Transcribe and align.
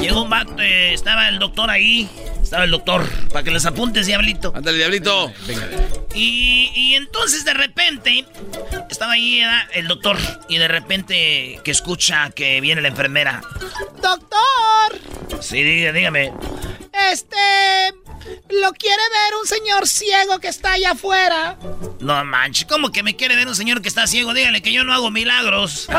Llegó 0.00 0.22
un 0.22 0.30
vato, 0.30 0.60
eh, 0.60 0.92
estaba 0.94 1.28
el 1.28 1.38
doctor 1.38 1.70
ahí. 1.70 2.08
Estaba 2.42 2.64
el 2.64 2.70
doctor, 2.70 3.08
para 3.30 3.42
que 3.44 3.50
les 3.50 3.64
apuntes, 3.64 4.06
diablito. 4.06 4.52
Ándale, 4.54 4.76
diablito. 4.78 5.32
Venga. 5.46 5.68
Y, 6.14 6.70
y 6.74 6.94
entonces 6.96 7.44
de 7.44 7.54
repente 7.54 8.26
estaba 8.90 9.12
ahí 9.12 9.42
el 9.72 9.88
doctor 9.88 10.18
y 10.48 10.58
de 10.58 10.68
repente 10.68 11.60
que 11.64 11.70
escucha 11.70 12.30
que 12.30 12.60
viene 12.60 12.82
la 12.82 12.88
enfermera. 12.88 13.42
Doctor, 14.02 15.40
Sí, 15.40 15.62
dígame. 15.62 16.32
este, 17.10 17.94
lo 18.50 18.72
quiere 18.72 18.96
ver 18.96 19.34
un 19.40 19.46
señor 19.46 19.86
ciego 19.86 20.38
que 20.38 20.48
está 20.48 20.72
allá 20.72 20.92
afuera. 20.92 21.56
No 22.00 22.24
manches, 22.24 22.66
¿cómo 22.66 22.90
que 22.90 23.02
me 23.02 23.16
quiere 23.16 23.36
ver 23.36 23.48
un 23.48 23.54
señor 23.54 23.82
que 23.82 23.88
está 23.88 24.06
ciego? 24.06 24.34
Dígale 24.34 24.62
que 24.62 24.72
yo 24.72 24.84
no 24.84 24.92
hago 24.92 25.10
milagros. 25.10 25.88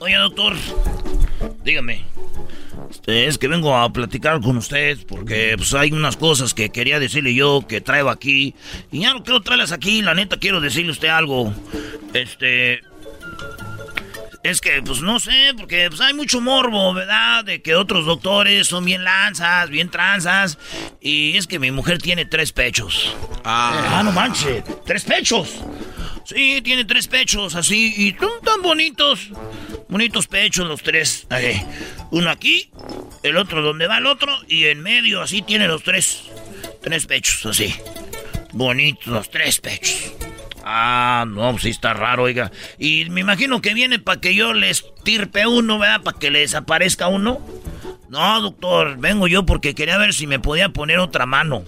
Oye, 0.00 0.16
doctor, 0.16 0.54
dígame. 1.64 2.04
Es 3.06 3.38
que 3.38 3.46
vengo 3.46 3.76
a 3.76 3.92
platicar 3.92 4.40
con 4.40 4.56
usted 4.56 4.98
porque 5.06 5.54
pues, 5.56 5.74
hay 5.74 5.92
unas 5.92 6.16
cosas 6.16 6.54
que 6.54 6.70
quería 6.70 6.98
decirle 6.98 7.34
yo 7.34 7.64
que 7.66 7.80
traigo 7.80 8.10
aquí. 8.10 8.54
Y 8.90 9.00
ya 9.00 9.14
no 9.14 9.22
quiero 9.22 9.40
traerlas 9.40 9.70
aquí, 9.70 10.02
la 10.02 10.14
neta 10.14 10.38
quiero 10.38 10.60
decirle 10.60 10.90
a 10.90 10.92
usted 10.92 11.08
algo. 11.08 11.54
Este. 12.12 12.80
Es 14.42 14.60
que, 14.60 14.80
pues 14.80 15.00
no 15.00 15.18
sé, 15.18 15.54
porque 15.56 15.88
pues, 15.88 16.00
hay 16.00 16.14
mucho 16.14 16.40
morbo, 16.40 16.94
¿verdad? 16.94 17.44
De 17.44 17.62
que 17.62 17.74
otros 17.74 18.06
doctores 18.06 18.68
son 18.68 18.84
bien 18.84 19.02
lanzas, 19.02 19.70
bien 19.70 19.88
tranzas. 19.88 20.58
Y 21.00 21.36
es 21.36 21.46
que 21.46 21.58
mi 21.58 21.70
mujer 21.72 21.98
tiene 21.98 22.26
tres 22.26 22.52
pechos. 22.52 23.12
Ah, 23.44 24.02
no 24.04 24.12
manches, 24.12 24.62
tres 24.84 25.04
pechos. 25.04 25.56
Sí, 26.26 26.60
tiene 26.62 26.84
tres 26.84 27.06
pechos 27.06 27.54
así 27.54 27.94
y 27.96 28.12
son 28.18 28.42
tan 28.42 28.60
bonitos. 28.60 29.30
Bonitos 29.88 30.26
pechos 30.26 30.66
los 30.66 30.82
tres. 30.82 31.24
Ahí. 31.30 31.62
Uno 32.10 32.30
aquí, 32.30 32.68
el 33.22 33.36
otro 33.36 33.62
donde 33.62 33.86
va 33.86 33.98
el 33.98 34.06
otro 34.06 34.36
y 34.48 34.64
en 34.64 34.82
medio 34.82 35.22
así 35.22 35.42
tiene 35.42 35.68
los 35.68 35.84
tres. 35.84 36.24
Tres 36.82 37.06
pechos 37.06 37.46
así. 37.46 37.72
Bonitos 38.52 39.06
los 39.06 39.30
tres 39.30 39.60
pechos. 39.60 40.12
Ah, 40.64 41.24
no, 41.28 41.52
pues 41.52 41.62
sí 41.62 41.70
está 41.70 41.94
raro, 41.94 42.24
oiga. 42.24 42.50
Y 42.76 43.06
me 43.10 43.20
imagino 43.20 43.62
que 43.62 43.72
viene 43.72 44.00
para 44.00 44.20
que 44.20 44.34
yo 44.34 44.52
le 44.52 44.70
estirpe 44.70 45.46
uno, 45.46 45.78
¿verdad? 45.78 46.02
Para 46.02 46.18
que 46.18 46.32
le 46.32 46.40
desaparezca 46.40 47.06
uno. 47.06 47.40
No, 48.08 48.40
doctor, 48.40 48.96
vengo 48.98 49.26
yo 49.26 49.44
porque 49.44 49.74
quería 49.74 49.98
ver 49.98 50.14
si 50.14 50.26
me 50.26 50.38
podía 50.38 50.68
poner 50.68 50.98
otra 50.98 51.26
mano. 51.26 51.64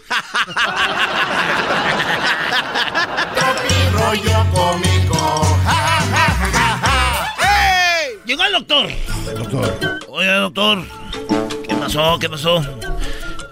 Rollo 3.92 4.46
cómico. 4.52 5.58
Ja, 5.64 5.74
ja, 5.74 6.00
ja, 6.00 6.30
ja, 6.30 6.78
ja, 6.78 7.34
ja. 7.36 8.02
¡Ey! 8.02 8.18
Llegó 8.24 8.44
el 8.44 8.52
doctor. 8.52 8.88
Doctor. 9.36 10.00
Oye, 10.08 10.32
doctor, 10.32 10.84
¿qué 11.68 11.74
pasó? 11.74 12.18
¿Qué 12.18 12.28
pasó? 12.28 12.64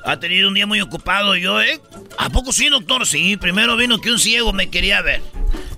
Ha 0.04 0.16
tenido 0.18 0.48
un 0.48 0.54
día 0.54 0.66
muy 0.66 0.80
ocupado 0.80 1.34
yo, 1.34 1.60
¿eh? 1.60 1.80
¿A 2.18 2.30
poco 2.30 2.52
sí, 2.52 2.68
doctor? 2.68 3.06
Sí, 3.06 3.36
primero 3.36 3.76
vino 3.76 3.98
que 3.98 4.12
un 4.12 4.20
ciego 4.20 4.52
me 4.52 4.70
quería 4.70 5.02
ver. 5.02 5.20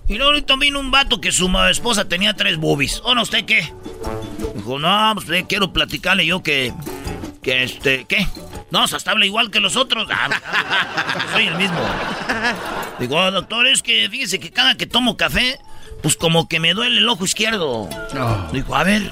Y 0.09 0.15
luego 0.15 0.31
ahorita 0.33 0.57
vino 0.57 0.81
un 0.81 0.91
vato 0.91 1.21
que 1.21 1.31
su 1.33 1.49
esposa 1.71 2.09
tenía 2.09 2.35
tres 2.35 2.57
boobies. 2.57 3.01
¿O 3.05 3.15
no, 3.15 3.23
usted 3.23 3.45
qué? 3.45 3.73
Dijo, 4.55 4.79
no, 4.79 5.13
pues 5.15 5.45
quiero 5.49 5.73
platicarle 5.73 6.27
yo 6.27 6.43
que... 6.43 6.73
Que 7.43 7.63
este, 7.63 8.05
¿qué? 8.07 8.27
No, 8.71 8.85
hasta 8.85 9.11
habla 9.11 9.25
igual 9.25 9.51
que 9.51 9.61
los 9.61 9.77
otros. 9.77 10.09
Ah, 10.11 10.29
ah, 10.45 11.27
soy 11.33 11.47
el 11.47 11.55
mismo. 11.55 11.79
Digo, 12.99 13.17
"Oh, 13.17 13.31
doctor, 13.31 13.67
es 13.67 13.83
que 13.83 14.09
fíjese 14.11 14.39
que 14.41 14.51
cada 14.51 14.77
que 14.77 14.87
tomo 14.87 15.17
café, 15.17 15.59
pues 16.03 16.17
como 16.17 16.49
que 16.49 16.61
me 16.61 16.75
duele 16.75 16.99
el 16.99 17.09
ojo 17.09 17.25
izquierdo. 17.25 17.89
Dijo, 18.53 18.75
a 18.77 18.85
ver, 18.85 19.11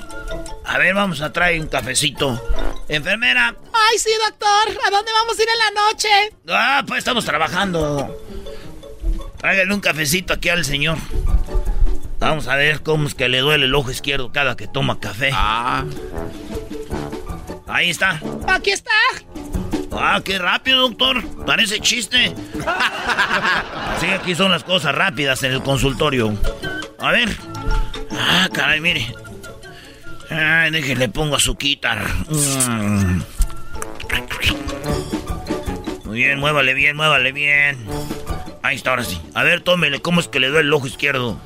a 0.65 0.79
ver, 0.79 0.95
vamos 0.95 1.21
a 1.21 1.33
traer 1.33 1.61
un 1.61 1.69
cafecito. 1.69 2.41
Enfermera. 2.89 3.55
Ay, 3.73 3.99
sí, 3.99 4.11
doctor, 4.29 4.79
¿a 4.87 4.91
dónde 4.91 5.13
vamos 5.13 5.39
a 5.39 5.43
ir 5.43 5.49
en 5.49 5.59
la 5.59 5.81
noche? 5.83 6.09
Ah, 6.49 6.85
pues 6.87 6.99
estamos 6.99 7.25
trabajando. 7.25 8.15
Tráigale 9.39 9.75
un 9.75 9.81
cafecito 9.81 10.33
aquí 10.33 10.49
al 10.49 10.65
señor. 10.65 10.99
Vamos 12.19 12.49
a 12.49 12.57
ver 12.57 12.83
cómo 12.83 13.07
es 13.07 13.15
que 13.15 13.29
le 13.29 13.41
duele 13.41 13.67
el 13.67 13.75
ojo 13.75 13.91
izquierdo 13.91 14.33
cada 14.33 14.57
que 14.57 14.67
toma 14.67 14.99
café. 14.99 15.31
Ah. 15.33 15.85
Ahí 17.69 17.91
está. 17.91 18.21
Aquí 18.49 18.71
está. 18.71 18.91
Ah, 19.93 20.21
qué 20.25 20.39
rápido, 20.39 20.83
doctor. 20.83 21.23
Parece 21.45 21.81
chiste. 21.81 22.35
Así 23.97 24.07
aquí 24.07 24.35
son 24.35 24.51
las 24.51 24.65
cosas 24.65 24.95
rápidas 24.95 25.43
en 25.43 25.53
el 25.53 25.63
consultorio. 25.63 26.35
A 26.99 27.13
ver. 27.13 27.29
Ah, 28.11 28.49
caray, 28.53 28.81
mire. 28.81 29.07
Ay, 30.31 30.71
déjele, 30.71 31.09
pongo 31.09 31.37
azuquitar. 31.37 32.03
Mm. 32.29 33.23
Muy 36.05 36.19
bien, 36.19 36.39
muévale 36.39 36.75
bien, 36.75 36.97
muévale 36.97 37.33
bien. 37.33 37.79
Ahí 38.67 38.75
está, 38.75 38.91
ahora 38.91 39.05
sí. 39.05 39.17
A 39.33 39.45
ver, 39.45 39.61
tómele, 39.61 40.01
¿cómo 40.01 40.19
es 40.19 40.27
que 40.27 40.41
le 40.41 40.49
duele 40.49 40.67
el 40.67 40.75
ojo 40.75 40.89
izquierdo? 40.89 41.41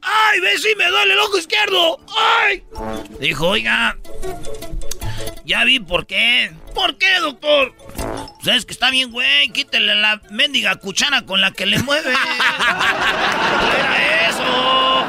¡Ay, 0.00 0.38
ve 0.38 0.56
si 0.56 0.72
me 0.76 0.86
duele 0.86 1.14
el 1.14 1.18
ojo 1.18 1.36
izquierdo! 1.36 1.98
¡Ay! 2.16 2.62
Dijo, 3.18 3.48
oiga, 3.48 3.96
ya 5.44 5.64
vi 5.64 5.80
por 5.80 6.06
qué. 6.06 6.52
¿Por 6.76 6.96
qué, 6.96 7.18
doctor? 7.18 7.74
Pues 8.40 8.58
es 8.58 8.66
que 8.66 8.72
está 8.72 8.88
bien, 8.90 9.10
güey. 9.10 9.48
Quítele 9.48 9.96
la 9.96 10.22
mendiga 10.30 10.76
cuchara 10.76 11.22
con 11.22 11.40
la 11.40 11.50
que 11.50 11.66
le 11.66 11.80
mueve. 11.80 12.12
Era 13.78 14.28
eso. 14.28 15.04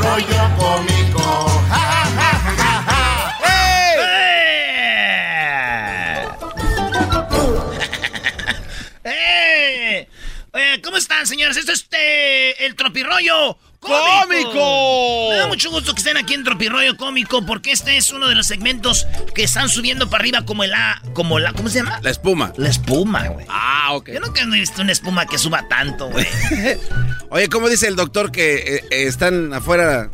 Rollo 0.00 0.97
¿cómo 10.82 10.96
están, 10.96 11.26
señores? 11.26 11.56
Esto 11.56 11.72
es 11.72 11.82
este, 11.82 12.66
el 12.66 12.74
tropirollo 12.74 13.58
cómico. 13.80 15.28
Me 15.30 15.36
da 15.36 15.46
mucho 15.46 15.70
gusto 15.70 15.92
que 15.94 15.98
estén 15.98 16.16
aquí 16.16 16.34
en 16.34 16.44
Tropirroyo 16.44 16.96
Cómico 16.96 17.44
porque 17.46 17.72
este 17.72 17.96
es 17.96 18.12
uno 18.12 18.28
de 18.28 18.34
los 18.34 18.46
segmentos 18.46 19.06
que 19.34 19.44
están 19.44 19.68
subiendo 19.68 20.10
para 20.10 20.22
arriba 20.22 20.44
como 20.44 20.64
el 20.64 20.74
A, 20.74 21.00
como 21.12 21.38
la, 21.38 21.52
¿cómo 21.52 21.68
se 21.68 21.78
llama? 21.78 22.00
La 22.02 22.10
espuma. 22.10 22.52
La 22.56 22.68
espuma, 22.68 23.28
güey. 23.28 23.46
Ah, 23.48 23.90
ok. 23.92 24.10
Yo 24.10 24.20
nunca 24.20 24.42
he 24.42 24.46
visto 24.46 24.82
una 24.82 24.92
espuma 24.92 25.26
que 25.26 25.38
suba 25.38 25.66
tanto, 25.68 26.10
güey. 26.10 26.26
Oye, 27.30 27.48
¿cómo 27.48 27.68
dice 27.68 27.86
el 27.86 27.96
doctor 27.96 28.32
que 28.32 28.56
eh, 28.56 28.84
eh, 28.90 29.06
están 29.06 29.52
afuera 29.52 30.10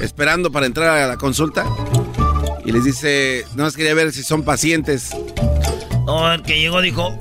esperando 0.00 0.50
para 0.50 0.66
entrar 0.66 0.98
a 0.98 1.06
la 1.06 1.16
consulta? 1.16 1.64
Y 2.64 2.72
les 2.72 2.84
dice, 2.84 3.44
no 3.54 3.64
más 3.64 3.76
quería 3.76 3.94
ver 3.94 4.12
si 4.12 4.22
son 4.22 4.42
pacientes. 4.42 5.10
No, 6.06 6.32
el 6.32 6.42
que 6.42 6.58
llegó 6.58 6.80
dijo, 6.80 7.16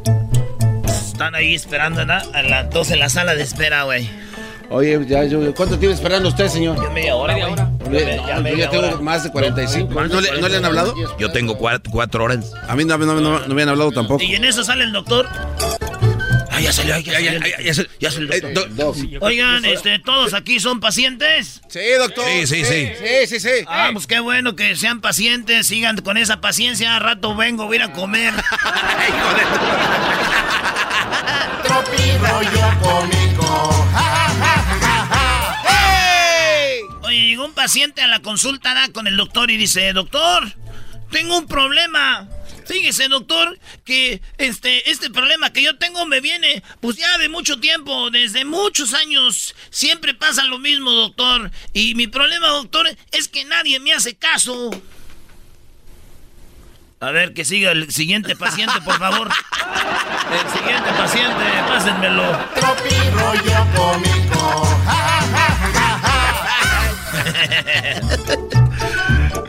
están 1.14 1.36
ahí 1.36 1.56
esperando, 1.56 2.06
¿no? 2.06 2.14
A 2.14 2.42
las 2.42 2.70
dos 2.72 2.92
en 2.92 3.00
la 3.00 3.08
sala 3.10 3.36
de 3.36 3.44
espera, 3.44 3.84
güey. 3.84 4.10
Oye, 4.70 5.00
ya, 5.08 5.24
yo, 5.26 5.54
¿cuánto 5.54 5.78
tiene 5.78 5.94
esperando 5.94 6.30
usted, 6.30 6.48
señor? 6.48 6.82
Ya 6.82 6.90
media 6.90 7.16
hora, 7.16 7.36
güey. 7.36 7.54
Oye, 7.88 8.18
Ya 8.28 8.38
yo 8.38 8.42
media 8.42 8.66
ya 8.66 8.70
tengo 8.72 8.88
hora. 8.88 8.98
más 8.98 9.24
de 9.24 9.32
45. 9.32 9.94
¿No 10.08 10.20
le, 10.22 10.42
no 10.42 10.48
le 10.50 10.58
han 10.58 10.66
hablado? 10.66 10.96
Yo 11.20 11.32
tengo 11.32 11.58
cuatro, 11.58 11.92
cuatro 11.92 12.24
horas. 12.24 12.52
A 12.68 12.76
mí 12.76 12.84
no, 12.84 12.98
no, 12.98 13.06
no, 13.22 13.40
no 13.40 13.48
me 13.48 13.54
habían 13.54 13.70
hablado 13.70 13.92
tampoco. 13.92 14.24
Y 14.24 14.34
en 14.36 14.44
eso 14.46 14.64
sale 14.64 14.84
el 14.86 14.92
doctor. 14.92 15.28
Ah, 16.50 16.60
ya 16.62 16.72
salió, 16.72 16.98
ya, 17.00 17.14
salió. 17.14 17.40
ya 17.64 17.74
se- 17.74 17.88
ya 18.00 18.12
salió 18.12 18.32
el 18.32 18.44
Eh, 18.46 18.54
do- 18.54 18.94
Oigan, 19.22 19.66
este, 19.66 19.98
todos 20.00 20.34
aquí 20.36 20.60
son 20.60 20.80
pacientes. 20.80 21.62
sí, 21.68 21.80
doctor. 22.00 22.26
Sí, 22.28 22.48
sí, 22.48 22.64
sí. 22.66 22.90
Sí, 22.98 23.28
sí, 23.28 23.40
sí. 23.40 23.66
Ah, 23.68 23.90
pues 23.94 24.08
qué 24.08 24.20
bueno 24.20 24.56
que 24.56 24.76
sean 24.76 25.02
pacientes, 25.02 25.68
sigan 25.68 25.98
con 25.98 26.18
esa 26.18 26.42
paciencia. 26.42 26.96
A 26.96 27.00
rato 27.00 27.36
vengo, 27.36 27.66
voy 27.66 27.78
a 27.78 27.80
ir 27.86 27.90
a 27.90 27.94
comer. 27.94 28.34
Oye, 37.04 37.28
llegó 37.28 37.46
un 37.46 37.54
paciente 37.54 38.02
a 38.02 38.08
la 38.08 38.22
consulta 38.22 38.74
da, 38.74 38.90
con 38.90 39.08
el 39.08 39.18
doctor 39.18 39.52
y 39.52 39.58
dice, 39.58 39.94
doctor, 39.94 40.54
tengo 41.12 41.38
un 41.38 41.48
problema. 41.48 42.28
Fíjese, 42.66 43.08
doctor, 43.10 43.60
que 43.84 44.22
este, 44.38 44.90
este 44.90 45.10
problema 45.10 45.52
que 45.52 45.62
yo 45.62 45.78
tengo 45.78 46.06
me 46.06 46.22
viene, 46.22 46.64
pues 46.80 46.96
ya 46.98 47.18
de 47.18 47.30
mucho 47.30 47.60
tiempo, 47.60 48.10
desde 48.10 48.46
muchos 48.46 48.94
años. 48.94 49.54
Siempre 49.70 50.14
pasa 50.14 50.46
lo 50.46 50.60
mismo, 50.60 50.92
doctor. 50.92 51.52
Y 51.74 51.96
mi 51.96 52.08
problema, 52.08 52.48
doctor, 52.48 52.88
es 53.12 53.28
que 53.28 53.46
nadie 53.46 53.80
me 53.80 53.94
hace 53.94 54.16
caso. 54.16 54.72
A 57.04 57.12
ver, 57.12 57.34
que 57.34 57.44
siga 57.44 57.72
el 57.72 57.92
siguiente 57.92 58.34
paciente, 58.34 58.80
por 58.86 58.98
favor. 58.98 59.28
El 59.28 60.50
siguiente 60.58 60.90
paciente, 60.98 61.44
pásenmelo. 61.68 62.24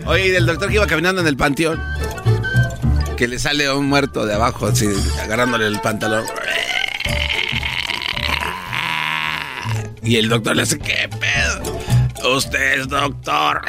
Oye, 0.07 0.27
y 0.27 0.31
del 0.31 0.47
doctor 0.47 0.69
que 0.69 0.75
iba 0.75 0.89
caminando 0.89 1.21
en 1.21 1.29
el 1.29 1.37
panteón. 1.37 1.81
Que 3.17 3.29
le 3.29 3.39
sale 3.39 3.71
un 3.71 3.89
muerto 3.89 4.27
de 4.27 4.35
abajo, 4.35 4.67
así, 4.67 4.89
agarrándole 5.23 5.69
el 5.69 5.81
pantalón. 5.81 6.25
Y 10.03 10.17
el 10.17 10.29
doctor 10.29 10.57
le 10.57 10.63
hace, 10.63 10.81
¿qué 10.81 11.09
pedo? 11.09 11.81
Usted 12.37 12.81
es 12.81 12.89
doctor. 12.89 13.63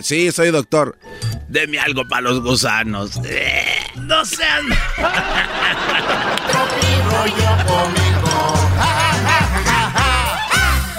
Sí, 0.00 0.30
soy 0.30 0.52
doctor. 0.52 0.96
Deme 1.48 1.80
algo 1.80 2.06
para 2.06 2.22
los 2.22 2.40
gusanos. 2.42 3.12
No 3.96 4.24
sean. 4.24 4.66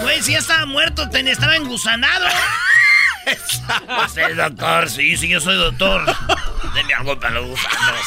Güey, 0.01 0.21
si 0.23 0.31
ya 0.33 0.39
estaba 0.39 0.65
muerto, 0.65 1.09
ten- 1.09 1.27
estaba 1.27 1.55
engusanado. 1.55 2.25
¿Usted 4.05 4.29
es 4.31 4.37
doctor? 4.37 4.89
Sí, 4.89 5.17
sí, 5.17 5.27
yo 5.29 5.39
soy 5.39 5.55
doctor. 5.57 6.03
Deme 6.73 6.93
algo 6.93 7.19
para 7.19 7.35
los 7.35 7.47
gusanos. 7.47 8.01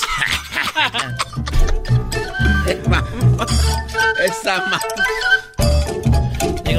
Esa 4.24 4.64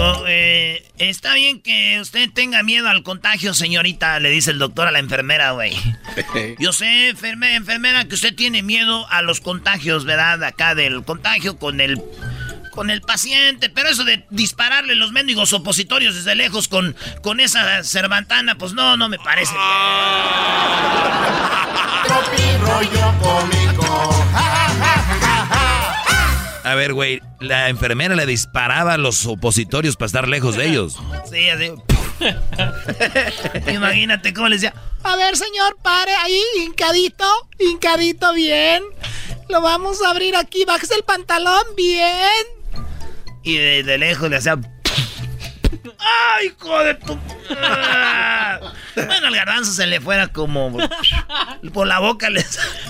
Digo, 0.04 0.26
eh, 0.28 0.86
está 0.98 1.34
bien 1.34 1.62
que 1.62 2.00
usted 2.02 2.30
tenga 2.34 2.62
miedo 2.64 2.90
al 2.90 3.04
contagio, 3.04 3.54
señorita, 3.54 4.20
le 4.20 4.30
dice 4.32 4.52
el 4.52 4.60
doctor 4.60 4.88
a 4.88 4.92
la 4.92 5.00
enfermera, 5.00 5.52
güey. 5.52 5.74
Yo 6.60 6.74
sé, 6.74 7.10
enferme- 7.16 7.56
enfermera, 7.56 8.06
que 8.06 8.16
usted 8.16 8.36
tiene 8.36 8.62
miedo 8.64 9.08
a 9.10 9.22
los 9.22 9.40
contagios, 9.40 10.04
¿verdad? 10.06 10.44
Acá 10.44 10.76
del 10.76 11.04
contagio 11.04 11.58
con 11.58 11.80
el 11.82 12.02
con 12.72 12.90
el 12.90 13.02
paciente, 13.02 13.70
pero 13.70 13.88
eso 13.90 14.04
de 14.04 14.26
dispararle 14.32 14.96
los 14.96 15.12
mendigos 15.12 15.54
opositorios 15.54 16.16
desde 16.16 16.34
lejos 16.34 16.68
con, 16.68 16.96
con 17.22 17.40
esa 17.40 17.84
cervantana, 17.84 18.56
pues 18.56 18.74
no, 18.74 18.98
no 18.98 19.10
me 19.10 19.20
parece 19.20 19.54
bien. 19.54 19.64
A 26.64 26.76
ver, 26.76 26.94
güey, 26.94 27.22
la 27.40 27.70
enfermera 27.70 28.16
le 28.16 28.26
disparaba 28.26 28.94
a 28.94 28.98
los 28.98 29.26
opositorios 29.26 29.96
para 29.98 30.08
estar 30.08 30.28
lejos 30.28 30.56
de 30.56 30.68
ellos. 30.68 30.98
Sí, 31.30 31.50
así. 31.50 31.72
Imagínate 33.74 34.34
cómo 34.34 34.48
le 34.48 34.58
decía. 34.58 34.74
A 35.04 35.16
ver, 35.16 35.36
señor, 35.36 35.78
pare 35.82 36.14
ahí, 36.16 36.40
hincadito, 36.64 37.26
hincadito, 37.60 38.34
bien. 38.34 38.84
Lo 39.50 39.62
vamos 39.62 40.02
a 40.04 40.12
abrir 40.12 40.36
aquí, 40.36 40.64
bájese 40.64 40.94
el 40.96 41.04
pantalón, 41.04 41.64
bien. 41.76 42.46
Y 43.44 43.56
de, 43.56 43.84
de 43.84 43.98
lejos 43.98 44.30
le 44.30 44.38
hacía. 44.38 44.60
¡Ay, 46.00 46.48
hijo 46.48 46.80
de 46.84 46.94
tu! 46.96 47.20
Bueno, 48.96 49.28
al 49.28 49.36
garbanzo 49.36 49.72
se 49.72 49.86
le 49.88 50.00
fuera 50.00 50.28
como. 50.30 50.78
Por 51.74 51.88
la 51.88 52.00
boca 52.00 52.30
le. 52.30 52.46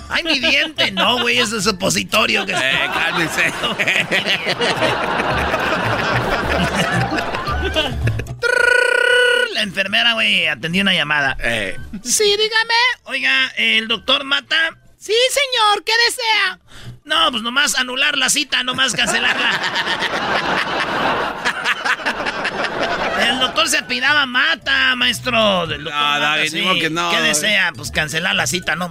¡Ay, 0.09 0.23
mi 0.23 0.39
diente! 0.39 0.91
No, 0.91 1.21
güey, 1.21 1.39
eso 1.39 1.57
es 1.57 1.65
opositorio. 1.67 2.45
Que... 2.45 2.53
Eh, 2.53 2.89
cálmense. 2.93 3.53
La 9.53 9.61
enfermera, 9.61 10.13
güey, 10.13 10.47
atendió 10.47 10.81
una 10.81 10.93
llamada. 10.93 11.37
Eh, 11.39 11.77
Sí, 12.03 12.23
dígame. 12.23 12.73
Oiga, 13.03 13.47
¿el 13.57 13.87
doctor 13.87 14.23
Mata? 14.23 14.77
Sí, 14.97 15.13
señor, 15.31 15.83
¿qué 15.83 15.91
desea? 16.07 16.59
No, 17.05 17.29
pues 17.31 17.43
nomás 17.43 17.75
anular 17.77 18.17
la 18.17 18.29
cita, 18.29 18.63
nomás 18.63 18.93
cancelarla. 18.93 19.61
El 23.29 23.39
doctor 23.39 23.67
se 23.67 23.77
apidaba 23.77 24.25
Mata, 24.25 24.95
maestro. 24.95 25.67
Del 25.67 25.83
doctor 25.83 25.99
No, 26.01 26.07
Mata, 26.07 26.19
David, 26.19 26.49
sí. 26.51 26.79
que 26.79 26.89
no. 26.89 27.09
¿Qué 27.11 27.21
desea? 27.21 27.71
Pues 27.75 27.91
cancelar 27.91 28.35
la 28.35 28.47
cita, 28.47 28.75
no. 28.75 28.89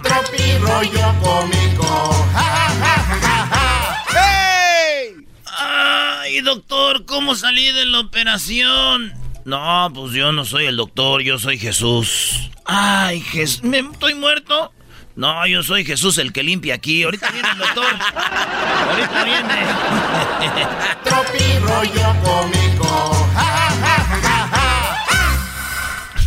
Ay, 5.45 6.41
doctor, 6.41 7.05
¿cómo 7.05 7.35
salí 7.35 7.71
de 7.71 7.85
la 7.85 7.99
operación? 7.99 9.13
No, 9.45 9.91
pues 9.93 10.13
yo 10.13 10.31
no 10.31 10.45
soy 10.45 10.65
el 10.65 10.77
doctor, 10.77 11.21
yo 11.21 11.37
soy 11.37 11.57
Jesús. 11.57 12.49
Ay, 12.65 13.19
Jesús, 13.21 13.63
¿me 13.63 13.79
estoy 13.79 14.15
muerto? 14.15 14.71
No, 15.15 15.45
yo 15.45 15.61
soy 15.61 15.85
Jesús 15.85 16.17
el 16.17 16.33
que 16.33 16.41
limpia 16.41 16.73
aquí. 16.75 17.03
Ahorita 17.03 17.29
viene 17.29 17.49
el 17.51 17.57
doctor. 17.59 17.85
Ahorita 18.89 19.23
viene. 19.25 19.67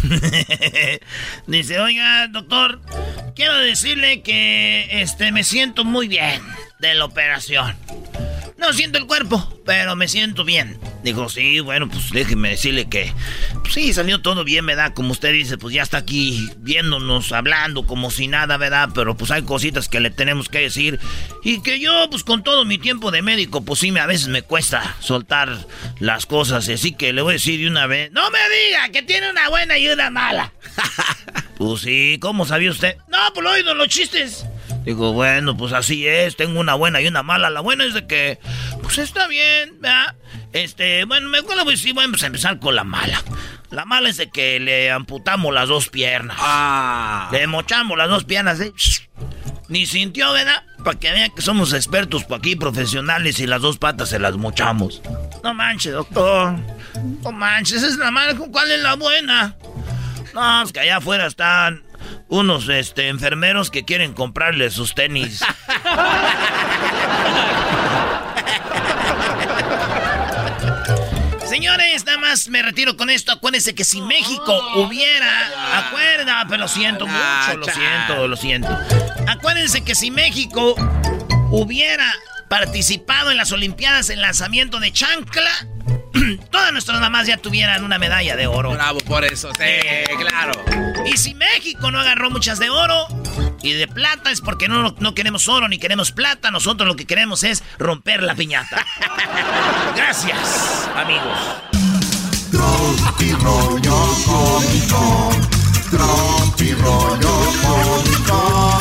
Dice, 1.47 1.79
oiga, 1.79 2.29
doctor, 2.29 2.81
quiero 3.35 3.57
decirle 3.59 4.23
que 4.23 5.03
este 5.03 5.33
me 5.33 5.45
siento 5.45 5.85
muy 5.85 6.09
bien 6.09 6.41
de 6.79 6.95
la 6.95 7.05
operación. 7.05 7.77
No 8.59 8.73
siento 8.73 8.99
el 8.99 9.07
cuerpo, 9.07 9.61
pero 9.67 9.97
me 9.97 10.09
siento 10.09 10.43
bien. 10.45 10.79
Dijo, 11.03 11.29
sí, 11.29 11.61
bueno, 11.61 11.89
pues 11.89 12.11
déjeme 12.11 12.51
decirle 12.51 12.89
que 12.89 13.13
pues, 13.61 13.75
sí, 13.75 13.93
salió 13.93 14.23
todo 14.23 14.45
bien, 14.45 14.65
¿verdad? 14.65 14.95
Como 14.95 15.13
usted 15.13 15.33
dice, 15.33 15.59
pues 15.59 15.75
ya 15.75 15.83
está 15.83 15.99
aquí 15.99 16.51
viéndonos, 16.59 17.33
hablando 17.33 17.87
como 17.87 18.11
si 18.11 18.29
nada, 18.29 18.57
¿verdad? 18.57 18.89
Pero 18.95 19.15
pues 19.15 19.31
hay 19.31 19.43
cositas 19.43 19.89
que 19.89 20.01
le 20.01 20.11
tenemos 20.11 20.49
que 20.49 20.61
decir. 20.61 20.99
Y 21.45 21.63
que 21.63 21.79
yo, 21.79 22.09
pues 22.11 22.25
con 22.25 22.43
todo 22.43 22.65
mi 22.65 22.79
tiempo 22.79 23.11
de 23.11 23.21
médico, 23.21 23.63
pues 23.63 23.81
sí, 23.81 23.97
a 23.97 24.07
veces 24.07 24.29
me 24.29 24.41
cuesta 24.41 24.97
soltar 25.01 25.67
las 26.01 26.25
cosas. 26.25 26.69
Así 26.69 26.93
que 26.93 27.13
le 27.13 27.21
voy 27.21 27.33
a 27.33 27.35
decir 27.35 27.61
de 27.61 27.69
una 27.69 27.87
vez, 27.87 28.11
no 28.13 28.31
me 28.31 28.39
diga 28.39 28.89
que 28.89 29.03
tiene 29.03 29.31
una 29.31 29.51
buena 29.51 29.77
y 29.77 29.89
una 29.89 30.11
mala. 30.11 30.53
pues 31.59 31.83
sí, 31.83 32.17
¿cómo 32.21 32.47
sabía 32.47 32.71
usted? 32.71 32.97
No, 33.09 33.19
pues 33.35 33.45
lo 33.45 33.51
oído 33.51 33.75
los 33.75 33.89
chistes. 33.89 34.47
Digo, 34.87 35.13
bueno, 35.13 35.57
pues 35.57 35.73
así 35.73 36.07
es, 36.07 36.37
tengo 36.37 36.61
una 36.61 36.75
buena 36.75 37.01
y 37.01 37.09
una 37.09 37.25
mala. 37.25 37.51
La 37.51 37.61
buena 37.61 37.85
es 37.85 37.93
de 37.93 38.07
que, 38.07 38.39
pues 38.83 38.99
está 38.99 39.27
bien, 39.27 39.81
¿verdad? 39.81 40.15
Este, 40.53 41.05
bueno, 41.05 41.29
me 41.29 41.39
acuerdo, 41.39 41.65
pues 41.65 41.81
sí, 41.81 41.93
vamos 41.93 42.23
a 42.23 42.27
empezar 42.27 42.61
con 42.61 42.77
la 42.77 42.85
mala. 42.85 43.21
La 43.71 43.85
mala 43.85 44.09
es 44.09 44.17
de 44.17 44.31
que 44.31 44.61
le 44.61 44.93
amputamos 44.93 45.53
las 45.53 45.69
dos 45.69 45.89
piernas. 45.89 46.37
ah. 46.39 47.29
Le 47.33 47.49
mochamos 47.49 47.99
las 47.99 48.09
dos 48.09 48.23
piernas, 48.23 48.61
¿eh? 48.61 48.73
Ni 49.69 49.87
sintió, 49.87 50.33
¿verdad? 50.33 50.63
Para 50.85 50.97
que 50.97 51.11
vean 51.11 51.33
que 51.35 51.43
somos 51.43 51.73
expertos 51.73 52.23
por 52.23 52.39
aquí, 52.39 52.55
profesionales, 52.55 53.41
y 53.41 53.49
las 53.49 53.63
dos 53.63 53.79
patas 53.79 54.11
se 54.11 54.21
las 54.21 54.37
mochamos. 54.37 55.03
No 55.43 55.53
manches, 55.53 55.95
doctor. 55.95 56.55
No 57.25 57.33
manches, 57.33 57.79
esa 57.79 57.89
es 57.89 57.97
la 57.97 58.13
mala. 58.13 58.37
¿Cuál 58.37 58.71
es 58.71 58.81
la 58.81 58.95
buena? 58.95 59.57
No, 60.33 60.63
es 60.63 60.73
que 60.73 60.79
allá 60.79 60.99
afuera 60.99 61.27
están 61.27 61.83
unos 62.29 62.69
este, 62.69 63.09
enfermeros 63.09 63.71
que 63.71 63.85
quieren 63.85 64.13
comprarle 64.13 64.71
sus 64.71 64.95
tenis. 64.95 65.41
Señores, 71.49 72.05
nada 72.05 72.19
más 72.19 72.49
me 72.49 72.61
retiro 72.61 72.97
con 72.97 73.09
esto. 73.09 73.33
Acuérdense 73.33 73.75
que 73.75 73.85
si 73.85 74.01
México 74.03 74.53
hubiera. 74.75 75.87
Acuerda, 75.87 76.45
pero 76.49 76.63
lo 76.63 76.69
siento 76.69 77.07
mucho, 77.07 77.57
lo 77.57 77.67
siento, 77.67 78.29
lo 78.29 78.37
siento. 78.37 78.79
Acuérdense 79.27 79.83
que 79.83 79.95
si 79.95 80.11
México 80.11 80.75
hubiera 81.51 82.13
participado 82.49 83.31
en 83.31 83.37
las 83.37 83.53
Olimpiadas 83.53 84.11
en 84.11 84.21
lanzamiento 84.21 84.81
de 84.81 84.93
chancla, 84.93 85.51
todas 86.51 86.73
nuestras 86.73 87.01
mamás 87.01 87.27
ya 87.27 87.37
tuvieran 87.37 87.85
una 87.85 87.99
medalla 87.99 88.37
de 88.37 88.47
oro. 88.47 88.73
Bravo 88.73 88.99
por 89.01 89.25
eso, 89.25 89.51
sí, 89.59 90.15
claro. 90.17 90.53
Y 91.05 91.17
si 91.17 91.35
México 91.35 91.91
no 91.91 92.01
agarró 92.01 92.31
muchas 92.31 92.59
de 92.59 92.71
oro 92.71 93.07
y 93.63 93.73
de 93.73 93.89
plata 93.89 94.31
es 94.31 94.41
porque 94.41 94.69
no, 94.69 94.95
no 94.99 95.15
queremos 95.15 95.49
oro 95.49 95.69
ni 95.69 95.79
queremos 95.79 96.13
plata. 96.13 96.51
Nosotros 96.51 96.89
lo 96.89 96.97
que 96.97 97.07
queremos 97.07 97.45
es 97.45 97.63
romper 97.79 98.23
la 98.23 98.35
piñata. 98.35 98.85
Gracias, 99.97 100.89
amigos. 100.95 101.39
Tropi 102.51 103.33
rollo 103.33 104.15
cómico. 104.25 105.31
Tropi 105.91 106.73
rollo 106.75 107.53
cómico. 107.63 108.79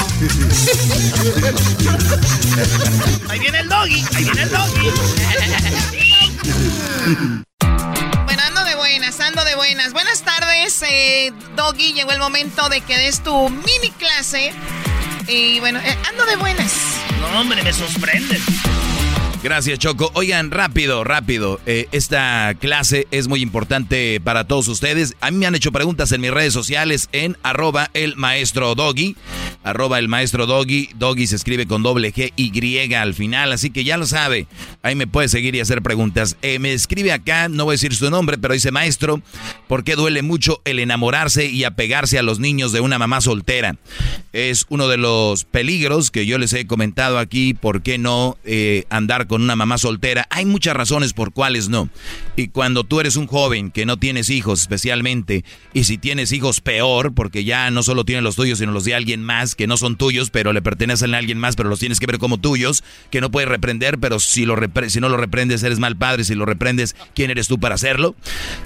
Ahí 3.30 3.40
viene 3.40 3.60
el 3.60 3.70
doggy, 3.70 4.06
ahí 4.16 4.24
viene 4.24 4.42
el 4.44 4.50
doggy. 4.50 6.02
Bueno, 8.26 8.42
ando 8.46 8.64
de 8.66 8.76
buenas, 8.76 9.20
ando 9.20 9.44
de 9.44 9.56
buenas. 9.56 9.94
Buenas 9.94 10.22
tardes, 10.22 10.84
eh, 10.84 11.34
Doggy. 11.56 11.94
Llegó 11.94 12.12
el 12.12 12.20
momento 12.20 12.70
de 12.70 12.82
que 12.82 12.98
des 12.98 13.24
tu 13.24 13.50
mini 13.50 13.90
clase. 13.98 14.54
Y 15.28 15.60
bueno, 15.60 15.80
eh, 15.80 15.98
ando 16.08 16.26
de 16.26 16.36
buenas. 16.36 16.72
No, 17.20 17.42
hombre, 17.42 17.64
me 17.64 17.74
sorprende. 17.74 18.40
Gracias, 19.44 19.78
Choco. 19.78 20.10
Oigan, 20.16 20.50
rápido, 20.50 21.04
rápido. 21.04 21.60
Eh, 21.68 21.88
esta 21.92 22.56
clase 22.60 23.08
es 23.12 23.28
muy 23.28 23.42
importante 23.42 24.20
para 24.20 24.46
todos 24.46 24.68
ustedes. 24.68 25.16
A 25.22 25.30
mí 25.30 25.38
me 25.38 25.46
han 25.46 25.54
hecho 25.54 25.72
preguntas 25.72 26.12
en 26.12 26.22
mis 26.22 26.32
redes 26.32 26.54
sociales 26.54 27.10
en 27.12 27.38
arroba 27.44 27.92
el 27.94 28.16
maestro 28.16 28.74
Doggy. 28.74 29.16
Arroba 29.64 30.00
el 30.00 30.08
maestro 30.08 30.48
Doggy. 30.48 30.90
Doggy 30.96 31.28
se 31.28 31.36
escribe 31.36 31.68
con 31.68 31.84
doble 31.84 32.12
G 32.12 32.34
Y 32.36 32.94
al 32.94 33.14
final, 33.14 33.52
así 33.52 33.70
que 33.70 33.84
ya 33.84 33.98
lo 33.98 34.08
sabe. 34.08 34.48
Ahí 34.82 34.96
me 34.96 35.06
puede 35.08 35.28
seguir 35.28 35.56
y 35.56 35.60
hacer 35.60 35.82
preguntas. 35.84 36.38
Eh, 36.42 36.58
me 36.58 36.74
escribe 36.74 37.12
acá, 37.12 37.48
no 37.48 37.66
voy 37.66 37.74
a 37.74 37.76
decir 37.76 37.94
su 37.96 38.10
nombre, 38.10 38.38
pero 38.38 38.54
dice 38.54 38.72
maestro, 38.72 39.22
¿por 39.68 39.84
qué 39.84 39.96
duele 39.96 40.22
mucho 40.22 40.62
el 40.66 40.80
enamorarse 40.80 41.46
y 41.46 41.64
apegarse 41.66 42.18
a 42.18 42.24
los 42.24 42.40
niños 42.40 42.72
de 42.72 42.80
una 42.80 42.98
mamá 42.98 43.22
soltera? 43.22 43.76
Es 44.34 44.66
uno 44.70 44.88
de 44.88 44.98
los 44.98 45.46
peligros 45.46 46.10
que 46.10 46.26
yo 46.26 46.38
les 46.38 46.54
he 46.54 46.66
comentado 46.68 47.20
aquí. 47.20 47.54
¿Por 47.54 47.82
qué 47.82 47.98
no 47.98 48.38
eh, 48.44 48.86
andar 48.90 49.28
con 49.28 49.35
una 49.42 49.56
mamá 49.56 49.78
soltera? 49.78 50.28
Hay 50.30 50.46
muchas 50.46 50.76
razones 50.76 51.14
por 51.14 51.34
cuáles 51.34 51.70
no. 51.70 51.90
Y 52.36 52.48
cuando 52.50 52.84
tú 52.84 53.00
eres 53.00 53.16
un 53.16 53.28
joven 53.28 53.72
que 53.72 53.86
no 53.86 53.98
tienes 53.98 54.30
hijos 54.30 54.62
especialmente, 54.62 55.44
y 55.74 55.84
si 55.86 55.98
tienes 55.98 56.32
hijos 56.32 56.62
peor, 56.62 57.14
porque 57.14 57.44
ya 57.44 57.70
no 57.72 57.84
solo 57.84 58.06
tienes 58.06 58.24
los 58.24 58.36
tuyos, 58.36 58.60
sino 58.60 58.72
los 58.72 58.84
de 58.86 58.96
alguien 58.96 59.24
más, 59.24 59.56
que 59.56 59.68
no 59.68 59.78
son 59.78 59.96
tuyos, 59.98 60.30
pero 60.30 60.54
le 60.54 60.62
pertenecen 60.62 61.14
a 61.16 61.18
alguien 61.18 61.38
más, 61.40 61.56
pero 61.56 61.70
los 61.70 61.80
tienes 61.80 62.00
que 62.00 62.06
ver 62.08 62.20
como 62.20 62.38
tuyos, 62.40 62.84
que 63.12 63.22
no 63.22 63.32
puedes 63.32 63.50
reprender, 63.50 63.98
pero 64.00 64.20
si, 64.20 64.46
lo 64.46 64.56
repre- 64.56 64.90
si 64.90 65.00
no 65.00 65.10
lo 65.10 65.18
reprendes 65.18 65.64
eres 65.64 65.80
mal 65.80 65.96
padre, 65.98 66.24
si 66.24 66.36
lo 66.36 66.46
reprendes, 66.46 66.96
¿quién 67.14 67.32
eres 67.32 67.48
tú 67.48 67.60
para 67.60 67.76
hacerlo? 67.76 68.16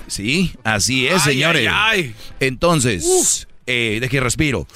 Sí, 0.08 0.54
así 0.64 1.08
es, 1.08 1.22
Ay, 1.26 1.34
señores. 1.34 1.70
ay, 1.74 2.02
ay. 2.02 2.16
Entonces, 2.40 3.48
eh, 3.68 4.00
deje 4.02 4.20
respiro. 4.20 4.68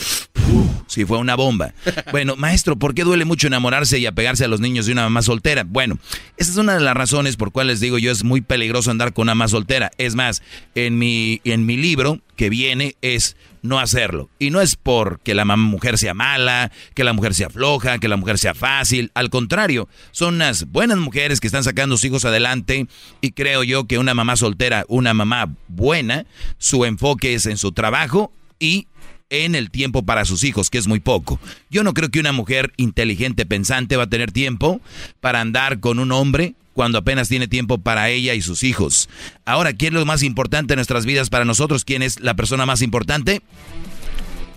Si 0.88 1.06
fue 1.06 1.18
una 1.18 1.36
bomba. 1.36 1.74
Bueno, 2.12 2.36
maestro, 2.36 2.78
¿por 2.78 2.94
qué 2.94 3.04
duele 3.04 3.26
mucho 3.26 3.48
enamorarse 3.48 3.98
y 3.98 4.06
apegarse 4.06 4.46
a 4.46 4.48
los 4.48 4.60
niños 4.60 4.86
de 4.86 4.92
una 4.92 5.02
mamá 5.02 5.24
soltera? 5.24 5.64
Bueno, 5.64 5.98
esa 6.38 6.52
es 6.52 6.58
una 6.58 6.76
de 6.76 6.82
las 6.82 6.96
razones 6.96 7.36
por 7.36 7.52
cuales 7.52 7.80
digo 7.80 7.98
yo 7.98 8.12
es 8.12 8.24
muy 8.24 8.42
peligroso 8.42 8.92
andar 8.92 9.14
con 9.14 9.24
una 9.24 9.34
mamá 9.34 9.48
soltera. 9.48 9.92
Es 9.98 10.14
más, 10.14 10.44
en 10.76 11.00
mi, 11.00 11.42
en 11.46 11.66
mi 11.66 11.78
libro 11.78 12.20
que 12.36 12.50
viene 12.50 12.96
es 13.02 13.36
no 13.64 13.80
hacerlo. 13.80 14.30
Y 14.38 14.52
no 14.52 14.62
es 14.62 14.76
porque 14.76 15.34
la 15.34 15.46
mujer 15.46 15.98
sea 15.98 16.14
mala, 16.14 16.72
que 16.94 17.04
la 17.04 17.14
mujer 17.14 17.34
sea 17.34 17.50
floja, 17.50 17.98
que 17.98 18.08
la 18.08 18.18
mujer 18.18 18.38
sea 18.38 18.54
fácil. 18.54 19.10
Al 19.16 19.32
contrario, 19.32 19.88
son 20.12 20.36
unas 20.36 20.66
buenas 20.66 21.00
mujeres 21.00 21.40
que 21.40 21.48
están 21.48 21.64
sacando 21.64 21.98
sus 21.98 22.06
hijos 22.06 22.26
adelante. 22.26 22.88
Y 23.20 23.32
creo 23.32 23.64
yo 23.64 23.88
que 23.88 23.98
una 23.98 24.14
mamá 24.14 24.36
soltera, 24.36 24.86
una 24.90 25.16
mamá 25.16 25.56
buena, 25.70 26.26
su 26.60 26.86
enfoque 26.86 27.34
es 27.34 27.48
en 27.48 27.58
su 27.58 27.72
trabajo 27.72 28.32
y 28.60 28.88
en 29.30 29.56
el 29.56 29.72
tiempo 29.72 30.04
para 30.04 30.26
sus 30.26 30.44
hijos, 30.44 30.70
que 30.70 30.78
es 30.78 30.88
muy 30.88 31.00
poco. 31.00 31.40
Yo 31.70 31.84
no 31.84 31.94
creo 31.94 32.10
que 32.10 32.20
una 32.20 32.32
mujer 32.32 32.74
inteligente, 32.78 33.46
pensante, 33.46 33.98
va 33.98 34.04
a 34.04 34.10
tener 34.10 34.32
tiempo 34.32 34.82
para 35.20 35.42
andar 35.42 35.80
con 35.80 36.00
un 36.00 36.12
hombre 36.12 36.56
cuando 36.74 36.98
apenas 36.98 37.30
tiene 37.30 37.48
tiempo 37.48 37.78
para 37.78 38.10
ella 38.10 38.34
y 38.34 38.42
sus 38.42 38.64
hijos. 38.64 39.10
Ahora, 39.46 39.74
¿quién 39.74 39.94
es 39.94 40.00
lo 40.00 40.06
más 40.06 40.24
importante 40.24 40.74
en 40.74 40.78
nuestras 40.78 41.06
vidas 41.06 41.30
para 41.30 41.46
nosotros? 41.46 41.86
¿Quién 41.86 42.02
es 42.02 42.20
la 42.20 42.34
persona 42.34 42.66
más 42.66 42.82
importante? 42.82 43.42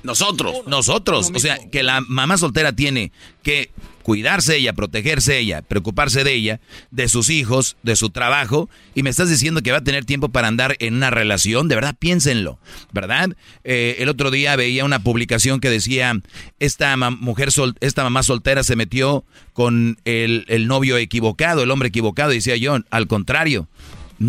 Nosotros. 0.07 0.57
Nosotros. 0.67 1.31
O 1.35 1.39
sea, 1.39 1.59
que 1.71 1.83
la 1.83 2.01
mamá 2.01 2.39
soltera 2.39 2.73
tiene 2.73 3.13
que 3.43 3.71
cuidarse 4.03 4.57
ella, 4.57 4.73
protegerse 4.73 5.37
ella, 5.37 5.63
preocuparse 5.63 6.23
de 6.23 6.33
ella, 6.33 6.61
de 6.93 7.09
sus 7.09 7.29
hijos, 7.29 7.77
de 7.83 7.97
su 7.97 8.11
trabajo. 8.11 8.71
Y 8.95 9.03
me 9.03 9.11
estás 9.11 9.29
diciendo 9.29 9.63
que 9.63 9.73
va 9.73 9.79
a 9.79 9.85
tener 9.85 10.05
tiempo 10.05 10.29
para 10.29 10.47
andar 10.47 10.77
en 10.79 10.95
una 10.95 11.11
relación. 11.11 11.67
De 11.67 11.75
verdad, 11.75 11.97
piénsenlo. 11.99 12.59
¿Verdad? 12.93 13.31
Eh, 13.65 13.97
el 13.99 14.09
otro 14.09 14.31
día 14.31 14.55
veía 14.55 14.85
una 14.85 15.01
publicación 15.01 15.59
que 15.59 15.71
decía, 15.71 16.21
esta 16.61 16.97
ma- 16.97 17.11
mujer, 17.11 17.51
sol- 17.51 17.75
esta 17.81 18.05
mamá 18.05 18.23
soltera 18.23 18.63
se 18.63 18.77
metió 18.77 19.25
con 19.53 19.99
el, 20.05 20.45
el 20.49 20.69
novio 20.69 20.97
equivocado, 20.99 21.65
el 21.65 21.71
hombre 21.73 21.89
equivocado. 21.89 22.31
Y 22.33 22.37
decía 22.37 22.57
yo, 22.57 22.79
al 22.91 23.09
contrario, 23.09 23.69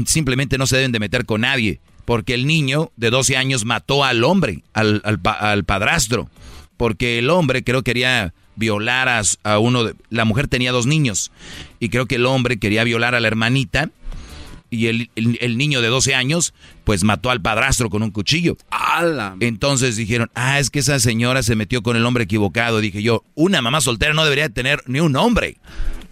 simplemente 0.06 0.58
no 0.58 0.66
se 0.68 0.78
deben 0.78 0.92
de 0.92 1.00
meter 1.00 1.26
con 1.26 1.42
nadie. 1.42 1.80
Porque 2.08 2.34
el 2.36 2.48
niño 2.48 2.94
de 2.96 3.10
12 3.10 3.36
años 3.36 3.66
mató 3.66 4.06
al 4.06 4.24
hombre, 4.24 4.64
al, 4.72 5.02
al 5.04 5.20
al 5.42 5.66
padrastro. 5.66 6.30
Porque 6.78 7.20
el 7.20 7.30
hombre 7.30 7.66
creo 7.66 7.84
quería 7.84 8.34
violar 8.56 9.10
a, 9.10 9.22
a 9.44 9.60
uno 9.60 9.84
de... 9.84 9.94
La 10.10 10.24
mujer 10.24 10.48
tenía 10.48 10.72
dos 10.72 10.86
niños. 10.86 11.34
Y 11.82 11.90
creo 11.90 12.06
que 12.06 12.16
el 12.16 12.26
hombre 12.26 12.60
quería 12.60 12.86
violar 12.86 13.14
a 13.14 13.20
la 13.20 13.28
hermanita. 13.28 13.90
Y 14.70 14.88
el, 14.88 15.10
el- 15.16 15.38
el 15.42 15.58
niño 15.58 15.82
de 15.82 15.90
12 15.90 16.16
años, 16.16 16.54
pues 16.86 17.04
mató 17.04 17.30
al 17.30 17.42
padrastro 17.42 17.90
con 17.90 18.04
un 18.04 18.12
cuchillo. 18.12 18.56
¡Hala! 18.72 19.36
Entonces 19.42 19.98
dijeron, 19.98 20.32
ah, 20.34 20.60
es 20.60 20.70
que 20.70 20.80
esa 20.80 21.00
señora 21.00 21.44
se 21.44 21.58
metió 21.58 21.84
con 21.84 21.98
el 21.98 22.06
hombre 22.06 22.24
equivocado. 22.24 22.80
Dije 22.80 23.04
yo, 23.04 23.26
una 23.36 23.62
mamá 23.62 23.82
soltera 23.82 24.14
no 24.14 24.24
debería 24.24 24.48
tener 24.48 24.82
ni 24.86 25.02
un 25.02 25.18
hombre. 25.18 25.58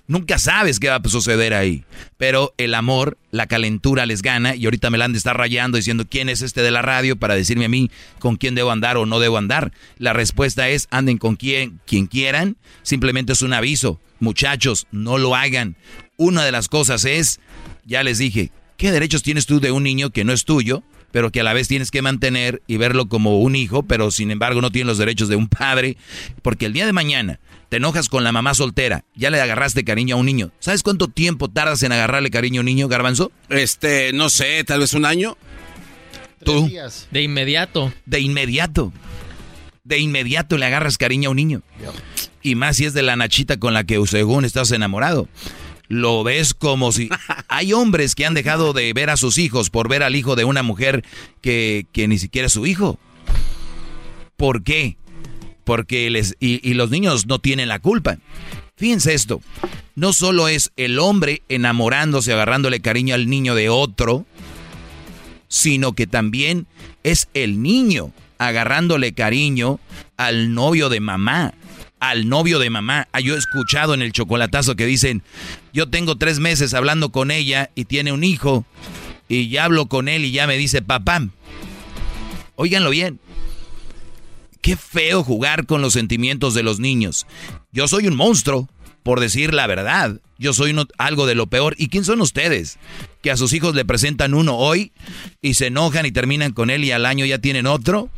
Nunca 0.07 0.37
sabes 0.37 0.79
qué 0.79 0.89
va 0.89 0.97
a 0.97 1.09
suceder 1.09 1.53
ahí. 1.53 1.83
Pero 2.17 2.53
el 2.57 2.75
amor, 2.75 3.17
la 3.31 3.47
calentura 3.47 4.05
les 4.05 4.21
gana 4.21 4.55
y 4.55 4.65
ahorita 4.65 4.89
me 4.89 4.97
la 4.97 5.05
han 5.05 5.13
de 5.13 5.17
estar 5.17 5.35
rayando 5.35 5.77
diciendo 5.77 6.05
quién 6.07 6.29
es 6.29 6.41
este 6.41 6.61
de 6.61 6.71
la 6.71 6.83
radio 6.83 7.15
para 7.15 7.35
decirme 7.35 7.65
a 7.65 7.69
mí 7.69 7.89
con 8.19 8.35
quién 8.35 8.53
debo 8.53 8.71
andar 8.71 8.97
o 8.97 9.05
no 9.05 9.19
debo 9.19 9.37
andar. 9.37 9.71
La 9.97 10.13
respuesta 10.13 10.69
es 10.69 10.87
anden 10.91 11.17
con 11.17 11.35
quien, 11.35 11.79
quien 11.87 12.05
quieran. 12.05 12.57
Simplemente 12.83 13.33
es 13.33 13.41
un 13.41 13.53
aviso. 13.53 13.99
Muchachos, 14.19 14.87
no 14.91 15.17
lo 15.17 15.35
hagan. 15.35 15.75
Una 16.17 16.45
de 16.45 16.51
las 16.51 16.69
cosas 16.69 17.03
es, 17.05 17.39
ya 17.85 18.03
les 18.03 18.19
dije, 18.19 18.51
¿qué 18.77 18.91
derechos 18.91 19.23
tienes 19.23 19.47
tú 19.47 19.59
de 19.59 19.71
un 19.71 19.83
niño 19.83 20.11
que 20.11 20.23
no 20.23 20.33
es 20.33 20.45
tuyo? 20.45 20.83
Pero 21.15 21.31
que 21.31 21.39
a 21.39 21.43
la 21.43 21.53
vez 21.53 21.69
tienes 21.69 21.91
que 21.91 22.01
mantener 22.01 22.61
y 22.67 22.75
verlo 22.75 23.07
como 23.07 23.39
un 23.39 23.55
hijo, 23.55 23.83
pero 23.83 24.11
sin 24.11 24.31
embargo 24.31 24.59
no 24.59 24.69
tiene 24.69 24.87
los 24.87 24.97
derechos 24.97 25.29
de 25.29 25.37
un 25.37 25.47
padre, 25.47 25.95
porque 26.41 26.65
el 26.65 26.73
día 26.73 26.85
de 26.85 26.91
mañana 26.91 27.39
te 27.69 27.77
enojas 27.77 28.09
con 28.09 28.25
la 28.25 28.33
mamá 28.33 28.53
soltera, 28.53 29.05
ya 29.15 29.29
le 29.29 29.39
agarraste 29.39 29.85
cariño 29.85 30.17
a 30.17 30.19
un 30.19 30.25
niño. 30.25 30.51
¿Sabes 30.59 30.83
cuánto 30.83 31.07
tiempo 31.07 31.47
tardas 31.49 31.83
en 31.83 31.93
agarrarle 31.93 32.31
cariño 32.31 32.59
a 32.59 32.63
un 32.63 32.65
niño, 32.65 32.89
Garbanzo? 32.89 33.31
Este, 33.47 34.11
no 34.11 34.27
sé, 34.27 34.61
tal 34.65 34.81
vez 34.81 34.93
un 34.93 35.05
año. 35.05 35.37
Tú, 36.43 36.69
De 37.11 37.21
inmediato. 37.21 37.93
de 38.05 38.19
inmediato, 38.19 38.91
de 39.85 39.99
inmediato 39.99 40.57
le 40.57 40.65
agarras 40.65 40.97
cariño 40.97 41.29
a 41.29 41.31
un 41.31 41.37
niño. 41.37 41.61
Y 42.41 42.55
más 42.55 42.75
si 42.75 42.83
es 42.83 42.93
de 42.93 43.03
la 43.03 43.15
nachita 43.15 43.55
con 43.55 43.73
la 43.73 43.85
que 43.85 44.05
según 44.05 44.43
estás 44.43 44.69
enamorado. 44.71 45.29
Lo 45.87 46.23
ves 46.23 46.53
como 46.53 46.91
si... 46.91 47.09
Hay 47.47 47.73
hombres 47.73 48.15
que 48.15 48.25
han 48.25 48.33
dejado 48.33 48.73
de 48.73 48.91
ver 48.93 49.09
a 49.09 49.17
sus 49.17 49.37
hijos 49.37 49.69
por 49.69 49.89
ver 49.89 50.03
al 50.03 50.15
hijo 50.15 50.35
de 50.35 50.45
una 50.45 50.63
mujer 50.63 51.03
que, 51.41 51.85
que 51.91 52.07
ni 52.07 52.17
siquiera 52.17 52.47
es 52.47 52.53
su 52.53 52.65
hijo. 52.65 52.99
¿Por 54.37 54.63
qué? 54.63 54.97
Porque 55.63 56.09
les... 56.09 56.35
Y, 56.39 56.67
y 56.67 56.73
los 56.73 56.89
niños 56.89 57.25
no 57.25 57.39
tienen 57.39 57.67
la 57.67 57.79
culpa. 57.79 58.17
Fíjense 58.75 59.13
esto. 59.13 59.41
No 59.95 60.11
solo 60.11 60.47
es 60.47 60.71
el 60.75 60.99
hombre 60.99 61.41
enamorándose, 61.47 62.33
agarrándole 62.33 62.81
cariño 62.81 63.15
al 63.15 63.29
niño 63.29 63.55
de 63.55 63.69
otro, 63.69 64.25
sino 65.47 65.93
que 65.93 66.07
también 66.07 66.67
es 67.03 67.29
el 67.33 67.61
niño 67.61 68.11
agarrándole 68.37 69.13
cariño 69.13 69.79
al 70.17 70.53
novio 70.53 70.89
de 70.89 70.99
mamá. 70.99 71.53
Al 71.99 72.27
novio 72.29 72.59
de 72.59 72.69
mamá. 72.69 73.07
Ah, 73.13 73.19
Yo 73.21 73.35
he 73.35 73.37
escuchado 73.37 73.93
en 73.93 74.01
el 74.01 74.11
chocolatazo 74.11 74.75
que 74.75 74.85
dicen, 74.85 75.23
yo 75.73 75.89
tengo 75.89 76.17
tres 76.17 76.39
meses 76.39 76.73
hablando 76.73 77.11
con 77.11 77.31
ella 77.31 77.71
y 77.75 77.85
tiene 77.85 78.11
un 78.11 78.23
hijo. 78.23 78.65
y 79.27 79.49
ya 79.49 79.65
hablo 79.65 79.87
con 79.87 80.07
él 80.07 80.23
y 80.25 80.31
ya 80.31 80.45
me 80.45 80.57
dice 80.57 80.81
papá. 80.81 81.21
Óiganlo 82.55 82.89
bien. 82.91 83.19
Qué 84.61 84.75
feo 84.77 85.23
jugar 85.23 85.65
con 85.65 85.81
los 85.81 85.93
sentimientos 85.93 86.53
de 86.53 86.63
los 86.63 86.79
niños. 86.79 87.25
Yo 87.71 87.87
soy 87.87 88.07
un 88.07 88.15
monstruo, 88.15 88.67
por 89.03 89.19
decir 89.19 89.53
la 89.53 89.67
verdad. 89.67 90.19
Yo 90.37 90.53
soy 90.53 90.75
algo 90.97 91.25
de 91.27 91.35
lo 91.35 91.47
peor. 91.47 91.75
¿Y 91.77 91.87
quién 91.89 92.03
son 92.03 92.19
ustedes? 92.21 92.77
Que 93.21 93.31
a 93.31 93.37
sus 93.37 93.53
hijos 93.53 93.75
le 93.75 93.85
presentan 93.85 94.33
uno 94.33 94.57
hoy 94.57 94.91
y 95.41 95.53
se 95.53 95.67
enojan 95.67 96.05
y 96.05 96.11
terminan 96.11 96.51
con 96.51 96.69
él 96.69 96.83
y 96.83 96.91
al 96.91 97.05
año 97.05 97.25
ya 97.25 97.39
tienen 97.39 97.67
otro. 97.67 98.09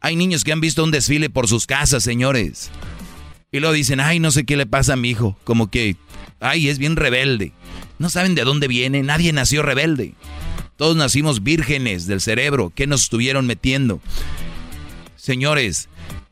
Hay 0.00 0.16
niños 0.16 0.44
que 0.44 0.52
han 0.52 0.60
visto 0.60 0.84
un 0.84 0.90
desfile 0.90 1.30
por 1.30 1.48
sus 1.48 1.66
casas, 1.66 2.04
señores. 2.04 2.70
Y 3.50 3.60
luego 3.60 3.74
dicen, 3.74 4.00
ay, 4.00 4.20
no 4.20 4.30
sé 4.30 4.44
qué 4.44 4.56
le 4.56 4.66
pasa 4.66 4.92
a 4.92 4.96
mi 4.96 5.10
hijo. 5.10 5.36
Como 5.44 5.70
que, 5.70 5.96
ay, 6.40 6.68
es 6.68 6.78
bien 6.78 6.96
rebelde. 6.96 7.52
No 7.98 8.10
saben 8.10 8.34
de 8.34 8.44
dónde 8.44 8.68
viene. 8.68 9.02
Nadie 9.02 9.32
nació 9.32 9.62
rebelde. 9.62 10.14
Todos 10.76 10.96
nacimos 10.96 11.42
vírgenes 11.42 12.06
del 12.06 12.20
cerebro. 12.20 12.72
¿Qué 12.74 12.86
nos 12.86 13.02
estuvieron 13.02 13.46
metiendo? 13.46 14.00
Señores, 15.16 15.88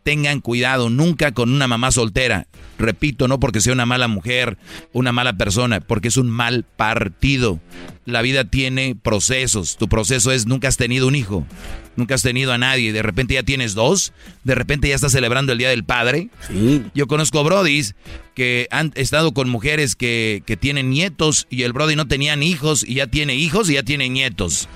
tengan 0.06 0.40
cuidado 0.40 0.88
nunca 0.88 1.32
con 1.32 1.52
una 1.52 1.66
mamá 1.66 1.90
soltera. 1.90 2.46
Repito, 2.78 3.26
no 3.26 3.40
porque 3.40 3.60
sea 3.60 3.72
una 3.72 3.86
mala 3.86 4.06
mujer, 4.06 4.56
una 4.92 5.10
mala 5.10 5.32
persona, 5.32 5.80
porque 5.80 6.06
es 6.06 6.16
un 6.16 6.30
mal 6.30 6.62
partido. 6.62 7.58
La 8.04 8.22
vida 8.22 8.44
tiene 8.44 8.94
procesos. 8.94 9.76
Tu 9.76 9.88
proceso 9.88 10.30
es 10.30 10.46
nunca 10.46 10.68
has 10.68 10.76
tenido 10.76 11.08
un 11.08 11.16
hijo, 11.16 11.44
nunca 11.96 12.14
has 12.14 12.22
tenido 12.22 12.52
a 12.52 12.58
nadie. 12.58 12.92
De 12.92 13.02
repente 13.02 13.34
ya 13.34 13.42
tienes 13.42 13.74
dos, 13.74 14.12
de 14.44 14.54
repente 14.54 14.88
ya 14.88 14.94
estás 14.94 15.10
celebrando 15.10 15.50
el 15.50 15.58
Día 15.58 15.70
del 15.70 15.82
Padre. 15.82 16.28
Yo 16.94 17.08
conozco 17.08 17.42
brodis 17.42 17.96
que 18.36 18.68
han 18.70 18.92
estado 18.94 19.34
con 19.34 19.48
mujeres 19.48 19.96
que, 19.96 20.44
que 20.46 20.56
tienen 20.56 20.88
nietos 20.88 21.48
y 21.50 21.64
el 21.64 21.72
brody 21.72 21.96
no 21.96 22.06
tenían 22.06 22.44
hijos 22.44 22.84
y 22.86 22.94
ya 22.94 23.08
tiene 23.08 23.34
hijos 23.34 23.68
y 23.70 23.74
ya 23.74 23.82
tiene 23.82 24.08
nietos. 24.08 24.68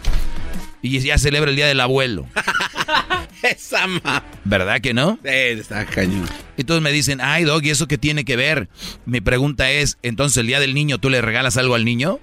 Y 0.82 0.98
ya 0.98 1.18
celebra 1.18 1.50
el 1.50 1.56
Día 1.56 1.68
del 1.68 1.78
Abuelo. 1.78 2.26
Esa 3.42 3.86
ma... 3.86 4.22
¿Verdad 4.44 4.80
que 4.80 4.94
no? 4.94 5.18
Sí, 5.22 5.30
está 5.30 5.84
cañón. 5.86 6.28
Y 6.56 6.64
todos 6.64 6.80
me 6.80 6.92
dicen, 6.92 7.20
ay, 7.20 7.44
Dog, 7.44 7.64
¿y 7.64 7.70
eso 7.70 7.88
qué 7.88 7.98
tiene 7.98 8.24
que 8.24 8.36
ver? 8.36 8.68
Mi 9.06 9.20
pregunta 9.20 9.70
es, 9.70 9.98
entonces 10.02 10.36
el 10.38 10.46
día 10.46 10.60
del 10.60 10.74
niño, 10.74 10.98
¿tú 10.98 11.10
le 11.10 11.20
regalas 11.20 11.56
algo 11.56 11.74
al 11.74 11.84
niño? 11.84 12.18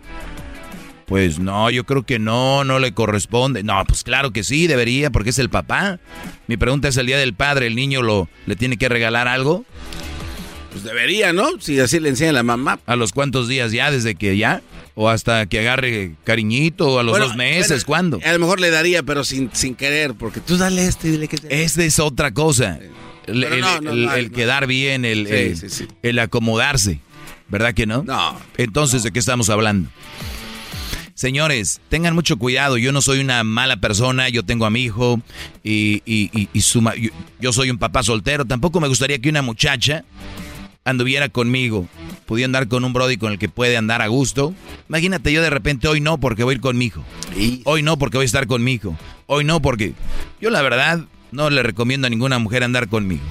Pues 1.08 1.40
no, 1.40 1.70
yo 1.70 1.86
creo 1.86 2.04
que 2.04 2.20
no, 2.20 2.66
no 2.66 2.80
le 2.80 2.94
corresponde. 2.94 3.64
No, 3.64 3.82
pues 3.88 4.04
claro 4.04 4.32
que 4.32 4.44
sí, 4.44 4.68
debería, 4.68 5.10
porque 5.10 5.30
es 5.30 5.40
el 5.40 5.50
papá. 5.50 6.00
Mi 6.48 6.58
pregunta 6.58 6.90
es 6.90 6.98
el 6.98 7.08
día 7.08 7.18
del 7.18 7.34
padre, 7.34 7.68
¿el 7.68 7.76
niño 7.76 8.02
lo, 8.02 8.30
le 8.46 8.58
tiene 8.58 8.78
que 8.78 8.90
regalar 8.90 9.28
algo? 9.30 9.64
Pues 10.72 10.84
debería, 10.84 11.32
¿no? 11.32 11.62
Si 11.62 11.80
así 11.80 12.02
le 12.02 12.10
enseña 12.10 12.34
la 12.34 12.44
mamá. 12.44 12.80
¿A 12.86 12.98
los 12.98 13.14
cuántos 13.14 13.48
días 13.48 13.72
ya? 13.72 13.90
¿Desde 13.90 14.16
que 14.16 14.36
ya? 14.38 14.62
¿O 15.00 15.10
hasta 15.10 15.46
que 15.46 15.60
agarre 15.60 16.16
cariñito? 16.24 16.90
¿O 16.90 17.00
a 17.00 17.04
los 17.04 17.20
dos 17.20 17.36
meses? 17.36 17.86
¿Cuándo? 17.86 18.20
A 18.26 18.34
lo 18.34 18.40
mejor 18.40 18.60
le 18.60 18.72
daría, 18.72 19.04
pero 19.04 19.24
sin, 19.24 19.52
sin 19.54 19.76
querer, 19.76 20.16
porque 20.16 20.40
tú 20.40 20.58
dale 20.58 20.88
este 20.88 21.10
y 21.10 21.12
dile 21.12 21.28
que... 21.28 21.38
Esta 21.50 21.84
es 21.84 22.00
otra 22.00 22.34
cosa. 22.34 22.80
El, 23.28 24.32
quedar 24.32 24.66
bien, 24.66 25.06
el, 25.06 25.28
el, 26.02 26.20
acomodarse. 26.20 27.00
¿Verdad 27.48 27.76
que 27.76 27.86
no? 27.86 28.02
No. 28.06 28.40
Entonces, 28.58 29.04
¿de 29.04 29.12
qué 29.12 29.20
estamos 29.20 29.52
hablando? 29.52 29.88
Señores, 31.14 31.80
tengan 31.90 32.16
mucho 32.16 32.38
cuidado. 32.38 32.80
Yo 32.80 32.92
no 32.92 33.04
soy 33.04 33.20
una 33.20 33.44
mala 33.44 33.78
persona. 33.78 34.30
Yo 34.30 34.44
tengo 34.44 34.66
a 34.66 34.72
mi 34.72 34.82
hijo 34.82 35.22
y, 35.64 36.02
y, 36.08 36.50
y, 36.52 36.62
suma, 36.62 36.94
yo 37.40 37.54
soy 37.54 37.70
un 37.70 37.78
papá 37.78 38.02
soltero. 38.02 38.46
Tampoco 38.46 38.80
me 38.80 38.88
gustaría 38.88 39.20
que 39.20 39.30
una 39.30 39.44
muchacha 39.44 40.06
anduviera 40.88 41.28
conmigo, 41.28 41.88
pudiera 42.26 42.46
andar 42.46 42.68
con 42.70 42.86
un 42.86 42.94
brody 42.94 43.18
con 43.18 43.34
el 43.34 43.40
que 43.40 43.50
puede 43.50 43.76
andar 43.76 44.02
a 44.02 44.08
gusto. 44.08 44.54
Imagínate 44.88 45.34
yo 45.34 45.42
de 45.42 45.50
repente 45.50 45.88
hoy 45.88 46.00
no 46.00 46.18
porque 46.18 46.44
voy 46.44 46.54
a 46.54 46.56
ir 46.56 46.62
con 46.62 46.78
mi 46.78 46.86
hijo. 46.86 47.04
Hoy 47.66 47.84
no 47.84 47.98
porque 47.98 48.18
voy 48.18 48.24
a 48.24 48.26
estar 48.26 48.48
con 48.48 48.64
mi 48.64 48.74
hijo. 48.74 48.98
Hoy 49.26 49.44
no 49.44 49.62
porque 49.62 49.94
yo 50.40 50.50
la 50.50 50.62
verdad 50.62 51.02
no 51.32 51.50
le 51.50 51.62
recomiendo 51.62 52.08
a 52.08 52.10
ninguna 52.10 52.40
mujer 52.40 52.64
andar 52.64 52.88
conmigo. 52.88 53.24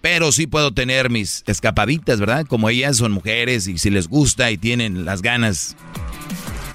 Pero 0.00 0.32
sí 0.32 0.48
puedo 0.48 0.72
tener 0.72 1.08
mis 1.08 1.44
escapaditas, 1.46 2.18
¿verdad? 2.18 2.46
Como 2.46 2.68
ellas 2.68 2.96
son 2.96 3.12
mujeres 3.12 3.68
y 3.68 3.78
si 3.78 3.90
les 3.90 4.08
gusta 4.08 4.50
y 4.50 4.58
tienen 4.58 5.04
las 5.04 5.22
ganas 5.22 5.76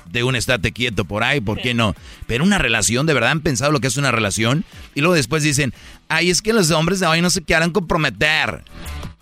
de 0.09 0.23
un 0.23 0.35
estate 0.35 0.71
quieto 0.71 1.05
por 1.05 1.23
ahí, 1.23 1.41
¿por 1.41 1.61
qué 1.61 1.73
no? 1.73 1.95
Pero 2.27 2.43
una 2.43 2.57
relación, 2.57 3.05
¿de 3.05 3.13
verdad 3.13 3.31
han 3.31 3.41
pensado 3.41 3.71
lo 3.71 3.81
que 3.81 3.87
es 3.87 3.97
una 3.97 4.09
relación? 4.09 4.63
Y 4.95 5.01
luego 5.01 5.15
después 5.15 5.43
dicen, 5.43 5.73
ay, 6.07 6.29
es 6.29 6.41
que 6.41 6.53
los 6.53 6.71
hombres 6.71 7.01
de 7.01 7.07
hoy 7.07 7.21
no 7.21 7.29
se 7.29 7.43
quieran 7.43 7.71
comprometer 7.71 8.63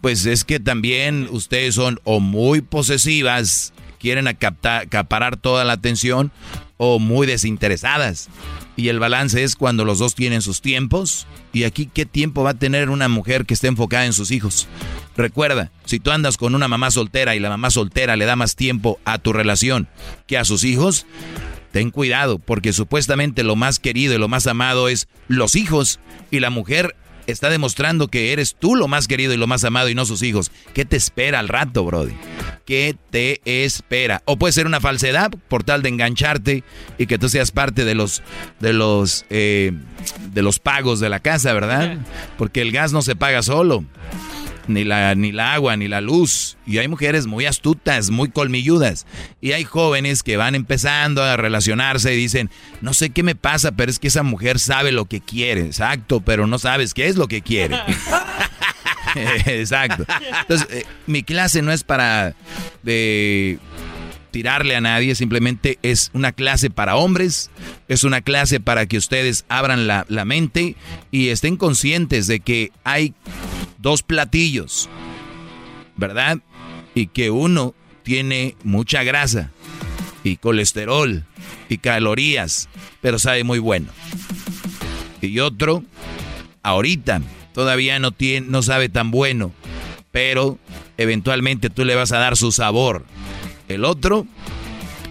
pues 0.02 0.26
es 0.26 0.44
que 0.44 0.60
también 0.60 1.28
ustedes 1.32 1.76
son 1.76 2.00
o 2.04 2.20
muy 2.20 2.62
posesivas, 2.62 3.74
quieren 4.00 4.28
acaparar 4.28 5.38
toda 5.38 5.66
la 5.66 5.74
atención, 5.74 6.32
o 6.78 7.00
muy 7.00 7.28
desinteresadas. 7.28 8.30
Y 8.76 8.90
el 8.90 9.00
balance 9.00 9.44
es 9.44 9.56
cuando 9.56 9.84
los 9.84 9.98
dos 9.98 10.14
tienen 10.14 10.44
sus 10.44 10.62
tiempos. 10.62 11.26
Y 11.52 11.64
aquí, 11.64 11.90
¿qué 11.92 12.06
tiempo 12.06 12.44
va 12.44 12.52
a 12.52 12.60
tener 12.60 12.90
una 12.90 13.10
mujer 13.10 13.46
que 13.46 13.56
esté 13.56 13.68
enfocada 13.68 14.06
en 14.06 14.14
sus 14.14 14.30
hijos? 14.30 14.68
Recuerda, 15.16 15.72
si 15.86 16.00
tú 16.00 16.12
andas 16.12 16.38
con 16.38 16.54
una 16.54 16.68
mamá 16.68 16.92
soltera 16.92 17.36
y 17.36 17.40
la 17.40 17.50
mamá 17.50 17.72
soltera 17.72 18.16
le 18.16 18.26
da 18.26 18.36
más 18.36 18.56
tiempo 18.56 19.00
a 19.04 19.18
tu 19.18 19.34
relación 19.34 19.88
que 20.28 20.38
a 20.38 20.46
sus 20.46 20.64
hijos, 20.64 21.08
ten 21.72 21.90
cuidado, 21.90 22.38
porque 22.38 22.72
supuestamente 22.72 23.44
lo 23.44 23.56
más 23.56 23.80
querido 23.80 24.14
y 24.14 24.20
lo 24.20 24.28
más 24.28 24.46
amado 24.46 24.90
es 24.90 25.08
los 25.28 25.56
hijos. 25.56 26.00
Y 26.30 26.40
la 26.40 26.52
mujer 26.52 26.96
está 27.28 27.50
demostrando 27.50 28.08
que 28.08 28.34
eres 28.34 28.56
tú 28.56 28.76
lo 28.76 28.88
más 28.88 29.08
querido 29.08 29.34
y 29.34 29.38
lo 29.38 29.48
más 29.48 29.64
amado 29.64 29.90
y 29.90 29.96
no 29.96 30.06
sus 30.06 30.24
hijos. 30.24 30.52
¿Qué 30.74 30.86
te 30.86 30.98
espera 30.98 31.40
al 31.40 31.48
rato, 31.48 31.86
Brody? 31.86 32.14
¿Qué 32.66 32.96
te 33.12 33.42
espera? 33.46 34.24
O 34.26 34.38
puede 34.38 34.54
ser 34.54 34.66
una 34.66 34.82
falsedad 34.82 35.32
por 35.48 35.64
tal 35.64 35.82
de 35.84 35.90
engancharte 35.90 36.64
y 36.98 37.06
que 37.06 37.18
tú 37.18 37.30
seas 37.30 37.52
parte 37.52 37.86
de 37.86 37.96
los 37.96 38.24
de 38.60 38.74
los 38.74 39.26
eh, 39.30 39.72
de 40.34 40.42
los 40.42 40.60
pagos 40.60 41.00
de 41.00 41.10
la 41.10 41.20
casa, 41.20 41.54
¿verdad? 41.54 41.98
Porque 42.38 42.62
el 42.62 42.72
gas 42.72 42.92
no 42.92 43.02
se 43.02 43.16
paga 43.16 43.42
solo 43.44 43.86
ni 44.68 44.84
la, 44.84 45.16
ni 45.16 45.32
la 45.32 45.54
agua, 45.54 45.78
ni 45.78 45.88
la 45.88 46.02
luz. 46.02 46.58
Y 46.66 46.78
hay 46.78 46.88
mujeres 46.88 47.28
muy 47.28 47.46
astutas, 47.46 48.10
muy 48.10 48.30
colmilludas. 48.30 49.06
Y 49.42 49.52
hay 49.54 49.64
jóvenes 49.64 50.24
que 50.24 50.38
van 50.38 50.56
empezando 50.56 51.24
a 51.24 51.38
relacionarse 51.38 52.14
y 52.14 52.18
dicen, 52.18 52.50
no 52.82 52.94
sé 52.94 53.10
qué 53.10 53.24
me 53.24 53.36
pasa, 53.36 53.72
pero 53.72 53.92
es 53.92 54.00
que 54.00 54.08
esa 54.08 54.24
mujer 54.24 54.60
sabe 54.60 54.92
lo 54.92 55.06
que 55.06 55.22
quiere. 55.22 55.62
Exacto, 55.62 56.22
pero 56.22 56.48
no 56.48 56.60
sabes 56.60 56.94
qué 56.94 57.08
es 57.08 57.16
lo 57.16 57.28
que 57.28 57.42
quiere. 57.42 57.78
Exacto. 59.46 60.06
Entonces, 60.42 60.68
eh, 60.72 60.86
mi 61.06 61.24
clase 61.24 61.62
no 61.62 61.72
es 61.72 61.84
para 61.84 62.36
de 62.84 63.60
tirarle 64.32 64.76
a 64.76 64.82
nadie, 64.82 65.16
simplemente 65.16 65.80
es 65.82 66.12
una 66.14 66.32
clase 66.32 66.70
para 66.70 66.96
hombres, 66.96 67.50
es 67.88 68.04
una 68.04 68.22
clase 68.22 68.60
para 68.60 68.86
que 68.86 68.98
ustedes 68.98 69.46
abran 69.50 69.88
la, 69.88 70.06
la 70.10 70.26
mente 70.26 70.76
y 71.12 71.30
estén 71.30 71.58
conscientes 71.58 72.28
de 72.28 72.40
que 72.42 72.72
hay 72.84 73.14
dos 73.78 74.04
platillos, 74.04 74.90
¿verdad? 75.96 76.40
Y 76.96 77.08
que 77.08 77.30
uno 77.30 77.76
tiene 78.04 78.56
mucha 78.64 79.04
grasa 79.04 79.52
y 80.24 80.38
colesterol 80.38 81.26
y 81.70 81.78
calorías, 81.78 82.70
pero 83.02 83.20
sabe 83.20 83.44
muy 83.44 83.60
bueno. 83.60 83.88
Y 85.22 85.40
otro, 85.40 85.84
ahorita, 86.64 87.22
todavía 87.54 88.00
no, 88.00 88.12
tiene, 88.12 88.48
no 88.48 88.62
sabe 88.62 88.90
tan 88.90 89.12
bueno, 89.12 89.52
pero 90.12 90.60
eventualmente 90.98 91.70
tú 91.70 91.86
le 91.86 91.96
vas 91.96 92.12
a 92.12 92.20
dar 92.20 92.38
su 92.38 92.52
sabor. 92.52 93.06
El 93.68 93.84
otro 93.84 94.26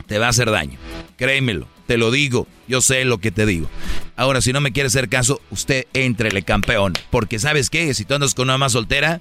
te 0.07 0.19
va 0.19 0.27
a 0.27 0.31
hacer 0.31 0.51
daño, 0.51 0.79
créemelo. 1.17 1.69
Te 1.87 1.99
lo 1.99 2.11
digo, 2.11 2.47
yo 2.69 2.81
sé 2.81 3.05
lo 3.05 3.19
que 3.19 3.31
te 3.31 3.47
digo. 3.47 3.69
Ahora, 4.17 4.41
si 4.41 4.53
no 4.53 4.61
me 4.61 4.73
quiere 4.73 4.87
hacer 4.87 5.09
caso, 5.09 5.41
usted 5.51 5.87
entrele 5.93 6.43
campeón. 6.43 6.95
Porque 7.11 7.39
¿sabes 7.39 7.71
qué? 7.71 7.93
Si 7.95 8.05
tú 8.05 8.15
andas 8.15 8.35
con 8.35 8.45
una 8.45 8.55
mamá 8.55 8.71
soltera, 8.71 9.21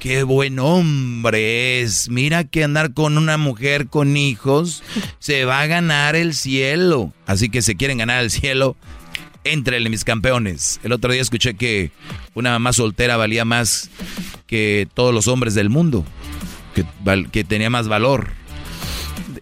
qué 0.00 0.22
buen 0.22 0.58
hombre 0.58 1.80
es. 1.80 2.08
Mira 2.08 2.44
que 2.44 2.64
andar 2.64 2.94
con 2.94 3.18
una 3.18 3.36
mujer 3.36 3.88
con 3.88 4.16
hijos 4.16 4.82
se 5.18 5.44
va 5.44 5.60
a 5.60 5.66
ganar 5.66 6.16
el 6.16 6.34
cielo. 6.34 7.12
Así 7.26 7.50
que 7.50 7.62
si 7.62 7.74
quieren 7.76 7.98
ganar 7.98 8.22
el 8.22 8.30
cielo, 8.30 8.76
entrele 9.44 9.90
mis 9.90 10.04
campeones. 10.04 10.80
El 10.82 10.92
otro 10.92 11.12
día 11.12 11.20
escuché 11.20 11.54
que 11.54 11.90
una 12.34 12.50
mamá 12.50 12.72
soltera 12.72 13.16
valía 13.16 13.44
más 13.44 13.90
que 14.46 14.88
todos 14.94 15.12
los 15.14 15.28
hombres 15.28 15.54
del 15.54 15.68
mundo. 15.68 16.04
Que 17.32 17.44
tenía 17.44 17.68
más 17.68 17.86
valor. 17.86 18.32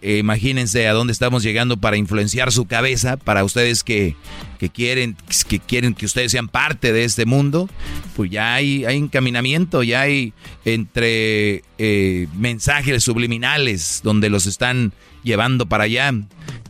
Eh, 0.01 0.17
imagínense 0.17 0.87
a 0.87 0.93
dónde 0.93 1.13
estamos 1.13 1.43
llegando 1.43 1.77
para 1.77 1.95
influenciar 1.95 2.51
su 2.51 2.65
cabeza, 2.65 3.17
para 3.17 3.43
ustedes 3.43 3.83
que, 3.83 4.15
quieren, 4.73 5.15
que 5.47 5.59
quieren 5.59 5.93
que 5.93 6.07
ustedes 6.07 6.31
sean 6.31 6.47
parte 6.47 6.91
de 6.91 7.03
este 7.03 7.25
mundo, 7.27 7.69
pues 8.15 8.31
ya 8.31 8.55
hay, 8.55 8.83
hay 8.85 8.97
encaminamiento, 8.97 9.83
ya 9.83 10.01
hay 10.01 10.33
entre 10.65 11.63
eh, 11.77 12.27
mensajes 12.35 13.03
subliminales 13.03 14.01
donde 14.03 14.29
los 14.29 14.47
están 14.47 14.91
llevando 15.23 15.67
para 15.67 15.83
allá. 15.83 16.11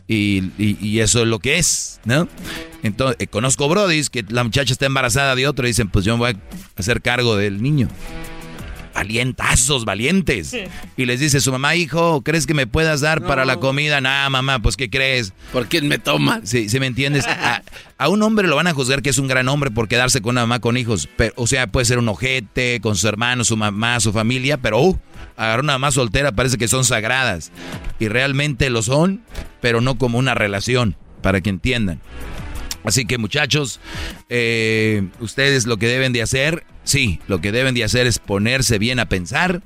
Y, 0.08 0.98
eso 0.98 1.22
es 1.22 1.28
lo 1.28 1.38
que 1.38 1.56
es, 1.56 2.00
¿no? 2.04 2.28
Entonces, 2.82 3.16
eh, 3.18 3.28
conozco 3.28 3.66
brodis 3.66 4.10
que 4.10 4.24
la 4.28 4.44
muchacha 4.44 4.74
está 4.74 4.84
embarazada 4.84 5.34
de 5.34 5.46
otro 5.46 5.66
y 5.66 5.70
dicen, 5.70 5.88
pues 5.88 6.04
yo 6.04 6.18
me 6.18 6.18
voy 6.18 6.30
a 6.32 6.78
hacer 6.78 7.00
cargo 7.00 7.34
del 7.36 7.62
niño. 7.62 7.88
Valientazos, 8.94 9.84
valientes. 9.84 10.56
Y 10.96 11.04
les 11.04 11.20
dice 11.20 11.40
su 11.40 11.52
mamá, 11.52 11.74
hijo, 11.74 12.22
¿crees 12.22 12.46
que 12.46 12.54
me 12.54 12.66
puedas 12.66 13.00
dar 13.00 13.22
para 13.22 13.44
la 13.44 13.56
comida? 13.56 14.00
Nah, 14.00 14.28
mamá, 14.28 14.60
pues 14.60 14.76
¿qué 14.76 14.90
crees? 14.90 15.32
¿Por 15.52 15.66
quién 15.66 15.88
me 15.88 15.98
toma? 15.98 16.40
Sí, 16.44 16.68
¿sí 16.68 16.80
me 16.80 16.86
entiendes? 16.86 17.26
A, 17.26 17.62
a, 17.98 18.08
un 18.08 18.22
hombre 18.22 18.48
lo 18.48 18.56
van 18.56 18.66
a 18.66 18.74
juzgar 18.74 19.02
que 19.02 19.10
es 19.10 19.18
un 19.18 19.28
gran 19.28 19.48
hombre 19.48 19.70
por 19.70 19.88
quedarse 19.88 20.20
con 20.20 20.30
una 20.32 20.42
mamá 20.42 20.60
con 20.60 20.76
hijos. 20.76 21.08
Pero, 21.16 21.32
o 21.36 21.46
sea, 21.46 21.66
puede 21.66 21.86
ser 21.86 21.98
un 21.98 22.08
ojete, 22.08 22.80
con 22.80 22.96
su 22.96 23.08
hermano, 23.08 23.44
su 23.44 23.56
mamá, 23.56 24.00
su 24.00 24.12
familia, 24.12 24.58
pero 24.58 24.80
uh, 24.80 24.98
agarrar 25.36 25.64
una 25.64 25.74
mamá 25.74 25.90
soltera 25.90 26.32
parece 26.32 26.58
que 26.58 26.68
son 26.68 26.84
sagradas. 26.84 27.52
Y 27.98 28.08
realmente 28.08 28.70
lo 28.70 28.82
son, 28.82 29.22
pero 29.60 29.80
no 29.80 29.96
como 29.96 30.18
una 30.18 30.34
relación, 30.34 30.96
para 31.22 31.40
que 31.40 31.50
entiendan. 31.50 32.00
Así 32.84 33.04
que 33.04 33.18
muchachos, 33.18 33.80
eh, 34.28 35.06
ustedes 35.20 35.66
lo 35.66 35.76
que 35.76 35.86
deben 35.86 36.12
de 36.12 36.22
hacer, 36.22 36.64
sí, 36.84 37.20
lo 37.28 37.40
que 37.40 37.52
deben 37.52 37.74
de 37.74 37.84
hacer 37.84 38.06
es 38.06 38.18
ponerse 38.18 38.78
bien 38.78 38.98
a 38.98 39.06
pensar 39.06 39.62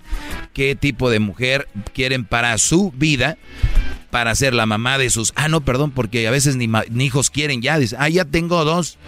qué 0.52 0.74
tipo 0.74 1.10
de 1.10 1.20
mujer 1.20 1.68
quieren 1.94 2.24
para 2.24 2.56
su 2.58 2.92
vida, 2.92 3.38
para 4.10 4.34
ser 4.34 4.54
la 4.54 4.66
mamá 4.66 4.98
de 4.98 5.10
sus... 5.10 5.32
Ah, 5.36 5.48
no, 5.48 5.62
perdón, 5.62 5.90
porque 5.90 6.26
a 6.26 6.30
veces 6.30 6.56
ni, 6.56 6.68
hijos 7.04 7.30
quieren 7.30 7.62
ya. 7.62 7.78
Dice, 7.78 7.96
ah, 7.98 8.08
ya 8.08 8.24
tengo 8.24 8.64
dos. 8.64 8.98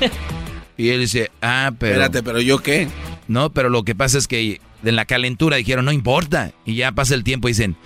y 0.76 0.90
él 0.90 1.00
dice, 1.00 1.30
ah, 1.40 1.72
pero... 1.78 1.92
Espérate, 1.92 2.22
pero 2.22 2.40
yo 2.40 2.58
qué. 2.58 2.88
No, 3.28 3.52
pero 3.52 3.70
lo 3.70 3.84
que 3.84 3.94
pasa 3.94 4.18
es 4.18 4.28
que 4.28 4.60
en 4.84 4.96
la 4.96 5.04
calentura 5.04 5.56
dijeron, 5.56 5.84
no 5.84 5.92
importa. 5.92 6.52
Y 6.64 6.74
ya 6.74 6.92
pasa 6.92 7.14
el 7.14 7.24
tiempo 7.24 7.48
y 7.48 7.52
dicen, 7.52 7.76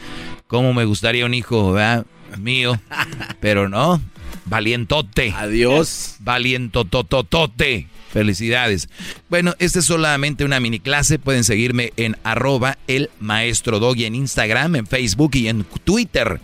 ¿cómo 0.47 0.73
me 0.73 0.85
gustaría 0.85 1.27
un 1.27 1.35
hijo 1.35 1.73
¿verdad? 1.73 2.07
mío? 2.39 2.81
Pero 3.41 3.69
no, 3.69 4.01
Valientote. 4.47 5.33
Adiós. 5.37 6.17
Valientototote. 6.21 7.89
Felicidades. 8.13 8.89
Bueno, 9.29 9.55
esta 9.59 9.81
es 9.81 9.85
solamente 9.85 10.45
una 10.45 10.61
mini 10.61 10.81
clase. 10.81 11.19
Pueden 11.19 11.45
seguirme 11.45 11.93
en 11.97 12.17
arroba 12.25 12.79
el 12.87 13.11
maestro 13.21 13.79
doggy 13.79 14.07
en 14.07 14.15
Instagram, 14.15 14.77
en 14.77 14.87
Facebook 14.87 15.33
y 15.35 15.49
en 15.49 15.65
Twitter. 15.85 16.41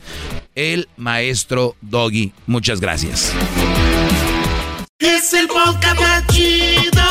El 0.55 0.89
maestro 0.97 1.77
doggy. 1.81 2.33
Muchas 2.47 2.81
gracias. 2.81 3.33
Es 4.99 5.33
el 5.33 5.49
podcast 5.49 5.99
más 5.99 6.27
chido. 6.27 7.03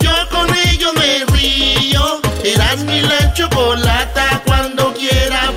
Yo 0.00 0.12
con 0.30 0.48
ello 0.68 0.92
me 0.94 1.24
río. 1.36 2.20
Eras 2.42 2.84
mi 2.84 3.02
la 3.02 3.34
chocolata. 3.34 4.42
Cuando 4.46 4.94
quiera 4.94 5.52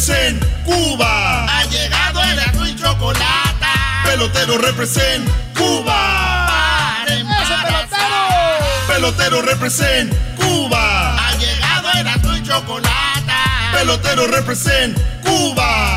represent 0.00 0.42
Cuba. 0.64 1.44
Ha 1.44 1.64
llegado 1.64 2.22
el 2.22 2.38
azul 2.38 2.68
y 2.68 2.74
chocolate. 2.74 3.66
Pelotero 4.04 4.56
represent 4.56 5.28
Cuba. 5.54 7.04
Embarazar. 7.06 8.62
Pelotero 8.88 9.42
represent 9.42 10.10
Cuba. 10.36 11.16
Ha 11.16 11.34
llegado 11.36 11.90
el 12.00 12.08
azul 12.08 12.36
y 12.38 12.42
chocolate. 12.42 13.32
Pelotero 13.72 14.26
represent 14.26 14.98
Cuba. 15.22 15.89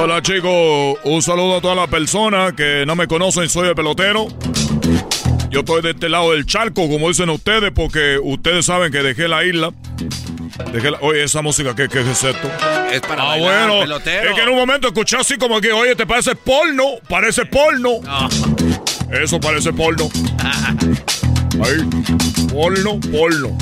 Hola 0.00 0.22
chicos, 0.22 0.96
un 1.02 1.20
saludo 1.22 1.56
a 1.56 1.60
todas 1.60 1.76
las 1.76 1.88
personas 1.88 2.52
que 2.52 2.84
no 2.86 2.94
me 2.94 3.08
conocen, 3.08 3.48
soy 3.48 3.68
el 3.68 3.74
pelotero. 3.74 4.28
Yo 5.50 5.60
estoy 5.60 5.82
de 5.82 5.90
este 5.90 6.08
lado 6.08 6.30
del 6.32 6.46
charco, 6.46 6.88
como 6.88 7.08
dicen 7.08 7.28
ustedes, 7.30 7.72
porque 7.74 8.16
ustedes 8.22 8.66
saben 8.66 8.92
que 8.92 8.98
dejé 9.02 9.26
la 9.26 9.44
isla. 9.44 9.72
Dejé 10.72 10.92
la... 10.92 10.98
Oye, 11.00 11.24
esa 11.24 11.42
música, 11.42 11.74
¿qué, 11.74 11.88
qué 11.88 12.00
es 12.02 12.22
esto? 12.22 12.48
Es 12.92 13.00
para 13.00 13.22
Ah, 13.24 13.26
bailar, 13.28 13.66
bueno. 13.68 13.80
pelotero. 13.80 14.30
Es 14.30 14.36
que 14.36 14.42
en 14.42 14.48
un 14.50 14.56
momento 14.56 14.86
escuché 14.86 15.16
así 15.16 15.36
como 15.36 15.60
que, 15.60 15.72
oye, 15.72 15.96
¿te 15.96 16.06
parece 16.06 16.36
porno? 16.36 16.84
Parece 17.08 17.44
porno. 17.46 18.00
Eso 19.10 19.40
parece 19.40 19.72
porno. 19.72 20.08
Ahí. 21.64 21.82
Porno, 22.52 23.00
porno. 23.10 23.56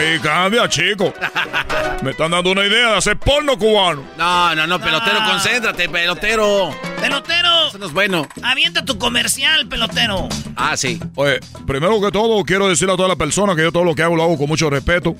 Ay, 0.00 0.18
cambia, 0.20 0.68
chico. 0.68 1.12
Me 2.02 2.12
están 2.12 2.30
dando 2.30 2.50
una 2.52 2.64
idea 2.66 2.92
de 2.92 2.96
hacer 2.96 3.18
porno 3.18 3.58
cubano. 3.58 4.02
No, 4.16 4.54
no, 4.54 4.66
no, 4.66 4.80
pelotero, 4.80 5.18
Ah. 5.20 5.28
concéntrate, 5.32 5.88
pelotero. 5.88 6.70
Pelotero, 7.00 7.68
Eso 7.68 7.78
no 7.78 7.86
es 7.86 7.92
bueno. 7.92 8.26
avienta 8.42 8.84
tu 8.84 8.98
comercial, 8.98 9.66
pelotero. 9.68 10.28
Ah, 10.56 10.76
sí. 10.76 10.98
Oye, 11.16 11.40
primero 11.66 12.00
que 12.00 12.10
todo, 12.10 12.42
quiero 12.44 12.68
decirle 12.68 12.94
a 12.94 12.96
todas 12.96 13.08
las 13.10 13.18
personas 13.18 13.56
que 13.56 13.62
yo 13.62 13.72
todo 13.72 13.84
lo 13.84 13.94
que 13.94 14.02
hago 14.02 14.16
lo 14.16 14.22
hago 14.22 14.38
con 14.38 14.48
mucho 14.48 14.70
respeto. 14.70 15.14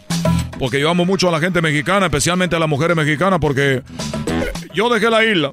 Porque 0.59 0.81
yo 0.81 0.91
amo 0.91 1.05
mucho 1.05 1.29
a 1.29 1.33
la 1.33 1.41
gente 1.41 1.61
mexicana, 1.63 2.07
especialmente 2.07 2.57
a 2.57 2.59
las 2.59 2.69
mujeres 2.69 2.97
mexicanas, 2.97 3.39
porque 3.41 3.83
yo 4.75 4.89
dejé 4.89 5.11
la 5.11 5.25
isla, 5.25 5.53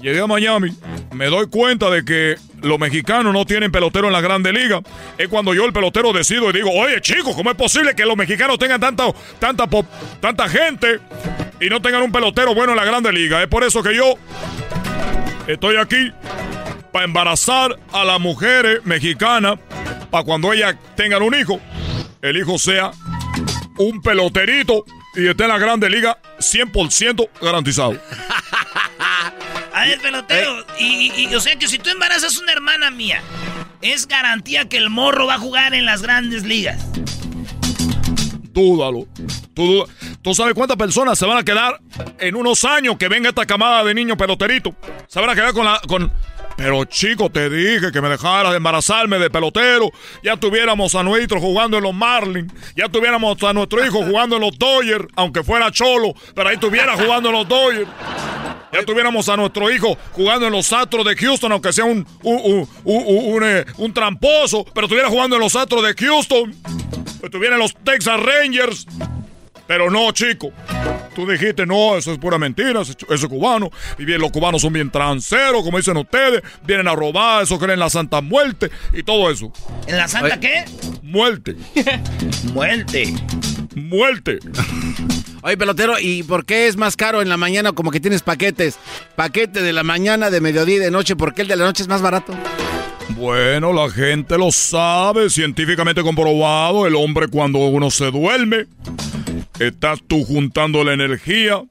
llegué 0.00 0.20
a 0.20 0.26
Miami, 0.26 0.70
me 1.12 1.26
doy 1.26 1.46
cuenta 1.48 1.90
de 1.90 2.04
que 2.04 2.36
los 2.62 2.78
mexicanos 2.78 3.32
no 3.32 3.44
tienen 3.44 3.72
pelotero 3.72 4.06
en 4.06 4.12
la 4.12 4.20
grande 4.20 4.52
liga. 4.52 4.80
Es 5.18 5.28
cuando 5.28 5.54
yo 5.54 5.64
el 5.64 5.72
pelotero 5.72 6.12
decido 6.12 6.50
y 6.50 6.52
digo, 6.52 6.70
oye 6.70 7.00
chicos, 7.00 7.34
¿cómo 7.34 7.50
es 7.50 7.56
posible 7.56 7.94
que 7.94 8.06
los 8.06 8.16
mexicanos 8.16 8.58
tengan 8.58 8.80
tanta, 8.80 9.12
tanta, 9.38 9.66
tanta 10.20 10.48
gente 10.48 11.00
y 11.60 11.68
no 11.68 11.82
tengan 11.82 12.02
un 12.02 12.12
pelotero 12.12 12.54
bueno 12.54 12.72
en 12.72 12.76
la 12.76 12.84
grande 12.84 13.12
liga? 13.12 13.42
Es 13.42 13.48
por 13.48 13.64
eso 13.64 13.82
que 13.82 13.94
yo 13.94 14.14
estoy 15.46 15.76
aquí 15.76 16.12
para 16.92 17.04
embarazar 17.04 17.78
a 17.92 18.04
las 18.04 18.20
mujeres 18.20 18.84
mexicanas 18.84 19.58
para 20.10 20.24
cuando 20.24 20.52
ellas 20.52 20.76
tengan 20.94 21.22
un 21.22 21.34
hijo, 21.34 21.58
el 22.20 22.36
hijo 22.36 22.58
sea 22.58 22.92
un 23.78 24.02
peloterito 24.02 24.84
y 25.14 25.26
esté 25.28 25.42
en 25.44 25.48
la 25.50 25.58
grande 25.58 25.88
liga 25.90 26.18
100% 26.38 27.28
garantizado. 27.40 27.98
A 29.74 29.84
ver, 29.86 30.00
pelotero, 30.00 30.64
y, 30.78 31.10
y- 31.14 31.26
y, 31.30 31.34
o 31.34 31.40
sea 31.40 31.56
que 31.56 31.66
si 31.68 31.78
tú 31.78 31.90
embarazas 31.90 32.36
una 32.38 32.52
hermana 32.52 32.90
mía, 32.90 33.22
es 33.80 34.06
garantía 34.06 34.68
que 34.68 34.76
el 34.76 34.90
morro 34.90 35.26
va 35.26 35.34
a 35.34 35.38
jugar 35.38 35.74
en 35.74 35.86
las 35.86 36.02
grandes 36.02 36.44
ligas. 36.44 36.78
Dúdalo. 38.52 39.06
Tú, 39.54 39.84
¿Tú 40.20 40.34
sabes 40.34 40.54
cuántas 40.54 40.76
personas 40.76 41.18
se 41.18 41.24
van 41.26 41.38
a 41.38 41.42
quedar 41.42 41.80
en 42.18 42.36
unos 42.36 42.64
años 42.64 42.96
que 42.98 43.08
venga 43.08 43.30
esta 43.30 43.46
camada 43.46 43.82
de 43.82 43.94
niños 43.94 44.16
peloteritos? 44.18 44.74
Se 45.08 45.20
van 45.20 45.30
a 45.30 45.34
quedar 45.34 45.52
con 45.54 45.64
la... 45.64 45.80
Con... 45.88 46.12
Pero 46.56 46.84
chico, 46.84 47.28
te 47.30 47.50
dije 47.50 47.90
que 47.92 48.00
me 48.00 48.08
dejaras 48.08 48.50
de 48.52 48.58
embarazarme 48.58 49.18
de 49.18 49.30
pelotero. 49.30 49.90
Ya 50.22 50.36
tuviéramos 50.36 50.94
a 50.94 51.02
nuestro 51.02 51.40
jugando 51.40 51.78
en 51.78 51.82
los 51.84 51.94
Marlins. 51.94 52.52
Ya 52.76 52.88
tuviéramos 52.88 53.42
a 53.42 53.52
nuestro 53.52 53.84
hijo 53.84 54.02
jugando 54.04 54.36
en 54.36 54.42
los 54.42 54.56
Dodgers, 54.58 55.06
aunque 55.16 55.42
fuera 55.42 55.70
cholo, 55.72 56.14
pero 56.34 56.48
ahí 56.48 56.54
estuviera 56.54 56.94
jugando 56.96 57.30
en 57.30 57.34
los 57.36 57.48
Dodgers. 57.48 57.88
Ya 58.72 58.82
tuviéramos 58.84 59.28
a 59.28 59.36
nuestro 59.36 59.70
hijo 59.70 59.98
jugando 60.12 60.46
en 60.46 60.52
los 60.52 60.72
Astros 60.72 61.04
de 61.04 61.14
Houston, 61.16 61.52
aunque 61.52 61.72
sea 61.72 61.84
un, 61.84 62.06
un, 62.22 62.40
un, 62.42 62.68
un- 62.84 63.34
un, 63.34 63.42
eh, 63.44 63.64
un 63.76 63.92
tramposo, 63.92 64.64
pero 64.72 64.86
estuviera 64.86 65.08
jugando 65.10 65.36
en 65.36 65.42
los 65.42 65.54
Astros 65.56 65.82
de 65.82 65.94
Houston. 65.94 66.54
Estuviera 67.22 67.56
en 67.56 67.60
los 67.60 67.74
Texas 67.84 68.18
Rangers. 68.20 68.86
Pero 69.66 69.90
no, 69.90 70.10
chico. 70.12 70.52
Tú 71.14 71.26
dijiste, 71.26 71.66
no, 71.66 71.96
eso 71.96 72.12
es 72.12 72.18
pura 72.18 72.38
mentira, 72.38 72.80
eso, 72.80 72.94
es 73.08 73.26
cubano. 73.26 73.70
Y 73.98 74.04
bien, 74.04 74.20
los 74.20 74.30
cubanos 74.30 74.62
son 74.62 74.72
bien 74.72 74.90
tranceros, 74.90 75.62
como 75.62 75.76
dicen 75.76 75.96
ustedes. 75.96 76.42
Vienen 76.64 76.88
a 76.88 76.94
robar, 76.94 77.42
eso 77.42 77.58
creen 77.58 77.72
en 77.72 77.80
la 77.80 77.90
Santa 77.90 78.20
Muerte 78.20 78.70
y 78.92 79.02
todo 79.02 79.30
eso. 79.30 79.52
¿En 79.86 79.96
la 79.96 80.08
Santa 80.08 80.40
qué? 80.40 80.64
Muerte, 81.02 81.56
Muerte. 82.52 83.12
muerte. 83.74 84.38
Oye, 85.42 85.56
pelotero, 85.56 85.98
¿y 86.00 86.22
por 86.22 86.44
qué 86.44 86.68
es 86.68 86.76
más 86.76 86.96
caro 86.96 87.20
en 87.20 87.28
la 87.28 87.36
mañana 87.36 87.72
como 87.72 87.90
que 87.90 87.98
tienes 88.00 88.22
paquetes? 88.22 88.78
Paquete 89.16 89.60
de 89.60 89.72
la 89.72 89.82
mañana, 89.82 90.30
de 90.30 90.40
mediodía 90.40 90.76
y 90.76 90.78
de 90.78 90.90
noche, 90.90 91.16
¿por 91.16 91.34
qué 91.34 91.42
el 91.42 91.48
de 91.48 91.56
la 91.56 91.64
noche 91.64 91.82
es 91.82 91.88
más 91.88 92.00
barato? 92.00 92.32
Bueno, 93.16 93.72
la 93.72 93.90
gente 93.90 94.38
lo 94.38 94.52
sabe, 94.52 95.28
científicamente 95.30 96.02
comprobado. 96.02 96.86
El 96.86 96.94
hombre 96.94 97.28
cuando 97.28 97.58
uno 97.58 97.90
se 97.90 98.10
duerme, 98.10 98.66
estás 99.68 100.00
tú 100.06 100.24
juntando 100.24 100.84
la 100.84 100.92
energía. 100.92 101.62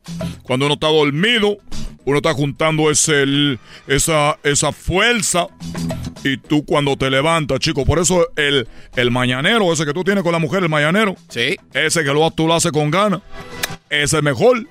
Cuando 0.43 0.65
uno 0.65 0.73
está 0.75 0.87
dormido, 0.87 1.57
uno 2.05 2.17
está 2.17 2.33
juntando 2.33 2.89
ese, 2.91 3.23
el- 3.23 3.59
esa, 3.87 4.37
esa 4.43 4.71
fuerza. 4.71 5.47
Y 6.23 6.37
tú 6.37 6.63
cuando 6.65 6.95
te 6.97 7.09
levantas, 7.09 7.59
chico, 7.59 7.83
por 7.85 7.97
eso 7.97 8.27
el, 8.35 8.67
el 8.95 9.09
mañanero, 9.11 9.73
ese 9.73 9.85
que 9.85 9.93
tú 9.93 10.03
tienes 10.03 10.23
con 10.23 10.31
la 10.31 10.37
mujer, 10.39 10.61
el 10.61 10.69
mañanero, 10.69 11.15
Sí. 11.29 11.57
ese 11.73 12.03
que 12.03 12.13
lo, 12.13 12.29
tú 12.29 12.45
lo 12.47 12.53
haces 12.53 12.71
con 12.71 12.91
ganas, 12.91 13.21
ese 13.89 14.17
es 14.17 14.23
mejor. 14.23 14.67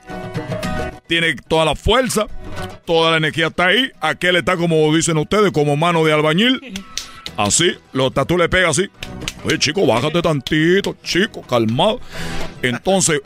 Tiene 1.08 1.34
toda 1.48 1.64
la 1.64 1.74
fuerza, 1.74 2.26
toda 2.84 3.10
la 3.10 3.16
energía 3.16 3.48
está 3.48 3.66
ahí. 3.66 3.90
Aquel 4.00 4.36
está 4.36 4.56
como 4.56 4.94
dicen 4.94 5.16
ustedes, 5.18 5.50
como 5.50 5.76
mano 5.76 6.04
de 6.04 6.12
albañil. 6.12 6.60
Así, 7.36 7.72
lo, 7.92 8.10
tú 8.12 8.38
le 8.38 8.48
pegas 8.48 8.78
así. 8.78 8.88
Oye, 9.44 9.58
chico, 9.58 9.84
bájate 9.86 10.22
tantito, 10.22 10.96
chico, 11.02 11.42
calmado. 11.42 11.98
Entonces, 12.62 13.20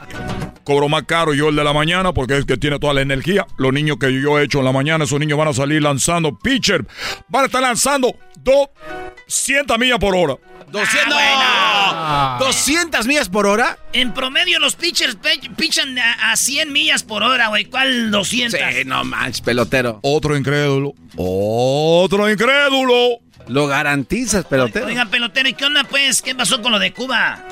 cobro 0.64 0.88
más 0.88 1.04
caro 1.04 1.34
yo 1.34 1.48
el 1.48 1.56
de 1.56 1.64
la 1.64 1.72
mañana 1.72 2.12
porque 2.12 2.38
es 2.38 2.44
que 2.44 2.56
tiene 2.56 2.78
toda 2.78 2.94
la 2.94 3.02
energía. 3.02 3.46
Los 3.56 3.72
niños 3.72 3.98
que 3.98 4.12
yo 4.20 4.38
he 4.38 4.44
hecho 4.44 4.58
en 4.58 4.64
la 4.64 4.72
mañana, 4.72 5.04
esos 5.04 5.20
niños 5.20 5.38
van 5.38 5.48
a 5.48 5.52
salir 5.52 5.82
lanzando 5.82 6.36
pitcher. 6.38 6.86
Van 7.28 7.42
a 7.42 7.46
estar 7.46 7.62
lanzando 7.62 8.16
200 8.42 9.78
millas 9.78 9.98
por 9.98 10.14
hora. 10.14 10.36
200, 10.70 11.16
200 12.40 13.06
millas 13.06 13.28
por 13.28 13.46
hora. 13.46 13.78
En 13.92 14.12
promedio 14.12 14.58
los 14.58 14.74
pitchers 14.74 15.16
pichan 15.56 15.96
a, 15.98 16.32
a 16.32 16.36
100 16.36 16.72
millas 16.72 17.04
por 17.04 17.22
hora, 17.22 17.46
güey. 17.48 17.66
¿Cuál 17.66 18.10
200? 18.10 18.58
Sí, 18.58 18.84
no 18.84 19.04
manches, 19.04 19.40
pelotero. 19.40 20.00
Otro 20.02 20.36
incrédulo. 20.36 20.94
Otro 21.16 22.28
incrédulo. 22.28 23.20
Lo 23.46 23.66
garantizas, 23.66 24.44
pelotero. 24.46 24.86
Oiga, 24.86 25.06
pelotero, 25.06 25.48
¿y 25.48 25.52
qué 25.54 25.66
onda, 25.66 25.84
pues? 25.84 26.22
¿Qué 26.22 26.34
pasó 26.34 26.62
con 26.62 26.72
lo 26.72 26.78
de 26.78 26.92
Cuba? 26.92 27.44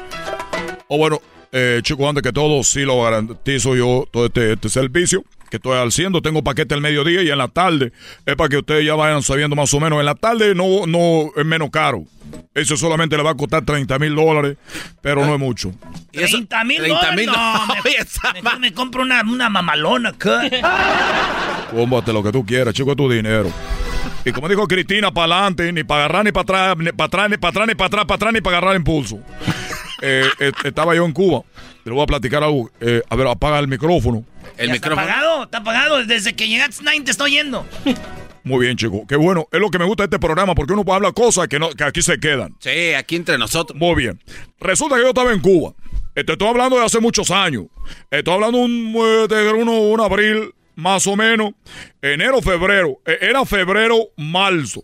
O 0.88 0.96
bueno, 0.96 1.20
eh, 1.52 1.80
chicos, 1.82 2.08
antes 2.08 2.22
que 2.22 2.32
todo, 2.32 2.62
sí 2.64 2.80
lo 2.80 3.02
garantizo 3.02 3.76
yo 3.76 4.06
todo 4.10 4.26
este, 4.26 4.54
este 4.54 4.68
servicio 4.68 5.22
que 5.50 5.56
estoy 5.58 5.76
haciendo. 5.86 6.22
Tengo 6.22 6.42
paquete 6.42 6.72
al 6.74 6.80
mediodía 6.80 7.22
y 7.22 7.30
en 7.30 7.36
la 7.38 7.48
tarde. 7.48 7.92
Es 8.24 8.36
para 8.36 8.48
que 8.48 8.56
ustedes 8.56 8.86
ya 8.86 8.94
vayan 8.94 9.22
sabiendo 9.22 9.54
más 9.54 9.72
o 9.74 9.80
menos. 9.80 9.98
En 10.00 10.06
la 10.06 10.14
tarde 10.14 10.54
no, 10.54 10.86
no 10.86 11.30
es 11.36 11.44
menos 11.44 11.68
caro. 11.70 12.04
Eso 12.54 12.76
solamente 12.78 13.16
le 13.18 13.22
va 13.22 13.32
a 13.32 13.34
costar 13.34 13.62
30 13.64 13.98
mil 13.98 14.14
dólares, 14.14 14.56
pero 15.02 15.26
no 15.26 15.34
es 15.34 15.38
mucho. 15.38 15.72
¿Y 16.12 16.20
eso? 16.22 16.36
30 16.38 16.64
mil 16.64 16.78
30 16.78 16.94
dólares. 16.96 17.16
mil 17.16 17.26
No, 17.26 17.32
dólares. 17.34 18.58
me- 18.60 18.72
compro 18.72 19.02
una, 19.02 19.20
una 19.20 19.50
mamalona 19.50 20.08
acá. 20.10 20.40
Cómprate 21.70 22.12
lo 22.14 22.22
que 22.22 22.32
tú 22.32 22.44
quieras, 22.46 22.72
chico, 22.74 22.90
es 22.92 22.96
tu 22.96 23.10
dinero. 23.10 23.50
Y 24.24 24.32
como 24.32 24.48
dijo 24.48 24.66
Cristina, 24.66 25.12
para 25.12 25.34
adelante, 25.36 25.70
ni 25.72 25.84
para 25.84 26.04
agarrar, 26.04 26.24
ni 26.24 26.32
para 26.32 26.42
atrás, 26.42 26.76
ni 26.78 26.92
para 26.92 27.06
atrás, 27.06 27.30
ni 27.30 27.36
para 27.36 27.48
atrás, 27.50 27.66
ni 27.68 27.74
para 27.74 27.86
atrás, 27.88 28.04
para 28.06 28.16
atrás, 28.16 28.32
ni 28.32 28.40
para 28.40 28.56
agarrar 28.58 28.76
impulso. 28.76 29.18
Eh, 30.02 30.24
eh, 30.40 30.52
estaba 30.64 30.94
yo 30.94 31.04
en 31.06 31.12
Cuba. 31.12 31.42
Le 31.84 31.92
voy 31.92 32.02
a 32.02 32.06
platicar 32.06 32.42
algo. 32.42 32.70
Eh, 32.80 33.02
a 33.08 33.16
ver, 33.16 33.26
apaga 33.28 33.58
el 33.58 33.68
micrófono. 33.68 34.24
El 34.58 34.66
Ya 34.68 34.72
micrófono. 34.74 35.00
Está 35.00 35.14
apagado, 35.14 35.44
está 35.44 35.58
apagado. 35.58 36.04
Desde 36.04 36.34
que 36.34 36.48
llegaste, 36.48 36.82
nadie 36.82 37.00
te 37.02 37.10
estoy 37.12 37.32
yendo. 37.32 37.64
Muy 38.44 38.66
bien, 38.66 38.76
chico. 38.76 39.06
Qué 39.06 39.14
bueno. 39.16 39.46
Es 39.52 39.60
lo 39.60 39.70
que 39.70 39.78
me 39.78 39.84
gusta 39.84 40.02
de 40.02 40.06
este 40.06 40.18
programa, 40.18 40.54
porque 40.54 40.72
uno 40.72 40.84
puede 40.84 40.96
hablar 40.96 41.14
cosas 41.14 41.46
que, 41.46 41.58
no, 41.60 41.70
que 41.70 41.84
aquí 41.84 42.02
se 42.02 42.18
quedan. 42.18 42.56
Sí, 42.58 42.92
aquí 42.94 43.14
entre 43.16 43.38
nosotros. 43.38 43.78
Muy 43.78 43.94
bien. 43.94 44.20
Resulta 44.58 44.96
que 44.96 45.02
yo 45.02 45.08
estaba 45.08 45.32
en 45.32 45.40
Cuba. 45.40 45.72
Eh, 46.14 46.24
Te 46.24 46.32
estoy 46.32 46.48
hablando 46.48 46.76
de 46.76 46.84
hace 46.84 46.98
muchos 47.00 47.30
años. 47.30 47.66
Estoy 48.10 48.34
hablando 48.34 48.58
un, 48.58 48.94
eh, 48.96 49.26
de 49.28 49.52
uno, 49.52 49.72
un 49.80 50.00
abril, 50.00 50.52
más 50.74 51.06
o 51.06 51.14
menos. 51.16 51.52
Enero, 52.02 52.42
febrero. 52.42 52.98
Eh, 53.06 53.18
Era 53.20 53.44
febrero, 53.44 54.08
marzo. 54.16 54.82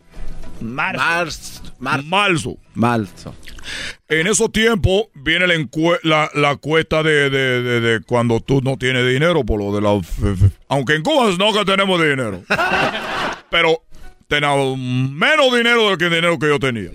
Marzo. 0.60 0.98
Marzo. 0.98 1.62
Mar- 1.78 2.02
Marzo. 2.04 2.56
Marzo. 2.74 3.34
En 4.08 4.26
esos 4.26 4.50
tiempos 4.52 5.04
viene 5.14 5.46
la, 5.46 5.58
la, 6.02 6.30
la 6.34 6.56
cuesta 6.56 7.02
de, 7.02 7.28
de- 7.30 7.62
de- 7.62 7.80
de 7.80 8.00
cuando 8.00 8.40
tú 8.40 8.60
no 8.62 8.76
tienes 8.76 9.06
dinero 9.06 9.44
por 9.44 9.58
lo 9.60 9.74
de 9.74 9.80
la... 9.82 10.00
Aunque 10.68 10.94
en 10.94 11.02
Cuba 11.02 11.30
no 11.38 11.52
que 11.52 11.64
tenemos 11.64 12.00
dinero. 12.00 12.42
Pero 13.50 13.82
tenemos 14.26 14.78
menos 14.78 15.54
dinero 15.56 15.88
del 15.88 15.98
que 15.98 16.04
el 16.06 16.10
dinero 16.12 16.38
que 16.38 16.48
yo 16.48 16.58
tenía. 16.58 16.90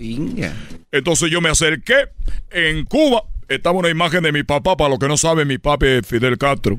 Entonces 0.92 1.30
yo 1.30 1.40
me 1.40 1.48
acerqué. 1.48 2.08
En 2.50 2.84
Cuba 2.84 3.24
estaba 3.48 3.78
una 3.78 3.88
imagen 3.90 4.22
de 4.22 4.32
mi 4.32 4.42
papá. 4.44 4.76
Para 4.76 4.90
los 4.90 4.98
que 4.98 5.08
no 5.08 5.16
saben, 5.16 5.48
mi 5.48 5.58
papá 5.58 5.86
es 5.86 6.06
Fidel 6.06 6.38
Castro. 6.38 6.78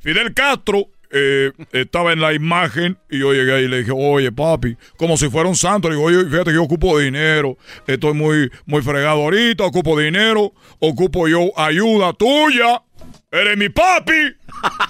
Fidel 0.00 0.32
Castro 0.34 0.86
eh, 1.18 1.52
estaba 1.72 2.12
en 2.12 2.20
la 2.20 2.34
imagen 2.34 2.98
y 3.10 3.20
yo 3.20 3.32
llegué 3.32 3.54
ahí 3.54 3.64
y 3.64 3.68
le 3.68 3.78
dije, 3.78 3.92
oye 3.94 4.30
papi, 4.30 4.76
como 4.98 5.16
si 5.16 5.30
fuera 5.30 5.48
un 5.48 5.56
santo. 5.56 5.88
Le 5.88 5.94
digo, 5.94 6.06
oye, 6.06 6.24
fíjate 6.24 6.50
que 6.50 6.56
yo 6.56 6.62
ocupo 6.62 6.98
dinero. 6.98 7.56
Estoy 7.86 8.12
muy, 8.12 8.50
muy 8.66 8.82
fregado 8.82 9.22
ahorita, 9.22 9.64
ocupo 9.64 9.98
dinero. 9.98 10.52
Ocupo 10.78 11.26
yo 11.26 11.50
ayuda 11.56 12.12
tuya. 12.12 12.82
Eres 13.30 13.56
mi 13.56 13.70
papi. 13.70 14.36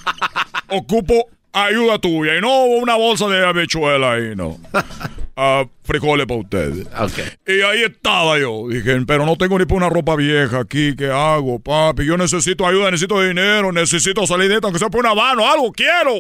Ocupo 0.69 1.29
ayuda 1.65 1.99
tuya. 1.99 2.37
Y 2.37 2.41
no 2.41 2.65
una 2.65 2.97
bolsa 2.97 3.29
de 3.29 3.45
habichuela 3.47 4.13
ahí, 4.13 4.35
no. 4.37 4.59
Ah, 5.39 5.67
frijoles 5.85 6.25
para 6.25 6.41
ustedes. 6.41 6.87
Ok. 6.99 7.19
Y 7.47 7.61
ahí 7.61 7.83
estaba 7.83 8.39
yo. 8.39 8.69
Dije, 8.71 8.99
pero 9.07 9.27
no 9.27 9.37
tengo 9.37 9.59
ni 9.59 9.67
para 9.67 9.77
una 9.77 9.91
ropa 9.91 10.17
vieja 10.17 10.61
aquí. 10.61 10.97
¿Qué 10.97 11.11
hago, 11.11 11.59
papi? 11.59 12.07
Yo 12.07 12.17
necesito 12.17 12.67
ayuda, 12.67 12.91
necesito 12.91 13.21
dinero, 13.21 13.71
necesito 13.71 14.27
salir 14.27 14.49
de 14.49 14.55
esto, 14.55 14.69
aunque 14.69 14.79
sea 14.79 14.89
por 14.89 15.01
una 15.01 15.15
mano, 15.15 15.47
algo 15.47 15.71
quiero. 15.73 16.15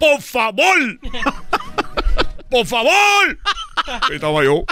Por 0.00 0.20
favor. 0.20 0.98
Por 2.50 2.66
favor. 2.66 3.38
Y 4.10 4.14
estaba 4.14 4.42
yo. 4.42 4.64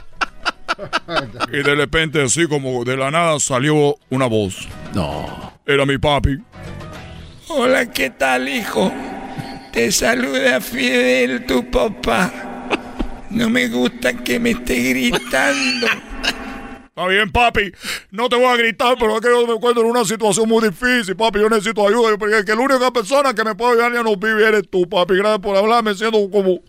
Y 1.53 1.63
de 1.63 1.75
repente, 1.77 2.21
así 2.21 2.49
como 2.49 2.83
de 2.85 2.97
la 2.97 3.13
nada, 3.13 3.39
salió 3.39 3.95
una 4.11 4.27
voz. 4.27 4.67
No. 4.93 5.53
Era 5.65 5.87
mi 5.87 5.99
papi. 5.99 6.37
Hola, 7.47 7.89
¿qué 7.93 8.11
tal, 8.11 8.49
hijo? 8.49 8.93
Te 9.73 9.93
saluda 9.93 10.61
Fidel, 10.61 11.45
tu 11.47 11.71
papá. 11.71 12.33
No 13.31 13.49
me 13.51 13.69
gusta 13.69 14.13
que 14.15 14.41
me 14.41 14.51
esté 14.51 14.75
gritando. 14.91 15.87
Está 16.89 17.07
bien, 17.07 17.31
papi. 17.31 17.71
No 18.11 18.29
te 18.29 18.37
voy 18.37 18.47
a 18.47 18.57
gritar, 18.57 18.97
pero 18.99 19.17
es 19.17 19.21
que 19.21 19.29
yo 19.29 19.47
me 19.47 19.55
encuentro 19.55 19.83
en 19.85 19.91
una 19.91 20.05
situación 20.05 20.49
muy 20.49 20.67
difícil, 20.67 21.15
papi. 21.15 21.39
Yo 21.39 21.49
necesito 21.49 21.87
ayuda. 21.87 22.17
Porque 22.19 22.39
es 22.39 22.45
que 22.45 22.55
la 22.55 22.61
única 22.63 22.91
persona 22.91 23.35
que 23.35 23.45
me 23.45 23.55
puede 23.55 23.73
ayudar 23.75 23.93
ya 23.93 24.03
no 24.03 24.17
vive 24.17 24.49
eres 24.49 24.63
tú, 24.69 24.89
papi. 24.89 25.15
Gracias 25.15 25.39
por 25.41 25.57
hablarme, 25.57 25.95
siendo 25.95 26.29
como. 26.31 26.61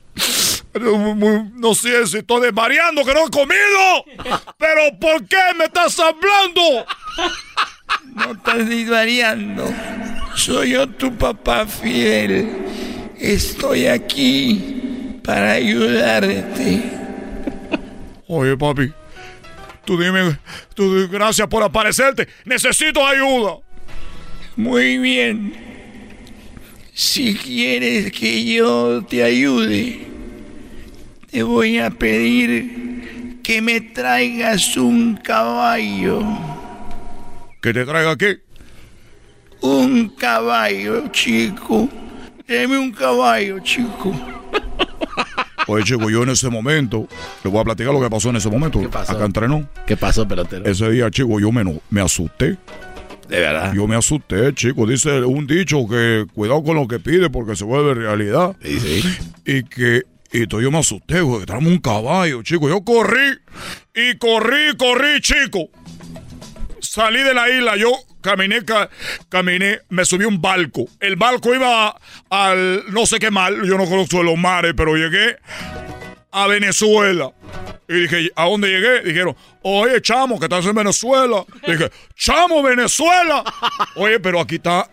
muy- 0.79 1.13
muy- 1.15 1.51
no 1.55 1.73
sé 1.73 2.05
si 2.05 2.17
estoy 2.19 2.41
desvariando, 2.41 3.03
que 3.03 3.13
no 3.13 3.25
he 3.25 3.29
comido. 3.31 4.38
Pero 4.57 4.81
¿por 4.99 5.25
qué 5.27 5.38
me 5.57 5.65
estás 5.65 5.97
hablando? 5.99 6.85
No 8.15 8.32
estás 8.34 8.67
divariando. 8.69 9.65
Soy 10.36 10.71
yo 10.71 10.88
tu 10.88 11.13
papá 11.15 11.65
fiel. 11.65 12.47
Estoy 13.19 13.88
aquí 13.88 15.19
para 15.23 15.54
ayudarte. 15.54 16.82
Oye, 18.28 18.56
papi. 18.58 18.91
Tú 19.86 19.99
dime. 19.99 20.38
Tú 20.75 20.95
di- 20.95 21.08
gracias 21.08 21.47
por 21.47 21.63
aparecerte. 21.63 22.28
Necesito 22.45 23.06
ayuda. 23.06 23.56
Muy 24.56 24.97
bien. 24.97 25.54
Si 26.93 27.34
quieres 27.36 28.12
que 28.12 28.43
yo 28.45 29.04
te 29.10 29.23
ayude, 29.23 30.06
te 31.32 31.43
voy 31.43 31.80
a 31.80 31.89
pedir 31.89 33.39
que 33.41 33.62
me 33.62 33.80
traigas 33.82 34.75
un 34.75 35.15
caballo. 35.15 36.21
Que 37.61 37.73
te 37.73 37.85
traiga 37.85 38.11
aquí. 38.11 38.37
Un 39.61 40.09
caballo, 40.09 41.09
chico. 41.09 41.89
Deme 42.47 42.77
un 42.77 42.91
caballo, 42.91 43.59
chico. 43.59 44.13
Oye, 45.67 45.83
chico, 45.83 46.09
yo 46.09 46.23
en 46.23 46.29
ese 46.29 46.49
momento. 46.49 47.07
Le 47.43 47.51
voy 47.51 47.59
a 47.59 47.63
platicar 47.63 47.93
lo 47.93 48.01
que 48.01 48.09
pasó 48.09 48.29
en 48.29 48.37
ese 48.37 48.49
momento. 48.49 48.79
¿Qué 48.79 48.87
pasó? 48.87 49.11
Acá 49.11 49.25
entrenó. 49.25 49.69
¿Qué 49.85 49.97
pasó, 49.97 50.27
pelotero? 50.27 50.65
Ese 50.65 50.89
día, 50.89 51.11
chico, 51.11 51.39
yo 51.39 51.51
me, 51.51 52.01
asusté. 52.01 52.57
De 53.27 53.39
verdad. 53.39 53.73
Yo 53.73 53.85
me 53.87 53.95
asusté, 53.95 54.53
chico. 54.53 54.87
Dice 54.87 55.21
un 55.21 55.45
dicho 55.45 55.85
que 55.87 56.25
cuidado 56.33 56.63
con 56.63 56.75
lo 56.75 56.87
que 56.87 56.99
pide 56.99 57.29
porque 57.29 57.55
se 57.55 57.65
vuelve 57.65 57.93
realidad. 57.93 58.55
Sí, 58.63 58.79
sí. 58.79 59.17
Y 59.45 59.63
que. 59.63 60.03
Y 60.31 60.43
entonces 60.43 60.63
yo 60.63 60.71
me 60.71 60.79
asusté, 60.79 61.21
güey. 61.21 61.45
Traemos 61.45 61.71
un 61.71 61.79
caballo, 61.79 62.41
chico. 62.41 62.69
Yo 62.69 62.81
corrí. 62.81 63.37
Y 63.93 64.17
corrí, 64.17 64.77
corrí, 64.77 65.19
chico. 65.21 65.69
Salí 66.91 67.21
de 67.21 67.36
la 67.36 67.47
isla, 67.52 67.75
yo 67.78 67.91
caminé, 68.19 68.65
ca- 68.65 68.89
caminé, 69.30 69.82
me 69.89 70.06
subí 70.06 70.23
a 70.25 70.28
un 70.28 70.41
barco. 70.41 70.88
El 70.99 71.17
barco 71.17 71.54
iba 71.54 71.95
al 72.32 72.84
no 72.91 73.06
sé 73.06 73.19
qué 73.19 73.30
mar, 73.30 73.54
yo 73.63 73.78
no 73.78 73.86
conozco 73.86 74.23
los 74.23 74.36
mares, 74.38 74.73
pero 74.75 74.95
llegué 74.95 75.38
a 76.32 76.47
Venezuela. 76.47 77.32
Y 77.88 77.93
dije, 77.93 78.32
¿a 78.36 78.45
dónde 78.45 78.69
llegué? 78.69 79.02
Dijeron, 79.04 79.36
oye, 79.62 80.02
chamo, 80.02 80.39
que 80.39 80.45
estás 80.45 80.65
en 80.65 80.73
Venezuela. 80.73 81.45
Dije, 81.67 81.91
chamo, 82.15 82.63
Venezuela. 82.63 83.43
Oye, 83.95 84.19
pero 84.19 84.39
aquí 84.39 84.56
están 84.56 84.86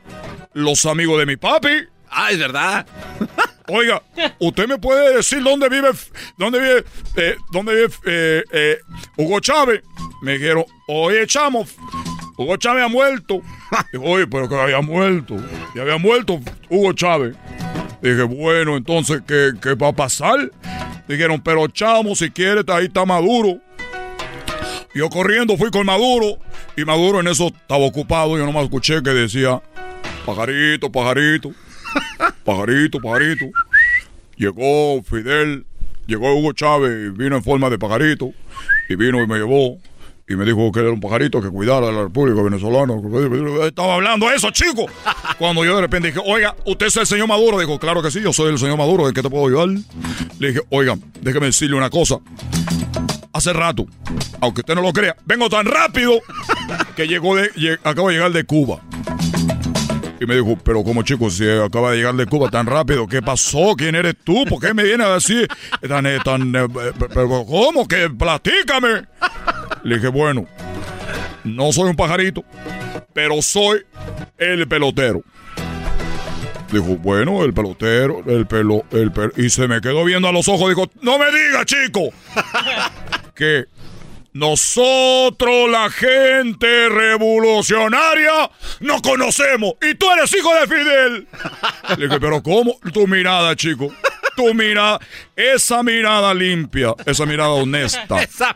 los 0.53 0.85
amigos 0.85 1.19
de 1.19 1.25
mi 1.25 1.37
papi. 1.39 1.79
Ah, 2.11 2.31
es 2.31 2.39
verdad. 2.39 2.87
Oiga, 3.69 4.03
¿usted 4.39 4.69
me 4.69 4.77
puede 4.77 5.17
decir 5.17 5.43
dónde 5.43 5.71
vive, 5.71 5.89
dónde 6.37 6.61
vive, 6.61 6.85
eh, 7.17 7.37
dónde 7.51 7.75
vive 7.75 7.89
eh, 8.05 8.45
eh, 8.53 8.79
Hugo 9.17 9.41
Chávez? 9.41 9.81
Me 10.23 10.33
dijeron, 10.33 10.65
oye, 10.89 11.27
chamo, 11.27 11.67
Hugo 12.37 12.57
Chávez 12.57 12.85
ha 12.85 12.89
muerto. 12.89 13.41
Digo, 13.93 14.05
oye, 14.05 14.27
pero 14.27 14.49
que 14.49 14.55
había 14.55 14.81
muerto. 14.81 15.37
Ya 15.75 15.83
había 15.83 15.99
muerto 15.99 16.41
Hugo 16.69 16.93
Chávez. 16.93 17.37
Dije, 18.03 18.23
bueno, 18.23 18.77
entonces, 18.77 19.23
¿qué, 19.27 19.53
qué 19.61 19.75
va 19.75 19.89
a 19.89 19.93
pasar? 19.93 20.51
Dijeron, 21.09 21.41
pero 21.41 21.67
chamo, 21.69 22.15
si 22.15 22.31
quieres, 22.31 22.65
ahí 22.69 22.87
está 22.87 23.05
Maduro. 23.05 23.61
Yo 24.95 25.11
corriendo 25.11 25.57
fui 25.59 25.71
con 25.71 25.85
Maduro 25.85 26.39
y 26.75 26.85
Maduro 26.85 27.21
en 27.21 27.29
eso 27.29 27.49
estaba 27.49 27.85
ocupado. 27.85 28.39
Yo 28.39 28.47
nomás 28.47 28.65
escuché 28.65 29.03
que 29.03 29.11
decía, 29.11 29.61
pajarito, 30.25 30.91
pajarito, 30.91 31.53
pajarito, 32.45 32.99
pajarito. 33.01 33.45
Llegó 34.37 35.03
Fidel, 35.03 35.67
llegó 36.07 36.35
Hugo 36.35 36.53
Chávez, 36.55 37.15
vino 37.17 37.37
en 37.37 37.43
forma 37.43 37.71
de 37.71 37.79
pajarito 37.79 38.33
y 38.89 38.97
vino 38.97 39.23
y 39.23 39.27
me 39.27 39.37
llevó. 39.37 39.79
Y 40.29 40.35
me 40.35 40.45
dijo 40.45 40.73
que 40.73 40.81
era 40.81 40.91
un 40.91 41.01
pajarito 41.01 41.41
que 41.41 41.49
cuidara 41.49 41.89
a 41.89 41.93
la 41.93 42.03
República 42.05 42.43
Venezolana. 42.43 42.95
Estaba 43.67 43.95
hablando 43.95 44.31
eso, 44.31 44.51
chico. 44.51 44.87
Cuando 45.39 45.65
yo 45.65 45.77
de 45.77 45.83
repente 45.83 46.09
dije, 46.09 46.21
oiga, 46.25 46.57
¿usted 46.65 46.87
es 46.87 46.97
el 46.97 47.07
señor 47.07 47.29
Maduro? 47.29 47.61
Dijo, 47.61 47.79
claro 47.79 48.03
que 48.03 48.11
sí, 48.11 48.21
yo 48.21 48.33
soy 48.33 48.51
el 48.51 48.59
señor 48.59 48.77
Maduro, 48.77 49.07
¿de 49.07 49.13
qué 49.13 49.23
te 49.23 49.31
puedo 49.31 49.47
ayudar? 49.47 49.69
Le 50.39 50.49
dije, 50.49 50.61
oiga, 50.71 50.97
déjeme 51.21 51.47
decirle 51.47 51.77
una 51.77 51.91
cosa. 51.91 52.19
Hace 53.33 53.53
rato, 53.53 53.87
aunque 54.41 54.63
usted 54.63 54.75
no 54.75 54.81
lo 54.81 54.93
crea, 54.93 55.15
vengo 55.27 55.49
tan 55.49 55.67
rápido 55.67 56.21
que 56.97 57.05
acabo 57.85 58.09
de 58.09 58.15
llegar 58.15 58.33
de 58.33 58.45
Cuba. 58.45 58.81
Y 60.19 60.27
me 60.27 60.35
dijo, 60.35 60.57
pero 60.63 60.83
como 60.83 61.03
chico, 61.03 61.29
si 61.31 61.49
acaba 61.49 61.91
de 61.91 61.99
llegar 61.99 62.15
de 62.15 62.27
Cuba 62.27 62.49
tan 62.51 62.67
rápido, 62.67 63.07
¿qué 63.07 63.21
pasó? 63.21 63.75
¿Quién 63.77 63.95
eres 63.95 64.15
tú? 64.25 64.45
¿Por 64.47 64.61
qué 64.61 64.73
me 64.73 64.85
vienes 64.85 65.07
a 65.07 65.15
decir 65.15 65.49
tan, 65.87 66.07
eh, 66.07 66.19
tan, 66.25 66.55
eh, 66.55 66.67
pero 67.13 67.45
cómo 67.47 67.87
que 67.87 68.09
platícame? 68.09 69.05
Le 69.83 69.97
dije, 69.97 70.09
bueno, 70.09 70.47
no 71.45 71.73
soy 71.73 71.91
un 71.91 71.97
pajarito, 71.97 72.45
pero 73.13 73.43
soy 73.43 73.85
el 74.39 74.67
pelotero. 74.67 75.23
Dijo, 76.73 76.97
bueno, 76.97 77.45
el 77.45 77.55
pelotero, 77.55 78.25
el 78.27 78.47
pelo, 78.47 78.85
el 78.91 79.13
pelo. 79.13 79.33
Y 79.37 79.51
se 79.51 79.69
me 79.69 79.81
quedó 79.81 80.05
viendo 80.05 80.29
a 80.29 80.33
los 80.33 80.49
ojos. 80.49 80.69
Dijo, 80.69 80.91
no 81.01 81.19
me 81.19 81.27
diga, 81.27 81.65
chico, 81.65 82.11
que 83.35 83.67
nosotros, 84.37 85.71
la 85.71 85.89
gente 85.89 86.91
revolucionaria, 86.91 88.51
nos 88.81 89.01
conocemos. 89.01 89.75
Y 89.81 89.95
tú 89.95 90.11
eres 90.11 90.35
hijo 90.35 90.55
de 90.55 90.67
Fidel. 90.67 91.29
Le 91.97 92.07
dije, 92.07 92.21
pero 92.21 92.43
¿cómo? 92.43 92.79
Tu 92.93 93.07
mirada, 93.07 93.57
chico. 93.57 93.91
Tu 94.37 94.53
mirada. 94.53 95.01
Esa 95.35 95.83
mirada 95.83 96.35
limpia. 96.35 96.95
Esa 97.07 97.25
mirada 97.25 97.51
honesta. 97.51 98.23
Esa, 98.23 98.55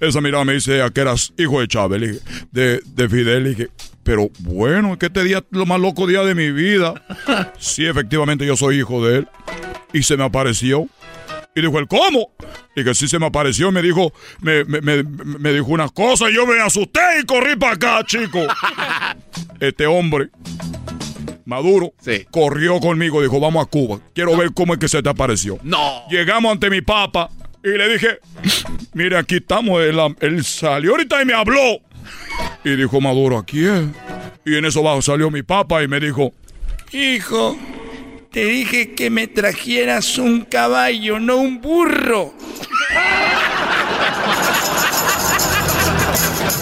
esa 0.00 0.20
mirada 0.20 0.44
me 0.44 0.54
dice 0.54 0.82
que 0.92 1.00
eras 1.00 1.32
hijo 1.38 1.60
de 1.60 1.68
Chávez. 1.68 2.00
Le 2.00 2.06
dije, 2.08 2.20
de, 2.50 2.80
de 2.84 3.08
Fidel. 3.08 3.44
Le 3.44 3.50
dije, 3.50 3.68
pero 4.02 4.28
bueno, 4.40 4.94
es 4.94 4.98
que 4.98 5.06
este 5.06 5.22
día 5.22 5.38
es 5.38 5.44
lo 5.50 5.66
más 5.66 5.80
loco 5.80 6.08
día 6.08 6.24
de 6.24 6.34
mi 6.34 6.50
vida. 6.50 6.94
Sí, 7.58 7.86
efectivamente 7.86 8.44
yo 8.44 8.56
soy 8.56 8.78
hijo 8.78 9.06
de 9.06 9.18
él. 9.18 9.28
Y 9.92 10.02
se 10.02 10.16
me 10.16 10.24
apareció. 10.24 10.88
Y 11.56 11.62
dijo, 11.62 11.78
¿el 11.78 11.88
cómo? 11.88 12.32
Y 12.76 12.84
que 12.84 12.94
sí 12.94 13.08
se 13.08 13.18
me 13.18 13.24
apareció, 13.24 13.72
me 13.72 13.80
dijo, 13.80 14.12
me, 14.42 14.62
me, 14.64 15.52
dijo 15.54 15.68
unas 15.68 15.90
cosas, 15.90 16.30
y 16.30 16.34
yo 16.34 16.46
me 16.46 16.60
asusté 16.60 17.00
y 17.22 17.24
corrí 17.24 17.56
para 17.56 17.72
acá, 17.72 18.04
chico. 18.06 18.40
Este 19.58 19.86
hombre, 19.86 20.28
Maduro, 21.46 21.94
corrió 22.30 22.78
conmigo, 22.78 23.22
dijo, 23.22 23.40
vamos 23.40 23.64
a 23.64 23.70
Cuba. 23.70 24.00
Quiero 24.14 24.36
ver 24.36 24.52
cómo 24.52 24.74
es 24.74 24.78
que 24.78 24.86
se 24.86 25.02
te 25.02 25.08
apareció. 25.08 25.58
No. 25.62 26.06
Llegamos 26.10 26.52
ante 26.52 26.68
mi 26.68 26.82
papá 26.82 27.30
y 27.64 27.70
le 27.70 27.88
dije, 27.88 28.18
mire, 28.92 29.16
aquí 29.16 29.36
estamos. 29.36 29.80
Él, 29.80 29.98
él 30.20 30.44
salió 30.44 30.90
ahorita 30.90 31.22
y 31.22 31.24
me 31.24 31.32
habló. 31.32 31.80
Y 32.64 32.76
dijo 32.76 33.00
Maduro, 33.00 33.38
¿aquí 33.38 33.64
es? 33.64 33.82
Y 34.44 34.56
en 34.56 34.66
eso 34.66 34.82
bajo 34.82 35.00
salió 35.00 35.30
mi 35.30 35.42
papá 35.42 35.82
y 35.82 35.88
me 35.88 36.00
dijo, 36.00 36.34
hijo, 36.92 37.56
te 38.36 38.44
dije 38.44 38.94
que 38.94 39.08
me 39.08 39.28
trajeras 39.28 40.18
un 40.18 40.42
caballo, 40.42 41.18
no 41.18 41.36
un 41.36 41.62
burro. 41.62 42.34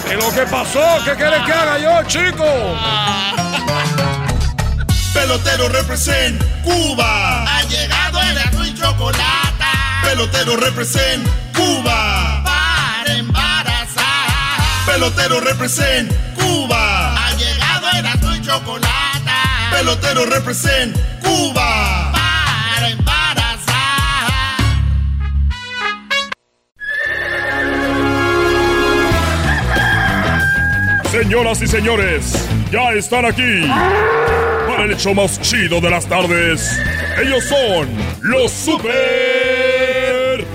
¿Qué 0.07 0.15
lo 0.15 0.33
que 0.33 0.43
pasó? 0.43 0.79
¿Qué 1.03 1.15
quieres 1.15 1.43
que 1.43 1.51
haga 1.51 1.77
yo, 1.77 2.07
chico? 2.07 2.45
Pelotero 5.13 5.67
represent 5.67 6.41
Cuba. 6.63 7.43
Ha 7.43 7.63
llegado 7.63 8.21
el 8.21 8.37
azul 8.37 8.67
y 8.67 8.73
chocolate. 8.73 9.65
Pelotero 10.01 10.55
represent 10.55 11.27
Cuba. 11.53 12.41
Para 12.45 13.17
embarazar. 13.17 14.61
Pelotero 14.85 15.41
represent 15.41 16.09
Cuba. 16.35 17.17
Ha 17.17 17.33
llegado 17.33 17.87
el 17.99 18.05
azul 18.05 18.37
y 18.37 18.41
chocolate. 18.41 18.94
Pelotero 19.75 20.25
represent 20.25 20.95
Cuba. 21.21 22.11
Para 22.13 22.89
embarazar. 22.91 24.31
Señoras 31.11 31.61
y 31.61 31.67
señores, 31.67 32.47
ya 32.71 32.93
están 32.93 33.25
aquí 33.25 33.67
para 34.65 34.85
el 34.85 34.93
hecho 34.93 35.13
más 35.13 35.41
chido 35.41 35.81
de 35.81 35.89
las 35.89 36.05
tardes. 36.05 36.79
Ellos 37.21 37.43
son 37.43 37.89
los 38.21 38.49
super 38.51 40.45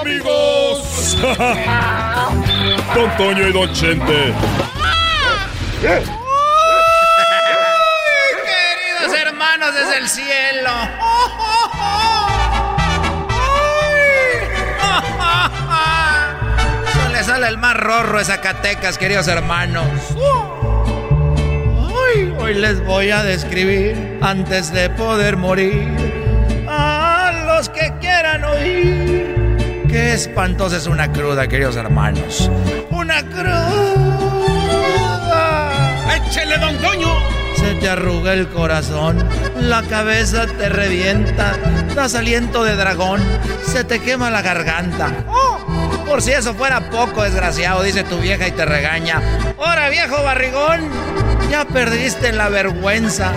amigos. 0.00 1.16
Don 2.94 3.16
Toño 3.16 3.46
y 3.46 3.52
Don 3.52 3.72
Chente. 3.72 4.34
Queridos 5.80 6.18
hermanos 9.98 9.98
desde 9.98 10.04
el 10.04 10.08
cielo. 10.08 10.70
Se 16.92 17.08
le 17.10 17.24
sale 17.24 17.48
el 17.48 17.58
más 17.58 17.76
rorro 17.76 18.18
a 18.18 18.24
Zacatecas, 18.24 18.98
queridos 18.98 19.28
hermanos. 19.28 19.86
Hoy 22.38 22.54
les 22.54 22.84
voy 22.84 23.10
a 23.10 23.22
describir 23.22 24.18
antes 24.22 24.72
de 24.72 24.88
poder 24.90 25.36
morir 25.36 25.88
a 26.68 27.44
los 27.46 27.68
que 27.68 27.92
quieran 28.00 28.44
oír. 28.44 29.84
Qué 29.88 30.12
espantosa 30.14 30.76
es 30.76 30.86
una 30.86 31.10
cruda, 31.12 31.48
queridos 31.48 31.76
hermanos. 31.76 32.50
Una 32.90 33.22
cruda. 33.22 33.68
¡Échele, 36.14 36.58
don 36.58 36.76
Toño! 36.78 37.37
Te 37.74 37.88
arruga 37.88 38.32
el 38.32 38.48
corazón, 38.48 39.24
la 39.60 39.82
cabeza 39.82 40.46
te 40.46 40.68
revienta, 40.68 41.56
das 41.94 42.14
aliento 42.14 42.64
de 42.64 42.74
dragón, 42.74 43.20
se 43.66 43.84
te 43.84 44.00
quema 44.00 44.30
la 44.30 44.42
garganta. 44.42 45.12
¡Oh! 45.28 45.58
Por 46.04 46.22
si 46.22 46.32
eso 46.32 46.54
fuera 46.54 46.90
poco, 46.90 47.22
desgraciado, 47.22 47.82
dice 47.82 48.02
tu 48.02 48.18
vieja 48.18 48.48
y 48.48 48.52
te 48.52 48.64
regaña. 48.64 49.22
¡Hora, 49.58 49.90
viejo 49.90 50.22
barrigón! 50.22 50.88
Ya 51.50 51.66
perdiste 51.66 52.32
la 52.32 52.48
vergüenza. 52.48 53.32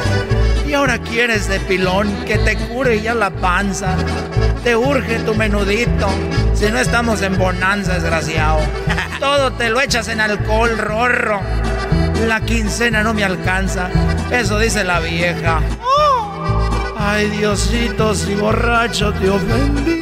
Y 0.67 0.73
ahora 0.73 0.97
quieres 0.97 1.47
de 1.47 1.59
pilón 1.59 2.09
que 2.25 2.37
te 2.37 2.55
cure 2.55 3.01
ya 3.01 3.13
la 3.13 3.29
panza. 3.29 3.95
Te 4.63 4.75
urge 4.75 5.19
tu 5.19 5.35
menudito. 5.35 6.07
Si 6.53 6.71
no 6.71 6.79
estamos 6.79 7.21
en 7.21 7.37
bonanza, 7.37 7.95
desgraciado. 7.95 8.59
Todo 9.19 9.51
te 9.51 9.69
lo 9.69 9.81
echas 9.81 10.07
en 10.07 10.21
alcohol, 10.21 10.77
rorro. 10.77 11.41
La 12.27 12.39
quincena 12.41 13.03
no 13.03 13.13
me 13.13 13.23
alcanza. 13.23 13.89
Eso 14.31 14.59
dice 14.59 14.83
la 14.83 14.99
vieja. 14.99 15.59
Ay, 16.97 17.29
Diosito, 17.29 18.13
si 18.15 18.35
borracho 18.35 19.11
te 19.13 19.29
ofendí. 19.29 19.99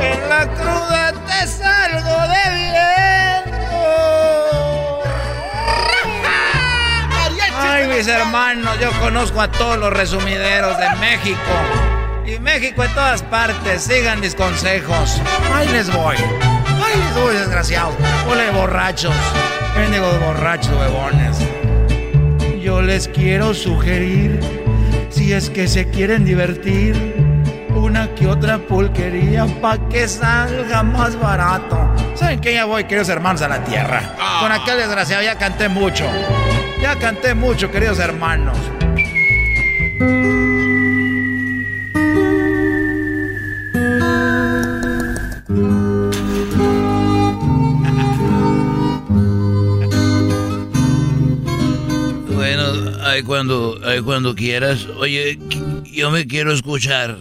En 0.00 0.28
la 0.28 0.48
cruda 0.54 1.12
te 1.26 1.46
salgo 1.46 2.16
debiendo. 2.34 3.56
Ay, 7.58 7.86
mis 7.88 8.06
hermanos, 8.08 8.78
yo 8.80 8.90
conozco 9.00 9.40
a 9.40 9.50
todos 9.50 9.78
los 9.78 9.92
resumideros 9.92 10.76
de 10.78 10.90
México. 10.96 11.38
Y 12.26 12.38
México 12.40 12.82
en 12.82 12.92
todas 12.94 13.22
partes. 13.22 13.84
Sigan 13.84 14.20
mis 14.20 14.34
consejos. 14.34 15.20
Ahí 15.54 15.68
les 15.68 15.90
voy. 15.94 16.16
Voy, 17.14 17.34
desgraciados. 17.34 17.94
Ole 18.28 18.50
borrachos. 18.50 19.14
Bendigos 19.76 20.18
borrachos, 20.20 20.72
huevones. 20.72 21.38
Yo 22.60 22.82
les 22.82 23.08
quiero 23.08 23.54
sugerir, 23.54 24.40
si 25.10 25.32
es 25.32 25.50
que 25.50 25.68
se 25.68 25.88
quieren 25.88 26.24
divertir, 26.24 26.96
una 27.74 28.08
que 28.14 28.26
otra 28.26 28.58
pulquería 28.58 29.46
pa' 29.60 29.78
que 29.88 30.08
salga 30.08 30.82
más 30.82 31.18
barato. 31.20 31.78
¿Saben 32.14 32.40
qué? 32.40 32.54
Ya 32.54 32.64
voy, 32.64 32.84
queridos 32.84 33.08
hermanos, 33.08 33.42
a 33.42 33.48
la 33.48 33.62
tierra. 33.64 34.14
Con 34.40 34.50
aquel 34.50 34.78
desgraciado 34.78 35.22
ya 35.22 35.36
canté 35.36 35.68
mucho. 35.68 36.04
Ya 36.80 36.96
canté 36.96 37.34
mucho, 37.34 37.70
queridos 37.70 37.98
hermanos. 37.98 38.56
Cuando, 53.26 53.78
ahí 53.84 54.00
cuando 54.00 54.34
quieras. 54.34 54.86
Oye, 54.96 55.38
yo 55.84 56.10
me 56.10 56.26
quiero 56.26 56.52
escuchar. 56.52 57.18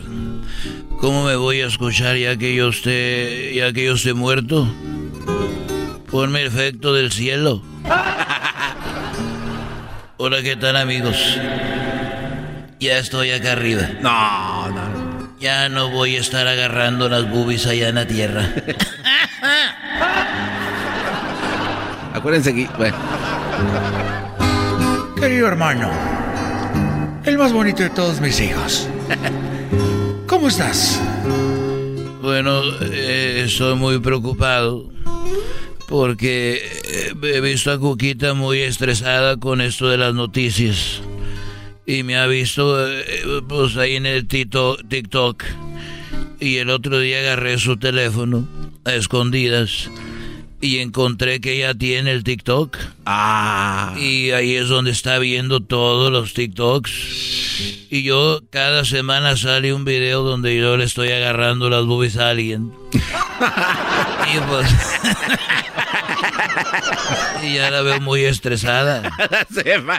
¿Cómo 0.99 1.25
me 1.25 1.36
voy 1.36 1.61
a 1.61 1.67
escuchar 1.67 2.15
ya 2.15 2.38
que 2.38 2.55
yo 2.55 2.69
esté, 2.69 3.53
ya 3.55 3.73
que 3.73 3.86
yo 3.86 3.95
esté 3.95 4.13
muerto? 4.13 4.67
Ponme 6.09 6.45
efecto 6.45 6.93
del 6.93 7.11
cielo. 7.11 7.61
Hola, 10.17 10.41
¿qué 10.41 10.55
tal 10.55 10.77
amigos? 10.77 11.17
Ya 12.80 12.97
estoy 12.97 13.32
acá 13.32 13.51
arriba. 13.53 13.82
No, 14.01 14.69
no. 14.69 15.36
Ya 15.39 15.67
no 15.67 15.89
voy 15.89 16.15
a 16.15 16.19
estar 16.19 16.47
agarrando 16.47 17.09
las 17.09 17.30
boobies 17.30 17.67
allá 17.67 17.89
en 17.89 17.95
la 17.95 18.07
tierra. 18.07 18.53
Acuérdense 22.13 22.55
que. 22.55 22.69
Bueno. 22.77 22.95
Querido 25.26 25.47
hermano, 25.47 25.89
el 27.26 27.39
más 27.39 27.51
bonito 27.51 27.82
de 27.82 27.89
todos 27.89 28.21
mis 28.21 28.39
hijos. 28.39 28.88
¿Cómo 30.28 30.49
estás? 30.49 31.01
Bueno, 32.21 32.61
eh, 32.80 33.41
estoy 33.43 33.76
muy 33.76 33.97
preocupado 33.97 34.88
porque 35.88 36.61
eh, 36.84 37.15
he 37.23 37.41
visto 37.41 37.71
a 37.71 37.80
Cuquita 37.80 38.36
muy 38.36 38.59
estresada 38.59 39.38
con 39.38 39.61
esto 39.61 39.89
de 39.89 39.97
las 39.97 40.13
noticias. 40.13 41.01
Y 41.88 42.03
me 42.03 42.17
ha 42.17 42.28
visto 42.28 42.88
eh, 42.88 43.41
pues 43.47 43.78
ahí 43.78 43.95
en 43.95 44.05
el 44.05 44.28
TikTok. 44.28 45.43
Y 46.39 46.57
el 46.57 46.69
otro 46.69 46.99
día 46.99 47.21
agarré 47.21 47.57
su 47.57 47.78
teléfono 47.78 48.47
a 48.84 48.93
escondidas 48.93 49.89
y 50.66 50.80
encontré 50.80 51.39
que 51.39 51.53
ella 51.53 51.76
tiene 51.76 52.11
el 52.11 52.24
TikTok. 52.24 52.76
Ah. 53.05 53.93
Y 53.99 54.32
ahí 54.32 54.55
es 54.55 54.68
donde 54.68 54.89
está 54.89 55.20
viendo 55.20 55.59
todos 55.59 56.11
los 56.11 56.34
TikToks. 56.34 56.91
Y 57.91 58.01
yo 58.01 58.41
cada 58.49 58.84
semana 58.84 59.38
sale 59.38 59.72
un 59.74 59.86
video 59.86 60.24
donde 60.24 60.57
yo 60.57 60.76
le 60.76 60.86
estoy 60.86 61.11
agarrando 61.11 61.70
las 61.70 61.86
boobies 61.86 62.18
a 62.18 62.32
alguien. 62.32 62.74
y 62.91 64.39
pues 64.49 64.68
y 67.43 67.53
ya 67.53 67.70
la 67.70 67.84
veo 67.84 68.01
muy 68.01 68.26
estresada. 68.26 69.11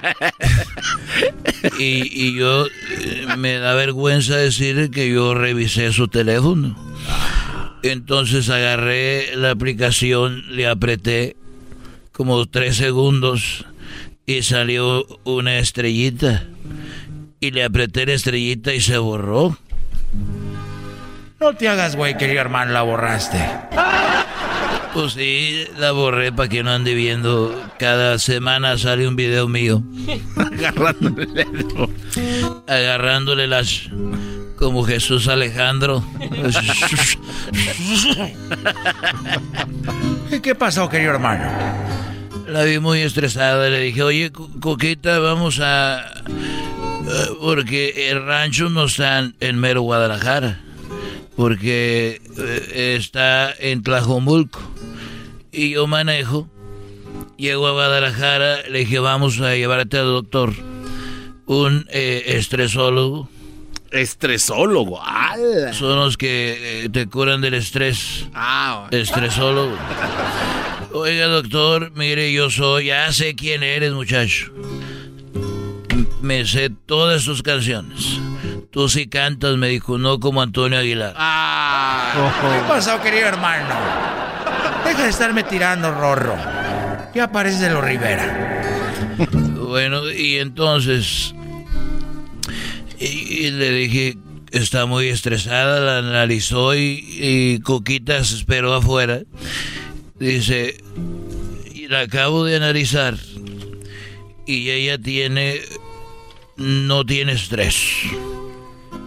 y, 1.79 2.29
y 2.29 2.37
yo 2.37 2.67
eh, 2.67 3.27
me 3.39 3.59
da 3.59 3.75
vergüenza 3.75 4.37
decirle 4.37 4.91
que 4.91 5.09
yo 5.09 5.33
revisé 5.35 5.93
su 5.93 6.09
teléfono. 6.09 6.75
Entonces 7.91 8.51
agarré 8.51 9.37
la 9.37 9.51
aplicación, 9.51 10.45
le 10.55 10.67
apreté 10.67 11.37
como 12.13 12.47
tres 12.47 12.77
segundos 12.77 13.65
y 14.27 14.43
salió 14.43 15.07
una 15.25 15.59
estrellita. 15.59 16.45
Y 17.39 17.51
le 17.51 17.65
apreté 17.65 18.07
la 18.07 18.15
estrellita 18.15 18.75
y 18.75 18.81
se 18.81 18.99
borró. 18.99 19.57
No 21.39 21.55
te 21.55 21.69
hagas 21.69 21.97
güey, 21.97 22.17
querido 22.17 22.41
hermano, 22.41 22.73
la 22.73 22.83
borraste. 22.83 23.39
Pues 24.95 25.13
sí, 25.13 25.67
la 25.79 25.93
borré 25.93 26.33
para 26.33 26.49
que 26.49 26.63
no 26.63 26.71
ande 26.71 26.95
viendo. 26.95 27.55
Cada 27.79 28.19
semana 28.19 28.79
sale 28.79 29.07
un 29.07 29.15
video 29.15 29.47
mío. 29.47 29.83
Agarrándole. 30.37 31.47
Agarrándole 32.67 33.47
las. 33.47 33.91
Como 34.57 34.85
Jesús 34.85 35.29
Alejandro. 35.29 36.03
¿Y 40.31 40.41
qué 40.41 40.55
pasó, 40.55 40.89
querido 40.89 41.13
hermano? 41.13 41.45
La 42.49 42.65
vi 42.65 42.79
muy 42.79 43.01
estresada. 43.01 43.69
Le 43.69 43.81
dije, 43.81 44.03
oye, 44.03 44.33
Coquita, 44.61 45.19
vamos 45.19 45.61
a. 45.61 46.01
Eh, 46.29 47.29
porque 47.41 48.11
el 48.11 48.25
rancho 48.25 48.69
no 48.69 48.85
está 48.85 49.31
en 49.41 49.59
mero 49.59 49.83
Guadalajara. 49.83 50.61
Porque 51.37 52.21
eh, 52.39 52.95
está 52.97 53.53
en 53.59 53.83
Tlajomulco. 53.83 54.61
Y 55.53 55.71
yo 55.71 55.87
manejo. 55.87 56.49
Llego 57.37 57.67
a 57.67 57.73
Guadalajara. 57.73 58.63
Le 58.71 58.81
dije, 58.81 59.01
vamos 59.01 59.41
a 59.41 59.55
llevarte 59.55 59.99
al 59.99 60.07
doctor. 60.07 60.55
Un 61.47 61.87
eh, 61.91 62.37
estresólogo. 62.39 63.29
Estresólogo, 63.91 65.03
¡ala! 65.03 65.73
Son 65.73 65.97
los 65.97 66.17
que 66.17 66.85
eh, 66.85 66.89
te 66.89 67.07
curan 67.07 67.41
del 67.41 67.55
estrés. 67.55 68.27
Ah, 68.35 68.89
Estresólogo. 68.91 69.77
Oiga, 70.93 71.27
doctor, 71.27 71.93
mire, 71.95 72.33
yo 72.33 72.51
soy, 72.51 72.87
ya 72.87 73.13
sé 73.13 73.35
quién 73.35 73.63
eres, 73.63 73.93
muchacho. 73.93 74.53
Me 76.21 76.45
sé 76.47 76.71
todas 76.71 77.25
tus 77.25 77.43
canciones. 77.43 78.19
Tú 78.71 78.89
sí 78.89 79.09
cantas, 79.09 79.57
me 79.57 79.69
dijo, 79.69 79.99
no 79.99 80.21
como 80.21 80.43
Antonio 80.43 80.79
Aguilar. 80.79 81.15
Ah. 81.17 82.33
¿Qué 82.41 82.69
pasó, 82.69 83.01
querido 83.01 83.27
hermano? 83.27 83.75
Deja 84.85 85.05
de 85.05 85.09
estarme 85.09 85.43
tirando, 85.45 85.93
Rorro. 85.93 86.37
Ya 87.15 87.31
pareces 87.31 87.61
de 87.61 87.71
los 87.71 87.83
Rivera. 87.83 89.17
Bueno, 89.57 90.11
y 90.11 90.39
entonces 90.39 91.35
y, 92.99 93.05
y 93.05 93.51
le 93.51 93.71
dije, 93.71 94.17
está 94.51 94.87
muy 94.87 95.09
estresada, 95.09 95.81
la 95.81 95.99
analizó 95.99 96.75
y, 96.75 97.05
y 97.21 97.61
Coquita 97.61 98.23
se 98.25 98.37
esperó 98.37 98.75
afuera. 98.75 99.21
Dice, 100.19 100.83
y 101.73 101.89
la 101.89 102.01
acabo 102.01 102.45
de 102.45 102.57
analizar 102.57 103.17
y 104.47 104.71
ella 104.71 104.97
tiene, 104.99 105.61
no 106.57 107.05
tiene 107.05 107.33
estrés. 107.33 107.77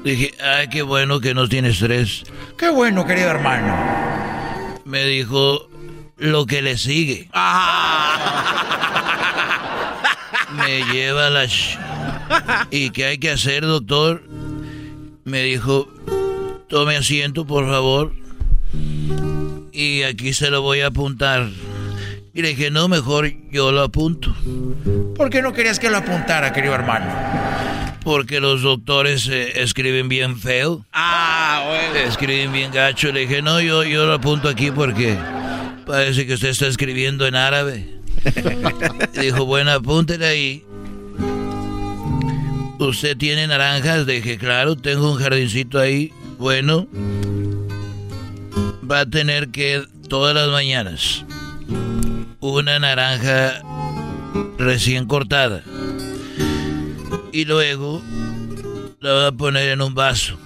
Dije, 0.04 0.34
ay, 0.42 0.68
qué 0.70 0.82
bueno 0.82 1.20
que 1.20 1.34
no 1.34 1.48
tiene 1.50 1.70
estrés. 1.70 2.24
Qué 2.58 2.70
bueno, 2.70 3.06
querido 3.06 3.30
hermano. 3.30 3.76
Me 4.86 5.06
dijo, 5.06 5.70
lo 6.18 6.46
que 6.46 6.62
le 6.62 6.78
sigue. 6.78 7.30
Me 10.56 10.84
lleva 10.92 11.30
la... 11.30 11.48
¿Y 12.72 12.92
qué 12.92 13.06
hay 13.06 13.18
que 13.18 13.32
hacer, 13.32 13.66
doctor? 13.66 14.24
Me 15.24 15.44
dijo, 15.44 15.88
tome 16.68 16.96
asiento, 16.96 17.46
por 17.46 17.68
favor. 17.68 18.14
Y 19.72 20.04
aquí 20.04 20.34
se 20.34 20.50
lo 20.50 20.62
voy 20.62 20.82
a 20.82 20.88
apuntar. 20.88 21.50
Y 22.34 22.42
le 22.42 22.50
dije, 22.50 22.72
no, 22.72 22.88
mejor 22.88 23.32
yo 23.52 23.72
lo 23.72 23.82
apunto. 23.82 24.36
¿Por 25.16 25.30
qué 25.30 25.42
no 25.42 25.54
querías 25.54 25.80
que 25.80 25.90
lo 25.90 25.98
apuntara, 25.98 26.54
querido 26.54 26.74
hermano? 26.76 27.06
Porque 28.04 28.40
los 28.40 28.62
doctores 28.62 29.28
eh, 29.28 29.62
escriben 29.62 30.08
bien 30.08 30.40
feo. 30.40 30.86
Ah, 30.94 31.66
bueno. 31.68 32.08
Escriben 32.08 32.52
bien 32.54 32.72
gacho. 32.72 33.12
Le 33.12 33.22
dije, 33.22 33.42
no, 33.42 33.60
yo, 33.60 33.84
yo 33.84 34.06
lo 34.06 34.14
apunto 34.14 34.48
aquí 34.48 34.72
porque 34.72 35.18
parece 35.86 36.26
que 36.26 36.36
usted 36.36 36.50
está 36.50 36.68
escribiendo 36.68 37.28
en 37.28 37.36
árabe. 37.36 38.00
Dijo, 39.20 39.46
bueno, 39.46 39.72
apúntele 39.72 40.26
ahí. 40.26 40.64
¿Usted 42.80 43.18
tiene 43.18 43.46
naranjas? 43.46 44.08
Dije, 44.08 44.38
claro, 44.38 44.76
tengo 44.76 45.12
un 45.12 45.20
jardincito 45.20 45.80
ahí. 45.80 46.14
Bueno, 46.38 46.88
va 48.90 49.02
a 49.02 49.06
tener 49.06 49.50
que 49.50 49.84
todas 50.08 50.34
las 50.34 50.50
mañanas 50.50 51.26
una 52.40 52.80
naranja 52.80 53.62
recién 54.58 55.06
cortada. 55.06 55.64
Y 57.32 57.46
luego 57.46 58.02
la 59.00 59.14
va 59.14 59.28
a 59.28 59.32
poner 59.32 59.70
en 59.70 59.82
un 59.82 59.94
vaso 59.94 60.38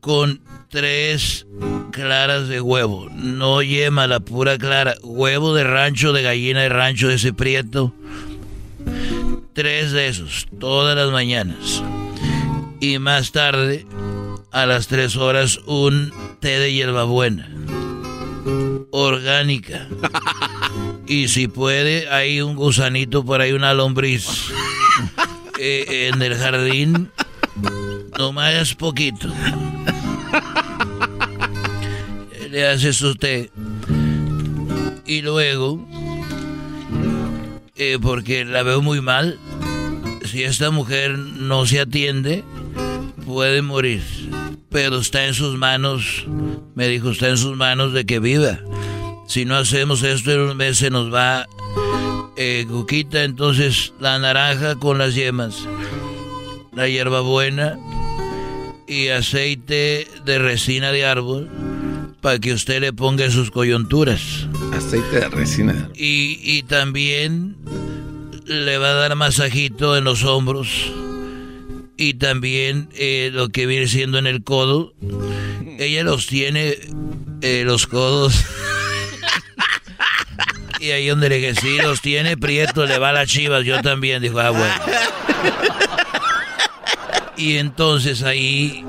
con 0.00 0.40
tres 0.68 1.46
claras 1.92 2.48
de 2.48 2.60
huevo. 2.60 3.08
No 3.12 3.62
yema, 3.62 4.06
la 4.06 4.20
pura 4.20 4.58
clara. 4.58 4.94
Huevo 5.02 5.54
de 5.54 5.64
rancho, 5.64 6.12
de 6.12 6.22
gallina 6.22 6.62
de 6.62 6.68
rancho, 6.68 7.08
de 7.08 7.14
ese 7.14 7.32
prieto. 7.32 7.94
Tres 9.54 9.92
de 9.92 10.08
esos, 10.08 10.48
todas 10.58 10.96
las 10.96 11.12
mañanas. 11.12 11.82
Y 12.80 12.98
más 12.98 13.30
tarde, 13.30 13.86
a 14.50 14.66
las 14.66 14.88
tres 14.88 15.16
horas, 15.16 15.60
un 15.66 16.12
té 16.40 16.58
de 16.58 16.72
hierbabuena. 16.72 17.48
Orgánica. 18.90 19.88
Y 21.06 21.28
si 21.28 21.46
puede, 21.46 22.08
hay 22.08 22.40
un 22.40 22.56
gusanito 22.56 23.24
por 23.24 23.40
ahí, 23.40 23.52
una 23.52 23.74
lombriz. 23.74 24.26
Eh, 25.58 26.10
en 26.12 26.20
el 26.20 26.34
jardín, 26.36 27.10
nomás 28.18 28.74
poquito. 28.74 29.32
Le 32.50 32.66
hace 32.66 32.92
su 32.92 33.14
té. 33.14 33.52
Y 35.06 35.22
luego, 35.22 35.78
eh, 37.76 37.98
porque 38.00 38.44
la 38.44 38.62
veo 38.62 38.82
muy 38.82 39.00
mal, 39.00 39.38
si 40.24 40.42
esta 40.42 40.70
mujer 40.70 41.18
no 41.18 41.66
se 41.66 41.80
atiende, 41.80 42.44
puede 43.26 43.62
morir. 43.62 44.02
Pero 44.70 44.98
está 44.98 45.26
en 45.26 45.34
sus 45.34 45.56
manos, 45.56 46.26
me 46.74 46.88
dijo, 46.88 47.10
está 47.10 47.28
en 47.28 47.38
sus 47.38 47.56
manos 47.56 47.92
de 47.92 48.04
que 48.06 48.18
viva. 48.18 48.58
Si 49.26 49.44
no 49.44 49.56
hacemos 49.56 50.02
esto 50.02 50.32
en 50.32 50.40
un 50.40 50.56
mes 50.56 50.78
se 50.78 50.90
nos 50.90 51.12
va 51.12 51.46
eh, 52.36 52.66
entonces 53.12 53.92
la 54.00 54.18
naranja 54.18 54.74
con 54.76 54.98
las 54.98 55.14
yemas, 55.14 55.66
la 56.72 56.88
hierbabuena 56.88 57.78
y 58.86 59.08
aceite 59.08 60.08
de 60.24 60.38
resina 60.38 60.92
de 60.92 61.06
árbol 61.06 61.48
para 62.24 62.38
que 62.38 62.54
usted 62.54 62.80
le 62.80 62.94
ponga 62.94 63.30
sus 63.30 63.50
coyunturas. 63.50 64.48
Aceite 64.72 65.20
de 65.20 65.28
resina. 65.28 65.90
Y, 65.94 66.40
y 66.42 66.62
también 66.62 67.54
le 68.46 68.78
va 68.78 68.92
a 68.92 68.94
dar 68.94 69.14
masajito 69.14 69.94
en 69.94 70.04
los 70.04 70.24
hombros 70.24 70.70
y 71.98 72.14
también 72.14 72.88
eh, 72.94 73.28
lo 73.30 73.50
que 73.50 73.66
viene 73.66 73.88
siendo 73.88 74.16
en 74.16 74.26
el 74.26 74.42
codo. 74.42 74.94
Ella 75.78 76.02
los 76.02 76.26
tiene, 76.26 76.78
eh, 77.42 77.62
los 77.66 77.86
codos. 77.86 78.42
y 80.80 80.92
ahí 80.92 81.08
donde 81.08 81.28
le 81.28 81.42
que 81.42 81.54
sí 81.54 81.76
los 81.82 82.00
tiene, 82.00 82.38
Prieto 82.38 82.86
le 82.86 82.96
va 82.96 83.10
a 83.10 83.12
las 83.12 83.28
chivas, 83.28 83.66
yo 83.66 83.82
también, 83.82 84.22
dijo, 84.22 84.38
ah, 84.38 84.48
bueno. 84.48 84.74
Y 87.36 87.56
entonces 87.58 88.22
ahí 88.22 88.82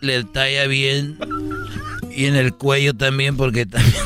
le 0.00 0.24
talla 0.24 0.66
bien 0.66 1.16
y 2.18 2.26
en 2.26 2.34
el 2.34 2.52
cuello 2.52 2.94
también 2.94 3.36
porque 3.36 3.64
también 3.64 3.94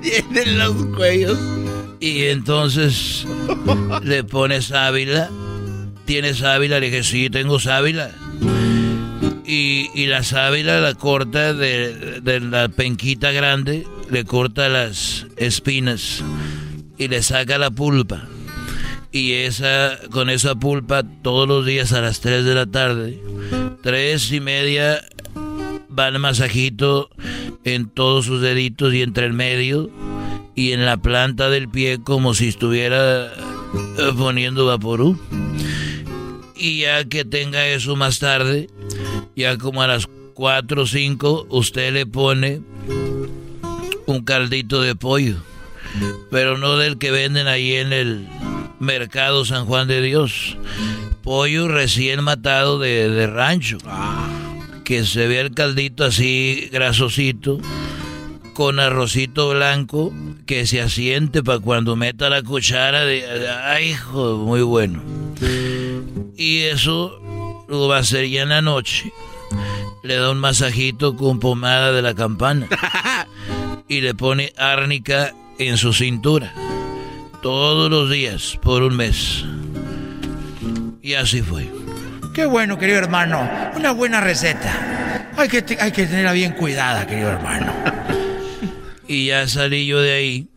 tienen 0.00 0.58
los 0.60 0.86
cuellos. 0.94 1.36
Y 1.98 2.26
entonces 2.26 3.26
le 4.04 4.22
pone 4.22 4.62
sábila. 4.62 5.28
¿Tienes 6.04 6.38
sábila? 6.38 6.78
Le 6.78 6.90
dije, 6.90 7.02
sí, 7.02 7.28
tengo 7.28 7.58
sábila. 7.58 8.12
Y, 9.44 9.90
y 9.94 10.06
la 10.06 10.22
sábila 10.22 10.80
la 10.80 10.94
corta 10.94 11.52
de, 11.52 12.20
de 12.20 12.38
la 12.38 12.68
penquita 12.68 13.32
grande, 13.32 13.84
le 14.08 14.24
corta 14.24 14.68
las 14.68 15.26
espinas 15.36 16.22
y 16.98 17.08
le 17.08 17.20
saca 17.24 17.58
la 17.58 17.72
pulpa. 17.72 18.28
Y 19.10 19.32
esa, 19.32 19.98
con 20.12 20.30
esa 20.30 20.54
pulpa 20.54 21.02
todos 21.22 21.48
los 21.48 21.66
días 21.66 21.92
a 21.92 22.00
las 22.00 22.20
3 22.20 22.44
de 22.44 22.54
la 22.54 22.66
tarde, 22.66 23.20
tres 23.82 24.32
y 24.32 24.40
media, 24.40 25.00
va 25.98 26.08
el 26.08 26.18
masajito 26.18 27.08
en 27.64 27.88
todos 27.88 28.26
sus 28.26 28.40
deditos 28.40 28.92
y 28.94 29.02
entre 29.02 29.26
el 29.26 29.32
medio 29.32 29.90
y 30.54 30.72
en 30.72 30.84
la 30.84 30.96
planta 30.96 31.50
del 31.50 31.68
pie 31.68 31.98
como 32.02 32.34
si 32.34 32.48
estuviera 32.48 33.26
eh, 33.26 34.12
poniendo 34.16 34.66
vaporú. 34.66 35.18
Y 36.56 36.80
ya 36.80 37.04
que 37.04 37.24
tenga 37.24 37.66
eso 37.66 37.96
más 37.96 38.18
tarde, 38.18 38.68
ya 39.36 39.58
como 39.58 39.82
a 39.82 39.86
las 39.86 40.08
4 40.34 40.82
o 40.82 40.86
5, 40.86 41.46
usted 41.50 41.92
le 41.92 42.06
pone 42.06 42.62
un 44.06 44.24
caldito 44.24 44.80
de 44.80 44.94
pollo. 44.94 45.36
Pero 46.30 46.58
no 46.58 46.76
del 46.76 46.98
que 46.98 47.10
venden 47.10 47.46
ahí 47.46 47.74
en 47.74 47.92
el 47.92 48.26
mercado 48.80 49.44
San 49.44 49.66
Juan 49.66 49.88
de 49.88 50.00
Dios. 50.00 50.56
Pollo 51.22 51.68
recién 51.68 52.22
matado 52.24 52.78
de, 52.78 53.10
de 53.10 53.26
rancho. 53.26 53.78
Que 54.86 55.04
se 55.04 55.26
ve 55.26 55.40
el 55.40 55.52
caldito 55.52 56.04
así 56.04 56.68
grasosito 56.72 57.58
con 58.54 58.78
arrocito 58.78 59.50
blanco 59.50 60.12
que 60.46 60.64
se 60.64 60.80
asiente 60.80 61.42
para 61.42 61.58
cuando 61.58 61.96
meta 61.96 62.30
la 62.30 62.40
cuchara 62.40 63.04
de... 63.04 63.24
¡Ay, 63.64 63.90
hijo! 63.90 64.36
Muy 64.36 64.62
bueno. 64.62 65.02
Y 66.36 66.60
eso 66.60 67.64
lo 67.68 67.88
va 67.88 67.96
a 67.96 68.00
hacer 68.00 68.28
ya 68.28 68.42
en 68.42 68.50
la 68.50 68.62
noche. 68.62 69.12
Le 70.04 70.14
da 70.14 70.30
un 70.30 70.38
masajito 70.38 71.16
con 71.16 71.40
pomada 71.40 71.90
de 71.90 72.02
la 72.02 72.14
campana. 72.14 72.68
Y 73.88 74.00
le 74.02 74.14
pone 74.14 74.52
árnica 74.56 75.34
en 75.58 75.78
su 75.78 75.92
cintura. 75.92 76.54
Todos 77.42 77.90
los 77.90 78.08
días, 78.08 78.58
por 78.62 78.84
un 78.84 78.96
mes. 78.96 79.44
Y 81.02 81.14
así 81.14 81.42
fue. 81.42 81.68
Qué 82.36 82.44
bueno, 82.44 82.76
querido 82.76 82.98
hermano. 82.98 83.48
Una 83.76 83.92
buena 83.92 84.20
receta. 84.20 85.32
Hay 85.38 85.48
que, 85.48 85.62
tenerla 85.62 86.32
bien 86.32 86.52
cuidada, 86.52 87.06
querido 87.06 87.30
hermano. 87.30 87.72
Y 89.08 89.28
ya 89.28 89.48
salí 89.48 89.86
yo 89.86 90.02
de 90.02 90.12
ahí. 90.12 90.48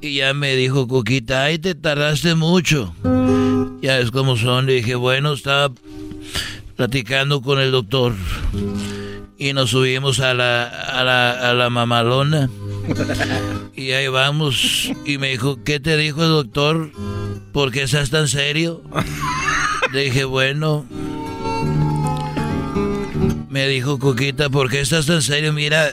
Y 0.00 0.16
ya 0.16 0.34
me 0.34 0.56
dijo 0.56 0.88
Coquita, 0.88 1.44
ay, 1.44 1.60
te 1.60 1.76
tardaste 1.76 2.34
mucho. 2.34 2.96
Ya 3.80 4.00
es 4.00 4.10
como 4.10 4.36
son. 4.36 4.66
Le 4.66 4.72
dije, 4.72 4.96
bueno, 4.96 5.34
estaba 5.34 5.72
platicando 6.74 7.42
con 7.42 7.60
el 7.60 7.70
doctor. 7.70 8.14
Y 9.38 9.52
nos 9.52 9.70
subimos 9.70 10.18
a 10.18 10.34
la, 10.34 10.64
a 10.64 11.04
la, 11.04 11.30
a 11.30 11.54
la 11.54 11.70
mamalona. 11.70 12.50
Y 13.76 13.92
ahí 13.92 14.08
vamos. 14.08 14.90
Y 15.06 15.18
me 15.18 15.28
dijo, 15.28 15.62
¿qué 15.62 15.78
te 15.78 15.96
dijo 15.96 16.24
el 16.24 16.30
doctor? 16.30 16.90
¿Por 17.52 17.70
qué 17.70 17.82
estás 17.82 18.10
tan 18.10 18.26
serio? 18.26 18.82
Le 19.92 20.04
dije, 20.04 20.24
bueno. 20.24 20.86
Me 23.48 23.66
dijo 23.66 23.98
Coquita, 23.98 24.50
¿por 24.50 24.70
qué 24.70 24.80
estás 24.80 25.06
tan 25.06 25.22
serio? 25.22 25.52
Mira, 25.52 25.92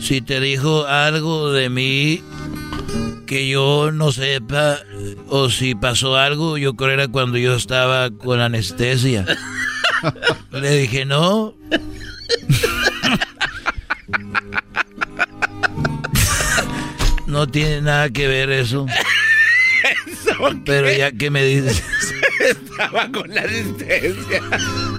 si 0.00 0.20
te 0.20 0.40
dijo 0.40 0.86
algo 0.86 1.52
de 1.52 1.70
mí 1.70 2.22
que 3.26 3.48
yo 3.48 3.92
no 3.92 4.10
sepa, 4.10 4.78
o 5.28 5.50
si 5.50 5.74
pasó 5.74 6.16
algo, 6.16 6.58
yo 6.58 6.74
creo 6.74 6.90
era 6.90 7.08
cuando 7.08 7.38
yo 7.38 7.54
estaba 7.54 8.10
con 8.10 8.40
anestesia. 8.40 9.24
Le 10.52 10.78
dije, 10.78 11.04
no. 11.04 11.54
No 17.26 17.46
tiene 17.46 17.82
nada 17.82 18.08
que 18.08 18.26
ver 18.26 18.50
eso. 18.50 18.86
Pero 20.64 20.92
ya 20.92 21.12
que 21.12 21.30
me 21.30 21.44
dices. 21.44 21.82
Estaba 22.40 23.10
con 23.10 23.34
la 23.34 23.42
anestesia. 23.42 24.42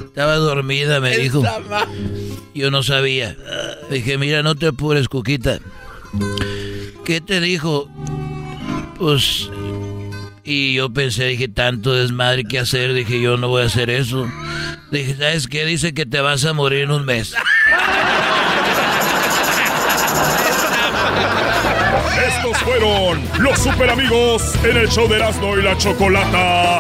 Estaba 0.06 0.36
dormida, 0.36 1.00
me 1.00 1.18
dijo. 1.18 1.44
Yo 2.54 2.72
no 2.72 2.84
sabía. 2.84 3.38
Dije, 3.90 4.18
mira, 4.18 4.44
no 4.44 4.56
te 4.56 4.68
apures, 4.68 5.08
Cuquita. 5.08 5.60
¿Qué 7.06 7.22
te 7.22 7.40
dijo? 7.40 7.90
Pues. 8.98 9.50
Y 10.44 10.74
yo 10.74 10.90
pensé, 10.92 11.26
dije, 11.26 11.48
tanto 11.48 11.94
desmadre 11.94 12.44
que 12.44 12.60
hacer. 12.60 12.94
Dije, 12.94 13.22
yo 13.22 13.38
no 13.38 13.48
voy 13.48 13.64
a 13.64 13.66
hacer 13.66 13.90
eso. 13.90 14.30
Dije, 14.92 15.16
¿sabes 15.16 15.48
qué? 15.48 15.66
Dice 15.66 15.94
que 15.94 16.06
te 16.06 16.20
vas 16.22 16.44
a 16.46 16.54
morir 16.54 16.82
en 16.82 16.92
un 16.92 17.06
mes. 17.06 17.36
Estos 22.28 22.58
fueron 22.60 23.24
los 23.40 23.58
super 23.60 23.90
amigos 23.90 24.54
en 24.66 24.76
el 24.76 24.90
show 24.90 25.08
de 25.08 25.16
Erasmo 25.16 25.58
y 25.58 25.62
la 25.62 25.78
Chocolata. 25.78 26.80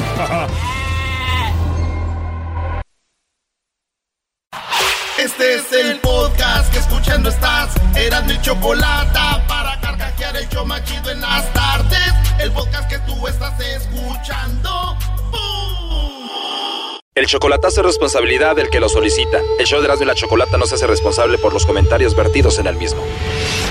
Este 5.17 5.55
es 5.55 5.71
el 5.71 5.99
podcast 5.99 6.71
que 6.73 6.79
escuchando 6.79 7.29
estás. 7.29 7.73
Eran 7.95 8.27
mi 8.27 8.39
chocolate 8.41 9.19
para 9.47 9.79
carcajear 9.79 10.35
el 10.35 10.49
show 10.49 10.65
más 10.65 10.83
chido 10.83 11.11
en 11.11 11.21
las 11.21 11.51
tardes. 11.53 12.13
El 12.39 12.51
podcast 12.51 12.89
que 12.89 12.99
tú 12.99 13.27
estás 13.27 13.57
escuchando. 13.61 14.97
¡Bum! 15.31 16.97
El 17.15 17.27
chocolatazo 17.27 17.81
es 17.81 17.87
responsabilidad 17.87 18.57
del 18.57 18.69
que 18.69 18.79
lo 18.79 18.89
solicita. 18.89 19.39
El 19.57 19.65
show 19.65 19.79
de 19.79 19.85
Erasmo 19.85 20.03
y 20.03 20.07
la 20.07 20.15
Chocolata 20.15 20.57
no 20.57 20.65
se 20.65 20.75
hace 20.75 20.87
responsable 20.87 21.37
por 21.37 21.53
los 21.53 21.65
comentarios 21.65 22.15
vertidos 22.15 22.59
en 22.59 22.67
el 22.67 22.75
mismo. 22.75 23.01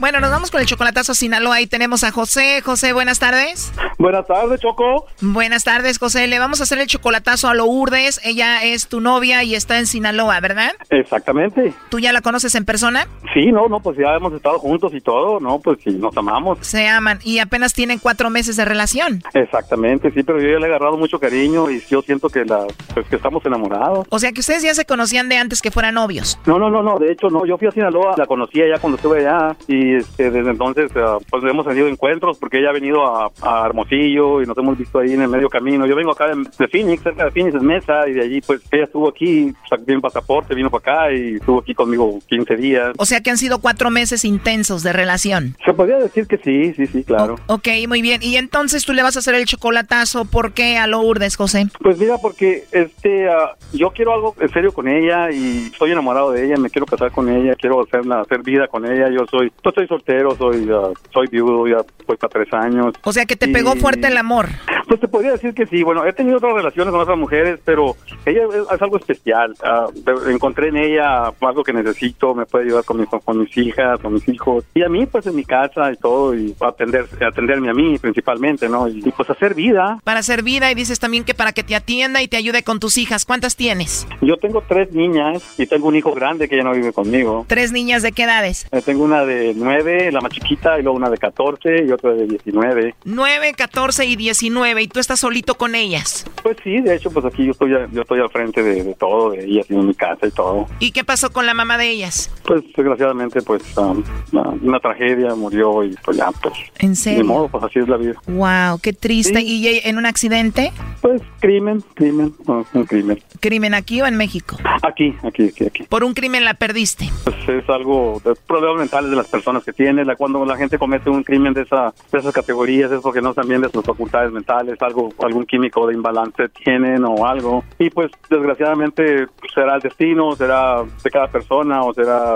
Bueno, 0.00 0.18
nos 0.18 0.30
vamos 0.30 0.50
con 0.50 0.62
el 0.62 0.66
chocolatazo 0.66 1.12
a 1.12 1.14
Sinaloa. 1.14 1.56
Ahí 1.56 1.66
tenemos 1.66 2.04
a 2.04 2.10
José. 2.10 2.62
José, 2.62 2.94
buenas 2.94 3.18
tardes. 3.18 3.70
Buenas 3.98 4.26
tardes, 4.26 4.58
Choco. 4.58 5.04
Buenas 5.20 5.62
tardes, 5.62 5.98
José. 5.98 6.26
Le 6.26 6.38
vamos 6.38 6.60
a 6.60 6.62
hacer 6.62 6.78
el 6.78 6.86
chocolatazo 6.86 7.48
a 7.48 7.54
Lourdes. 7.54 8.18
Ella 8.24 8.64
es 8.64 8.88
tu 8.88 9.02
novia 9.02 9.44
y 9.44 9.54
está 9.54 9.78
en 9.78 9.86
Sinaloa, 9.86 10.40
¿verdad? 10.40 10.72
Exactamente. 10.88 11.74
¿Tú 11.90 11.98
ya 11.98 12.14
la 12.14 12.22
conoces 12.22 12.54
en 12.54 12.64
persona? 12.64 13.08
Sí, 13.34 13.52
no, 13.52 13.68
no, 13.68 13.80
pues 13.80 13.98
ya 13.98 14.14
hemos 14.14 14.32
estado 14.32 14.58
juntos 14.58 14.94
y 14.94 15.02
todo, 15.02 15.38
¿no? 15.38 15.58
Pues 15.58 15.80
sí, 15.84 15.90
nos 15.90 16.16
amamos. 16.16 16.56
Se 16.62 16.88
aman 16.88 17.18
y 17.22 17.38
apenas 17.38 17.74
tienen 17.74 17.98
cuatro 17.98 18.30
meses 18.30 18.56
de 18.56 18.64
relación. 18.64 19.22
Exactamente, 19.34 20.10
sí, 20.12 20.22
pero 20.22 20.40
yo 20.40 20.48
ya 20.48 20.58
le 20.60 20.62
he 20.62 20.70
agarrado 20.70 20.96
mucho 20.96 21.20
cariño 21.20 21.70
y 21.70 21.82
yo 21.90 22.00
siento 22.00 22.30
que 22.30 22.46
la, 22.46 22.66
pues 22.94 23.06
que 23.06 23.16
estamos 23.16 23.44
enamorados. 23.44 24.06
O 24.08 24.18
sea 24.18 24.32
que 24.32 24.40
ustedes 24.40 24.62
ya 24.62 24.72
se 24.72 24.86
conocían 24.86 25.28
de 25.28 25.36
antes 25.36 25.60
que 25.60 25.70
fueran 25.70 25.96
novios. 25.96 26.38
No, 26.46 26.58
no, 26.58 26.70
no, 26.70 26.82
no, 26.82 26.98
de 26.98 27.12
hecho 27.12 27.28
no, 27.28 27.44
yo 27.44 27.58
fui 27.58 27.68
a 27.68 27.70
Sinaloa, 27.70 28.14
la 28.16 28.24
conocía 28.24 28.64
ya 28.66 28.80
cuando 28.80 28.96
estuve 28.96 29.26
allá 29.26 29.54
y 29.68 29.89
y 29.90 29.96
este, 29.96 30.30
desde 30.30 30.50
entonces 30.50 30.90
ah, 30.96 31.18
pues 31.28 31.42
hemos 31.44 31.66
tenido 31.66 31.88
encuentros 31.88 32.38
porque 32.38 32.58
ella 32.58 32.70
ha 32.70 32.72
venido 32.72 33.04
a, 33.04 33.30
a 33.42 33.66
Hermosillo 33.66 34.42
y 34.42 34.46
nos 34.46 34.56
hemos 34.58 34.78
visto 34.78 34.98
ahí 34.98 35.12
en 35.12 35.22
el 35.22 35.28
medio 35.28 35.48
camino. 35.48 35.86
Yo 35.86 35.96
vengo 35.96 36.12
acá 36.12 36.28
de, 36.28 36.44
de 36.58 36.68
Phoenix, 36.68 37.02
cerca 37.02 37.24
de 37.24 37.30
Phoenix 37.30 37.56
es 37.56 37.62
Mesa 37.62 38.08
y 38.08 38.12
de 38.12 38.22
allí 38.22 38.40
pues 38.40 38.60
ella 38.70 38.84
estuvo 38.84 39.08
aquí, 39.08 39.52
sacó 39.68 39.82
un 39.88 40.00
pasaporte, 40.00 40.54
vino 40.54 40.70
para 40.70 41.06
acá 41.06 41.12
y 41.12 41.36
estuvo 41.36 41.60
aquí 41.60 41.74
conmigo 41.74 42.18
15 42.28 42.56
días. 42.56 42.92
O 42.98 43.04
sea 43.04 43.20
que 43.20 43.30
han 43.30 43.38
sido 43.38 43.60
cuatro 43.60 43.90
meses 43.90 44.24
intensos 44.24 44.82
de 44.82 44.92
relación. 44.92 45.56
Se 45.64 45.72
podría 45.72 45.98
decir 45.98 46.26
que 46.26 46.38
sí, 46.38 46.72
sí, 46.74 46.86
sí, 46.86 47.04
claro. 47.04 47.36
ok, 47.46 47.68
muy 47.88 48.02
bien. 48.02 48.22
Y 48.22 48.36
entonces 48.36 48.84
tú 48.84 48.92
le 48.92 49.02
vas 49.02 49.16
a 49.16 49.20
hacer 49.20 49.34
el 49.34 49.46
chocolatazo, 49.46 50.24
¿por 50.24 50.52
qué 50.52 50.78
a 50.78 50.86
Lourdes, 50.86 51.36
José? 51.36 51.66
Pues 51.80 51.98
mira, 51.98 52.18
porque 52.18 52.64
este, 52.72 53.28
ah, 53.28 53.56
yo 53.72 53.90
quiero 53.90 54.14
algo 54.14 54.34
en 54.40 54.48
serio 54.50 54.72
con 54.72 54.88
ella 54.88 55.30
y 55.30 55.68
estoy 55.72 55.92
enamorado 55.92 56.32
de 56.32 56.46
ella, 56.46 56.56
me 56.56 56.70
quiero 56.70 56.86
casar 56.86 57.10
con 57.10 57.28
ella, 57.28 57.54
quiero 57.56 57.82
hacerla, 57.82 58.20
hacer 58.20 58.42
vida 58.42 58.68
con 58.68 58.84
ella. 58.84 59.10
Yo 59.10 59.26
soy, 59.30 59.52
yo 59.64 59.72
estoy 59.82 59.98
soltero, 59.98 60.36
soy, 60.36 60.68
ah, 60.72 60.90
soy 61.12 61.26
viudo, 61.28 61.66
ya 61.66 61.78
pues 62.06 62.18
para 62.18 62.30
tres 62.30 62.52
años. 62.52 62.94
O 63.04 63.12
sea 63.12 63.24
que 63.26 63.36
te 63.36 63.48
pegó 63.48 63.74
fuerte 63.76 64.08
el 64.08 64.16
amor. 64.16 64.48
Pues 64.86 65.00
te 65.00 65.08
podría 65.08 65.32
decir 65.32 65.54
que 65.54 65.66
sí. 65.66 65.82
Bueno, 65.82 66.04
he 66.04 66.12
tenido 66.12 66.38
otras 66.38 66.52
relaciones 66.54 66.90
con 66.90 67.00
otras 67.00 67.16
mujeres, 67.16 67.60
pero 67.64 67.96
ella 68.26 68.42
es, 68.42 68.74
es 68.74 68.82
algo 68.82 68.96
especial. 68.96 69.54
Ah, 69.62 69.86
encontré 70.28 70.68
en 70.68 70.76
ella 70.76 71.32
algo 71.40 71.62
que 71.62 71.72
necesito, 71.72 72.34
me 72.34 72.44
puede 72.44 72.64
ayudar 72.66 72.84
con, 72.84 72.98
mis 72.98 73.08
con 73.08 73.38
mis 73.38 73.56
hijas, 73.56 74.00
con 74.00 74.14
mis 74.14 74.28
hijos. 74.28 74.64
Y 74.74 74.82
a 74.82 74.88
mí, 74.88 75.06
pues 75.06 75.26
en 75.26 75.36
mi 75.36 75.44
casa 75.44 75.92
y 75.92 75.96
todo, 75.96 76.34
y 76.34 76.54
atender, 76.60 77.06
atenderme 77.24 77.70
a 77.70 77.74
mí 77.74 77.98
principalmente, 77.98 78.68
¿no? 78.68 78.88
Y, 78.88 78.98
y, 78.98 79.12
pues 79.12 79.30
hacer 79.30 79.54
vida. 79.54 80.00
Para 80.02 80.20
hacer 80.20 80.42
vida 80.42 80.70
y 80.70 80.74
dices 80.74 80.98
también 80.98 81.24
que 81.24 81.34
para 81.34 81.52
que 81.52 81.62
te 81.62 81.76
atienda 81.76 82.22
y 82.22 82.28
te 82.28 82.36
ayude 82.36 82.64
con 82.64 82.80
tus 82.80 82.98
hijas. 82.98 83.24
¿Cuántas 83.24 83.54
tienes? 83.56 84.06
Yo 84.20 84.36
tengo 84.36 84.62
tres 84.66 84.92
niñas 84.92 85.54
y 85.58 85.66
tengo 85.66 85.88
un 85.88 85.96
hijo 85.96 86.12
grande 86.12 86.48
que 86.48 86.56
ya 86.56 86.64
no 86.64 86.72
vive 86.72 86.92
conmigo. 86.92 87.44
Tres 87.46 87.70
niñas 87.70 88.02
de 88.02 88.12
qué 88.12 88.24
edades? 88.24 88.66
Eh, 88.72 88.82
tengo 88.84 89.04
una 89.04 89.24
de 89.24 89.54
nueve, 89.70 90.10
la 90.10 90.20
más 90.20 90.32
chiquita, 90.32 90.78
y 90.78 90.82
luego 90.82 90.96
una 90.96 91.08
de 91.08 91.16
14 91.16 91.84
y 91.86 91.92
otra 91.92 92.12
de 92.12 92.26
19. 92.26 92.94
9, 93.04 93.54
14 93.56 94.04
y 94.06 94.16
19 94.16 94.82
y 94.82 94.88
tú 94.88 95.00
estás 95.00 95.20
solito 95.20 95.54
con 95.54 95.74
ellas. 95.74 96.26
Pues 96.42 96.56
sí, 96.64 96.80
de 96.80 96.96
hecho, 96.96 97.10
pues 97.10 97.24
aquí 97.24 97.44
yo 97.44 97.52
estoy, 97.52 97.70
yo 97.70 98.02
estoy 98.02 98.20
al 98.20 98.30
frente 98.30 98.62
de, 98.62 98.82
de 98.82 98.94
todo, 98.94 99.30
de 99.30 99.44
ellas 99.44 99.66
y 99.68 99.74
en 99.74 99.86
mi 99.86 99.94
casa 99.94 100.26
y 100.26 100.30
todo. 100.30 100.66
¿Y 100.80 100.90
qué 100.90 101.04
pasó 101.04 101.30
con 101.30 101.46
la 101.46 101.54
mamá 101.54 101.78
de 101.78 101.88
ellas? 101.88 102.30
Pues 102.44 102.62
desgraciadamente, 102.76 103.42
pues 103.42 103.62
um, 103.76 104.02
una, 104.32 104.48
una 104.48 104.80
tragedia, 104.80 105.34
murió 105.34 105.84
y 105.84 105.94
pues 106.04 106.16
ya, 106.16 106.30
pues... 106.42 106.54
¿En 106.78 106.96
serio? 106.96 107.24
modo, 107.24 107.48
pues 107.48 107.62
así 107.62 107.78
es 107.78 107.88
la 107.88 107.96
vida. 107.96 108.14
Wow, 108.26 108.80
qué 108.82 108.92
triste. 108.92 109.40
¿Y 109.40 109.68
ella 109.68 109.88
en 109.88 109.98
un 109.98 110.06
accidente? 110.06 110.72
Pues 111.00 111.22
crimen, 111.40 111.82
crimen, 111.94 112.34
no, 112.46 112.66
un 112.72 112.84
crimen. 112.84 113.22
¿Crimen 113.40 113.74
aquí 113.74 114.00
o 114.02 114.06
en 114.06 114.16
México? 114.16 114.56
Aquí, 114.82 115.14
aquí, 115.22 115.48
aquí, 115.48 115.64
aquí. 115.64 115.82
Por 115.84 116.02
un 116.02 116.14
crimen 116.14 116.44
la 116.44 116.54
perdiste. 116.54 117.08
Pues 117.24 117.36
es 117.48 117.68
algo 117.68 118.20
de 118.24 118.34
problemas 118.34 118.78
mentales 118.78 119.10
de 119.10 119.16
las 119.16 119.28
personas 119.28 119.59
que 119.64 119.72
tienen. 119.72 120.06
La, 120.06 120.16
cuando 120.16 120.44
la 120.44 120.56
gente 120.56 120.78
comete 120.78 121.10
un 121.10 121.22
crimen 121.22 121.52
de, 121.54 121.62
esa, 121.62 121.92
de 122.10 122.18
esas 122.18 122.32
categorías 122.32 122.90
es 122.90 123.00
porque 123.00 123.20
no 123.20 123.30
están 123.30 123.48
bien 123.48 123.60
de 123.60 123.70
sus 123.70 123.84
facultades 123.84 124.32
mentales, 124.32 124.80
algo, 124.80 125.12
algún 125.22 125.46
químico 125.46 125.86
de 125.86 125.94
imbalance 125.94 126.48
tienen 126.64 127.04
o 127.04 127.26
algo. 127.26 127.64
Y 127.78 127.90
pues 127.90 128.10
desgraciadamente 128.28 129.26
será 129.54 129.76
el 129.76 129.80
destino, 129.80 130.34
será 130.36 130.82
de 131.02 131.10
cada 131.10 131.28
persona 131.28 131.82
o 131.82 131.94
será 131.94 132.34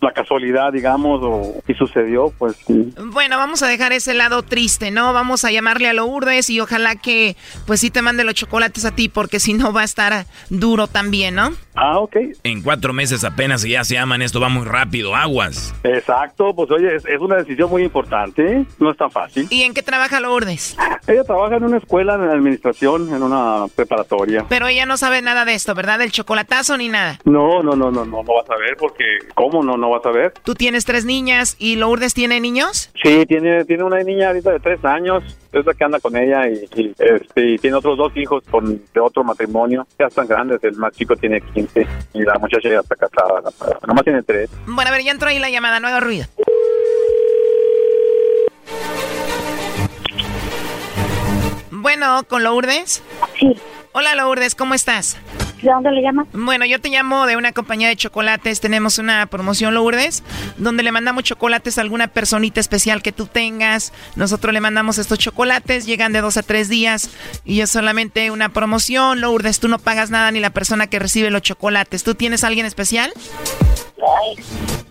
la 0.00 0.12
casualidad, 0.12 0.72
digamos, 0.72 1.20
o, 1.22 1.62
y 1.66 1.74
sucedió, 1.74 2.32
pues 2.38 2.56
sí. 2.66 2.92
Bueno, 3.12 3.36
vamos 3.38 3.62
a 3.62 3.68
dejar 3.68 3.92
ese 3.92 4.14
lado 4.14 4.42
triste, 4.42 4.90
¿no? 4.90 5.12
Vamos 5.12 5.44
a 5.44 5.50
llamarle 5.50 5.88
a 5.88 5.92
Lourdes 5.92 6.50
y 6.50 6.60
ojalá 6.60 6.96
que 6.96 7.36
pues 7.66 7.80
sí 7.80 7.90
te 7.90 8.02
mande 8.02 8.24
los 8.24 8.34
chocolates 8.34 8.84
a 8.84 8.94
ti 8.94 9.08
porque 9.08 9.40
si 9.40 9.54
no 9.54 9.72
va 9.72 9.82
a 9.82 9.84
estar 9.84 10.26
duro 10.50 10.86
también, 10.86 11.34
¿no? 11.34 11.50
Ah, 11.74 11.98
ok. 11.98 12.16
En 12.42 12.62
cuatro 12.62 12.92
meses 12.92 13.24
apenas 13.24 13.64
y 13.64 13.70
ya 13.70 13.84
se 13.84 13.98
aman, 13.98 14.22
esto 14.22 14.40
va 14.40 14.48
muy 14.48 14.64
rápido, 14.64 15.14
aguas. 15.14 15.74
Exacto, 15.84 16.47
pues 16.54 16.70
oye, 16.70 16.94
es, 16.96 17.04
es 17.06 17.20
una 17.20 17.36
decisión 17.36 17.70
muy 17.70 17.82
importante, 17.82 18.64
no 18.78 18.90
es 18.90 18.96
tan 18.96 19.10
fácil. 19.10 19.46
¿Y 19.50 19.62
en 19.62 19.74
qué 19.74 19.82
trabaja 19.82 20.20
Lourdes? 20.20 20.76
Ella 21.06 21.24
trabaja 21.24 21.56
en 21.56 21.64
una 21.64 21.78
escuela 21.78 22.16
de 22.18 22.30
administración, 22.32 23.14
en 23.14 23.22
una 23.22 23.66
preparatoria. 23.74 24.44
Pero 24.48 24.66
ella 24.66 24.86
no 24.86 24.96
sabe 24.96 25.22
nada 25.22 25.44
de 25.44 25.54
esto, 25.54 25.74
¿verdad? 25.74 25.98
Del 25.98 26.12
chocolatazo 26.12 26.76
ni 26.76 26.88
nada. 26.88 27.18
No, 27.24 27.62
no, 27.62 27.74
no, 27.74 27.90
no, 27.90 28.04
no, 28.04 28.22
no 28.22 28.22
vas 28.22 28.50
a 28.50 28.56
ver 28.56 28.76
porque 28.78 29.04
¿cómo 29.34 29.62
no, 29.62 29.76
no 29.76 29.90
vas 29.90 30.04
a 30.04 30.10
ver? 30.10 30.32
Tú 30.42 30.54
tienes 30.54 30.84
tres 30.84 31.04
niñas 31.04 31.56
y 31.58 31.76
Lourdes 31.76 32.14
tiene 32.14 32.40
niños. 32.40 32.90
Sí, 33.02 33.24
tiene, 33.26 33.64
tiene 33.64 33.84
una 33.84 33.98
niña 34.02 34.28
ahorita 34.28 34.50
de 34.52 34.60
tres 34.60 34.84
años, 34.84 35.22
es 35.52 35.64
la 35.66 35.72
que 35.74 35.84
anda 35.84 35.98
con 36.00 36.16
ella 36.16 36.48
y, 36.48 36.68
y, 36.76 36.94
este, 36.98 37.46
y 37.52 37.58
tiene 37.58 37.76
otros 37.76 37.96
dos 37.96 38.12
hijos 38.16 38.44
con, 38.50 38.82
de 38.92 39.00
otro 39.00 39.24
matrimonio. 39.24 39.86
Ya 39.98 40.06
están 40.06 40.26
grandes, 40.26 40.62
el 40.64 40.76
más 40.76 40.92
chico 40.94 41.16
tiene 41.16 41.40
15 41.40 41.86
y 42.14 42.22
la 42.22 42.38
muchacha 42.38 42.68
ya 42.68 42.80
está 42.80 42.94
casada, 42.96 43.40
la- 43.42 43.86
nomás 43.86 44.04
tiene 44.04 44.22
tres. 44.22 44.50
Bueno, 44.66 44.88
a 44.90 44.92
ver, 44.92 45.02
ya 45.02 45.12
entró 45.12 45.28
ahí 45.28 45.38
la 45.38 45.50
llamada, 45.50 45.80
no 45.80 45.88
haga 45.88 46.00
ruido. 46.00 46.26
Bueno, 51.70 52.22
¿con 52.28 52.44
Lourdes? 52.44 53.02
Sí. 53.38 53.54
Hola 53.92 54.14
Lourdes, 54.14 54.54
¿cómo 54.54 54.74
estás? 54.74 55.16
¿De 55.62 55.70
dónde 55.70 55.90
le 55.90 56.02
llama? 56.02 56.26
Bueno, 56.32 56.64
yo 56.66 56.80
te 56.80 56.88
llamo 56.88 57.26
de 57.26 57.36
una 57.36 57.52
compañía 57.52 57.88
de 57.88 57.96
chocolates. 57.96 58.60
Tenemos 58.60 58.98
una 58.98 59.26
promoción 59.26 59.74
Lourdes, 59.74 60.22
donde 60.56 60.82
le 60.82 60.92
mandamos 60.92 61.24
chocolates 61.24 61.78
a 61.78 61.80
alguna 61.80 62.08
personita 62.08 62.60
especial 62.60 63.02
que 63.02 63.12
tú 63.12 63.26
tengas. 63.26 63.92
Nosotros 64.14 64.52
le 64.52 64.60
mandamos 64.60 64.98
estos 64.98 65.18
chocolates, 65.18 65.86
llegan 65.86 66.12
de 66.12 66.20
dos 66.20 66.36
a 66.36 66.42
tres 66.42 66.68
días 66.68 67.10
y 67.44 67.60
es 67.60 67.70
solamente 67.70 68.30
una 68.30 68.50
promoción. 68.50 69.20
Lourdes, 69.20 69.58
tú 69.58 69.68
no 69.68 69.78
pagas 69.78 70.10
nada 70.10 70.30
ni 70.30 70.40
la 70.40 70.50
persona 70.50 70.86
que 70.86 70.98
recibe 70.98 71.30
los 71.30 71.42
chocolates. 71.42 72.04
¿Tú 72.04 72.14
tienes 72.14 72.44
a 72.44 72.46
alguien 72.46 72.66
especial? 72.66 73.12
Ay, 73.98 74.36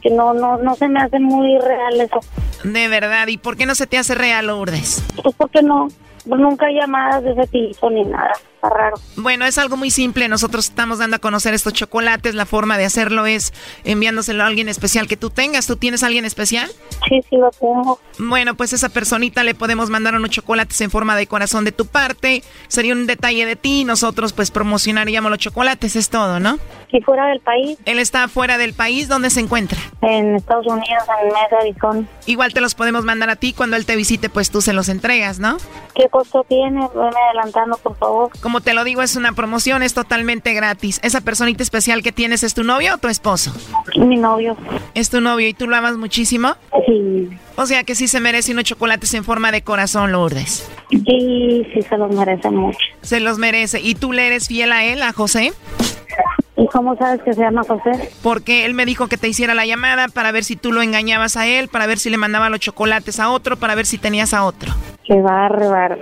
que 0.02 0.10
no, 0.10 0.34
no, 0.34 0.58
no 0.58 0.76
se 0.76 0.90
me 0.90 1.00
hace 1.00 1.20
muy 1.20 1.58
real 1.60 2.02
eso. 2.02 2.20
De 2.64 2.88
verdad, 2.90 3.28
¿y 3.28 3.38
por 3.38 3.56
qué 3.56 3.66
no 3.66 3.76
se 3.76 3.88
te 3.88 3.98
hace 3.98 4.16
real, 4.16 4.48
Lourdes? 4.48 5.04
Pues 5.24 5.34
porque 5.36 5.62
no, 5.62 5.88
nunca 6.26 6.66
hay 6.66 6.76
llamadas 6.76 7.24
de 7.24 7.32
ese 7.32 7.48
tipo 7.48 7.90
ni 7.90 8.04
nada. 8.04 8.34
Está 8.58 8.70
raro. 8.70 8.96
Bueno, 9.16 9.46
es 9.46 9.60
algo 9.60 9.78
muy 9.78 9.92
simple. 9.92 10.28
Nosotros 10.28 10.70
estamos 10.70 10.98
dando 10.98 11.18
a 11.18 11.20
conocer 11.20 11.54
estos 11.54 11.74
chocolates. 11.74 12.34
La 12.34 12.48
forma 12.48 12.76
de 12.80 12.86
hacerlo 12.86 13.28
es 13.28 13.54
enviándoselo 13.84 14.44
a 14.44 14.48
alguien 14.48 14.68
especial 14.68 15.08
que 15.08 15.16
tú 15.16 15.30
tengas. 15.30 15.68
¿Tú 15.68 15.76
tienes 15.76 16.02
a 16.02 16.08
alguien 16.08 16.26
especial? 16.26 16.68
Sí, 17.08 17.22
sí 17.30 17.38
lo 17.38 17.52
tengo. 17.52 18.00
Bueno, 18.18 18.56
pues 18.56 18.74
esa 18.74 18.90
personita 18.90 19.44
le 19.44 19.54
podemos 19.54 19.92
mandar 19.92 20.16
unos 20.16 20.32
chocolates 20.32 20.82
en 20.82 20.90
forma 20.90 21.16
de 21.16 21.28
corazón 21.28 21.66
de 21.66 21.72
tu 21.72 21.86
parte. 21.86 22.42
Sería 22.68 22.94
un 22.94 23.06
detalle 23.06 23.46
de 23.46 23.56
ti. 23.56 23.84
Nosotros 23.84 24.34
pues 24.34 24.50
promocionaríamos 24.50 25.30
los 25.30 25.40
chocolates. 25.40 25.96
Es 25.96 26.10
todo, 26.10 26.40
¿no? 26.40 26.58
¿Y 26.90 27.02
fuera 27.02 27.28
del 27.28 27.42
país? 27.42 27.78
Él 27.86 28.00
está 28.00 28.28
fuera 28.28 28.58
del 28.58 28.74
país. 28.74 29.08
¿Dónde 29.08 29.30
se 29.30 29.40
encuentra? 29.40 29.78
En 30.02 30.36
Estados 30.36 30.66
Unidos, 30.66 31.04
en 31.22 31.28
Mesa, 31.28 31.58
Arizona. 31.62 32.08
Igual 32.26 32.54
te 32.54 32.62
los 32.62 32.74
podemos 32.74 33.06
mandar 33.06 33.30
a 33.30 33.36
ti. 33.36 33.54
Cuando 33.54 33.76
él 33.76 33.86
te 33.86 33.96
visite, 33.96 34.30
pues 34.30 34.50
tú 34.50 34.62
se 34.62 34.74
los 34.74 34.90
entregas, 34.90 35.38
¿no? 35.38 35.58
¿Qué 35.94 36.10
costo 36.10 36.44
tiene? 36.50 36.88
Veme 36.96 37.12
adelantando, 37.30 37.78
por 37.78 37.96
favor. 37.98 38.32
Como 38.48 38.62
te 38.62 38.74
lo 38.74 38.86
digo, 38.86 39.02
es 39.02 39.18
una 39.18 39.34
promoción. 39.34 39.84
Es 39.84 39.94
totalmente 39.94 40.54
gratis. 40.54 41.02
¿Esa 41.04 41.20
personita 41.20 41.64
especial 41.64 42.02
que 42.02 42.14
tienes 42.14 42.44
es 42.44 42.54
tu 42.54 42.64
novio 42.64 42.94
o 42.94 42.98
tu 42.98 43.10
esposo? 43.10 43.52
Mi 43.98 44.16
novio. 44.16 44.56
¿Es 44.94 45.10
tu 45.10 45.20
novio 45.20 45.50
y 45.50 45.54
tú 45.54 45.68
lo 45.68 45.76
amas 45.76 45.98
muchísimo? 45.98 46.56
Sí. 46.86 47.28
O 47.58 47.66
sea 47.66 47.84
que 47.84 47.94
sí 47.94 48.08
se 48.08 48.22
merece 48.22 48.54
unos 48.54 48.64
chocolates 48.64 49.14
en 49.16 49.26
forma 49.26 49.52
de 49.52 49.64
corazón, 49.64 50.14
Lourdes. 50.14 50.66
Sí, 50.90 51.68
sí 51.74 51.82
se 51.82 51.98
los 51.98 52.16
merece 52.16 52.50
mucho. 52.50 52.80
Se 53.02 53.20
los 53.20 53.38
merece. 53.38 53.82
¿Y 53.82 53.96
tú 53.96 54.14
le 54.14 54.28
eres 54.28 54.48
fiel 54.48 54.72
a 54.72 54.86
él, 54.86 55.04
a 55.04 55.12
José? 55.12 55.52
¿Y 56.56 56.66
cómo 56.68 56.96
sabes 56.96 57.22
que 57.24 57.34
se 57.34 57.42
llama 57.42 57.64
José? 57.68 58.12
Porque 58.24 58.64
él 58.64 58.74
me 58.74 58.86
dijo 58.86 59.08
que 59.08 59.18
te 59.18 59.28
hiciera 59.28 59.56
la 59.56 59.66
llamada 59.66 60.08
para 60.08 60.32
ver 60.32 60.46
si 60.46 60.56
tú 60.56 60.72
lo 60.72 60.82
engañabas 60.82 61.36
a 61.36 61.48
él, 61.48 61.68
para 61.68 61.86
ver 61.86 62.00
si 62.00 62.10
le 62.10 62.16
mandaba 62.16 62.50
los 62.50 62.62
chocolates 62.62 63.20
a 63.20 63.30
otro, 63.30 63.58
para 63.58 63.76
ver 63.76 63.86
si 63.86 63.98
tenías 63.98 64.34
a 64.34 64.46
otro. 64.46 64.74
Qué 65.04 65.22
bárbaro. 65.22 65.98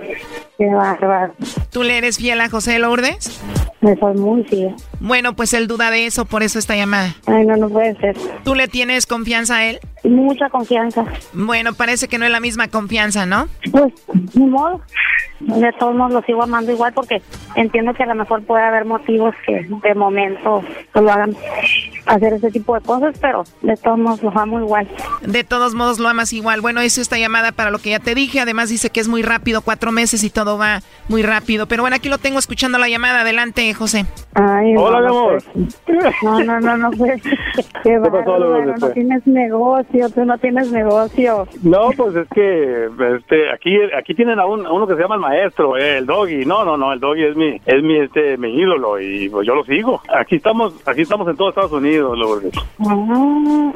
Qué 0.58 0.66
bárbaro. 0.66 1.34
¿Tú 1.70 1.82
le 1.82 1.98
eres 1.98 2.16
fiel 2.16 2.40
a 2.40 2.48
José 2.48 2.78
Lourdes? 2.78 3.40
Me 3.82 3.94
soy 3.96 4.14
muy 4.14 4.42
fiel. 4.44 4.74
Bueno, 5.00 5.36
pues 5.36 5.52
él 5.52 5.66
duda 5.68 5.90
de 5.90 6.06
eso, 6.06 6.24
por 6.24 6.42
eso 6.42 6.58
esta 6.58 6.74
llamada. 6.74 7.14
Ay, 7.26 7.44
no, 7.44 7.56
no 7.56 7.68
puede 7.68 7.94
ser. 7.96 8.16
¿Tú 8.42 8.54
le 8.54 8.66
tienes 8.66 9.06
confianza 9.06 9.56
a 9.56 9.66
él? 9.66 9.80
Mucha 10.02 10.48
confianza. 10.48 11.04
Bueno, 11.34 11.74
parece 11.74 12.08
que 12.08 12.18
no 12.18 12.24
es 12.24 12.30
la 12.30 12.40
misma 12.40 12.68
confianza, 12.68 13.26
¿no? 13.26 13.48
Pues, 13.70 13.92
ni 14.34 14.46
modo. 14.46 14.80
De 15.40 15.70
todos 15.78 15.94
modos 15.94 16.12
lo 16.14 16.22
sigo 16.22 16.42
amando 16.42 16.72
igual 16.72 16.94
porque 16.94 17.20
entiendo 17.56 17.92
que 17.92 18.04
a 18.04 18.06
lo 18.06 18.14
mejor 18.14 18.42
puede 18.44 18.64
haber 18.64 18.86
motivos 18.86 19.34
que 19.46 19.68
de 19.82 19.94
momento 19.94 20.64
pues, 20.92 21.04
lo 21.04 21.12
hagan 21.12 21.36
hacer 22.06 22.32
ese 22.32 22.50
tipo 22.50 22.74
de 22.74 22.80
cosas, 22.80 23.16
pero 23.20 23.44
de 23.60 23.76
todos 23.76 23.98
modos 23.98 24.22
lo 24.22 24.38
amo 24.38 24.60
igual. 24.60 24.88
De 25.20 25.44
todos 25.44 25.74
modos 25.74 25.98
lo 25.98 26.08
amas 26.08 26.32
igual. 26.32 26.62
Bueno, 26.62 26.82
hizo 26.82 27.02
esta 27.02 27.18
llamada 27.18 27.52
para 27.52 27.70
lo 27.70 27.78
que 27.78 27.90
ya 27.90 27.98
te 27.98 28.14
dije. 28.14 28.40
Además 28.40 28.70
dice 28.70 28.88
que 28.88 29.00
es 29.00 29.08
muy 29.08 29.22
rápido, 29.22 29.60
cuatro 29.60 29.92
meses 29.92 30.24
y 30.24 30.30
todo 30.30 30.45
va 30.58 30.80
muy 31.08 31.22
rápido. 31.22 31.66
Pero 31.66 31.82
bueno, 31.82 31.96
aquí 31.96 32.08
lo 32.08 32.18
tengo 32.18 32.38
escuchando 32.38 32.78
la 32.78 32.88
llamada. 32.88 33.22
Adelante, 33.22 33.72
José. 33.74 34.04
Ay, 34.34 34.74
Hola, 34.76 35.00
mi 35.00 35.06
no, 35.06 35.18
amor. 35.18 35.42
No, 36.22 36.40
no, 36.44 36.60
no, 36.60 36.76
no, 36.76 36.90
pues, 36.90 37.22
qué 37.82 37.98
pasó, 37.98 38.10
bárbaro, 38.10 38.38
Lourdes, 38.62 38.80
no 38.80 38.90
tienes 38.90 39.26
negocio, 39.26 40.10
tú 40.10 40.24
no 40.24 40.36
tienes 40.38 40.70
negocio. 40.70 41.48
No, 41.62 41.90
pues 41.96 42.14
es 42.16 42.28
que 42.34 42.88
este 43.16 43.50
aquí 43.52 43.76
aquí 43.98 44.14
tienen 44.14 44.38
a, 44.38 44.46
un- 44.46 44.66
a 44.66 44.72
uno 44.72 44.86
que 44.86 44.94
se 44.94 45.00
llama 45.00 45.14
el 45.14 45.20
maestro, 45.22 45.76
eh, 45.78 45.98
el 45.98 46.06
Doggy. 46.06 46.44
No, 46.44 46.64
no, 46.64 46.76
no, 46.76 46.92
el 46.92 47.00
Doggy 47.00 47.24
es 47.24 47.36
mi 47.36 47.60
es 47.64 47.82
mi 47.82 47.98
este 48.00 48.36
mi 48.36 48.54
ídolo 48.58 49.00
y 49.00 49.28
pues 49.30 49.46
yo 49.46 49.54
lo 49.54 49.64
sigo. 49.64 50.02
Aquí 50.14 50.36
estamos 50.36 50.74
aquí 50.86 51.02
estamos 51.02 51.26
en 51.28 51.36
todo 51.36 51.48
Estados 51.48 51.72
Unidos 51.72 52.16
Lourdes. 52.18 52.52
Mm, 52.78 53.70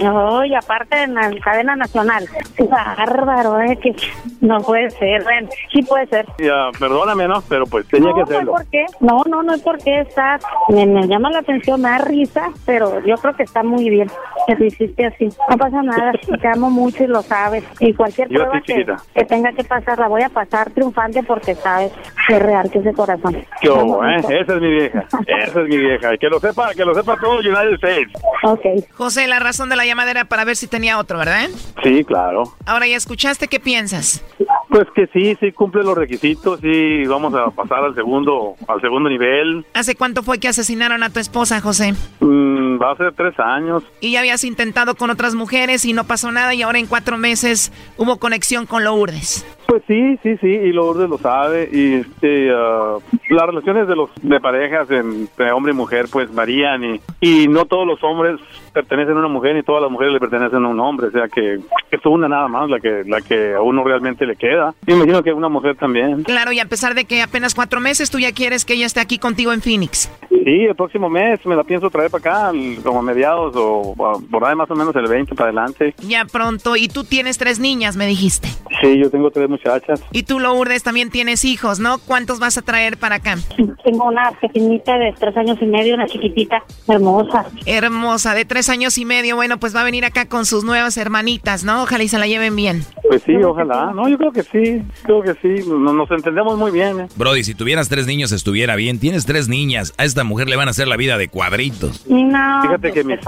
y 0.46 0.54
aparte 0.54 1.02
en 1.02 1.14
la 1.14 1.30
cadena 1.42 1.76
nacional. 1.76 2.26
Qué 2.56 2.64
bárbaro, 2.64 3.60
¿eh? 3.60 3.78
Que 3.82 3.94
no 4.40 4.58
puede 4.60 4.90
ser. 4.90 5.22
Bueno, 5.22 5.48
sí 5.72 5.82
puede 5.82 6.06
ser. 6.08 6.26
Ya, 6.38 6.59
perdóname, 6.78 7.28
¿no? 7.28 7.42
Pero 7.48 7.66
pues 7.66 7.86
tenía 7.86 8.11
no, 8.11 8.16
que 8.16 8.22
hacerlo. 8.22 8.52
No, 8.52 8.58
¿por 8.58 8.66
qué? 8.66 8.86
No, 9.00 9.22
no, 9.28 9.42
no 9.42 9.54
es 9.54 9.62
porque 9.62 10.00
está. 10.00 10.38
Me, 10.68 10.86
me, 10.86 11.06
llama 11.06 11.30
la 11.30 11.40
atención, 11.40 11.80
me 11.80 11.88
da 11.88 11.98
risa, 11.98 12.50
pero 12.66 13.04
yo 13.04 13.16
creo 13.16 13.34
que 13.34 13.42
está 13.42 13.62
muy 13.62 13.88
bien 13.88 14.11
que 14.46 14.54
lo 14.54 14.64
hiciste 14.64 15.06
así. 15.06 15.28
No 15.48 15.56
pasa 15.56 15.82
nada. 15.82 16.12
Te 16.40 16.48
amo 16.48 16.70
mucho 16.70 17.04
y 17.04 17.06
lo 17.06 17.22
sabes. 17.22 17.64
Y 17.78 17.94
cualquier 17.94 18.28
Yo 18.28 18.40
prueba 18.40 18.62
sí, 18.66 18.74
que, 19.14 19.24
tenga 19.24 19.52
que 19.52 19.64
pasar, 19.64 19.98
la 19.98 20.08
voy 20.08 20.22
a 20.22 20.28
pasar 20.28 20.70
triunfante 20.70 21.22
porque 21.22 21.54
sabes 21.54 21.92
que 22.26 22.36
es 22.36 22.42
real 22.42 22.70
que 22.70 22.78
ese 22.78 22.92
corazón. 22.92 23.36
¿Qué 23.61 23.70
hubo, 23.70 24.04
eh? 24.04 24.16
Esa 24.16 24.54
es 24.54 24.61
mi 24.61 24.70
vieja. 24.70 25.04
Esa 25.26 25.61
es 25.61 25.68
mi 25.68 25.76
vieja. 25.76 26.14
Y 26.14 26.18
que 26.18 26.28
lo 26.28 26.40
sepa, 26.40 26.74
que 26.74 26.84
lo 26.84 26.94
sepa 26.94 27.16
todo 27.20 27.38
United 27.38 27.74
States. 27.74 28.12
Ok. 28.42 28.64
José, 28.94 29.26
la 29.26 29.38
razón 29.38 29.68
de 29.68 29.76
la 29.76 29.84
llamada 29.84 30.11
era 30.11 30.24
para 30.24 30.44
ver 30.44 30.56
si 30.56 30.66
tenía 30.66 30.98
otro, 30.98 31.18
¿verdad? 31.18 31.48
Sí, 31.82 32.04
claro. 32.04 32.44
Ahora 32.66 32.86
ya 32.86 32.96
escuchaste, 32.96 33.48
¿qué 33.48 33.61
piensas? 33.61 34.24
Pues 34.68 34.86
que 34.94 35.06
sí, 35.12 35.36
sí 35.40 35.52
cumple 35.52 35.82
los 35.82 35.96
requisitos, 35.96 36.49
sí 36.59 37.05
vamos 37.07 37.34
a 37.34 37.51
pasar 37.51 37.84
al 37.84 37.94
segundo, 37.94 38.55
al 38.68 38.80
segundo 38.80 39.09
nivel. 39.09 39.64
¿Hace 39.74 39.94
cuánto 39.94 40.22
fue 40.22 40.38
que 40.38 40.48
asesinaron 40.48 41.03
a 41.03 41.11
tu 41.11 41.20
esposa, 41.20 41.61
José? 41.61 41.92
Mm, 42.20 42.80
va 42.80 42.92
a 42.92 42.96
ser 42.96 43.12
tres 43.14 43.38
años. 43.38 43.82
Y 44.01 44.12
ya 44.12 44.20
habías 44.20 44.44
intentado 44.44 44.94
con 44.94 45.11
otras 45.11 45.34
mujeres 45.34 45.84
y 45.84 45.92
no 45.92 46.05
pasó 46.05 46.32
nada 46.32 46.55
y 46.55 46.62
ahora 46.62 46.78
en 46.78 46.86
cuatro 46.86 47.16
meses 47.16 47.72
hubo 47.96 48.18
conexión 48.18 48.66
con 48.66 48.84
Lourdes. 48.84 49.46
Pues 49.66 49.82
sí, 49.86 50.18
sí, 50.22 50.36
sí, 50.40 50.48
y 50.48 50.72
Lourdes 50.72 51.09
lo 51.09 51.18
sabe. 51.18 51.68
Y 51.72 51.94
este, 51.94 52.51
ah, 52.53 52.98
las 53.35 53.47
relaciones 53.47 53.89
de 53.89 53.97
los 53.97 54.11
de 54.22 54.41
parejas 54.41 54.91
entre 54.91 55.53
hombre 55.53 55.72
y 55.72 55.76
mujer 55.76 56.07
pues 56.11 56.33
varían 56.35 56.85
y, 56.85 57.01
y 57.20 57.49
no 57.49 57.64
todos 57.64 57.87
los 57.87 58.03
hombres 58.03 58.41
pertenecen 58.72 59.16
a 59.16 59.20
una 59.20 59.28
mujer 59.28 59.55
ni 59.55 59.62
todas 59.62 59.83
las 59.83 59.91
mujeres 59.91 60.12
le 60.12 60.20
pertenecen 60.20 60.64
a 60.64 60.68
un 60.68 60.81
hombre, 60.81 61.09
o 61.09 61.11
sea 61.11 61.28
que 61.28 61.55
es 61.91 62.07
una 62.07 62.28
nada 62.28 62.49
más 62.49 62.68
la 62.68 62.81
que 62.81 63.03
la 63.07 63.20
que 63.20 63.55
a 63.55 63.62
uno 63.62 63.85
realmente 63.85 64.26
le 64.26 64.37
queda. 64.37 64.74
Y 64.87 64.93
imagino 64.93 65.22
que 65.22 65.31
a 65.31 65.35
una 65.35 65.49
mujer 65.49 65.76
también. 65.76 66.22
Claro, 66.22 66.53
y 66.53 66.61
a 66.61 66.66
pesar 66.66 66.95
de 66.95 67.05
que 67.05 67.22
apenas 67.22 67.55
cuatro 67.55 67.81
meses, 67.81 68.11
tú 68.11 68.18
ya 68.18 68.33
quieres 68.33 68.64
que 68.64 68.74
ella 68.74 68.87
esté 68.87 69.01
aquí 69.01 69.18
contigo 69.18 69.53
en 69.53 69.61
Phoenix. 69.61 70.11
Sí, 70.28 70.64
el 70.64 70.74
próximo 70.74 71.11
mes 71.11 71.45
me 71.45 71.55
la 71.55 71.64
pienso 71.64 71.91
traer 71.91 72.11
para 72.11 72.49
acá, 72.49 72.53
como 72.83 73.01
a 73.01 73.03
mediados 73.03 73.53
o 73.57 73.95
por 74.31 74.45
ahí 74.45 74.57
más 74.57 74.70
o 74.70 74.74
menos 74.74 74.97
el 74.97 75.07
20 75.07 75.35
para 75.35 75.51
adelante. 75.51 75.95
Ya 75.99 76.24
pronto. 76.24 76.76
Y 76.76 76.89
tú 76.89 77.05
tienes 77.05 77.37
tres 77.37 77.61
niñas, 77.61 77.97
me 77.97 78.07
dijiste. 78.07 78.49
Sí, 78.81 78.99
yo 78.99 79.11
tengo 79.11 79.31
tres 79.31 79.49
muchachas. 79.49 80.03
Y 80.12 80.22
tú, 80.22 80.41
Lourdes, 80.41 80.83
también 80.83 81.11
tienes 81.11 81.45
hijos, 81.45 81.78
¿no? 81.81 81.99
¿Cuántos 81.99 82.39
vas 82.39 82.57
a 82.57 82.62
traer 82.62 82.97
para 82.97 83.19
acá? 83.20 83.38
Tengo 83.84 84.04
una 84.04 84.32
pequeñita 84.40 84.98
de 84.98 85.14
tres 85.18 85.36
años 85.36 85.58
y 85.60 85.66
medio, 85.66 85.94
una 85.94 86.06
chiquitita, 86.06 86.62
hermosa. 86.88 87.46
Hermosa, 87.66 88.34
de 88.34 88.44
tres 88.44 88.68
años 88.68 88.98
y 88.98 89.04
medio. 89.04 89.36
Bueno, 89.36 89.58
pues 89.58 89.74
va 89.74 89.80
a 89.82 89.84
venir 89.84 90.04
acá 90.04 90.26
con 90.26 90.46
sus 90.46 90.64
nuevas 90.64 90.96
hermanitas, 90.96 91.64
¿no? 91.64 91.82
Ojalá 91.82 92.04
y 92.04 92.08
se 92.08 92.18
la 92.18 92.26
lleven 92.26 92.56
bien. 92.56 92.84
Pues 93.08 93.22
sí, 93.24 93.34
ojalá. 93.36 93.92
No, 93.94 94.08
yo 94.08 94.16
creo 94.18 94.32
que 94.32 94.42
sí, 94.42 94.82
creo 95.02 95.22
que 95.22 95.34
sí. 95.34 95.68
Nos, 95.68 95.94
nos 95.94 96.10
entendemos 96.10 96.56
muy 96.58 96.70
bien. 96.70 97.00
¿eh? 97.00 97.08
Brody, 97.16 97.44
si 97.44 97.54
tuvieras 97.54 97.88
tres 97.88 98.06
niños 98.06 98.32
estuviera 98.32 98.76
bien. 98.76 98.98
Tienes 98.98 99.26
tres 99.26 99.48
niñas. 99.48 99.92
A 99.98 100.04
esta 100.04 100.24
mujer 100.24 100.48
le 100.48 100.56
van 100.56 100.68
a 100.68 100.70
hacer 100.70 100.88
la 100.88 100.96
vida 100.96 101.18
de 101.18 101.28
cuadritos. 101.28 102.06
No, 102.08 102.62
Fíjate 102.62 102.92
que 102.92 103.02
¿qué 103.02 103.04
mis, 103.04 103.18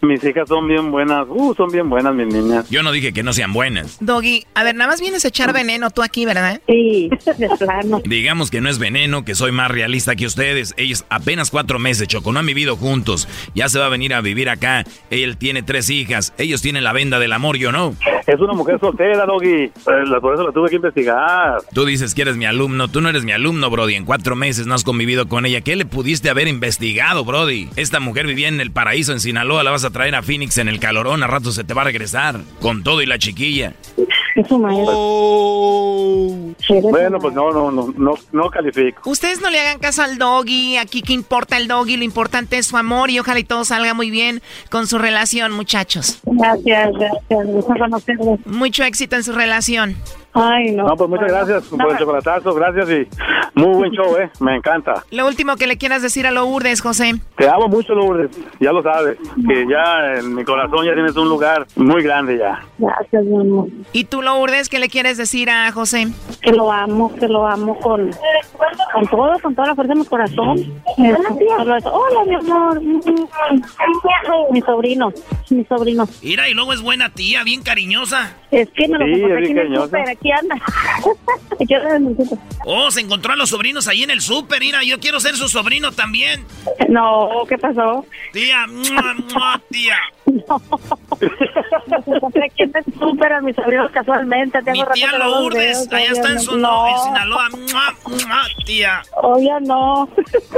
mis 0.00 0.24
hijas 0.24 0.48
son 0.48 0.66
bien 0.66 0.90
buenas. 0.90 1.26
Uh, 1.28 1.54
son 1.54 1.70
bien 1.70 1.88
buenas 1.90 2.14
mis 2.14 2.26
niñas. 2.26 2.68
Yo 2.70 2.82
no 2.82 2.92
dije 2.92 3.12
que 3.12 3.22
no 3.22 3.32
sean 3.32 3.52
buenas. 3.52 3.98
Doggy, 4.00 4.46
a 4.54 4.64
ver, 4.64 4.74
nada 4.74 4.90
más 4.90 5.00
vienes 5.00 5.24
a 5.24 5.28
echar 5.28 5.52
veneno 5.52 5.90
tú 5.90 6.02
aquí, 6.02 6.24
¿verdad? 6.24 6.60
Sí, 6.66 7.10
de 7.36 7.48
plano. 7.58 8.00
Digamos 8.04 8.50
que 8.50 8.60
no 8.60 8.70
es 8.70 8.78
veneno, 8.78 9.11
que 9.20 9.34
soy 9.34 9.52
más 9.52 9.70
realista 9.70 10.16
que 10.16 10.26
ustedes. 10.26 10.74
Ellos 10.76 11.04
apenas 11.10 11.50
cuatro 11.50 11.78
meses, 11.78 12.08
Choco, 12.08 12.32
no 12.32 12.40
han 12.40 12.46
vivido 12.46 12.76
juntos. 12.76 13.28
Ya 13.54 13.68
se 13.68 13.78
va 13.78 13.86
a 13.86 13.90
venir 13.90 14.14
a 14.14 14.20
vivir 14.22 14.48
acá. 14.48 14.84
Él 15.10 15.36
tiene 15.36 15.62
tres 15.62 15.90
hijas. 15.90 16.32
Ellos 16.38 16.62
tienen 16.62 16.84
la 16.84 16.92
venda 16.92 17.18
del 17.18 17.32
amor, 17.32 17.56
yo 17.58 17.70
no. 17.70 17.94
Es 18.26 18.40
una 18.40 18.54
mujer 18.54 18.78
soltera, 18.80 19.26
Doggy. 19.26 19.64
Eh, 19.64 19.72
por 20.20 20.34
eso 20.34 20.46
la 20.46 20.52
tuve 20.52 20.70
que 20.70 20.76
investigar. 20.76 21.58
Tú 21.74 21.84
dices 21.84 22.14
que 22.14 22.22
eres 22.22 22.36
mi 22.36 22.46
alumno. 22.46 22.88
Tú 22.88 23.00
no 23.00 23.08
eres 23.08 23.24
mi 23.24 23.32
alumno, 23.32 23.68
Brody. 23.68 23.94
En 23.94 24.04
cuatro 24.04 24.36
meses 24.36 24.66
no 24.66 24.74
has 24.74 24.84
convivido 24.84 25.28
con 25.28 25.44
ella. 25.44 25.60
¿Qué 25.60 25.76
le 25.76 25.84
pudiste 25.84 26.30
haber 26.30 26.48
investigado, 26.48 27.24
Brody? 27.24 27.68
Esta 27.76 28.00
mujer 28.00 28.26
vivía 28.26 28.48
en 28.48 28.60
el 28.60 28.70
paraíso, 28.70 29.12
en 29.12 29.20
Sinaloa. 29.20 29.62
La 29.62 29.70
vas 29.70 29.84
a 29.84 29.90
traer 29.90 30.14
a 30.14 30.22
Phoenix 30.22 30.58
en 30.58 30.68
el 30.68 30.80
calorón. 30.80 31.22
A 31.22 31.26
rato 31.26 31.52
se 31.52 31.64
te 31.64 31.74
va 31.74 31.82
a 31.82 31.86
regresar. 31.86 32.40
Con 32.60 32.82
todo 32.82 33.02
y 33.02 33.06
la 33.06 33.18
chiquilla. 33.18 33.74
Es 34.34 34.48
su 34.48 34.58
maestro. 34.58 34.94
Bueno, 36.90 37.18
pues 37.18 37.34
no, 37.34 37.50
no, 37.50 37.70
no, 37.70 37.92
no, 37.96 38.14
no 38.32 38.50
califico. 38.50 39.08
Ustedes 39.10 39.40
no 39.40 39.50
le 39.50 39.60
hagan 39.60 39.78
caso 39.78 40.02
al 40.02 40.16
doggy, 40.16 40.76
aquí 40.76 41.02
que 41.02 41.12
importa 41.12 41.56
el 41.56 41.68
doggy, 41.68 41.96
lo 41.96 42.04
importante 42.04 42.56
es 42.58 42.66
su 42.66 42.76
amor 42.76 43.10
y 43.10 43.18
ojalá 43.18 43.40
y 43.40 43.44
todo 43.44 43.64
salga 43.64 43.94
muy 43.94 44.10
bien 44.10 44.40
con 44.70 44.86
su 44.86 44.98
relación, 44.98 45.52
muchachos. 45.52 46.20
Gracias, 46.24 46.92
gracias. 46.92 47.46
Gusto 47.46 47.74
conocerlos. 47.78 48.38
Mucho 48.46 48.84
éxito 48.84 49.16
en 49.16 49.24
su 49.24 49.32
relación. 49.32 49.96
Ay, 50.34 50.70
no. 50.72 50.88
No, 50.88 50.96
pues 50.96 51.10
muchas 51.10 51.28
gracias 51.28 51.64
por 51.64 51.90
el 51.92 51.98
chocolatazo, 51.98 52.54
gracias 52.54 52.88
y 52.88 53.06
muy 53.54 53.74
buen 53.74 53.90
show, 53.92 54.16
eh, 54.16 54.30
me 54.40 54.56
encanta. 54.56 55.02
Lo 55.10 55.26
último 55.26 55.56
que 55.56 55.66
le 55.66 55.76
quieras 55.76 56.02
decir 56.02 56.26
a 56.26 56.30
Lourdes, 56.30 56.80
José. 56.80 57.14
Te 57.36 57.48
amo 57.48 57.68
mucho, 57.68 57.94
Lourdes, 57.94 58.30
ya 58.60 58.72
lo 58.72 58.82
sabes, 58.82 59.18
que 59.46 59.66
ya 59.68 60.18
en 60.18 60.34
mi 60.34 60.44
corazón 60.44 60.86
ya 60.86 60.94
tienes 60.94 61.16
un 61.16 61.28
lugar 61.28 61.66
muy 61.76 62.02
grande 62.02 62.38
ya. 62.38 62.64
Gracias, 62.78 63.24
mi 63.24 63.40
amor. 63.40 63.68
¿Y 63.92 64.04
tú, 64.04 64.22
Lourdes, 64.22 64.68
qué 64.68 64.78
le 64.78 64.88
quieres 64.88 65.16
decir 65.16 65.50
a 65.50 65.70
José? 65.72 66.08
Que 66.40 66.52
lo 66.52 66.70
amo, 66.72 67.14
que 67.14 67.28
lo 67.28 67.46
amo 67.46 67.78
con, 67.78 68.10
con 68.92 69.06
todo, 69.08 69.38
con 69.40 69.54
toda 69.54 69.68
la 69.68 69.74
fuerza 69.74 69.92
de 69.94 70.00
mi 70.00 70.06
corazón. 70.06 70.58
Eso. 70.58 71.92
Hola, 71.92 72.24
mi 72.26 72.34
amor. 72.34 72.80
Mi 74.50 74.60
sobrino, 74.62 75.12
mi 75.50 75.64
sobrino. 75.64 76.08
Mira, 76.22 76.48
y 76.48 76.54
luego 76.54 76.72
es 76.72 76.80
buena 76.80 77.10
tía, 77.10 77.42
bien 77.44 77.62
cariñosa. 77.62 78.36
Es 78.50 78.68
que 78.70 78.88
me 78.88 78.98
lo 78.98 79.04
Sí, 79.06 79.22
es 79.22 79.32
aquí 79.38 79.50
en 79.50 79.58
el 79.58 79.76
súper, 79.76 80.08
aquí 80.08 80.30
anda. 80.30 80.54
Aquí 81.60 81.74
anda 81.74 81.96
en 81.96 82.06
el 82.06 82.16
súper. 82.16 82.38
Oh, 82.64 82.90
se 82.90 83.00
encontró 83.00 83.32
a 83.32 83.36
los 83.42 83.50
sobrinos 83.50 83.88
ahí 83.88 84.04
en 84.04 84.10
el 84.10 84.20
súper. 84.20 84.60
Mira, 84.60 84.84
yo 84.84 85.00
quiero 85.00 85.18
ser 85.18 85.36
su 85.36 85.48
sobrino 85.48 85.90
también. 85.90 86.46
No, 86.88 87.28
¿qué 87.48 87.58
pasó? 87.58 88.06
Tía, 88.32 88.68
mua, 88.68 89.14
mua, 89.14 89.60
tía. 89.68 89.98
Me 90.26 92.16
encontré 92.16 92.44
aquí 92.46 92.62
en 92.62 92.72
el 92.74 92.84
súper 92.98 93.32
a 93.32 93.40
mis 93.40 93.56
sobrinos 93.56 93.90
casualmente. 93.90 94.60
Tengo 94.62 94.84
Mi 94.86 94.92
tía 94.94 95.12
no 95.12 95.18
los 95.18 95.40
Lourdes, 95.40 95.88
allá 95.92 96.12
está 96.12 96.30
en, 96.30 96.40
su, 96.40 96.56
no, 96.58 96.88
en 96.88 96.98
Sinaloa. 96.98 97.48
Mua, 97.50 97.94
mua, 98.08 98.42
tía. 98.64 99.02
Obvio 99.16 99.60
no. 99.60 100.08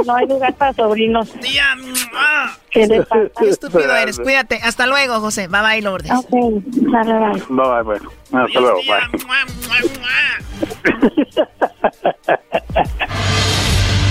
No 0.06 0.16
hay 0.16 0.26
lugar 0.26 0.54
para 0.54 0.72
sobrinos. 0.74 1.32
Tía, 1.40 1.74
mua. 1.76 2.58
¿Qué 2.70 2.86
le 2.86 3.02
pasa? 3.04 3.30
Qué 3.38 3.48
estúpido 3.48 3.94
eres, 3.94 4.18
cuídate. 4.18 4.60
Hasta 4.62 4.86
luego, 4.86 5.20
José. 5.20 5.48
Bye 5.48 5.62
bye, 5.62 5.82
Lourdes. 5.82 6.10
Ok, 6.12 6.28
dale, 6.30 7.12
dale. 7.12 7.42
Bye, 7.48 7.68
bye, 7.68 7.82
bueno, 7.82 8.10
hasta 8.32 8.60
luego, 8.60 8.78
bye. 8.86 9.24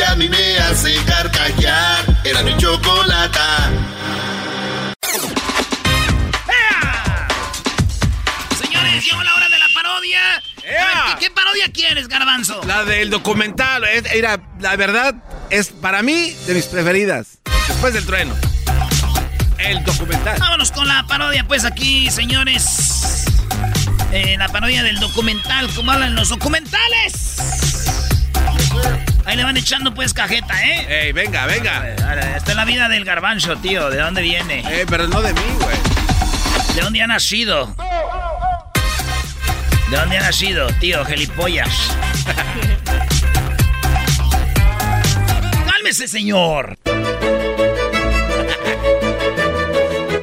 que 0.00 0.06
a 0.06 0.16
mí 0.16 0.28
me 0.28 0.58
hace 0.58 0.94
carcajear. 1.04 2.04
Era 2.24 2.42
mi 2.42 2.56
chocolata. 2.56 3.70
Señores, 8.58 9.04
llegó 9.04 9.22
la 9.22 9.34
hora 9.34 9.48
de 9.48 9.58
la 9.58 9.66
parodia. 9.74 10.36
A 10.36 10.40
ver, 10.62 11.18
¿qué, 11.18 11.26
qué 11.26 11.30
parodia 11.30 11.70
quieres, 11.72 12.08
Garbanzo? 12.08 12.62
La 12.66 12.84
del 12.84 13.10
documental, 13.10 13.84
era, 13.84 14.40
la 14.58 14.76
verdad, 14.76 15.14
es 15.50 15.68
para 15.68 16.02
mí 16.02 16.34
de 16.46 16.54
mis 16.54 16.66
preferidas. 16.66 17.38
Después 17.68 17.92
del 17.92 18.06
trueno. 18.06 18.34
El 19.58 19.84
documental. 19.84 20.38
Vámonos 20.38 20.72
con 20.72 20.88
la 20.88 21.06
parodia, 21.06 21.44
pues 21.46 21.66
aquí, 21.66 22.10
señores. 22.10 23.26
Eh, 24.12 24.36
la 24.38 24.48
parodia 24.48 24.82
del 24.82 24.98
documental, 24.98 25.68
¿cómo 25.74 25.92
hablan 25.92 26.14
los 26.14 26.30
documentales? 26.30 27.36
Ahí 29.24 29.36
le 29.36 29.44
van 29.44 29.56
echando 29.56 29.94
pues 29.94 30.12
cajeta, 30.12 30.54
¿eh? 30.64 31.06
Ey, 31.06 31.12
venga, 31.12 31.46
venga. 31.46 31.88
Esta 32.36 32.50
es 32.50 32.56
la 32.56 32.64
vida 32.64 32.88
del 32.88 33.04
garbanzo, 33.04 33.56
tío. 33.56 33.88
¿De 33.90 33.98
dónde 33.98 34.22
viene? 34.22 34.60
Eh, 34.68 34.84
pero 34.88 35.06
no 35.06 35.22
de 35.22 35.32
mí, 35.32 35.40
güey. 35.60 35.76
¿De 36.74 36.80
dónde 36.82 37.02
ha 37.02 37.06
nacido? 37.06 37.74
¿De 39.90 39.96
dónde 39.96 40.18
ha 40.18 40.22
nacido, 40.22 40.66
tío, 40.80 41.04
gelipollas? 41.04 41.70
Cálmese, 45.72 46.08
señor. 46.08 46.76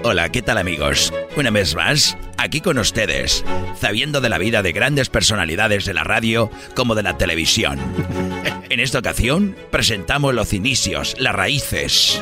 Hola, 0.04 0.30
¿qué 0.30 0.42
tal 0.42 0.58
amigos? 0.58 1.14
Una 1.36 1.50
vez 1.50 1.76
más, 1.76 2.18
aquí 2.38 2.62
con 2.62 2.78
ustedes, 2.78 3.44
sabiendo 3.78 4.22
de 4.22 4.30
la 4.30 4.38
vida 4.38 4.62
de 4.62 4.72
grandes 4.72 5.10
personalidades 5.10 5.84
de 5.84 5.94
la 5.94 6.06
radio 6.06 6.50
como 6.76 6.96
de 6.96 7.04
la 7.04 7.18
televisión. 7.18 7.78
En 8.70 8.80
esta 8.80 9.00
ocasión 9.00 9.56
presentamos 9.72 10.34
los 10.34 10.54
inicios, 10.54 11.16
las 11.20 11.34
raíces, 11.34 12.22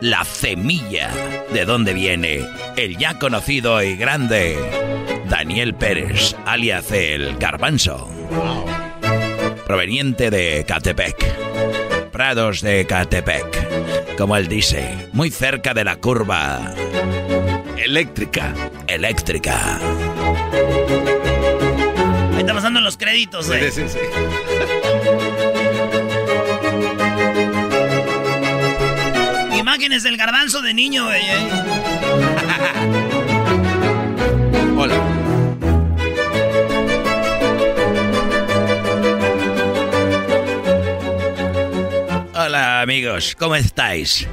la 0.00 0.24
semilla 0.24 1.10
de 1.52 1.64
dónde 1.64 1.94
viene 1.94 2.44
el 2.76 2.98
ya 2.98 3.18
conocido 3.18 3.82
y 3.82 3.96
grande 3.96 4.56
Daniel 5.28 5.74
Pérez, 5.74 6.36
alias 6.44 6.92
el 6.92 7.36
Garbanzo. 7.38 8.10
Proveniente 9.66 10.30
de 10.30 10.64
Catepec. 10.66 12.10
Prados 12.12 12.60
de 12.60 12.86
Catepec. 12.86 14.16
Como 14.16 14.36
él 14.36 14.48
dice, 14.48 15.08
muy 15.12 15.30
cerca 15.30 15.74
de 15.74 15.84
la 15.84 15.96
curva. 15.96 16.74
Eléctrica. 17.76 18.54
Eléctrica. 18.86 19.78
Ahí 22.32 22.38
está 22.38 22.54
pasando 22.54 22.80
los 22.80 22.96
créditos, 22.96 23.48
güey. 23.48 23.70
Sí, 23.70 23.82
sí, 23.82 23.88
sí. 23.88 23.98
Imágenes 29.58 30.02
del 30.02 30.16
garbanzo 30.16 30.62
de 30.62 30.74
niño, 30.74 31.04
güey. 31.04 31.22
¿eh? 31.22 31.48
Hola. 34.76 34.94
Hola 42.34 42.80
amigos, 42.80 43.34
¿cómo 43.38 43.56
estáis? 43.56 44.28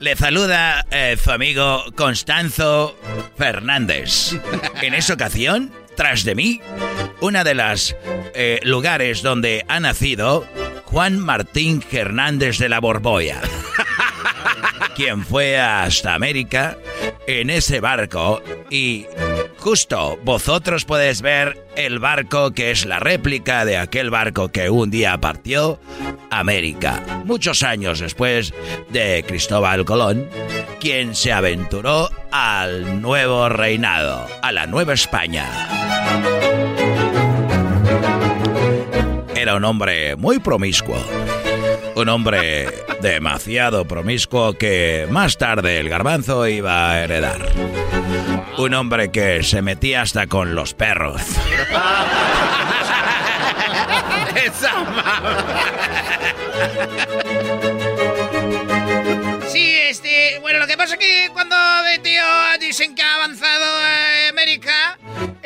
Le 0.00 0.16
saluda 0.16 0.84
eh, 0.90 1.16
su 1.22 1.30
amigo 1.30 1.84
Constanzo 1.96 2.94
Fernández. 3.38 4.34
En 4.82 4.92
esa 4.92 5.14
ocasión, 5.14 5.72
tras 5.96 6.24
de 6.24 6.34
mí, 6.34 6.60
una 7.20 7.44
de 7.44 7.54
las 7.54 7.96
eh, 8.34 8.60
lugares 8.62 9.22
donde 9.22 9.64
ha 9.68 9.80
nacido 9.80 10.46
Juan 10.84 11.18
Martín 11.18 11.82
Hernández 11.90 12.58
de 12.58 12.68
la 12.68 12.80
Borboya, 12.80 13.40
quien 14.96 15.24
fue 15.24 15.58
hasta 15.58 16.14
América 16.14 16.76
en 17.26 17.50
ese 17.50 17.80
barco 17.80 18.42
y 18.70 19.06
justo 19.64 20.18
vosotros 20.22 20.84
podéis 20.84 21.22
ver 21.22 21.56
el 21.74 21.98
barco 21.98 22.50
que 22.50 22.70
es 22.70 22.84
la 22.84 22.98
réplica 22.98 23.64
de 23.64 23.78
aquel 23.78 24.10
barco 24.10 24.48
que 24.48 24.68
un 24.68 24.90
día 24.90 25.16
partió 25.16 25.80
América, 26.28 27.22
muchos 27.24 27.62
años 27.62 28.00
después 28.00 28.52
de 28.90 29.24
Cristóbal 29.26 29.86
Colón, 29.86 30.28
quien 30.80 31.14
se 31.14 31.32
aventuró 31.32 32.10
al 32.30 33.00
nuevo 33.00 33.48
reinado, 33.48 34.26
a 34.42 34.52
la 34.52 34.66
Nueva 34.66 34.92
España. 34.92 35.46
Era 39.34 39.54
un 39.54 39.64
hombre 39.64 40.14
muy 40.16 40.40
promiscuo, 40.40 40.98
un 41.96 42.08
hombre 42.08 42.68
demasiado 43.00 43.84
promiscuo 43.84 44.54
que 44.54 45.06
más 45.10 45.38
tarde 45.38 45.78
el 45.78 45.88
garbanzo 45.88 46.46
iba 46.46 46.90
a 46.90 47.02
heredar. 47.02 47.48
Un 48.58 48.74
hombre 48.74 49.10
que 49.10 49.42
se 49.42 49.62
metía 49.62 50.02
hasta 50.02 50.26
con 50.26 50.54
los 50.54 50.74
perros. 50.74 51.22
Sí, 59.48 59.76
este, 59.88 60.38
bueno, 60.40 60.58
lo 60.58 60.66
que 60.66 60.76
pasa 60.76 60.94
es 60.94 61.00
que 61.00 61.28
cuando 61.32 61.56
tío 62.02 62.22
dicen 62.60 62.94
que 62.94 63.02
ha 63.02 63.14
avanzado 63.14 63.64
América 64.30 64.43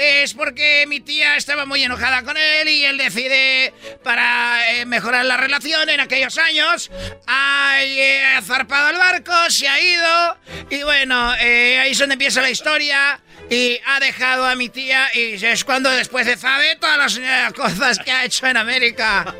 es 0.08 0.34
porque 0.34 0.84
mi 0.88 1.00
tía 1.00 1.36
estaba 1.36 1.66
muy 1.66 1.82
enojada 1.82 2.22
con 2.22 2.36
él 2.36 2.68
y 2.68 2.84
él 2.84 2.98
decide 2.98 3.72
para 4.02 4.72
eh, 4.72 4.86
mejorar 4.86 5.24
la 5.24 5.36
relación 5.36 5.88
en 5.88 6.00
aquellos 6.00 6.38
años 6.38 6.90
ha 7.26 7.82
eh, 7.82 8.22
zarpado 8.42 8.90
el 8.90 8.96
barco, 8.96 9.32
se 9.48 9.68
ha 9.68 9.80
ido 9.80 10.36
y 10.70 10.82
bueno, 10.82 11.34
eh, 11.36 11.78
ahí 11.78 11.92
es 11.92 11.98
donde 11.98 12.14
empieza 12.14 12.40
la 12.40 12.50
historia 12.50 13.20
y 13.50 13.78
ha 13.86 14.00
dejado 14.00 14.46
a 14.46 14.54
mi 14.54 14.68
tía 14.68 15.06
y 15.14 15.34
es 15.44 15.64
cuando 15.64 15.90
después 15.90 16.26
de 16.26 16.36
sabe 16.36 16.76
todas 16.76 16.98
las 16.98 17.16
eh, 17.18 17.52
cosas 17.56 17.98
que 17.98 18.10
ha 18.10 18.24
hecho 18.24 18.46
en 18.46 18.56
América. 18.56 19.34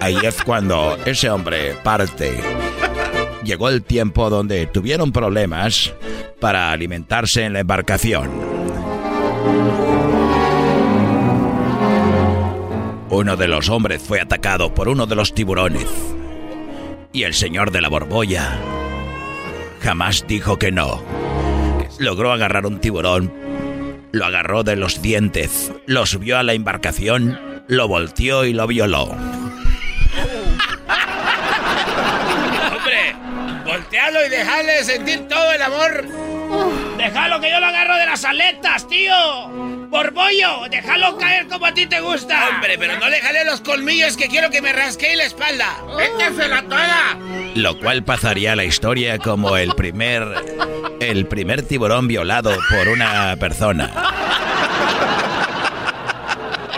Ahí 0.00 0.18
es 0.22 0.42
cuando 0.42 0.98
ese 1.04 1.28
hombre 1.28 1.74
parte. 1.82 2.40
Llegó 3.44 3.68
el 3.68 3.82
tiempo 3.82 4.30
donde 4.30 4.66
tuvieron 4.66 5.12
problemas 5.12 5.92
para 6.40 6.72
alimentarse 6.72 7.44
en 7.44 7.52
la 7.52 7.60
embarcación. 7.60 8.59
Uno 13.10 13.36
de 13.36 13.48
los 13.48 13.68
hombres 13.68 14.00
fue 14.02 14.20
atacado 14.20 14.72
por 14.72 14.88
uno 14.88 15.06
de 15.06 15.16
los 15.16 15.34
tiburones. 15.34 15.86
Y 17.12 17.24
el 17.24 17.34
señor 17.34 17.70
de 17.72 17.80
la 17.80 17.88
borbolla 17.88 18.58
jamás 19.82 20.24
dijo 20.26 20.58
que 20.58 20.70
no 20.70 21.02
logró 22.00 22.32
agarrar 22.32 22.66
un 22.66 22.80
tiburón, 22.80 23.32
lo 24.10 24.24
agarró 24.24 24.64
de 24.64 24.74
los 24.74 25.02
dientes, 25.02 25.70
lo 25.86 26.06
subió 26.06 26.38
a 26.38 26.42
la 26.42 26.54
embarcación, 26.54 27.38
lo 27.68 27.86
volteó 27.86 28.46
y 28.46 28.54
lo 28.54 28.66
violó. 28.66 29.04
Hombre, 32.74 33.14
voltealo 33.64 34.26
y 34.26 34.30
dejale 34.30 34.82
sentir 34.82 35.28
todo 35.28 35.52
el 35.52 35.62
amor. 35.62 36.89
Déjalo 37.00 37.40
que 37.40 37.50
yo 37.50 37.60
lo 37.60 37.66
agarro 37.66 37.96
de 37.96 38.06
las 38.06 38.24
aletas, 38.24 38.86
tío. 38.86 39.48
Borbollo, 39.88 40.68
déjalo 40.70 41.16
caer 41.16 41.48
como 41.48 41.66
a 41.66 41.72
ti 41.72 41.86
te 41.86 42.00
gusta. 42.00 42.50
Hombre, 42.50 42.76
pero 42.78 42.98
no 42.98 43.08
le 43.08 43.20
jale 43.20 43.44
los 43.44 43.60
colmillos 43.62 44.16
que 44.16 44.28
quiero 44.28 44.50
que 44.50 44.60
me 44.60 44.72
rasquee 44.72 45.16
la 45.16 45.24
espalda. 45.24 45.78
la 46.48 46.62
toda! 46.62 47.18
Lo 47.54 47.78
cual 47.78 48.04
pasaría 48.04 48.52
a 48.52 48.56
la 48.56 48.64
historia 48.64 49.18
como 49.18 49.56
el 49.56 49.74
primer. 49.74 50.22
el 51.00 51.26
primer 51.26 51.62
tiburón 51.66 52.06
violado 52.06 52.54
por 52.68 52.88
una 52.88 53.34
persona. 53.36 53.90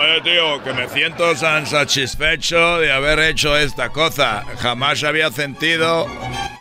Oye, 0.01 0.21
tío, 0.23 0.63
que 0.63 0.73
me 0.73 0.89
siento 0.89 1.35
tan 1.35 1.67
satisfecho 1.67 2.79
de 2.79 2.93
haber 2.93 3.19
hecho 3.19 3.57
esta 3.57 3.91
cosa. 3.91 4.45
Jamás 4.61 5.03
había 5.03 5.31
sentido 5.31 6.07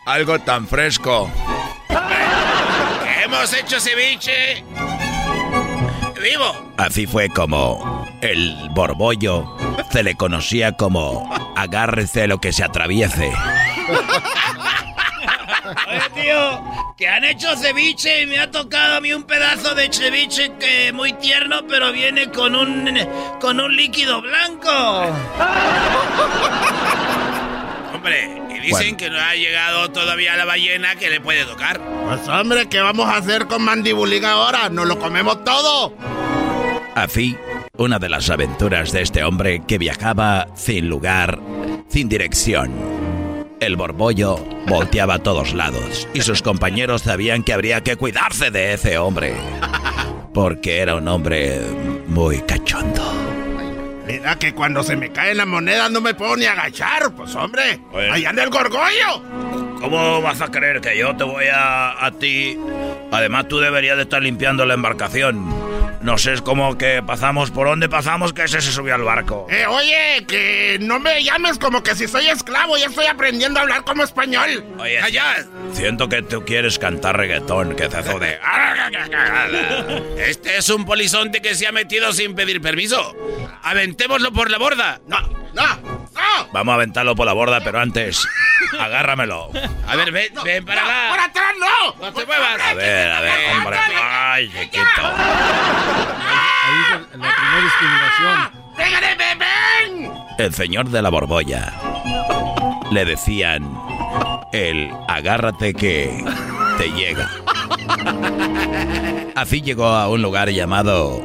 algo 0.04 0.40
tan 0.40 0.66
fresco. 0.66 1.30
Hemos 3.32 3.54
hecho 3.54 3.80
ceviche 3.80 4.62
vivo. 6.22 6.74
Así 6.76 7.06
fue 7.06 7.30
como 7.30 8.06
el 8.20 8.54
borbollo 8.72 9.56
se 9.90 10.02
le 10.02 10.14
conocía 10.16 10.72
como 10.72 11.34
agárrese 11.56 12.26
lo 12.26 12.38
que 12.38 12.52
se 12.52 12.62
atraviese. 12.62 13.32
Oye, 15.88 16.22
tío, 16.22 16.62
que 16.94 17.08
han 17.08 17.24
hecho 17.24 17.56
ceviche 17.56 18.20
y 18.20 18.26
me 18.26 18.38
ha 18.38 18.50
tocado 18.50 18.96
a 18.96 19.00
mí 19.00 19.14
un 19.14 19.22
pedazo 19.22 19.74
de 19.74 19.90
ceviche 19.90 20.52
que 20.60 20.92
muy 20.92 21.14
tierno, 21.14 21.66
pero 21.66 21.90
viene 21.90 22.30
con 22.30 22.54
un 22.54 22.98
con 23.40 23.58
un 23.60 23.74
líquido 23.74 24.20
blanco. 24.20 25.06
Hombre, 28.02 28.28
y 28.50 28.58
dicen 28.58 28.96
que 28.96 29.08
no 29.10 29.16
ha 29.16 29.36
llegado 29.36 29.92
todavía 29.92 30.36
la 30.36 30.44
ballena 30.44 30.96
que 30.96 31.08
le 31.08 31.20
puede 31.20 31.44
tocar. 31.44 31.80
Pues 32.04 32.26
hombre, 32.26 32.68
¿qué 32.68 32.80
vamos 32.80 33.06
a 33.08 33.18
hacer 33.18 33.46
con 33.46 33.62
Mandibulín 33.62 34.24
ahora? 34.24 34.68
¿Nos 34.70 34.88
lo 34.88 34.98
comemos 34.98 35.44
todo? 35.44 35.94
Así, 36.96 37.36
una 37.76 38.00
de 38.00 38.08
las 38.08 38.28
aventuras 38.28 38.90
de 38.90 39.02
este 39.02 39.22
hombre 39.22 39.62
que 39.68 39.78
viajaba 39.78 40.48
sin 40.56 40.88
lugar, 40.88 41.38
sin 41.86 42.08
dirección. 42.08 42.72
El 43.60 43.76
borbollo 43.76 44.34
volteaba 44.66 45.14
a 45.14 45.18
todos 45.20 45.54
lados 45.54 46.08
y 46.12 46.22
sus 46.22 46.42
compañeros 46.42 47.02
sabían 47.02 47.44
que 47.44 47.52
habría 47.52 47.84
que 47.84 47.94
cuidarse 47.94 48.50
de 48.50 48.72
ese 48.72 48.98
hombre, 48.98 49.36
porque 50.34 50.80
era 50.80 50.96
un 50.96 51.06
hombre 51.06 51.60
muy 52.08 52.40
cachondo. 52.40 53.21
Mira 54.12 54.38
que 54.38 54.52
cuando 54.52 54.82
se 54.82 54.94
me 54.94 55.10
cae 55.10 55.34
la 55.34 55.46
moneda 55.46 55.88
no 55.88 56.02
me 56.02 56.12
puedo 56.12 56.36
ni 56.36 56.44
agachar, 56.44 57.14
pues 57.14 57.34
hombre. 57.34 57.80
Allá 58.10 58.28
anda 58.28 58.42
el 58.42 58.50
gorgollo. 58.50 59.22
¿Cómo 59.80 60.20
vas 60.20 60.42
a 60.42 60.48
creer 60.48 60.82
que 60.82 60.98
yo 60.98 61.16
te 61.16 61.24
voy 61.24 61.46
a, 61.46 62.04
a 62.04 62.10
ti? 62.10 62.58
Además, 63.10 63.48
tú 63.48 63.58
deberías 63.58 63.96
de 63.96 64.02
estar 64.02 64.22
limpiando 64.22 64.66
la 64.66 64.74
embarcación. 64.74 65.71
No 66.02 66.18
sé, 66.18 66.32
es 66.32 66.42
como 66.42 66.76
que 66.76 67.00
pasamos 67.02 67.52
por 67.52 67.68
donde 67.68 67.88
pasamos 67.88 68.32
que 68.32 68.44
ese 68.44 68.60
se 68.60 68.72
subió 68.72 68.94
al 68.96 69.02
barco. 69.02 69.46
Eh, 69.48 69.66
oye, 69.66 70.24
que 70.26 70.78
no 70.80 70.98
me 70.98 71.22
llames 71.22 71.58
como 71.58 71.82
que 71.82 71.94
si 71.94 72.08
soy 72.08 72.26
esclavo, 72.26 72.76
ya 72.76 72.86
estoy 72.86 73.06
aprendiendo 73.06 73.60
a 73.60 73.62
hablar 73.62 73.84
como 73.84 74.02
español. 74.02 74.64
Oye, 74.78 75.00
allá. 75.00 75.46
Siento 75.72 76.08
que 76.08 76.22
tú 76.22 76.44
quieres 76.44 76.78
cantar 76.78 77.16
reggaetón, 77.16 77.76
que 77.76 77.88
te 77.88 78.02
de. 78.02 78.38
Este 80.18 80.56
es 80.56 80.68
un 80.70 80.84
polizonte 80.84 81.40
que 81.40 81.54
se 81.54 81.66
ha 81.66 81.72
metido 81.72 82.12
sin 82.12 82.34
pedir 82.34 82.60
permiso. 82.60 83.14
Aventémoslo 83.62 84.32
por 84.32 84.50
la 84.50 84.58
borda. 84.58 85.00
No, 85.06 85.20
no. 85.54 86.01
Vamos 86.52 86.72
a 86.72 86.74
aventarlo 86.74 87.14
por 87.14 87.26
la 87.26 87.32
borda, 87.32 87.60
pero 87.64 87.80
antes, 87.80 88.26
agárramelo. 88.78 89.50
A 89.88 89.96
ver, 89.96 90.12
ven, 90.12 90.32
ven 90.44 90.64
para 90.64 90.82
acá. 90.82 91.08
¡Por 91.10 91.20
atrás 91.20 91.54
no! 91.58 92.06
No 92.06 92.12
te 92.12 92.26
muevas. 92.26 92.60
A 92.60 92.74
ver, 92.74 93.10
a 93.10 93.20
ver, 93.20 93.32
hombre. 93.56 93.78
Ay, 94.00 94.48
chiquito. 94.50 95.02
Ahí 96.64 96.78
es 96.84 97.18
la 97.18 97.34
primera 97.34 97.60
discriminación. 97.62 98.62
¡Déjale, 98.76 99.14
bebé! 99.16 100.10
El 100.38 100.54
señor 100.54 100.88
de 100.90 101.02
la 101.02 101.08
borbolla. 101.10 101.72
Le 102.90 103.04
decían 103.04 103.74
el 104.52 104.90
agárrate 105.08 105.72
que 105.72 106.22
te 106.78 106.90
llega. 106.90 107.30
Así 109.34 109.62
llegó 109.62 109.86
a 109.86 110.08
un 110.08 110.20
lugar 110.20 110.50
llamado 110.50 111.22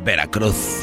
Veracruz. 0.00 0.82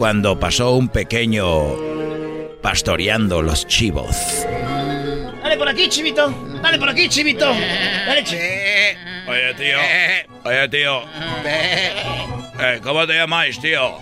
cuando 0.00 0.40
pasó 0.40 0.76
un 0.76 0.88
pequeño 0.88 1.76
pastoreando 2.62 3.42
los 3.42 3.66
chivos. 3.66 4.46
Dale 5.42 5.58
por 5.58 5.68
aquí, 5.68 5.90
chivito. 5.90 6.30
Dale 6.62 6.78
por 6.78 6.88
aquí, 6.88 7.06
chivito. 7.06 7.44
Dale, 7.44 8.24
Oye, 9.28 9.54
tío. 9.58 9.78
Oye, 10.44 10.68
tío. 10.70 11.02
Eh, 11.44 12.80
¿Cómo 12.82 13.06
te 13.06 13.12
llamáis, 13.12 13.60
tío? 13.60 13.98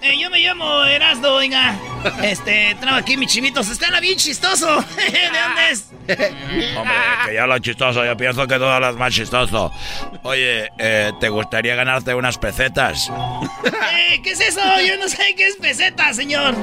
Eh, 0.00 0.18
yo 0.18 0.30
me 0.30 0.40
llamo 0.40 0.84
Erasdo, 0.84 1.34
oiga. 1.34 1.78
Este, 2.22 2.76
traigo 2.80 2.96
aquí 2.96 3.16
mis 3.16 3.30
chivitos. 3.30 3.68
Está 3.68 4.00
bien 4.00 4.16
chistoso. 4.16 4.66
¿De 4.96 5.38
dónde 5.38 5.70
es? 5.70 5.90
Hombre, 6.76 6.94
que 7.26 7.34
ya 7.34 7.46
lo 7.46 7.58
chistoso, 7.58 8.04
yo 8.04 8.16
pienso 8.16 8.46
que 8.46 8.58
todo 8.58 8.80
lo 8.80 8.92
más 8.94 9.12
chistoso. 9.12 9.72
Oye, 10.22 10.70
eh, 10.78 11.12
¿te 11.20 11.28
gustaría 11.28 11.74
ganarte 11.74 12.14
unas 12.14 12.38
pesetas? 12.38 13.10
Eh, 13.64 14.20
¿Qué 14.22 14.30
es 14.30 14.40
eso? 14.40 14.60
Yo 14.86 14.96
no 14.98 15.08
sé 15.08 15.34
qué 15.36 15.46
es 15.46 15.56
peseta, 15.56 16.12
señor. 16.14 16.54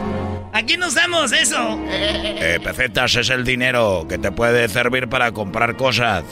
Aquí 0.53 0.77
no 0.77 0.87
usamos 0.87 1.31
eso. 1.31 1.79
Eh, 1.89 2.59
pesetas 2.63 3.15
es 3.15 3.29
el 3.29 3.43
dinero 3.43 4.05
que 4.07 4.17
te 4.17 4.31
puede 4.31 4.67
servir 4.69 5.09
para 5.09 5.31
comprar 5.31 5.75
cosas. 5.75 6.23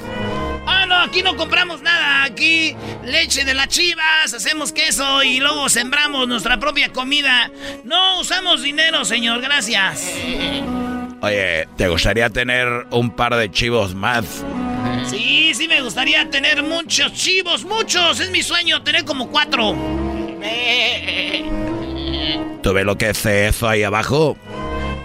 Ah, 0.65 0.85
no, 0.87 0.95
aquí 0.95 1.21
no 1.21 1.35
compramos 1.35 1.81
nada. 1.81 2.23
Aquí 2.23 2.75
leche 3.03 3.43
de 3.43 3.53
las 3.53 3.67
chivas, 3.67 4.33
hacemos 4.33 4.71
queso 4.71 5.23
y 5.23 5.39
luego 5.39 5.69
sembramos 5.69 6.27
nuestra 6.27 6.59
propia 6.59 6.89
comida. 6.89 7.51
No 7.83 8.19
usamos 8.19 8.61
dinero, 8.61 9.05
señor, 9.05 9.41
gracias. 9.41 10.09
Oye, 11.21 11.67
¿te 11.77 11.87
gustaría 11.87 12.29
tener 12.29 12.87
un 12.91 13.11
par 13.11 13.35
de 13.35 13.49
chivos 13.49 13.95
más? 13.95 14.43
Sí, 15.05 15.53
sí 15.53 15.67
me 15.67 15.81
gustaría 15.81 16.29
tener 16.29 16.63
muchos 16.63 17.13
chivos, 17.13 17.63
muchos. 17.63 18.19
Es 18.19 18.29
mi 18.31 18.43
sueño 18.43 18.83
tener 18.83 19.05
como 19.05 19.29
cuatro. 19.29 19.75
¿Tú 22.61 22.73
ves 22.73 22.85
lo 22.85 22.97
que 22.97 23.09
es 23.09 23.25
eso 23.25 23.67
ahí 23.67 23.83
abajo? 23.83 24.37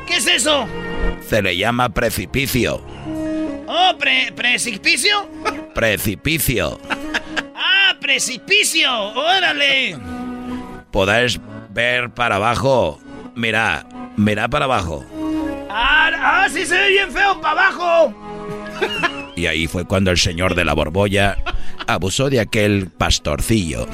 ¿Qué 0.07 0.17
es 0.17 0.27
eso? 0.27 0.67
Se 1.29 1.43
le 1.43 1.57
llama 1.57 1.89
precipicio. 1.91 2.83
Oh, 3.71 3.93
pre 3.99 4.33
precipicio. 4.33 5.29
Precipicio. 5.75 6.81
Ah, 7.55 7.95
precipicio. 8.01 8.91
Órale. 8.91 9.99
Podés 10.91 11.39
ver 11.69 12.09
para 12.09 12.37
abajo. 12.37 12.99
Mira, 13.35 13.87
mira 14.17 14.49
para 14.49 14.65
abajo. 14.65 15.05
Ah, 15.69 16.11
ah, 16.17 16.49
sí 16.51 16.65
se 16.65 16.79
ve 16.79 16.89
bien 16.89 17.13
feo 17.13 17.39
para 17.43 17.69
abajo. 17.69 18.15
Y 19.37 19.47
ahí 19.47 19.67
fue 19.67 19.85
cuando 19.85 20.11
el 20.11 20.19
señor 20.19 20.55
de 20.55 20.65
la 20.65 20.73
borbolla 20.73 21.37
abusó 21.87 22.31
de 22.31 22.41
aquel 22.41 22.89
pastorcillo. 22.89 23.87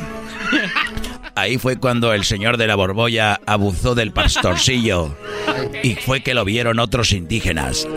Ahí 1.35 1.59
fue 1.59 1.79
cuando 1.79 2.13
el 2.13 2.25
señor 2.25 2.59
de 2.59 2.69
la 2.69 2.77
borbolla 2.77 3.41
abusó 3.45 3.97
del 3.97 4.13
pastorcillo. 4.13 5.17
Y 5.83 5.97
fue 5.97 6.23
que 6.23 6.33
lo 6.33 6.45
vieron 6.45 6.79
otros 6.79 7.11
indígenas. 7.11 7.89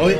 Oye, 0.00 0.18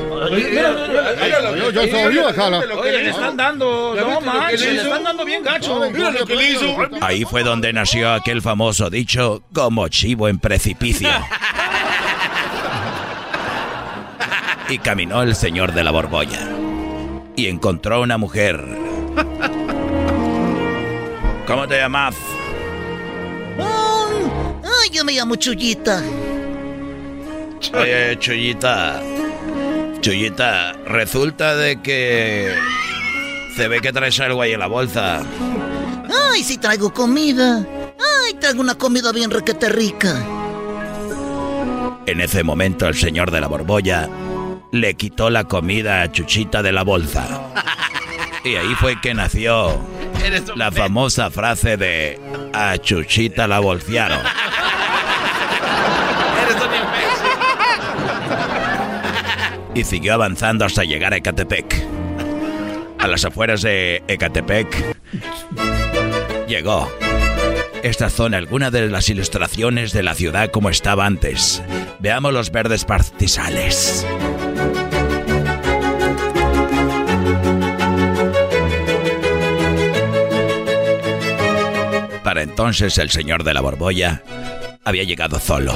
yo, 1.57 1.71
yo 1.71 1.87
sabía, 1.87 2.33
jala. 2.33 2.59
Oye, 2.59 3.03
le 3.03 3.09
están 3.09 3.35
dando. 3.35 3.95
No 3.95 4.21
manches, 4.21 4.61
le 4.61 4.81
están 4.81 5.03
dando 5.03 5.25
bien 5.25 5.43
gacho. 5.43 5.89
Mira 5.91 6.11
lo 6.11 6.25
que 6.25 6.35
le 6.35 6.51
hizo. 6.51 6.77
Ahí 7.01 7.25
fue 7.25 7.43
donde 7.43 7.73
nació 7.73 8.13
aquel 8.13 8.41
famoso 8.41 8.89
dicho 8.89 9.43
como 9.53 9.87
chivo 9.87 10.27
en 10.27 10.39
precipicio. 10.39 11.09
Y 14.69 14.77
caminó 14.77 15.21
el 15.23 15.35
señor 15.35 15.73
de 15.73 15.83
la 15.83 15.91
borbolla. 15.91 16.47
Y 17.35 17.47
encontró 17.47 18.01
una 18.01 18.17
mujer. 18.17 18.63
¿Cómo 21.47 21.67
te 21.67 21.77
llamas? 21.77 22.15
Ay, 23.59 24.89
yo 24.91 25.03
me 25.03 25.11
llamo 25.13 25.35
Chuyita. 25.35 26.01
Oye, 27.73 28.17
Chuyita. 28.19 29.01
Chuyita, 30.01 30.73
resulta 30.87 31.55
de 31.55 31.79
que 31.81 32.51
se 33.55 33.67
ve 33.67 33.81
que 33.81 33.93
traes 33.93 34.19
algo 34.19 34.41
ahí 34.41 34.53
en 34.53 34.59
la 34.59 34.67
bolsa. 34.67 35.21
Ay, 36.31 36.43
sí 36.43 36.57
traigo 36.57 36.91
comida. 36.91 37.65
Ay, 37.99 38.33
traigo 38.39 38.61
una 38.61 38.75
comida 38.75 39.11
bien 39.11 39.29
requete 39.29 39.69
rica. 39.69 40.25
En 42.07 42.19
ese 42.19 42.43
momento 42.43 42.87
el 42.87 42.95
señor 42.95 43.29
de 43.29 43.41
la 43.41 43.47
borbolla 43.47 44.09
le 44.71 44.95
quitó 44.95 45.29
la 45.29 45.43
comida 45.43 46.01
a 46.01 46.11
Chuchita 46.11 46.63
de 46.63 46.71
la 46.71 46.83
bolsa. 46.83 47.27
Y 48.43 48.55
ahí 48.55 48.73
fue 48.73 48.99
que 48.99 49.13
nació 49.13 49.79
la 50.55 50.71
famosa 50.71 51.29
frase 51.29 51.77
de 51.77 52.19
a 52.53 52.75
Chuchita 52.79 53.47
la 53.47 53.59
bolsearon. 53.59 54.17
Y 59.73 59.83
siguió 59.83 60.13
avanzando 60.13 60.65
hasta 60.65 60.83
llegar 60.83 61.13
a 61.13 61.17
Ecatepec. 61.17 61.75
A 62.99 63.07
las 63.07 63.25
afueras 63.25 63.61
de 63.61 64.03
Ecatepec 64.07 64.67
llegó. 66.47 66.91
Esta 67.83 68.09
zona, 68.09 68.37
alguna 68.37 68.69
de 68.69 68.87
las 68.89 69.09
ilustraciones 69.09 69.91
de 69.91 70.03
la 70.03 70.13
ciudad 70.13 70.51
como 70.51 70.69
estaba 70.69 71.05
antes. 71.05 71.63
Veamos 71.99 72.31
los 72.33 72.51
verdes 72.51 72.85
pastizales. 72.85 74.05
Para 82.23 82.43
entonces 82.43 82.97
el 82.97 83.09
señor 83.09 83.43
de 83.43 83.53
la 83.53 83.61
borbolla 83.61 84.21
había 84.83 85.03
llegado 85.03 85.39
solo, 85.39 85.75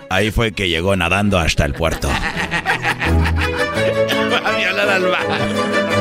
Ahí 0.11 0.29
fue 0.29 0.51
que 0.51 0.67
llegó 0.67 0.93
nadando 0.97 1.39
hasta 1.39 1.63
el 1.63 1.73
puerto. 1.73 2.09
Va 2.09 2.15
a 4.45 4.51
violar 4.57 4.89
al 4.89 5.07
barco. 5.07 5.37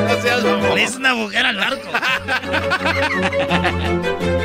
No 0.08 0.20
seas 0.20 0.42
mamón. 0.42 0.76
Es 0.76 0.96
una 0.96 1.14
mujer 1.14 1.46
al 1.46 1.56
barco. 1.56 1.88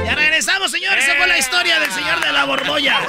ya 0.05 0.13
regresamos, 0.13 0.69
señores. 0.69 1.03
Esa 1.03 1.15
fue 1.15 1.25
la 1.25 1.39
historia 1.39 1.79
del 1.79 1.89
señor 1.89 2.23
de 2.23 2.31
la 2.31 2.45
borbolla. 2.45 2.99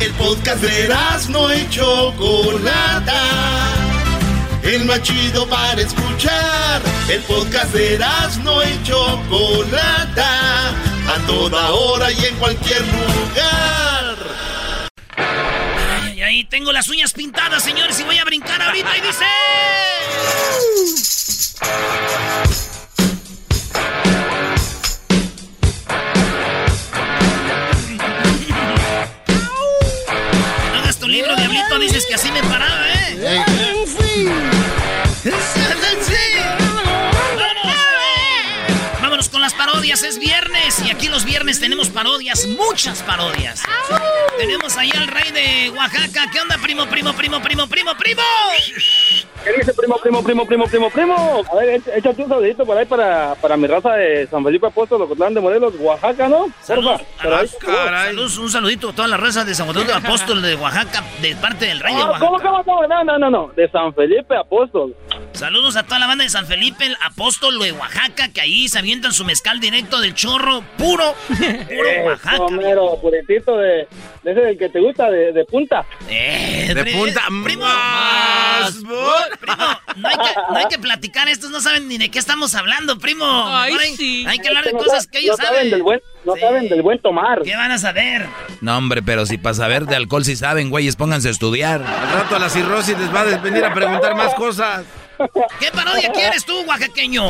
El 0.00 0.12
podcast 0.14 0.62
de 0.62 0.88
no 1.28 1.54
y 1.54 1.68
Chocolata. 1.68 3.10
El 4.62 4.84
más 4.84 5.02
chido 5.02 5.48
para 5.48 5.80
escuchar. 5.80 6.80
El 7.08 7.20
podcast 7.22 7.74
de 7.74 7.98
no 8.44 8.62
y 8.62 8.82
Chocolata. 8.84 10.68
A 10.68 11.18
toda 11.26 11.72
hora 11.72 12.12
y 12.12 12.26
en 12.26 12.36
cualquier 12.36 12.80
lugar. 12.82 14.16
Ay, 16.04 16.22
ay, 16.22 16.38
Y 16.38 16.44
tengo 16.44 16.70
las 16.72 16.86
uñas 16.88 17.12
pintadas, 17.12 17.64
señores, 17.64 17.98
y 17.98 18.04
voy 18.04 18.18
a 18.18 18.24
brincar 18.24 18.62
ahorita 18.62 18.96
y 18.96 19.00
dice... 19.00 19.24
Hagas 30.78 30.98
tu 30.98 31.08
libro, 31.08 31.34
diablito, 31.34 31.80
dices 31.80 32.06
que 32.06 32.14
así 32.14 32.30
me 32.30 32.44
paraba, 32.44 32.92
¿eh? 32.94 33.61
Vámonos 35.24 36.61
parodias, 39.82 40.02
es 40.04 40.18
viernes 40.20 40.80
y 40.86 40.90
aquí 40.92 41.08
los 41.08 41.24
viernes 41.24 41.58
tenemos 41.58 41.88
parodias, 41.88 42.46
muchas 42.46 43.02
parodias. 43.02 43.64
Tenemos 44.38 44.76
ahí 44.76 44.92
al 44.96 45.08
rey 45.08 45.32
de 45.32 45.70
Oaxaca. 45.70 46.30
¿Qué 46.32 46.40
onda, 46.40 46.56
primo, 46.62 46.86
primo, 46.86 47.12
primo, 47.14 47.40
primo, 47.42 47.66
primo, 47.68 47.94
primo? 47.96 48.22
¿Qué 49.42 49.52
dice 49.58 49.74
primo, 49.74 49.96
primo, 50.00 50.22
primo, 50.22 50.46
primo, 50.46 50.66
primo, 50.68 50.88
primo? 50.90 51.42
A 51.52 51.56
ver, 51.56 51.80
éch- 51.82 51.96
échate 51.96 52.22
un 52.22 52.28
saludito 52.28 52.64
por 52.64 52.78
ahí 52.78 52.86
para, 52.86 53.34
para 53.40 53.56
mi 53.56 53.66
raza 53.66 53.94
de 53.94 54.28
San 54.28 54.44
Felipe 54.44 54.68
Apóstol, 54.68 55.02
Ocotlán 55.02 55.34
de 55.34 55.40
Morelos, 55.40 55.74
Oaxaca, 55.80 56.28
¿no? 56.28 56.46
Porfa. 56.64 56.98
Saludos, 57.20 58.38
un 58.38 58.50
saludito 58.50 58.90
a 58.90 58.92
toda 58.92 59.08
la 59.08 59.16
raza 59.16 59.44
de 59.44 59.52
San 59.56 59.66
de 59.72 59.92
Apóstol 59.94 60.42
de 60.42 60.54
Oaxaca, 60.54 61.02
de 61.20 61.34
parte 61.34 61.66
del 61.66 61.80
rey 61.80 61.92
de 61.96 62.02
Ah, 62.02 62.06
Oaxaca. 62.10 62.26
¿Cómo, 62.26 62.38
cómo, 62.40 62.64
cómo? 62.64 62.86
No, 62.86 63.02
no, 63.02 63.18
no, 63.18 63.30
no, 63.30 63.52
de 63.56 63.68
San 63.68 63.92
Felipe 63.94 64.36
Apóstol. 64.36 64.94
Saludos 65.32 65.74
a 65.76 65.82
toda 65.82 65.98
la 65.98 66.06
banda 66.06 66.22
de 66.22 66.30
San 66.30 66.46
Felipe, 66.46 66.86
el 66.86 66.96
apóstol 67.02 67.58
de 67.58 67.72
Oaxaca, 67.72 68.28
que 68.32 68.40
ahí 68.42 68.68
se 68.68 68.78
avientan 68.78 69.12
su 69.12 69.24
mezcal 69.24 69.58
directo 69.72 70.00
del 70.00 70.14
chorro, 70.14 70.62
puro, 70.78 71.14
puro 71.26 71.88
Oaxaca. 72.04 72.34
Eso, 72.36 72.48
mero, 72.50 72.98
puritito 73.00 73.56
de, 73.58 73.88
de 74.22 74.30
ese 74.30 74.40
del 74.40 74.58
que 74.58 74.68
te 74.68 74.80
gusta, 74.80 75.10
de, 75.10 75.32
de 75.32 75.44
punta. 75.44 75.84
Eh, 76.08 76.72
De 76.74 76.84
punta 76.92 77.22
primo, 77.42 77.64
más. 77.64 78.72
primo, 78.74 78.94
no 79.96 80.08
hay, 80.08 80.16
que, 80.16 80.40
no 80.50 80.56
hay 80.56 80.64
que 80.68 80.78
platicar, 80.78 81.28
estos 81.28 81.50
no 81.50 81.60
saben 81.60 81.88
ni 81.88 81.98
de 81.98 82.10
qué 82.10 82.18
estamos 82.18 82.54
hablando, 82.54 82.98
primo. 82.98 83.24
Ay, 83.26 83.74
No 83.74 83.80
hay, 83.80 83.96
sí. 83.96 84.24
hay 84.28 84.38
que 84.38 84.48
hablar 84.48 84.64
de 84.64 84.72
No 84.72 84.78
cosas 84.78 85.04
sa- 85.04 85.10
que 85.10 85.18
ellos 85.18 85.36
no 85.38 85.44
saben. 85.44 85.56
saben. 85.58 85.70
del 85.70 85.82
buen, 85.82 86.00
no 86.24 86.36
saben 86.36 86.68
del 86.68 86.82
buen 86.82 86.98
tomar. 87.00 87.42
¿Qué 87.42 87.56
van 87.56 87.72
a 87.72 87.78
saber? 87.78 88.26
No, 88.60 88.76
hombre, 88.76 89.02
pero 89.02 89.26
si 89.26 89.38
para 89.38 89.54
saber 89.54 89.86
de 89.86 89.96
alcohol 89.96 90.24
si 90.24 90.36
saben, 90.36 90.70
güeyes, 90.70 90.96
pónganse 90.96 91.28
a 91.28 91.30
estudiar. 91.30 91.82
Al 91.82 92.12
rato 92.12 92.36
a 92.36 92.38
la 92.38 92.48
cirrosis 92.50 92.98
les 92.98 93.12
va 93.14 93.20
a 93.22 93.24
venir 93.38 93.64
a 93.64 93.72
preguntar 93.74 94.14
más 94.14 94.34
cosas. 94.34 94.84
¿Qué 95.60 95.70
parodia 95.72 96.10
quieres 96.12 96.44
tú, 96.44 96.60
oaxaqueño? 96.66 97.24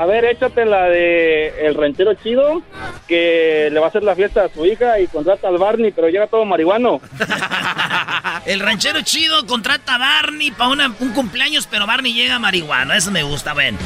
A 0.00 0.06
ver, 0.06 0.24
échate 0.24 0.64
la 0.64 0.84
de 0.84 1.66
El 1.66 1.74
Ranchero 1.74 2.14
Chido, 2.14 2.62
que 3.06 3.68
le 3.70 3.78
va 3.78 3.84
a 3.84 3.88
hacer 3.90 4.02
la 4.02 4.14
fiesta 4.14 4.44
a 4.44 4.48
su 4.48 4.64
hija 4.64 4.98
y 4.98 5.06
contrata 5.06 5.46
al 5.46 5.58
Barney, 5.58 5.90
pero 5.90 6.08
llega 6.08 6.26
todo 6.26 6.46
marihuano. 6.46 7.02
El 8.46 8.60
ranchero 8.60 9.02
chido 9.02 9.46
contrata 9.46 9.96
a 9.96 9.98
Barney 9.98 10.52
para 10.52 10.70
un 10.70 11.12
cumpleaños, 11.12 11.66
pero 11.70 11.86
Barney 11.86 12.14
llega 12.14 12.38
marihuana. 12.38 12.96
Eso 12.96 13.10
me 13.10 13.22
gusta, 13.22 13.52
ven. 13.52 13.76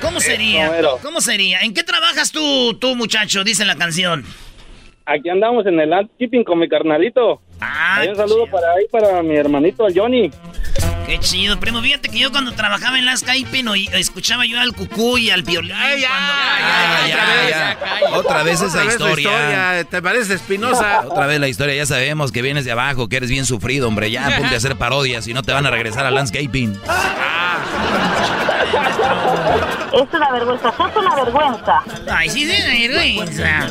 ¿Cómo 0.00 0.20
sería? 0.20 0.70
¿Cómo 1.02 1.20
sería? 1.20 1.62
¿En 1.62 1.74
qué 1.74 1.82
trabajas 1.82 2.30
tú, 2.30 2.74
tú, 2.74 2.94
muchacho? 2.94 3.42
Dice 3.42 3.64
la 3.64 3.74
canción. 3.74 4.24
Aquí 5.06 5.28
andamos 5.28 5.66
en 5.66 5.80
el 5.80 5.90
landscaping 5.90 6.44
con 6.44 6.60
mi 6.60 6.68
carnalito. 6.68 7.40
Ah, 7.60 7.96
Hay 7.98 8.10
un 8.10 8.16
saludo 8.16 8.46
para 8.46 8.74
ahí 8.74 8.84
para 8.92 9.20
mi 9.24 9.34
hermanito, 9.34 9.88
Johnny. 9.92 10.30
Qué 11.06 11.18
chido, 11.20 11.60
primo. 11.60 11.82
Fíjate 11.82 12.08
que 12.08 12.18
yo 12.18 12.30
cuando 12.30 12.52
trabajaba 12.52 12.98
en 12.98 13.04
las 13.04 13.20
Skype 13.20 13.62
oí- 13.68 13.90
escuchaba 13.92 14.46
yo 14.46 14.58
al 14.58 14.72
cucú 14.72 15.18
y 15.18 15.30
al 15.30 15.42
violín. 15.42 15.74
cuando- 15.76 15.98
ya, 16.00 17.06
ya, 17.06 17.48
ya. 17.50 17.78
Otra 18.16 18.42
vez 18.42 18.54
esa 18.62 18.66
Otra 18.66 18.84
vez 18.84 18.96
tu 18.96 19.06
historia. 19.08 19.84
¿Te 19.84 20.00
parece 20.00 20.34
espinosa? 20.34 21.02
Otra 21.06 21.26
vez 21.26 21.38
la 21.40 21.48
historia, 21.48 21.74
ya 21.74 21.86
sabemos 21.86 22.32
que 22.32 22.40
vienes 22.42 22.64
de 22.64 22.72
abajo, 22.72 23.08
que 23.08 23.16
eres 23.16 23.28
bien 23.28 23.44
sufrido, 23.44 23.86
hombre. 23.88 24.10
Ya 24.10 24.30
ponte 24.38 24.54
a 24.54 24.56
hacer 24.56 24.76
parodias 24.76 25.28
y 25.28 25.34
no 25.34 25.42
te 25.42 25.52
van 25.52 25.66
a 25.66 25.70
regresar 25.70 26.06
al 26.06 26.14
landscaping. 26.14 26.80
Es 29.94 30.12
una 30.12 30.30
vergüenza, 30.32 30.72
sos 30.76 30.90
una 30.96 31.14
vergüenza. 31.14 31.82
Ay, 32.10 32.28
sí, 32.28 32.50
sí, 32.50 32.88
vergüenza. 32.88 33.68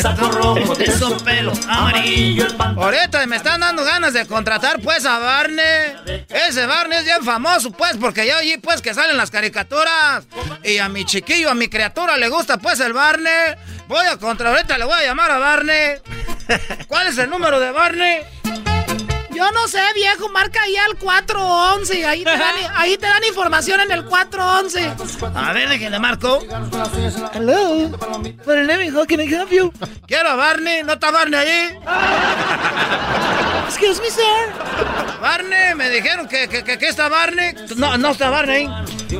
Saco 0.00 0.30
rojo 0.30 1.16
pelo 1.24 1.52
amarillo. 1.68 2.46
Ahorita 2.76 3.26
me 3.26 3.34
están 3.36 3.60
dando 3.60 3.82
ganas 3.84 4.12
de 4.12 4.24
contratar 4.26 4.80
pues 4.80 5.04
a 5.04 5.18
Barney. 5.18 6.25
Ese 6.28 6.66
Barney 6.66 6.98
es 6.98 7.04
bien 7.04 7.22
famoso 7.24 7.70
pues 7.70 7.96
porque 7.96 8.26
ya 8.26 8.38
allí 8.38 8.56
pues 8.58 8.82
que 8.82 8.94
salen 8.94 9.16
las 9.16 9.30
caricaturas. 9.30 10.24
Y 10.64 10.78
a 10.78 10.88
mi 10.88 11.04
chiquillo, 11.04 11.50
a 11.50 11.54
mi 11.54 11.68
criatura 11.68 12.16
le 12.16 12.28
gusta 12.28 12.58
pues 12.58 12.80
el 12.80 12.92
Barney. 12.92 13.54
Voy 13.88 14.06
a 14.06 14.16
contra, 14.16 14.50
ahorita 14.50 14.76
le 14.78 14.84
voy 14.84 14.94
a 14.94 15.04
llamar 15.04 15.30
a 15.30 15.38
Barney. 15.38 15.98
¿Cuál 16.88 17.08
es 17.08 17.18
el 17.18 17.30
número 17.30 17.60
de 17.60 17.70
Barney? 17.70 18.18
Yo 19.36 19.50
no 19.50 19.68
sé, 19.68 19.82
viejo, 19.94 20.30
marca 20.30 20.62
ahí 20.62 20.76
al 20.76 20.96
411. 20.96 22.06
Ahí 22.06 22.24
te 22.24 22.30
dan, 22.30 22.54
ahí 22.76 22.96
te 22.96 23.06
dan 23.06 23.22
información 23.24 23.80
en 23.80 23.92
el 23.92 24.04
411. 24.06 24.94
A 25.34 25.52
ver, 25.52 25.68
déjenle 25.68 25.98
marco. 25.98 26.38
Hello. 27.34 27.90
What 28.46 28.56
name 28.64 28.90
how 28.90 29.04
can 29.06 29.20
I 29.20 29.26
help 29.26 29.50
you? 29.50 29.70
Quiero 30.06 30.30
a 30.30 30.36
Barney, 30.36 30.82
¿no 30.84 30.94
está 30.94 31.10
Barney 31.10 31.38
allí? 31.38 31.78
Excuse 33.68 34.00
me, 34.00 34.10
sir. 34.10 34.22
Barney, 35.20 35.74
me 35.74 35.90
dijeron 35.90 36.28
que, 36.28 36.48
que, 36.48 36.64
que 36.64 36.88
está 36.88 37.08
Barney. 37.08 37.54
No, 37.76 37.98
no 37.98 38.12
está 38.12 38.30
Barney. 38.30 38.68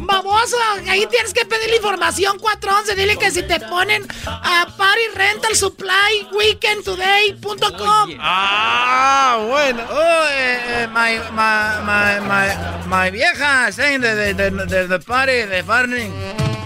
Baboso, 0.01 0.57
ahí 0.89 1.07
tienes 1.07 1.33
que 1.33 1.45
pedir 1.45 1.71
la 1.71 1.77
información 1.77 2.39
411. 2.39 2.95
Dile 2.95 3.17
que 3.17 3.31
si 3.31 3.43
te 3.43 3.61
ponen 3.61 4.07
a 4.27 4.67
Party 4.77 5.09
Rental 5.15 5.55
Supply 5.57 6.29
Weekendtoday.com. 6.33 8.11
Ah, 8.21 9.39
bueno. 9.49 9.83
Oh, 9.91 10.06
eh, 10.07 10.83
eh, 10.83 10.87
my, 10.87 11.19
my, 11.31 11.83
my, 11.85 12.21
my, 12.21 12.87
my 12.87 13.11
vieja 13.11 13.73
saying 13.73 14.01
the, 14.01 14.35
the, 14.37 14.51
the, 14.51 14.67
the, 14.67 14.87
the 14.87 14.99
party 14.99 15.47
de 15.47 15.63
Barney. 15.63 16.11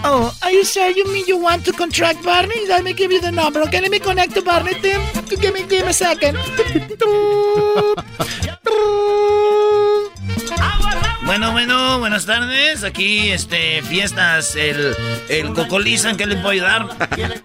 Oh, 0.03 0.35
are 0.41 0.51
you 0.51 0.65
sure 0.65 0.89
you 0.89 1.05
mean 1.13 1.25
you 1.27 1.37
want 1.37 1.63
to 1.65 1.71
contract 1.71 2.23
Barney? 2.23 2.67
Let 2.67 2.83
me 2.83 2.93
give 2.93 3.11
you 3.11 3.21
the 3.21 3.31
number, 3.31 3.61
okay? 3.61 3.81
Let 3.81 3.91
me 3.91 3.99
connect 3.99 4.33
to 4.33 4.41
Barney, 4.41 4.73
Tim. 4.73 5.01
Give 5.25 5.53
me, 5.53 5.65
give 5.67 5.85
me 5.85 5.89
a 5.89 5.93
second. 5.93 6.37
Bueno, 11.31 11.53
bueno, 11.53 11.97
buenas 11.99 12.25
tardes. 12.25 12.83
Aquí, 12.83 13.31
este, 13.31 13.81
fiestas, 13.83 14.53
el, 14.57 14.93
el 15.29 15.53
Cocolizan, 15.53 16.17
¿qué 16.17 16.25
le 16.25 16.35
puedo 16.35 16.49
ayudar? 16.49 16.89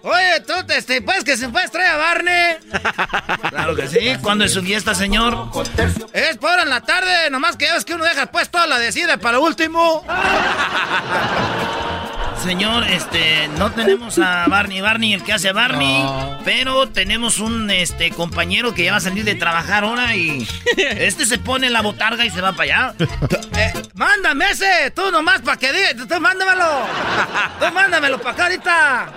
Oye, 0.03 0.41
tú, 0.45 0.51
este, 0.73 1.01
pues 1.01 1.23
que 1.23 1.37
se 1.37 1.47
puedes 1.47 1.71
traer 1.71 1.91
a 1.91 1.95
Barney. 1.95 2.55
Claro 3.49 3.77
que 3.77 3.87
sí. 3.87 4.17
¿Cuándo 4.21 4.43
es 4.43 4.51
su 4.51 4.61
fiesta, 4.61 4.93
señor? 4.93 5.49
Es 6.11 6.35
por 6.35 6.59
en 6.59 6.69
la 6.69 6.81
tarde, 6.81 7.29
nomás 7.29 7.55
que 7.55 7.63
ya 7.63 7.75
ves 7.75 7.85
que 7.85 7.93
uno 7.93 8.03
deja 8.03 8.25
pues 8.25 8.49
toda 8.49 8.67
la 8.67 8.77
decida 8.77 9.19
para 9.19 9.39
último. 9.39 10.03
Señor, 12.47 12.85
este, 12.85 13.49
no 13.57 13.73
tenemos 13.73 14.17
a 14.19 14.45
Barney, 14.47 14.79
Barney, 14.79 15.13
el 15.13 15.21
que 15.21 15.33
hace 15.33 15.49
a 15.49 15.53
Barney, 15.53 16.01
pero 16.45 16.87
tenemos 16.87 17.39
un, 17.39 17.69
este, 17.69 18.11
compañero 18.11 18.73
que 18.73 18.85
ya 18.85 18.91
va 18.91 18.99
a 18.99 19.01
salir 19.01 19.25
de 19.25 19.35
trabajar 19.35 19.83
ahora 19.83 20.15
y 20.15 20.47
este 20.77 21.25
se 21.25 21.39
pone 21.39 21.69
la 21.69 21.81
botarga 21.81 22.23
y 22.23 22.29
se 22.29 22.39
va 22.39 22.53
para 22.53 22.63
allá. 22.63 22.95
Eh, 23.57 23.73
mándame 23.95 24.51
ese, 24.51 24.91
tú 24.91 25.11
nomás 25.11 25.41
para 25.41 25.57
que 25.57 25.73
diga, 25.73 26.05
tú 26.07 26.21
mándamelo. 26.21 26.63
Tú 27.59 27.73
mándamelo 27.73 28.19
para 28.19 28.31
acá 28.33 28.43
ahorita. 28.43 29.09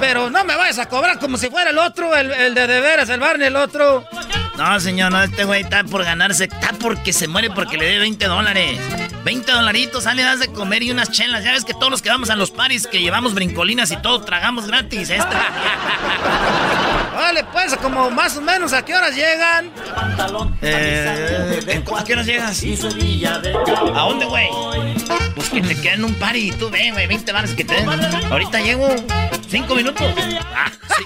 Pero 0.00 0.30
no 0.30 0.44
me 0.44 0.56
vayas 0.56 0.78
a 0.78 0.86
cobrar 0.86 1.18
como 1.18 1.36
si 1.36 1.50
fuera 1.50 1.68
el 1.68 1.76
otro, 1.76 2.16
el, 2.16 2.30
el 2.30 2.54
de 2.54 2.66
de 2.66 2.80
veras, 2.80 3.10
el 3.10 3.20
Barney, 3.20 3.48
el 3.48 3.56
otro. 3.56 4.08
No, 4.56 4.80
señor, 4.80 5.12
no, 5.12 5.22
este 5.22 5.44
güey 5.44 5.62
está 5.62 5.84
por 5.84 6.04
ganarse, 6.04 6.44
está 6.44 6.72
porque 6.80 7.12
se 7.12 7.28
muere 7.28 7.50
porque 7.50 7.76
le 7.76 7.84
dé 7.84 7.98
20 7.98 8.26
dólares. 8.26 8.80
20 9.24 9.52
dolaritos, 9.52 10.04
sale, 10.04 10.22
das 10.22 10.40
de 10.40 10.48
comer 10.48 10.82
y 10.82 10.90
unas 10.90 11.10
chelas. 11.10 11.44
Ya 11.44 11.52
ves 11.52 11.64
que 11.64 11.74
todos 11.74 11.90
los 11.90 12.02
que 12.02 12.08
vamos 12.08 12.30
a 12.30 12.36
los 12.36 12.50
paris, 12.50 12.86
que 12.86 13.00
llevamos 13.00 13.34
brincolinas 13.34 13.90
y 13.90 13.96
todo, 13.96 14.22
tragamos 14.22 14.66
gratis. 14.66 15.10
Este. 15.10 15.36
Vale, 17.14 17.44
pues, 17.52 17.76
como 17.76 18.10
más 18.10 18.36
o 18.36 18.40
menos, 18.40 18.72
¿a 18.72 18.84
qué 18.84 18.94
horas 18.94 19.14
llegan? 19.14 19.70
Eh, 20.60 21.82
¿A 21.96 22.04
qué 22.04 22.12
horas 22.12 22.26
llegas? 22.26 22.62
¿A 23.94 24.00
dónde, 24.00 24.26
güey? 24.26 24.48
Pues 25.34 25.48
que 25.50 25.60
te 25.60 25.80
queden 25.80 26.04
un 26.04 26.14
party 26.14 26.48
y 26.48 26.52
tú 26.52 26.68
ven, 26.70 26.92
güey, 26.94 27.06
20 27.06 27.32
bares 27.32 27.54
que 27.54 27.64
te 27.64 27.74
den. 27.74 27.88
Ahorita 28.30 28.60
llego, 28.60 28.88
5 29.48 29.74
minutos. 29.74 30.14
Ah, 30.54 30.70
sí, 30.96 31.04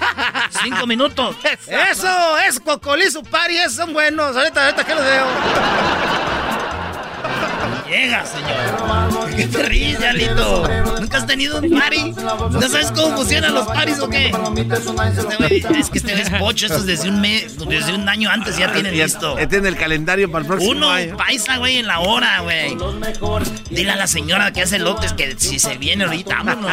5 0.63 0.87
minutos. 0.87 1.35
Eso, 1.67 2.37
es 2.39 2.59
Cocolizo 2.59 3.23
Party, 3.23 3.57
esos 3.57 3.75
son 3.75 3.93
buenos. 3.93 4.35
Ahorita, 4.35 4.65
ahorita 4.65 4.83
que 4.83 4.95
los 4.95 5.03
veo. 5.03 6.36
Llega, 7.89 8.25
señor. 8.25 9.35
¿Qué 9.35 9.47
te 9.47 9.63
ríes, 9.63 9.99
Yalito? 9.99 10.67
¿Nunca 10.99 11.17
has 11.17 11.27
tenido 11.27 11.59
un 11.59 11.69
party? 11.79 12.13
¿No 12.51 12.61
sabes 12.69 12.91
cómo 12.91 13.17
funcionan 13.17 13.53
los 13.53 13.67
paris 13.67 13.99
o 13.99 14.09
qué? 14.09 14.31
Este 15.49 15.79
es 15.79 15.89
que 15.89 15.97
este 15.99 16.21
es 16.21 16.29
pocho, 16.31 16.65
esto 16.65 16.79
es 16.79 16.85
desde 16.85 17.09
un 17.09 17.21
mes, 17.21 17.57
desde 17.67 17.93
un 17.95 18.07
año 18.09 18.29
antes 18.29 18.57
ya 18.57 18.71
tienen 18.73 18.97
listo. 18.97 19.37
Ya 19.37 19.47
tiene 19.47 19.69
el 19.69 19.77
calendario 19.77 20.29
para 20.31 20.41
el 20.41 20.47
próximo 20.47 20.71
Uno 20.71 20.89
año. 20.91 21.15
paisa, 21.17 21.57
güey, 21.57 21.77
en 21.77 21.87
la 21.87 21.99
hora, 21.99 22.41
güey. 22.41 22.75
Dile 23.69 23.91
a 23.91 23.95
la 23.95 24.07
señora 24.07 24.51
que 24.51 24.61
hace 24.63 24.79
lotes 24.79 25.13
que 25.13 25.35
si 25.37 25.59
se 25.59 25.77
viene 25.77 26.03
ahorita, 26.05 26.35
vámonos. 26.43 26.71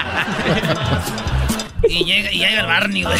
Y 1.88 2.04
llega, 2.04 2.32
y 2.32 2.38
llega 2.38 2.60
el 2.60 2.66
Barney, 2.66 3.02
güey. 3.02 3.18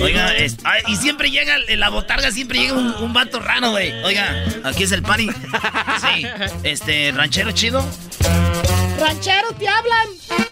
Oiga, 0.00 0.34
es- 0.36 0.56
ay, 0.64 0.82
y 0.88 0.96
siempre 0.96 1.30
llega, 1.30 1.56
en 1.68 1.80
la 1.80 1.88
botarga 1.88 2.30
siempre 2.30 2.58
llega 2.60 2.74
un, 2.74 2.94
un 3.00 3.12
vato 3.12 3.38
raro, 3.40 3.70
güey. 3.72 3.92
Oiga, 4.04 4.44
aquí 4.64 4.84
es 4.84 4.92
el 4.92 5.02
party. 5.02 5.28
Sí, 5.30 6.26
este, 6.62 7.12
ranchero 7.14 7.52
chido. 7.52 7.84
Ranchero, 9.00 9.48
te 9.58 9.68
hablan. 9.68 10.06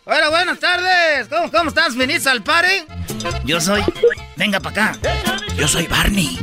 Bueno, 0.05 0.31
buenas 0.31 0.59
tardes. 0.59 1.29
¿Cómo, 1.29 1.51
cómo 1.51 1.69
estás? 1.71 1.97
¿Viniste 1.97 2.29
al 2.29 2.43
party? 2.43 2.85
Yo 3.45 3.61
soy. 3.61 3.83
Venga 4.37 4.61
para 4.61 4.91
acá. 4.93 4.99
Yo 5.57 5.67
soy 5.69 5.87
Barney. 5.87 6.39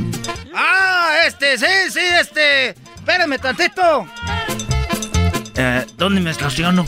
Ah, 0.56 1.12
este, 1.28 1.58
sí, 1.58 1.66
sí, 1.92 2.00
este. 2.00 2.70
Espérame 2.70 3.38
tantito. 3.40 4.08
Eh, 5.56 5.86
¿Dónde 5.98 6.22
me 6.22 6.32
estaciono? 6.32 6.86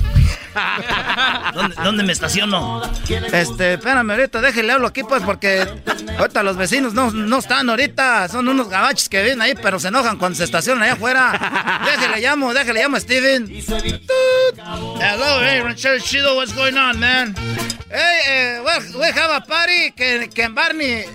¿Dónde, 1.83 2.03
me 2.03 2.13
estaciono? 2.13 2.81
Este, 3.31 3.73
espérame 3.73 4.11
ahorita, 4.11 4.41
déjale 4.41 4.71
hablo 4.73 4.87
aquí, 4.87 5.03
pues, 5.03 5.23
porque 5.23 5.67
ahorita 6.17 6.43
los 6.43 6.57
vecinos 6.57 6.93
no, 6.93 7.11
no 7.11 7.39
están 7.39 7.69
ahorita. 7.69 8.27
Son 8.29 8.47
unos 8.47 8.69
gabachos 8.69 9.09
que 9.09 9.21
vienen 9.21 9.41
ahí, 9.41 9.53
pero 9.55 9.79
se 9.79 9.89
enojan 9.89 10.17
cuando 10.17 10.37
se 10.37 10.43
estacionan 10.43 10.83
allá 10.83 10.93
afuera. 10.93 11.81
Déjale 11.85 12.21
llamo, 12.21 12.53
déjale 12.53 12.81
llamo 12.81 12.97
a 12.97 12.99
Steven. 12.99 13.47
Hello, 15.01 15.41
hey, 15.41 15.61
Ranchero 15.61 15.99
Chido, 15.99 16.35
what's 16.35 16.53
going 16.55 16.77
on, 16.77 16.99
man? 16.99 17.35
Hey, 17.89 18.57
uh, 18.57 18.63
we, 18.63 18.99
we 18.99 19.11
have 19.11 19.31
a 19.31 19.41
party. 19.41 19.91
Can, 19.91 20.27
can 20.29 20.55
Barney, 20.55 21.05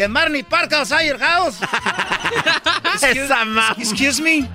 can 0.00 0.14
Barney 0.14 0.42
park 0.42 0.72
outside 0.72 1.02
your 1.02 1.18
house? 1.18 1.60
excuse, 2.94 3.30
excuse 3.76 4.18
me? 4.20 4.48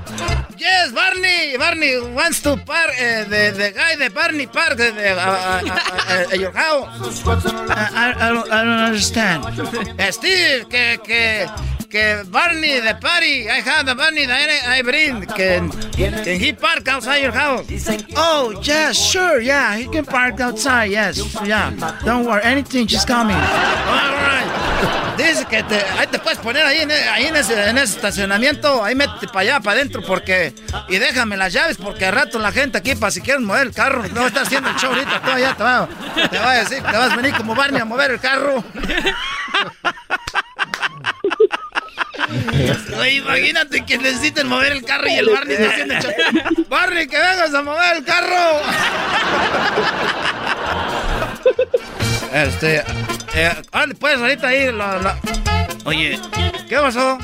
Yes, 0.57 0.91
Barney. 0.91 1.55
Barney 1.57 2.01
wants 2.17 2.41
to 2.41 2.57
park. 2.57 2.89
Uh, 2.97 3.25
the, 3.25 3.53
the 3.53 3.71
guy, 3.75 3.95
the 3.95 4.09
Barney 4.09 4.47
park 4.47 4.79
uh, 4.79 4.83
uh, 4.83 4.89
uh, 4.89 5.69
uh, 5.69 6.25
uh, 6.31 6.35
your 6.35 6.51
house. 6.51 6.87
I, 7.27 8.15
I, 8.17 8.29
don't, 8.33 8.51
I 8.51 8.63
don't 8.63 8.83
understand. 8.89 9.45
Uh, 9.45 10.11
Steve, 10.11 10.67
que, 10.67 10.97
que, 11.03 11.47
que 11.85 12.23
Barney, 12.29 12.79
the 12.81 12.95
party. 13.01 13.49
I 13.49 13.61
have 13.61 13.85
the 13.85 13.95
Barney 13.95 14.25
that 14.25 14.49
I, 14.67 14.81
bring. 14.81 15.25
Can, 15.25 15.69
can 15.69 16.39
he 16.39 16.53
park 16.53 16.87
outside 16.87 17.23
your 17.23 17.31
house? 17.31 17.65
Oh, 18.15 18.59
yes, 18.61 18.97
sure, 18.97 19.39
yeah. 19.39 19.75
He 19.75 19.87
can 19.87 20.05
park 20.05 20.39
outside, 20.39 20.91
yes. 20.91 21.17
Yeah. 21.45 21.71
Don't 22.03 22.25
worry, 22.25 22.43
anything, 22.43 22.87
she's 22.87 23.05
coming. 23.05 23.35
All 23.35 23.41
right. 23.41 25.15
Dice 25.17 25.45
que 25.45 25.63
te, 25.63 25.81
ahí 25.97 26.07
te 26.07 26.19
puedes 26.19 26.39
poner 26.39 26.65
ahí, 26.65 26.79
en, 26.79 26.91
ahí 26.91 27.27
en, 27.27 27.37
ese, 27.37 27.69
en 27.69 27.77
ese 27.77 27.95
estacionamiento, 27.95 28.83
ahí 28.83 28.95
métete 28.95 29.27
para 29.27 29.39
allá, 29.39 29.59
para 29.61 29.79
adentro, 29.79 30.01
porque... 30.05 30.53
Y 30.89 30.97
déjame 30.97 31.37
las 31.37 31.53
llaves, 31.53 31.77
porque 31.77 32.05
al 32.05 32.15
rato 32.15 32.37
la 32.37 32.51
gente 32.51 32.79
aquí, 32.79 32.95
para 32.95 33.11
si 33.11 33.21
quieren 33.21 33.45
mover 33.45 33.67
el 33.67 33.73
carro, 33.73 34.03
no 34.09 34.27
está 34.27 34.41
haciendo 34.41 34.69
el 34.69 34.75
show 34.75 34.91
ahorita, 34.91 35.21
tú 35.21 35.31
allá 35.31 35.55
te 35.55 35.63
va, 35.63 35.87
te 36.29 36.37
va 36.37 36.51
a 36.51 36.57
decir, 36.57 36.83
te 36.83 36.97
vas 36.97 37.11
a 37.11 37.15
venir 37.15 37.33
como 37.33 37.55
Barney 37.55 37.79
a 37.79 37.85
mover 37.85 38.11
el 38.11 38.19
carro. 38.19 38.61
Oye, 42.99 43.11
imagínate 43.15 43.85
que 43.85 43.97
necesiten 43.97 44.47
mover 44.47 44.71
el 44.71 44.83
carro 44.83 45.07
y 45.07 45.13
el 45.15 45.29
Barney 45.29 45.55
está 45.55 45.69
haciendo. 45.69 46.65
Barney, 46.69 47.07
que 47.07 47.17
vengas 47.17 47.53
a 47.53 47.61
mover 47.61 47.97
el 47.97 48.03
carro. 48.03 48.61
Este, 52.33 52.83
eh, 53.35 53.51
órale, 53.71 53.95
pues 53.95 54.17
ahorita 54.17 54.47
ahí 54.47 54.71
lo- 54.71 54.99
lo- 55.01 55.15
Oye, 55.85 56.19
¿Qué 56.67 56.75
pasó? 56.77 57.17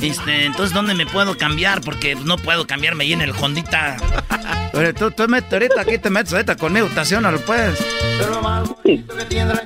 Este, 0.00 0.44
entonces, 0.44 0.74
¿dónde 0.74 0.94
me 0.94 1.06
puedo 1.06 1.36
cambiar? 1.36 1.80
Porque 1.80 2.14
no 2.14 2.36
puedo 2.36 2.66
cambiarme 2.66 3.04
ahí 3.04 3.12
en 3.12 3.20
el 3.20 3.32
Hondita. 3.32 3.96
Oye, 4.74 4.92
tú, 4.92 5.10
tú 5.10 5.26
mete 5.28 5.56
ahorita, 5.56 5.80
aquí 5.80 5.98
te 5.98 6.10
metes 6.10 6.32
ahorita 6.32 6.56
conmigo, 6.56 6.86
estacionalo 6.86 7.40
pues. 7.40 7.78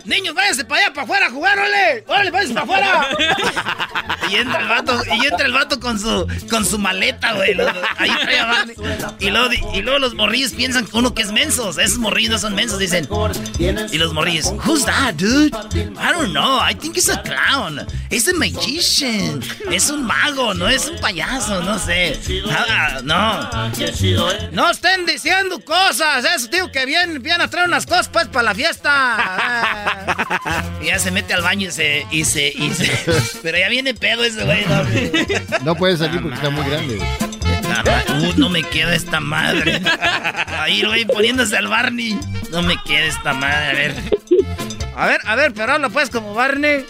Niños, 0.04 0.34
váyanse 0.34 0.64
para 0.64 0.82
allá, 0.82 0.92
para 0.92 1.04
afuera 1.04 1.26
a 1.26 1.30
jugar, 1.30 1.58
órale. 1.58 2.04
Órale, 2.06 2.30
váyanse 2.30 2.54
para 2.54 2.64
afuera. 2.64 3.08
Y 4.30 4.36
entra 4.36 4.60
el 4.60 4.68
vato, 4.68 5.02
y 5.20 5.26
entra 5.26 5.46
el 5.46 5.52
vato 5.52 5.78
con 5.80 5.98
su, 5.98 6.26
con 6.48 6.64
su 6.64 6.78
maleta, 6.78 7.34
güey. 7.34 7.54
Ahí 7.98 8.10
trae 8.22 8.38
a 8.38 8.46
Barney. 8.46 8.76
Y 9.18 9.30
luego, 9.30 9.50
y 9.74 9.82
luego 9.82 9.98
los 9.98 10.14
morrillos 10.14 10.52
piensan 10.52 10.86
que 10.86 10.96
uno 10.96 11.12
que 11.12 11.22
es 11.22 11.32
mensos. 11.32 11.76
Esos 11.76 11.98
morrillos 11.98 12.30
no 12.30 12.38
son 12.38 12.54
mensos, 12.54 12.78
dicen. 12.78 13.06
Y 13.58 13.98
los 13.98 14.14
morrillos, 14.14 14.46
who's 14.64 14.84
that, 14.86 15.14
dude? 15.16 15.54
I 15.74 16.12
don't 16.12 16.32
know, 16.32 16.58
I 16.60 16.74
think 16.74 16.96
it's 16.96 17.10
a 17.10 17.20
clown. 17.22 17.86
Es 18.10 18.26
a 18.28 18.32
magician. 18.32 19.42
Es 19.70 19.90
un 19.90 20.04
mago, 20.06 20.21
no 20.30 20.68
es 20.68 20.86
un 20.88 20.98
payaso, 20.98 21.62
no 21.62 21.78
sé. 21.78 22.18
No. 23.04 23.50
No 24.52 24.70
estén 24.70 25.04
diciendo 25.06 25.60
cosas, 25.60 26.24
eso, 26.24 26.48
tío, 26.48 26.70
que 26.70 26.86
vienen, 26.86 27.22
vienen 27.22 27.42
a 27.42 27.48
traer 27.48 27.68
unas 27.68 27.86
cosas, 27.86 28.08
pues, 28.08 28.28
para 28.28 28.44
la 28.44 28.54
fiesta. 28.54 30.38
Y 30.82 30.86
ya 30.86 30.98
se 30.98 31.12
mete 31.12 31.32
al 31.32 31.42
baño 31.42 31.68
y 31.68 31.70
se, 31.70 32.06
y 32.10 32.24
se, 32.24 32.48
y 32.48 32.72
se. 32.74 32.90
Pero 33.42 33.56
ya 33.56 33.68
viene 33.68 33.94
pedo 33.94 34.24
ese 34.24 34.44
güey, 34.44 34.64
¿no? 34.66 35.62
No 35.64 35.74
puede 35.76 35.96
salir 35.96 36.20
porque 36.20 36.34
está 36.34 36.50
muy 36.50 36.68
grande. 36.68 36.98
Uh, 36.98 38.32
no 38.36 38.48
me 38.48 38.62
queda 38.64 38.94
esta 38.94 39.20
madre. 39.20 39.80
Ahí, 40.58 40.82
güey, 40.82 41.04
poniéndose 41.04 41.56
al 41.56 41.68
Barney. 41.68 42.18
No 42.50 42.62
me 42.62 42.76
queda 42.82 43.04
esta 43.04 43.32
madre, 43.32 43.70
a 43.70 43.72
ver. 43.72 44.21
A 45.02 45.06
ver, 45.06 45.20
a 45.26 45.34
ver, 45.34 45.52
pero 45.52 45.72
habla 45.72 45.88
pues 45.88 46.10
como 46.10 46.32
Barney. 46.32 46.86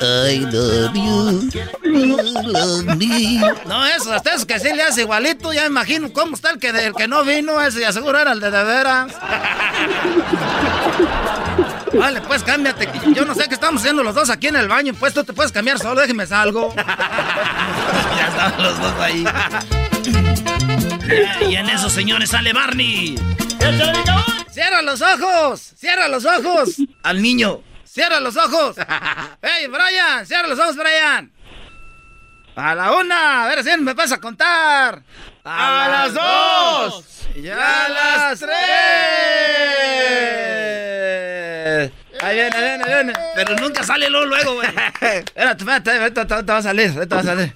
I 0.00 0.38
love 0.52 0.94
you. 0.94 1.50
You 1.82 2.16
love 2.44 2.84
me. 2.96 3.40
No, 3.66 3.84
eso, 3.84 4.12
hasta 4.12 4.36
eso 4.36 4.46
que 4.46 4.60
sí 4.60 4.72
le 4.72 4.84
hace 4.84 5.00
igualito, 5.00 5.52
ya 5.52 5.62
me 5.62 5.66
imagino 5.66 6.12
cómo 6.12 6.36
está 6.36 6.50
el 6.50 6.60
que, 6.60 6.68
el 6.68 6.94
que 6.94 7.08
no 7.08 7.24
vino, 7.24 7.60
ese 7.60 7.80
y 7.80 7.82
aseguro 7.82 8.20
era 8.20 8.30
el 8.30 8.38
de 8.38 8.52
de 8.52 8.62
veras. 8.62 9.12
Vale, 11.92 12.20
pues 12.20 12.44
cámbiate. 12.44 12.88
Yo 13.12 13.24
no 13.24 13.34
sé 13.34 13.48
qué 13.48 13.54
estamos 13.54 13.80
haciendo 13.80 14.04
los 14.04 14.14
dos 14.14 14.30
aquí 14.30 14.46
en 14.46 14.54
el 14.54 14.68
baño, 14.68 14.94
pues 14.94 15.12
tú 15.12 15.24
te 15.24 15.32
puedes 15.32 15.50
cambiar 15.50 15.80
solo, 15.80 16.02
déjeme 16.02 16.28
salgo. 16.28 16.72
Ya 18.16 18.28
estaban 18.28 18.62
los 18.62 18.80
dos 18.80 18.94
ahí. 19.00 19.24
Y 21.50 21.56
en 21.56 21.68
eso, 21.68 21.90
señores, 21.90 22.30
sale 22.30 22.52
Barney. 22.52 23.16
¡Cierra 24.54 24.82
los 24.82 25.02
ojos! 25.02 25.72
¡Cierra 25.76 26.06
los 26.06 26.24
ojos! 26.24 26.76
Al 27.02 27.20
niño. 27.20 27.60
¡Cierra 27.82 28.20
los 28.20 28.36
ojos! 28.36 28.76
¡Ey, 29.42 29.66
Brian! 29.66 30.24
¡Cierra 30.24 30.46
los 30.46 30.60
ojos, 30.60 30.76
Brian! 30.76 31.32
A 32.54 32.72
la 32.76 32.92
una, 32.92 33.42
a 33.42 33.48
ver 33.48 33.64
si 33.64 33.76
me 33.78 33.94
vas 33.94 34.12
a 34.12 34.20
contar. 34.20 35.02
A, 35.42 35.88
las 35.90 36.14
dos. 36.14 37.04
Y 37.34 37.48
a 37.48 37.88
las 37.88 38.38
tres. 38.38 38.52
Ahí 42.22 42.36
viene, 42.36 42.56
ahí 42.56 42.62
viene, 42.62 42.84
ahí 42.84 42.94
viene. 42.94 43.12
Pero 43.34 43.56
nunca 43.56 43.82
sale 43.82 44.08
luego, 44.08 44.26
luego, 44.26 44.54
güey. 44.54 44.68
Espérate, 45.00 45.64
espérate, 45.64 46.26
te 46.26 46.52
va 46.52 46.58
a 46.58 46.62
salir, 46.62 46.92
ahorita 46.94 47.16
va 47.16 47.22
a 47.22 47.24
salir. 47.24 47.52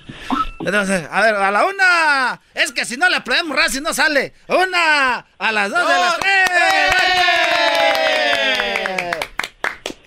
Va 0.61 0.81
a 0.81 1.23
ver, 1.23 1.35
a 1.37 1.51
la 1.51 1.65
una. 1.65 2.41
Es 2.53 2.73
que 2.73 2.85
si 2.85 2.97
no 2.97 3.09
le 3.09 3.17
aprendemos 3.17 3.57
ras 3.57 3.73
si 3.73 3.81
no 3.81 3.95
sale. 3.95 4.35
Una, 4.49 5.25
a 5.39 5.53
las 5.53 5.71
dos, 5.71 5.79
a 5.79 5.99
las 5.99 6.19
tres. 6.19 6.49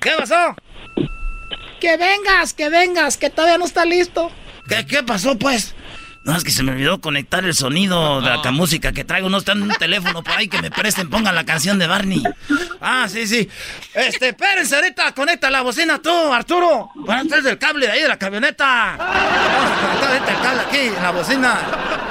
¿Qué 0.02 0.12
pasó? 0.18 0.56
Que 1.80 1.96
vengas, 1.98 2.54
que 2.54 2.70
vengas, 2.70 3.18
que 3.18 3.30
todavía 3.30 3.58
no 3.58 3.66
está 3.66 3.86
listo. 3.86 4.32
¿Qué, 4.68 4.86
qué 4.86 5.04
pasó, 5.04 5.38
pues? 5.40 5.74
No, 6.24 6.38
es 6.38 6.44
que 6.44 6.52
se 6.52 6.62
me 6.62 6.72
olvidó 6.72 7.02
conectar 7.02 7.44
el 7.44 7.56
sonido 7.56 8.22
de 8.22 8.30
la 8.30 8.52
música 8.52 8.92
que 8.92 9.04
traigo. 9.04 9.30
No 9.30 9.40
está 9.40 9.54
en 9.54 9.64
un 9.64 9.70
teléfono 9.70 10.24
por 10.24 10.34
ahí 10.34 10.48
que 10.48 10.62
me 10.62 10.70
presten, 10.70 11.10
pongan 11.10 11.34
la 11.34 11.46
canción 11.46 11.80
de 11.80 11.88
Barney. 11.88 12.22
Ah, 12.80 13.08
sí, 13.10 13.26
sí. 13.26 13.50
Este, 13.96 14.30
espérense, 14.30 14.76
ahorita 14.76 15.14
conecta 15.14 15.50
la 15.50 15.62
bocina 15.62 16.00
tú, 16.00 16.12
Arturo. 16.32 16.92
Bueno, 16.96 17.24
este 17.24 17.40
es 17.40 17.46
el 17.46 17.58
cable 17.58 17.88
de 17.88 17.92
ahí 17.94 18.02
de 18.04 18.08
la 18.08 18.20
camioneta. 18.20 18.96
Vamos 18.98 19.72
a 19.72 19.82
conectar 19.82 20.12
ahorita 20.12 20.32
el 20.32 20.42
cable 20.42 20.62
aquí 20.62 20.96
en 20.96 21.04
la 21.04 21.12
bocina. 21.12 21.60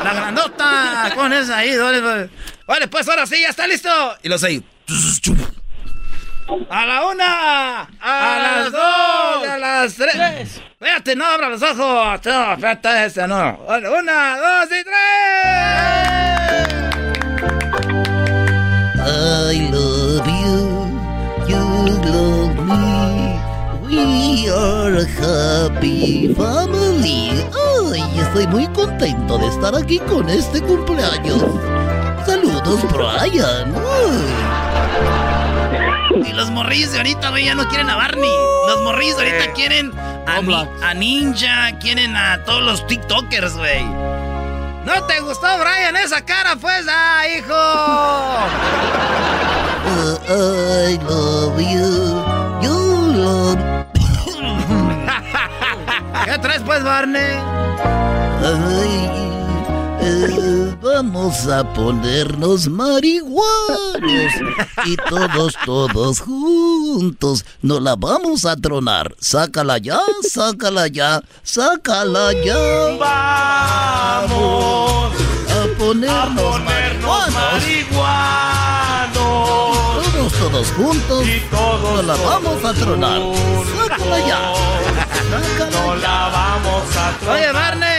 La 0.02 0.14
grandota. 0.14 1.12
Con 1.14 1.32
esa 1.32 1.58
ahí, 1.58 1.76
dale. 1.76 2.30
Vale, 2.66 2.88
pues 2.88 3.08
ahora 3.08 3.26
sí, 3.26 3.40
ya 3.40 3.48
está 3.48 3.66
listo. 3.66 3.88
Y 4.22 4.28
los 4.28 4.42
ahí. 4.42 4.62
A 6.68 6.84
la 6.84 7.06
una, 7.06 7.88
a, 8.00 8.38
las 8.42 8.72
dos, 8.72 9.48
a 9.48 9.58
las 9.58 9.94
tres. 9.94 10.60
Espérate, 10.72 11.14
no 11.14 11.24
abra 11.24 11.48
los 11.48 11.62
ojos. 11.62 12.20
No, 12.24 12.52
espérate, 12.54 13.04
ese 13.06 13.28
no. 13.28 13.56
Una, 13.68 14.36
dos 14.36 14.66
y 14.66 14.82
tres. 14.82 14.96
I 18.98 19.70
love 19.70 20.26
you, 20.26 20.90
you 21.46 21.62
love 22.10 22.56
me. 22.66 23.38
We 23.86 24.50
are 24.50 24.96
a 24.96 25.06
happy 25.06 26.34
family. 26.34 27.44
Ay, 27.92 28.02
estoy 28.18 28.46
muy 28.48 28.66
contento 28.68 29.38
de 29.38 29.46
estar 29.46 29.74
aquí 29.76 30.00
con 30.00 30.28
este 30.28 30.60
cumpleaños. 30.60 31.44
Saludos, 32.26 32.80
Brian. 32.92 33.72
Y 36.26 36.32
los 36.32 36.50
morrillos 36.50 36.90
de 36.92 36.98
ahorita, 36.98 37.30
güey, 37.30 37.44
ya 37.46 37.54
no 37.54 37.66
quieren 37.68 37.88
a 37.90 37.96
Barney. 37.96 38.30
Los 38.68 38.80
morrillos 38.82 39.16
de 39.18 39.30
ahorita 39.30 39.52
quieren 39.52 39.92
a, 40.26 40.40
Ni- 40.42 40.68
a 40.82 40.94
Ninja, 40.94 41.78
quieren 41.78 42.16
a 42.16 42.42
todos 42.44 42.62
los 42.62 42.86
TikTokers, 42.86 43.56
güey. 43.56 43.84
¿No 43.84 45.04
te 45.06 45.20
gustó, 45.20 45.46
Brian, 45.58 45.96
esa 45.96 46.24
cara, 46.24 46.56
pues? 46.56 46.86
¡Ah, 46.88 47.22
hijo! 47.28 47.54
I 50.28 50.98
love 51.08 51.58
you. 51.60 52.22
You 52.62 53.12
love. 53.14 53.58
¿Qué 56.24 56.38
traes 56.38 56.62
pues, 56.64 56.82
Barney? 56.84 57.38
Ay, 58.42 59.10
eh, 59.14 59.19
vamos 60.82 61.46
a 61.46 61.64
ponernos 61.72 62.68
marihuanos 62.68 64.32
y 64.84 64.96
todos, 64.96 65.54
todos 65.64 66.20
juntos 66.20 67.44
nos 67.62 67.82
la 67.82 67.96
vamos 67.96 68.44
a 68.44 68.56
tronar. 68.56 69.14
Sácala 69.18 69.78
ya, 69.78 70.00
sácala 70.28 70.88
ya, 70.88 71.22
sácala 71.42 72.32
ya. 72.44 72.58
Vamos 72.98 74.30
a 75.48 75.78
ponernos, 75.78 76.60
Todos, 79.14 80.32
todos 80.32 80.68
juntos 80.72 81.26
nos 81.50 82.04
la 82.04 82.16
vamos 82.16 82.64
a 82.64 82.74
tronar. 82.74 83.20
Sácala 83.88 84.18
ya. 84.26 84.52
No 85.70 85.94
la 85.96 86.28
vamos 86.32 86.96
a 86.96 87.18
tronar. 87.18 87.36
Oye, 87.36 87.52
Barney, 87.52 87.89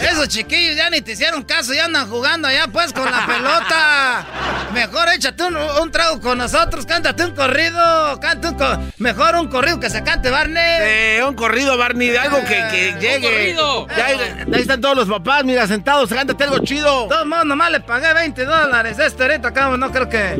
esos 0.00 0.28
chiquillos 0.28 0.76
ya 0.76 0.90
ni 0.90 1.00
te 1.00 1.12
hicieron 1.12 1.42
caso, 1.42 1.72
ya 1.74 1.84
andan 1.86 2.08
jugando 2.08 2.48
allá 2.48 2.66
pues 2.72 2.92
con 2.92 3.04
la 3.10 3.26
pelota. 3.26 4.26
Mejor 4.74 5.08
échate 5.10 5.44
un, 5.44 5.56
un 5.56 5.90
trago 5.90 6.20
con 6.20 6.38
nosotros, 6.38 6.86
cántate 6.86 7.24
un 7.24 7.34
corrido, 7.34 8.18
canta 8.20 8.50
un 8.50 8.54
co- 8.56 8.78
mejor 8.98 9.34
un 9.36 9.48
corrido 9.48 9.78
que 9.80 9.90
se 9.90 10.02
cante, 10.02 10.30
Barney. 10.30 10.62
Eh, 10.80 11.20
un 11.28 11.34
corrido, 11.34 11.76
Barney, 11.76 12.08
de 12.08 12.18
algo 12.18 12.38
que, 12.40 12.46
que 12.70 12.96
llegue. 12.98 13.20
corrido. 13.30 13.86
Ya, 13.96 14.06
ahí 14.06 14.18
están 14.54 14.80
todos 14.80 14.96
los 14.96 15.08
papás, 15.08 15.44
mira, 15.44 15.66
sentados, 15.66 16.08
cántate 16.08 16.44
algo 16.44 16.58
chido. 16.60 17.02
De 17.04 17.08
todos 17.10 17.26
modos, 17.26 17.44
nomás 17.44 17.70
le 17.70 17.80
pagué 17.80 18.12
20 18.14 18.44
dólares. 18.46 18.98
Este 18.98 19.22
ahorita, 19.22 19.52
cabrón, 19.52 19.80
no 19.80 19.90
creo 19.92 20.08
que. 20.08 20.36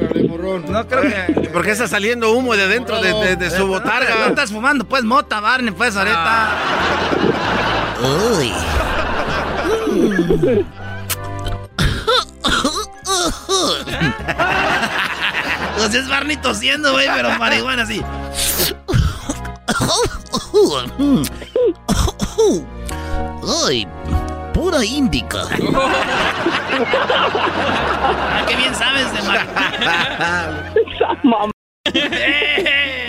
No 0.69 0.87
creo 0.89 1.03
que. 1.03 1.49
¿Por 1.51 1.63
qué 1.65 1.73
está 1.73 1.87
saliendo 1.87 2.33
humo 2.33 2.57
de 2.57 2.67
dentro 2.69 3.01
de, 3.03 3.13
de- 3.13 3.37
de 3.37 3.51
su 3.51 3.67
botarga? 3.67 4.15
No 4.21 4.27
estás 4.29 4.51
fumando, 4.51 4.85
pues, 4.87 5.05
mota, 5.05 5.41
Barney, 5.41 5.73
pues, 5.73 5.95
ahorita. 5.97 6.49
Uy. 8.39 8.53
Pues 15.77 15.95
es 15.95 16.09
Barney 16.09 16.37
tosiendo, 16.37 16.93
güey, 16.93 17.09
pero 17.13 17.37
marihuana 17.39 17.83
así. 17.83 18.01
Ay, 23.65 23.87
pura 24.55 24.85
índica. 24.85 25.43
Ah, 28.05 28.45
qué 28.49 28.57
bien 28.57 28.75
sabes 28.75 29.13
de 29.13 29.21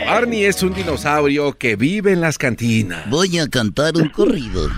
Barney 0.06 0.46
es 0.46 0.64
un 0.64 0.74
dinosaurio 0.74 1.54
que 1.58 1.76
vive 1.76 2.12
en 2.12 2.22
las 2.22 2.38
cantinas. 2.38 3.10
Voy 3.10 3.40
a 3.40 3.48
cantar 3.48 3.96
un 3.98 4.10
corrido. 4.10 4.70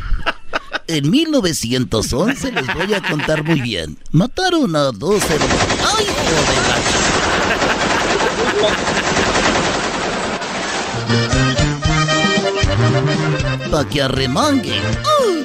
En 0.88 1.10
1911 1.10 2.52
les 2.52 2.74
voy 2.76 2.94
a 2.94 3.02
contar 3.02 3.44
muy 3.44 3.60
bien. 3.60 3.98
Mataron 4.12 4.76
a 4.76 4.92
dos 4.92 5.24
hermanos. 5.24 5.58
¡Ay, 5.98 6.06
joder! 6.06 6.46
Pa' 13.72 13.84
que 13.90 14.04
arremangue. 14.04 14.80
¡Ay! 15.20 15.44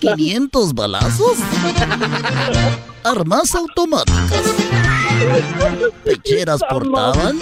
500 0.00 0.74
balazos. 0.74 1.38
Armas 3.02 3.56
automáticas. 3.56 4.44
Pecheras 6.04 6.60
portaban. 6.70 7.40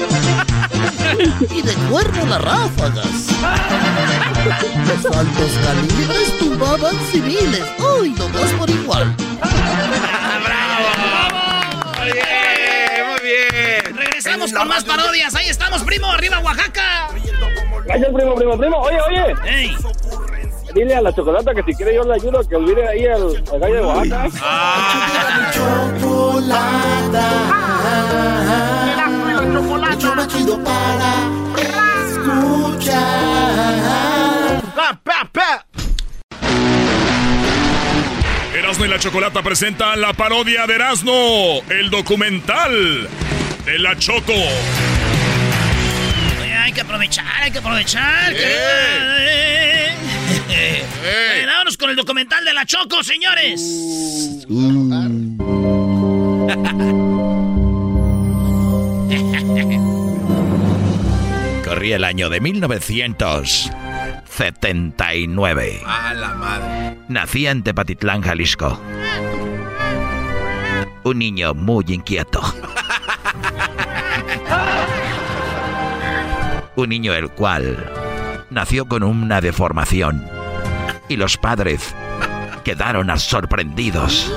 Y 1.55 1.61
de 1.63 1.75
cuerno 1.91 2.25
las 2.27 2.41
ráfagas. 2.41 3.07
Los 4.49 5.05
altos 5.15 5.53
calibres 5.63 6.39
tumbaban 6.39 6.97
civiles. 7.13 7.63
¡Ay, 7.79 8.11
nomás 8.17 8.51
por 8.53 8.71
igual! 8.71 9.15
Muy 11.99 12.13
bien, 12.13 13.07
muy 13.09 13.21
bien. 13.23 13.97
Regresamos 13.97 14.53
con 14.53 14.69
más 14.69 14.85
parodias. 14.85 15.35
Ahí 15.35 15.49
estamos, 15.49 15.83
primo. 15.83 16.11
Arriba, 16.11 16.39
Oaxaca. 16.39 17.09
Gracias, 17.85 18.11
primo, 18.15 18.35
primo, 18.35 18.57
primo. 18.57 18.79
Oye, 18.79 18.99
oye. 19.09 19.35
Dile 20.75 20.97
a 20.97 21.03
la 21.03 21.15
chocolata 21.15 21.55
que 21.55 21.63
si 21.65 21.75
quiere 21.75 21.95
yo 21.95 22.05
le 22.05 22.15
ayudo 22.15 22.41
a 22.41 22.45
que 22.49 22.57
olvide 22.57 22.89
ahí 22.89 23.05
al, 23.07 23.45
al 23.53 23.61
gallo 23.61 23.75
de 23.75 23.83
Oaxaca. 23.83 24.25
El 29.91 30.01
show 30.01 30.15
más 30.15 30.29
chido 30.29 30.59
para 30.63 31.13
escuchar. 32.07 33.09
Erasmo 38.55 38.85
y 38.85 38.89
la 38.89 38.99
Chocolata 38.99 39.43
presentan 39.43 40.01
la 40.01 40.13
parodia 40.13 40.67
de 40.67 40.75
Erasmo, 40.75 41.61
el 41.69 41.91
documental 41.91 43.09
de 43.65 43.79
la 43.79 43.97
Choco. 43.99 44.33
Oye, 46.41 46.55
hay 46.55 46.73
que 46.73 46.81
aprovechar, 46.81 47.27
hay 47.43 47.51
que 47.51 47.59
aprovechar. 47.59 48.33
que- 48.35 48.69
Bueno, 51.39 51.53
vámonos 51.53 51.77
con 51.77 51.91
el 51.91 51.97
documental 51.97 52.45
de 52.45 52.53
la 52.55 52.67
Choco, 52.67 53.03
señores. 53.05 53.61
Corría 61.65 61.97
el 61.97 62.05
año 62.05 62.29
de 62.31 62.41
1979. 64.39 65.83
A 65.85 66.15
la 66.15 66.35
madre. 66.35 66.99
Nací 67.09 67.47
en 67.47 67.63
Tepatitlán, 67.65 68.23
Jalisco. 68.23 68.81
Un 71.03 71.19
niño 71.19 71.55
muy 71.55 71.85
inquieto. 71.89 72.41
Un 76.77 76.89
niño 76.89 77.15
el 77.15 77.31
cual 77.31 77.93
nació 78.51 78.87
con 78.87 79.03
una 79.03 79.41
deformación. 79.41 80.25
Y 81.09 81.17
los 81.17 81.37
padres 81.37 81.95
quedaron 82.63 83.11
sorprendidos. 83.19 84.33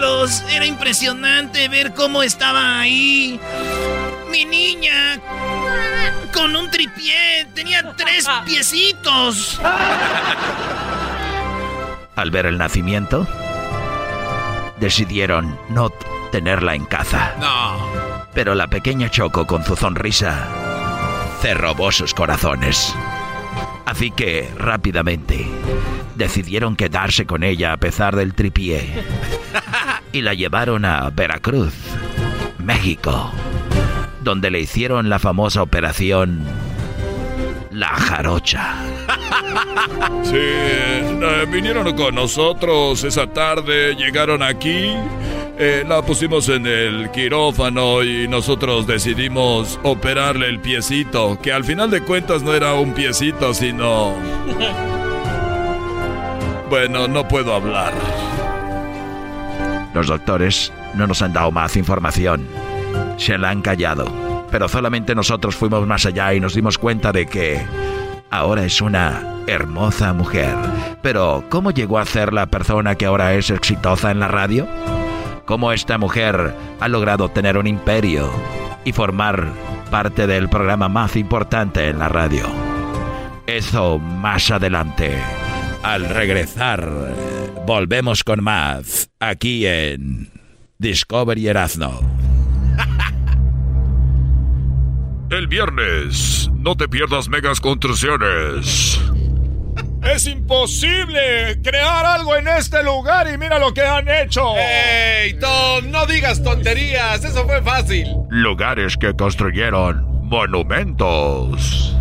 Cielos, 0.00 0.42
era 0.50 0.64
impresionante 0.64 1.68
ver 1.68 1.92
cómo 1.92 2.22
estaba 2.22 2.80
ahí. 2.80 3.38
Mi 4.30 4.46
niña 4.46 5.20
con 6.32 6.56
un 6.56 6.70
tripié, 6.70 7.46
tenía 7.54 7.94
tres 7.96 8.26
piecitos. 8.46 9.60
Al 12.16 12.30
ver 12.30 12.46
el 12.46 12.56
nacimiento, 12.56 13.28
decidieron 14.78 15.60
no 15.68 15.90
tenerla 16.32 16.74
en 16.74 16.86
casa. 16.86 17.34
No. 17.38 18.26
Pero 18.32 18.54
la 18.54 18.68
pequeña 18.68 19.10
Choco, 19.10 19.46
con 19.46 19.66
su 19.66 19.76
sonrisa, 19.76 20.48
se 21.42 21.52
robó 21.52 21.92
sus 21.92 22.14
corazones. 22.14 22.94
Así 23.90 24.12
que, 24.12 24.48
rápidamente, 24.56 25.48
decidieron 26.14 26.76
quedarse 26.76 27.26
con 27.26 27.42
ella 27.42 27.72
a 27.72 27.76
pesar 27.76 28.14
del 28.14 28.34
tripié. 28.34 28.88
Y 30.12 30.22
la 30.22 30.34
llevaron 30.34 30.84
a 30.84 31.08
Veracruz, 31.10 31.72
México, 32.58 33.32
donde 34.22 34.50
le 34.50 34.60
hicieron 34.60 35.08
la 35.08 35.20
famosa 35.20 35.62
operación 35.62 36.42
La 37.70 37.88
Jarocha. 37.88 38.74
Sí, 40.24 40.36
eh, 40.36 41.46
vinieron 41.50 41.94
con 41.96 42.14
nosotros 42.14 43.04
esa 43.04 43.26
tarde, 43.28 43.94
llegaron 43.94 44.42
aquí, 44.42 44.92
eh, 45.58 45.84
la 45.86 46.02
pusimos 46.02 46.48
en 46.48 46.66
el 46.66 47.10
quirófano 47.10 48.02
y 48.02 48.26
nosotros 48.26 48.86
decidimos 48.86 49.78
operarle 49.82 50.48
el 50.48 50.60
piecito, 50.60 51.38
que 51.40 51.52
al 51.52 51.64
final 51.64 51.90
de 51.90 52.02
cuentas 52.02 52.42
no 52.42 52.54
era 52.54 52.74
un 52.74 52.92
piecito, 52.92 53.54
sino... 53.54 54.14
Bueno, 56.70 57.08
no 57.08 57.26
puedo 57.26 57.52
hablar. 57.52 57.92
Los 59.92 60.06
doctores 60.06 60.72
no 60.94 61.08
nos 61.08 61.20
han 61.20 61.32
dado 61.32 61.50
más 61.50 61.76
información. 61.76 62.46
Se 63.16 63.36
la 63.36 63.50
han 63.50 63.60
callado. 63.60 64.39
Pero 64.50 64.68
solamente 64.68 65.14
nosotros 65.14 65.56
fuimos 65.56 65.86
más 65.86 66.06
allá 66.06 66.34
y 66.34 66.40
nos 66.40 66.54
dimos 66.54 66.78
cuenta 66.78 67.12
de 67.12 67.26
que 67.26 67.60
ahora 68.30 68.64
es 68.64 68.80
una 68.80 69.42
hermosa 69.46 70.12
mujer. 70.12 70.54
Pero, 71.02 71.44
¿cómo 71.48 71.70
llegó 71.70 71.98
a 71.98 72.04
ser 72.04 72.32
la 72.32 72.46
persona 72.46 72.94
que 72.94 73.06
ahora 73.06 73.34
es 73.34 73.50
exitosa 73.50 74.10
en 74.10 74.20
la 74.20 74.28
radio? 74.28 74.66
¿Cómo 75.44 75.72
esta 75.72 75.98
mujer 75.98 76.54
ha 76.78 76.88
logrado 76.88 77.28
tener 77.28 77.58
un 77.58 77.66
imperio 77.66 78.30
y 78.84 78.92
formar 78.92 79.48
parte 79.90 80.26
del 80.26 80.48
programa 80.48 80.88
más 80.88 81.16
importante 81.16 81.88
en 81.88 81.98
la 81.98 82.08
radio? 82.08 82.46
Eso 83.46 83.98
más 83.98 84.50
adelante. 84.50 85.18
Al 85.82 86.08
regresar, 86.08 86.88
volvemos 87.66 88.22
con 88.22 88.44
más 88.44 89.10
aquí 89.18 89.66
en 89.66 90.30
Discovery 90.78 91.48
Erasno. 91.48 92.29
El 95.30 95.46
viernes, 95.46 96.50
no 96.54 96.76
te 96.76 96.88
pierdas 96.88 97.28
megas 97.28 97.60
construcciones. 97.60 99.00
Es 100.02 100.26
imposible 100.26 101.60
crear 101.62 102.04
algo 102.04 102.34
en 102.34 102.48
este 102.48 102.82
lugar 102.82 103.32
y 103.32 103.38
mira 103.38 103.60
lo 103.60 103.72
que 103.72 103.82
han 103.82 104.08
hecho. 104.08 104.56
¡Ey, 104.56 105.38
Tom! 105.38 105.88
No 105.88 106.04
digas 106.06 106.42
tonterías, 106.42 107.22
eso 107.22 107.46
fue 107.46 107.62
fácil. 107.62 108.08
Lugares 108.28 108.96
que 108.96 109.14
construyeron 109.14 110.04
monumentos. 110.28 111.94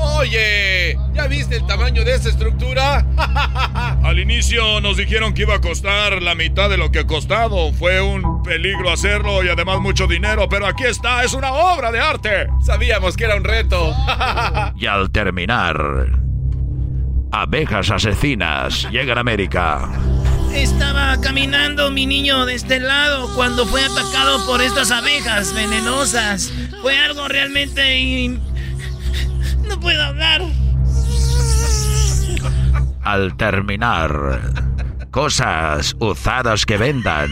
Oye, 0.00 0.96
¿ya 1.12 1.26
viste 1.26 1.56
el 1.56 1.66
tamaño 1.66 2.04
de 2.04 2.14
esa 2.14 2.28
estructura? 2.28 3.04
Al 4.04 4.18
inicio 4.18 4.80
nos 4.80 4.96
dijeron 4.96 5.34
que 5.34 5.42
iba 5.42 5.56
a 5.56 5.60
costar 5.60 6.22
la 6.22 6.34
mitad 6.34 6.70
de 6.70 6.76
lo 6.76 6.92
que 6.92 7.00
ha 7.00 7.06
costado. 7.06 7.72
Fue 7.72 8.00
un 8.00 8.42
peligro 8.42 8.90
hacerlo 8.92 9.42
y 9.42 9.48
además 9.48 9.80
mucho 9.80 10.06
dinero, 10.06 10.48
pero 10.48 10.66
aquí 10.66 10.84
está, 10.84 11.24
es 11.24 11.34
una 11.34 11.52
obra 11.52 11.90
de 11.90 12.00
arte. 12.00 12.46
Sabíamos 12.64 13.16
que 13.16 13.24
era 13.24 13.36
un 13.36 13.44
reto. 13.44 13.92
y 14.76 14.86
al 14.86 15.10
terminar, 15.10 15.76
abejas 17.32 17.90
asesinas 17.90 18.88
llegan 18.90 19.18
a 19.18 19.22
América. 19.22 19.88
Estaba 20.54 21.20
caminando 21.20 21.90
mi 21.90 22.06
niño 22.06 22.46
de 22.46 22.54
este 22.54 22.80
lado 22.80 23.34
cuando 23.34 23.66
fue 23.66 23.82
atacado 23.82 24.46
por 24.46 24.62
estas 24.62 24.90
abejas 24.90 25.52
venenosas. 25.54 26.52
Fue 26.82 26.96
algo 26.98 27.28
realmente... 27.28 28.38
No 29.68 29.78
puedo 29.80 30.02
hablar. 30.02 30.42
Al 33.02 33.36
terminar, 33.36 34.40
cosas 35.10 35.94
usadas 35.98 36.66
que 36.66 36.76
vendan. 36.76 37.30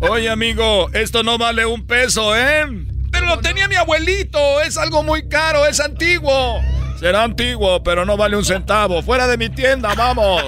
Oye, 0.00 0.28
amigo, 0.28 0.88
esto 0.92 1.22
no 1.22 1.38
vale 1.38 1.66
un 1.66 1.86
peso, 1.86 2.36
¿eh? 2.36 2.66
Pero 3.10 3.26
lo 3.26 3.38
tenía 3.38 3.68
mi 3.68 3.76
abuelito, 3.76 4.60
es 4.60 4.76
algo 4.76 5.02
muy 5.02 5.28
caro, 5.28 5.66
es 5.66 5.80
antiguo. 5.80 6.60
Será 6.98 7.22
antiguo, 7.22 7.82
pero 7.82 8.04
no 8.04 8.16
vale 8.16 8.36
un 8.36 8.44
centavo. 8.44 9.02
Fuera 9.02 9.26
de 9.28 9.38
mi 9.38 9.48
tienda, 9.48 9.94
vamos. 9.94 10.42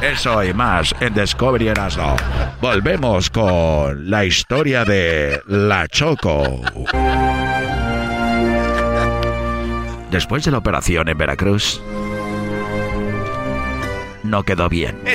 Eso 0.00 0.42
y 0.42 0.52
más 0.54 0.94
en 1.00 1.14
Discovery 1.14 1.68
Erasmo. 1.68 2.16
Volvemos 2.60 3.30
con 3.30 4.08
la 4.10 4.24
historia 4.24 4.84
de 4.84 5.40
La 5.46 5.88
Choco. 5.88 6.60
Después 10.12 10.44
de 10.44 10.50
la 10.50 10.58
operación 10.58 11.08
en 11.08 11.16
Veracruz, 11.16 11.80
no 14.22 14.42
quedó 14.44 14.68
bien. 14.68 14.98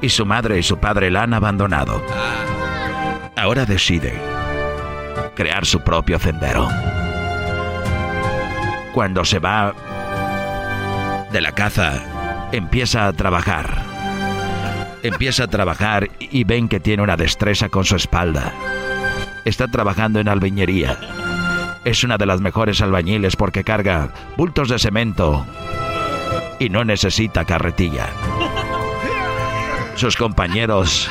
Y 0.00 0.10
su 0.10 0.24
madre 0.24 0.60
y 0.60 0.62
su 0.62 0.78
padre 0.78 1.10
la 1.10 1.24
han 1.24 1.34
abandonado. 1.34 2.00
Ahora 3.36 3.64
decide 3.64 4.14
crear 5.34 5.66
su 5.66 5.80
propio 5.80 6.20
sendero. 6.20 6.68
Cuando 8.94 9.24
se 9.24 9.40
va 9.40 9.74
de 11.32 11.40
la 11.40 11.50
caza, 11.50 12.48
empieza 12.52 13.08
a 13.08 13.12
trabajar. 13.12 13.82
Empieza 15.02 15.44
a 15.44 15.48
trabajar 15.48 16.08
y 16.20 16.44
ven 16.44 16.68
que 16.68 16.78
tiene 16.78 17.02
una 17.02 17.16
destreza 17.16 17.68
con 17.68 17.84
su 17.84 17.96
espalda. 17.96 18.52
Está 19.44 19.66
trabajando 19.66 20.20
en 20.20 20.28
albañería. 20.28 20.96
Es 21.84 22.04
una 22.04 22.18
de 22.18 22.26
las 22.26 22.40
mejores 22.40 22.80
albañiles 22.80 23.36
porque 23.36 23.64
carga 23.64 24.10
bultos 24.36 24.68
de 24.68 24.78
cemento 24.78 25.46
y 26.58 26.68
no 26.68 26.84
necesita 26.84 27.44
carretilla. 27.44 28.08
Sus 29.94 30.16
compañeros 30.16 31.10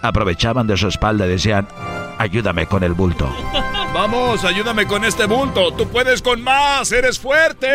aprovechaban 0.00 0.66
de 0.66 0.76
su 0.76 0.88
espalda 0.88 1.26
y 1.26 1.30
decían, 1.30 1.66
ayúdame 2.18 2.66
con 2.66 2.82
el 2.82 2.92
bulto. 2.94 3.34
Vamos, 3.92 4.42
ayúdame 4.44 4.86
con 4.86 5.04
este 5.04 5.26
bulto. 5.26 5.72
Tú 5.74 5.86
puedes 5.88 6.22
con 6.22 6.40
más. 6.42 6.90
Eres 6.92 7.18
fuerte. 7.18 7.68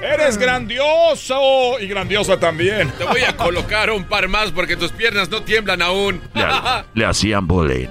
Eres 0.00 0.38
grandioso. 0.38 1.78
Y 1.78 1.88
grandiosa 1.88 2.40
también. 2.40 2.90
Te 2.96 3.04
voy 3.04 3.20
a 3.20 3.36
colocar 3.36 3.90
un 3.90 4.04
par 4.04 4.28
más 4.28 4.50
porque 4.50 4.76
tus 4.76 4.92
piernas 4.92 5.28
no 5.30 5.42
tiemblan 5.42 5.82
aún. 5.82 6.22
Le, 6.32 6.44
le 6.94 7.04
hacían 7.04 7.46
bullying. 7.46 7.88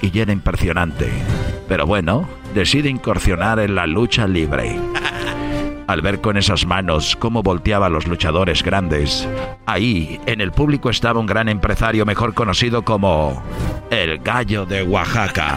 Y 0.00 0.16
era 0.16 0.32
impresionante. 0.32 1.10
Pero 1.68 1.84
bueno, 1.84 2.28
decide 2.54 2.88
incursionar 2.88 3.58
en 3.60 3.74
la 3.74 3.86
lucha 3.86 4.26
libre. 4.26 4.78
Al 5.86 6.02
ver 6.02 6.20
con 6.20 6.36
esas 6.36 6.66
manos 6.66 7.16
cómo 7.16 7.42
volteaba 7.42 7.86
a 7.86 7.90
los 7.90 8.06
luchadores 8.06 8.62
grandes, 8.62 9.28
ahí 9.66 10.20
en 10.26 10.40
el 10.40 10.52
público 10.52 10.88
estaba 10.88 11.18
un 11.18 11.26
gran 11.26 11.48
empresario 11.48 12.06
mejor 12.06 12.32
conocido 12.32 12.84
como 12.84 13.42
el 13.90 14.18
gallo 14.18 14.66
de 14.66 14.84
Oaxaca. 14.84 15.56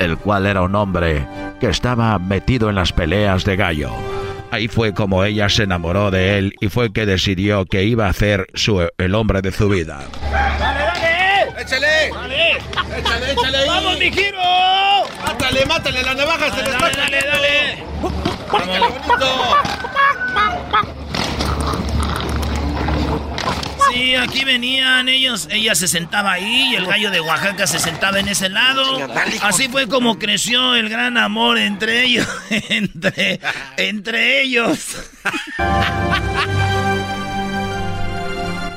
El 0.00 0.18
cual 0.18 0.46
era 0.46 0.62
un 0.62 0.74
hombre 0.74 1.24
que 1.60 1.68
estaba 1.68 2.18
metido 2.18 2.68
en 2.70 2.74
las 2.74 2.92
peleas 2.92 3.44
de 3.44 3.54
gallo. 3.54 4.11
Ahí 4.52 4.68
fue 4.68 4.92
como 4.92 5.24
ella 5.24 5.48
se 5.48 5.62
enamoró 5.62 6.10
de 6.10 6.36
él 6.36 6.52
y 6.60 6.68
fue 6.68 6.92
que 6.92 7.06
decidió 7.06 7.64
que 7.64 7.84
iba 7.84 8.06
a 8.06 8.12
ser 8.12 8.48
su, 8.52 8.86
el 8.98 9.14
hombre 9.14 9.40
de 9.40 9.50
su 9.50 9.66
vida. 9.66 10.04
¡Dale, 10.30 10.58
dale! 10.58 11.62
¡Échale! 11.62 12.10
¡Dale! 12.12 12.50
¡Échale, 12.98 13.32
échale 13.32 13.56
ahí! 13.56 13.66
¡Vamos, 13.66 13.98
mi 13.98 14.12
giro! 14.12 14.38
¡Mátale, 15.24 15.64
mátale! 15.64 16.02
¡La 16.02 16.14
navaja 16.14 16.50
se 16.54 16.62
le 16.64 16.70
Dale, 16.70 16.86
está 16.86 17.00
dale, 17.00 17.20
dale! 17.26 17.84
¡Ándale, 18.52 18.88
bonito! 18.88 19.91
Sí, 23.92 24.14
aquí 24.14 24.44
venían 24.44 25.08
ellos. 25.10 25.48
Ella 25.50 25.74
se 25.74 25.86
sentaba 25.86 26.32
ahí 26.32 26.70
y 26.72 26.76
el 26.76 26.86
gallo 26.86 27.10
de 27.10 27.20
Oaxaca 27.20 27.66
se 27.66 27.78
sentaba 27.78 28.20
en 28.20 28.28
ese 28.28 28.48
lado. 28.48 28.82
Así 29.42 29.68
fue 29.68 29.86
como 29.86 30.18
creció 30.18 30.74
el 30.74 30.88
gran 30.88 31.18
amor 31.18 31.58
entre 31.58 32.04
ellos. 32.04 32.26
entre, 32.70 33.38
entre 33.76 34.42
ellos. 34.42 34.96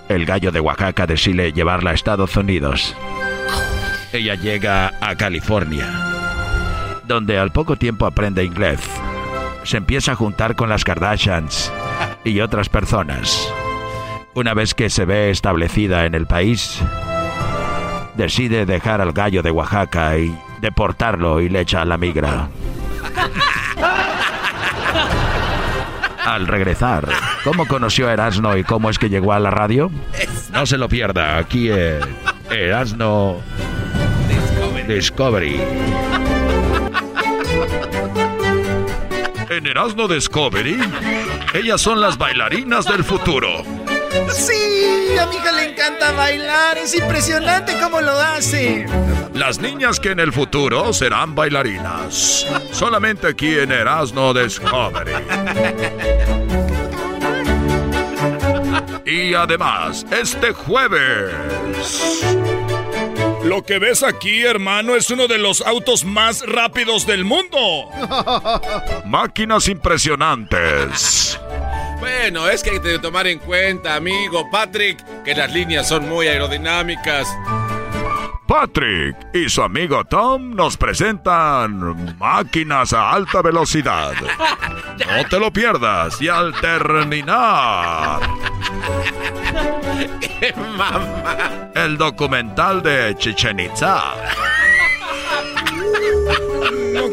El 0.10 0.26
gallo 0.26 0.52
de 0.52 0.60
Oaxaca 0.60 1.08
decide 1.08 1.54
llevarla 1.54 1.92
a 1.92 1.94
Estados 1.94 2.36
Unidos. 2.36 2.94
Ella 4.12 4.36
llega 4.36 4.94
a 5.00 5.16
California, 5.16 5.88
donde 7.08 7.38
al 7.38 7.54
poco 7.54 7.78
tiempo 7.78 8.06
aprende 8.06 8.44
inglés. 8.44 8.82
Se 9.64 9.78
empieza 9.78 10.12
a 10.12 10.16
juntar 10.16 10.56
con 10.56 10.68
las 10.68 10.84
Kardashians 10.84 11.72
y 12.26 12.42
otras 12.42 12.68
personas. 12.68 13.50
Una 14.36 14.54
vez 14.54 14.74
que 14.74 14.90
se 14.90 15.06
ve 15.06 15.30
establecida 15.30 16.06
en 16.06 16.14
el 16.14 16.28
país, 16.28 16.82
decide 18.16 18.66
dejar 18.66 19.00
al 19.00 19.14
gallo 19.14 19.42
de 19.42 19.50
Oaxaca 19.50 20.18
y 20.18 20.38
deportarlo 20.60 21.40
y 21.40 21.48
le 21.48 21.62
echa 21.62 21.82
a 21.82 21.86
la 21.86 21.98
migra. 21.98 22.50
Al 26.26 26.48
regresar, 26.48 27.08
¿cómo 27.46 27.66
conoció 27.66 28.10
a 28.10 28.14
Erasno 28.14 28.58
y 28.58 28.66
cómo 28.66 28.90
es 28.90 29.00
que 29.00 29.10
llegó 29.10 29.32
a 29.32 29.40
la 29.40 29.52
radio? 29.52 29.90
No 30.52 30.66
se 30.66 30.78
lo 30.78 30.90
pierda, 30.90 31.38
aquí 31.38 31.70
en 31.70 32.02
Erasno 32.52 33.38
Discovery. 34.86 35.62
En 39.50 39.66
Erasno 39.66 40.10
Discovery, 40.10 40.78
ellas 41.54 41.80
son 41.80 42.02
las 42.02 42.18
bailarinas 42.18 42.84
del 42.84 43.06
futuro. 43.06 43.64
Sí, 44.32 45.18
a 45.20 45.26
mi 45.28 45.36
hija 45.36 45.52
le 45.52 45.72
encanta 45.72 46.12
bailar. 46.12 46.78
Es 46.78 46.96
impresionante 46.96 47.78
cómo 47.82 48.02
lo 48.02 48.12
hace. 48.12 48.86
Las 49.34 49.60
niñas 49.60 50.00
que 50.00 50.12
en 50.12 50.20
el 50.20 50.32
futuro 50.32 50.94
serán 50.94 51.36
bailarinas. 51.36 52.46
Solamente 52.72 53.28
aquí 53.28 53.58
en 53.60 53.72
Erasno 53.72 54.34
Discovery. 54.34 55.12
Y 59.06 59.34
además, 59.34 60.06
este 60.12 60.54
jueves. 60.54 61.34
Lo 63.44 63.62
que 63.62 63.78
ves 63.78 64.02
aquí, 64.02 64.44
hermano, 64.44 64.96
es 64.96 65.12
uno 65.12 65.28
de 65.28 65.38
los 65.38 65.62
autos 65.62 66.04
más 66.04 66.44
rápidos 66.48 67.06
del 67.06 67.24
mundo. 67.26 67.90
Máquinas 69.06 69.68
impresionantes. 69.68 71.40
Bueno, 72.00 72.50
es 72.50 72.64
que 72.64 72.72
hay 72.72 72.80
que 72.80 73.00
tomar 73.00 73.28
en 73.28 73.40
cuenta, 73.40 73.96
amigo 73.96 74.50
Patrick, 74.50 75.04
que 75.24 75.34
las 75.34 75.52
líneas 75.54 75.88
son 75.88 76.08
muy 76.08 76.28
aerodinámicas. 76.28 77.28
Patrick 78.48 79.16
y 79.34 79.50
su 79.50 79.64
amigo 79.64 80.04
Tom 80.06 80.56
nos 80.56 80.78
presentan 80.78 82.18
máquinas 82.20 82.94
a 82.94 83.12
alta 83.12 83.42
velocidad. 83.42 84.14
No 84.14 85.28
te 85.30 85.40
lo 85.40 85.52
pierdas 85.52 86.22
y 86.22 86.28
al 86.28 86.54
terminar. 86.62 88.20
¡Qué 90.40 90.54
mamá! 90.56 91.72
El 91.74 91.98
documental 91.98 92.84
de 92.84 93.16
Chichen 93.18 93.60
Itza. 93.60 94.14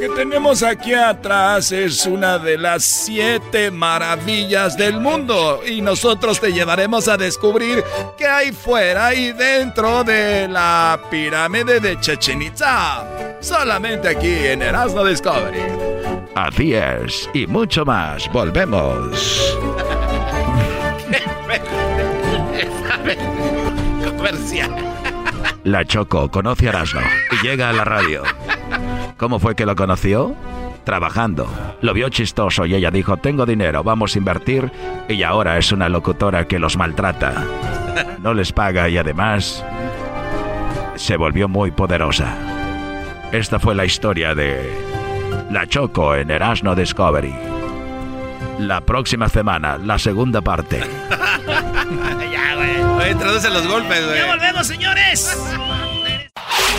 Que 0.02 0.08
tenemos 0.08 0.64
aquí 0.64 0.94
atrás 0.94 1.70
es 1.70 2.06
una 2.06 2.36
de 2.36 2.58
las 2.58 2.82
siete 2.82 3.70
maravillas 3.70 4.76
del 4.76 4.98
mundo 4.98 5.60
y 5.64 5.80
nosotros 5.80 6.40
te 6.40 6.52
llevaremos 6.52 7.06
a 7.06 7.16
descubrir 7.16 7.84
qué 8.18 8.26
hay 8.26 8.50
fuera 8.50 9.14
y 9.14 9.30
dentro 9.32 10.02
de 10.02 10.48
la 10.48 11.00
pirámide 11.08 11.78
de 11.78 12.00
Chichen 12.00 12.42
Itza. 12.42 13.06
Solamente 13.38 14.08
aquí 14.08 14.38
en 14.48 14.62
Erasmo 14.62 15.04
Discovery. 15.04 15.62
Así 16.34 16.74
es, 16.74 17.30
y 17.32 17.46
mucho 17.46 17.84
más. 17.84 18.28
Volvemos. 18.32 19.56
Comercial. 24.16 24.74
La 25.62 25.84
Choco 25.84 26.28
conoce 26.28 26.66
a 26.66 26.70
Erasmo 26.70 27.02
y 27.30 27.46
llega 27.46 27.68
a 27.68 27.72
la 27.72 27.84
radio. 27.84 28.24
¿Cómo 29.22 29.38
fue 29.38 29.54
que 29.54 29.66
lo 29.66 29.76
conoció? 29.76 30.34
Trabajando. 30.82 31.48
Lo 31.80 31.94
vio 31.94 32.08
chistoso 32.08 32.66
y 32.66 32.74
ella 32.74 32.90
dijo, 32.90 33.18
tengo 33.18 33.46
dinero, 33.46 33.84
vamos 33.84 34.16
a 34.16 34.18
invertir. 34.18 34.72
Y 35.08 35.22
ahora 35.22 35.58
es 35.58 35.70
una 35.70 35.88
locutora 35.88 36.48
que 36.48 36.58
los 36.58 36.76
maltrata. 36.76 37.46
No 38.18 38.34
les 38.34 38.52
paga 38.52 38.88
y 38.88 38.98
además 38.98 39.64
se 40.96 41.16
volvió 41.16 41.46
muy 41.46 41.70
poderosa. 41.70 42.34
Esta 43.30 43.60
fue 43.60 43.76
la 43.76 43.84
historia 43.84 44.34
de 44.34 44.68
La 45.52 45.68
Choco 45.68 46.16
en 46.16 46.28
Erasmo 46.32 46.74
Discovery. 46.74 47.32
La 48.58 48.80
próxima 48.80 49.28
semana, 49.28 49.78
la 49.78 50.00
segunda 50.00 50.40
parte. 50.40 50.80
ya, 52.32 52.54
güey. 52.56 52.82
Oye, 52.82 53.14
traduce 53.14 53.50
los 53.50 53.68
golpes, 53.68 54.04
güey. 54.04 54.18
Ya 54.18 54.26
volvemos, 54.26 54.66
señores. 54.66 55.38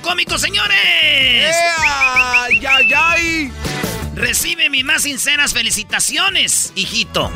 cómico, 0.00 0.38
señores. 0.38 1.56
¡Ya, 2.60 2.80
ya! 2.86 3.10
Recibe 4.14 4.68
mis 4.68 4.84
más 4.84 5.02
sinceras 5.02 5.54
felicitaciones, 5.54 6.72
hijito. 6.74 7.32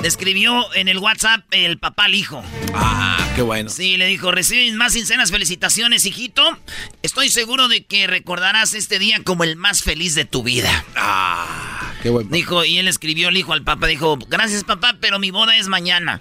Le 0.00 0.08
escribió 0.08 0.72
en 0.74 0.88
el 0.88 0.98
WhatsApp 0.98 1.44
el 1.50 1.78
papá 1.78 2.04
al 2.04 2.14
hijo. 2.14 2.42
Ah, 2.72 3.18
qué 3.34 3.42
bueno. 3.42 3.68
Sí, 3.68 3.96
le 3.96 4.06
dijo, 4.06 4.30
recibe 4.30 4.62
mis 4.62 4.74
más 4.74 4.92
sinceras 4.92 5.30
felicitaciones, 5.30 6.04
hijito. 6.04 6.58
Estoy 7.02 7.28
seguro 7.28 7.68
de 7.68 7.84
que 7.84 8.06
recordarás 8.06 8.74
este 8.74 8.98
día 8.98 9.22
como 9.22 9.44
el 9.44 9.56
más 9.56 9.82
feliz 9.82 10.14
de 10.14 10.24
tu 10.24 10.42
vida. 10.42 10.84
Ah, 10.96 11.92
qué 12.02 12.10
bueno. 12.10 12.30
Dijo, 12.30 12.64
y 12.64 12.78
él 12.78 12.88
escribió 12.88 13.28
el 13.28 13.36
hijo 13.36 13.52
al 13.52 13.64
papá, 13.64 13.86
dijo, 13.86 14.18
gracias 14.28 14.64
papá, 14.64 14.96
pero 15.00 15.18
mi 15.18 15.30
boda 15.30 15.56
es 15.56 15.68
mañana. 15.68 16.20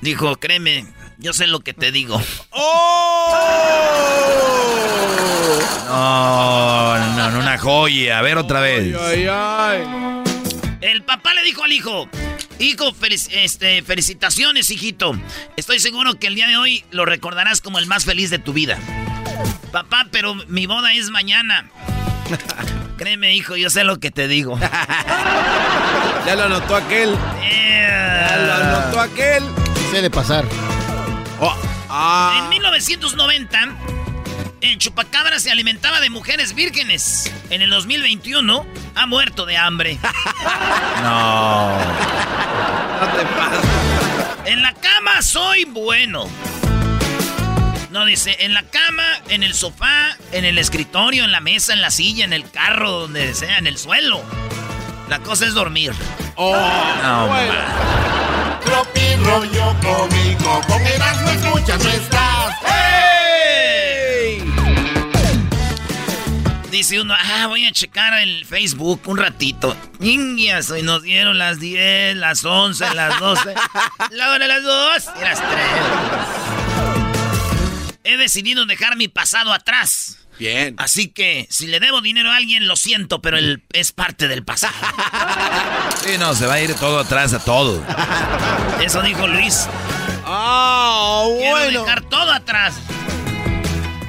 Dijo, 0.00 0.36
créeme, 0.36 0.86
yo 1.18 1.32
sé 1.32 1.46
lo 1.46 1.60
que 1.60 1.72
te 1.74 1.92
digo. 1.92 2.20
No, 5.88 6.98
no, 7.16 7.30
no, 7.30 7.38
una 7.38 7.58
joya. 7.58 8.18
A 8.18 8.22
ver 8.22 8.38
otra 8.38 8.60
vez. 8.60 8.94
Ay, 9.00 9.26
ay. 9.30 9.82
El 10.80 11.02
papá 11.02 11.34
le 11.34 11.42
dijo 11.42 11.64
al 11.64 11.72
hijo, 11.72 12.08
hijo, 12.58 12.92
felic- 12.92 13.28
este, 13.32 13.82
felicitaciones, 13.82 14.70
hijito. 14.70 15.12
Estoy 15.56 15.80
seguro 15.80 16.14
que 16.18 16.26
el 16.28 16.34
día 16.34 16.46
de 16.46 16.56
hoy 16.56 16.84
lo 16.90 17.04
recordarás 17.04 17.60
como 17.60 17.78
el 17.78 17.86
más 17.86 18.04
feliz 18.04 18.30
de 18.30 18.38
tu 18.38 18.52
vida. 18.52 18.78
Papá, 19.72 20.06
pero 20.10 20.34
mi 20.34 20.66
boda 20.66 20.92
es 20.94 21.10
mañana. 21.10 21.68
Créeme, 22.98 23.34
hijo, 23.34 23.56
yo 23.56 23.68
sé 23.70 23.84
lo 23.84 23.98
que 23.98 24.10
te 24.10 24.28
digo. 24.28 24.58
Ya 26.26 26.34
lo 26.34 26.42
anotó 26.42 26.74
aquel. 26.74 27.14
Ya 27.40 28.36
lo 28.36 28.52
anotó 28.54 29.00
aquel. 29.00 29.44
Se 29.92 30.02
de 30.02 30.10
pasar. 30.10 30.44
Ah. 31.40 32.40
En 32.42 32.48
1990, 32.50 33.76
el 34.60 34.78
chupacabra 34.78 35.38
se 35.38 35.50
alimentaba 35.50 36.00
de 36.00 36.10
mujeres 36.10 36.54
vírgenes. 36.54 37.32
En 37.50 37.62
el 37.62 37.70
2021, 37.70 38.66
ha 38.94 39.06
muerto 39.06 39.46
de 39.46 39.56
hambre. 39.56 39.98
No. 41.02 41.78
No 41.78 43.06
te 43.12 43.26
pases. 43.26 43.64
En 44.46 44.62
la 44.62 44.72
cama 44.72 45.20
soy 45.22 45.64
bueno. 45.64 46.26
No 47.90 48.04
dice, 48.04 48.36
en 48.40 48.54
la 48.54 48.62
cama, 48.62 49.04
en 49.28 49.42
el 49.42 49.54
sofá, 49.54 50.16
en 50.32 50.44
el 50.44 50.58
escritorio, 50.58 51.24
en 51.24 51.32
la 51.32 51.40
mesa, 51.40 51.72
en 51.72 51.82
la 51.82 51.90
silla, 51.90 52.24
en 52.24 52.32
el 52.32 52.50
carro, 52.50 52.92
donde 52.92 53.34
sea, 53.34 53.58
en 53.58 53.66
el 53.66 53.76
suelo. 53.78 54.22
La 55.08 55.18
cosa 55.20 55.46
es 55.46 55.54
dormir. 55.54 55.92
Oh, 56.34 56.54
No, 57.02 57.26
bueno. 57.28 57.54
Tropi 58.64 59.14
rollo 59.22 59.74
cómico, 59.80 60.60
con 60.66 60.84
Erasmo 60.86 61.30
escuchas 61.30 61.82
no 61.84 61.90
estás. 61.90 62.54
Dice 66.70 67.00
uno, 67.00 67.14
ah, 67.18 67.46
voy 67.46 67.64
a 67.64 67.72
checar 67.72 68.20
el 68.20 68.44
Facebook 68.44 69.00
un 69.06 69.16
ratito. 69.16 69.74
Niñas, 69.98 70.70
hoy 70.70 70.82
nos 70.82 71.02
dieron 71.02 71.38
las 71.38 71.58
10, 71.58 72.16
las 72.16 72.44
11, 72.44 72.92
las 72.94 73.18
12, 73.18 73.54
la 74.10 74.30
hora 74.30 74.46
de 74.46 74.48
las 74.48 74.62
2 74.62 75.04
y 75.16 75.20
las 75.22 75.38
3. 75.38 75.50
He 78.04 78.16
decidido 78.18 78.66
dejar 78.66 78.96
mi 78.96 79.08
pasado 79.08 79.54
atrás. 79.54 80.18
Bien. 80.38 80.74
Así 80.78 81.08
que, 81.08 81.46
si 81.50 81.66
le 81.66 81.80
debo 81.80 82.00
dinero 82.02 82.30
a 82.30 82.36
alguien, 82.36 82.66
lo 82.68 82.76
siento, 82.76 83.20
pero 83.22 83.38
él 83.38 83.62
es 83.72 83.92
parte 83.92 84.28
del 84.28 84.44
pasado. 84.44 84.74
Sí, 86.04 86.18
no, 86.18 86.34
se 86.34 86.46
va 86.46 86.54
a 86.54 86.60
ir 86.60 86.72
todo 86.74 87.00
atrás 87.00 87.32
a 87.32 87.40
todo. 87.40 87.82
Eso 88.80 89.02
dijo 89.02 89.26
Luis. 89.26 89.66
Ah, 90.24 91.24
Quiero 91.38 91.50
bueno. 91.56 91.80
dejar 91.82 92.02
todo 92.02 92.30
atrás. 92.32 92.74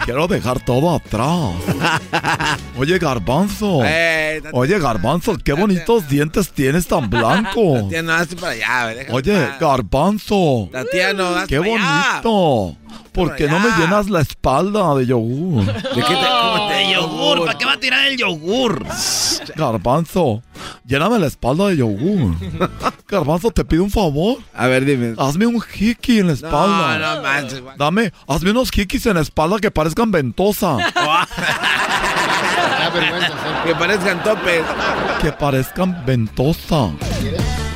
Quiero 0.05 0.27
dejar 0.27 0.59
todo 0.63 0.95
atrás. 0.95 2.59
Oye, 2.77 2.99
Garbanzo. 2.99 3.81
Eh, 3.83 4.41
Oye, 4.53 4.77
Garbanzo, 4.79 5.37
qué 5.43 5.53
bonitos 5.53 6.07
dientes 6.07 6.51
tienes 6.51 6.87
tan 6.87 7.09
blancos. 7.09 7.83
Tatiano, 7.83 8.13
hazte 8.13 8.35
para 8.35 8.51
allá. 8.53 8.81
a 8.81 8.85
ver, 8.85 8.97
déjame 8.97 9.17
Oye, 9.17 9.33
para- 9.33 9.57
Garbanzo. 9.57 10.69
Tatiano, 10.71 11.27
hazte 11.35 11.47
Qué 11.47 11.59
para 11.59 11.69
bonito. 12.23 12.77
¿Por 12.86 12.86
qué 13.35 13.47
no 13.47 13.59
me 13.59 13.69
llenas 13.77 14.09
la 14.09 14.21
espalda 14.21 14.93
de 14.95 15.05
yogur? 15.07 15.65
¿De 15.65 15.73
qué 15.73 16.01
te, 16.01 16.27
te- 16.69 16.73
De 16.73 16.93
yogur, 16.93 17.45
¿para 17.45 17.57
qué 17.57 17.65
va 17.65 17.73
a 17.73 17.79
tirar 17.79 18.07
el 18.07 18.17
yogur? 18.17 18.85
Garbanzo, 19.55 20.41
lléname 20.85 21.17
la 21.19 21.27
espalda 21.27 21.67
de 21.67 21.77
yogur. 21.77 22.35
Garbanzo, 23.07 23.51
te 23.51 23.63
pido 23.65 23.83
un 23.83 23.91
favor. 23.91 24.37
A 24.53 24.67
ver, 24.67 24.85
dime. 24.85 25.15
Hazme 25.17 25.45
un 25.47 25.61
hiki 25.79 26.19
en 26.19 26.27
la 26.27 26.33
espalda. 26.33 26.97
No, 26.99 27.15
no 27.15 27.21
manches. 27.23 27.61
güey. 27.61 27.75
Dame, 27.77 28.11
hazme 28.27 28.51
unos 28.51 28.69
hikis 28.75 29.05
en 29.07 29.15
la 29.15 29.21
espalda 29.21 29.57
que 29.59 29.71
parezcan 29.71 30.11
ventosa. 30.11 30.77
Que 33.65 33.75
parezcan 33.75 34.23
topes. 34.23 34.63
que 35.21 35.31
parezcan 35.31 36.05
ventosa. 36.05 36.89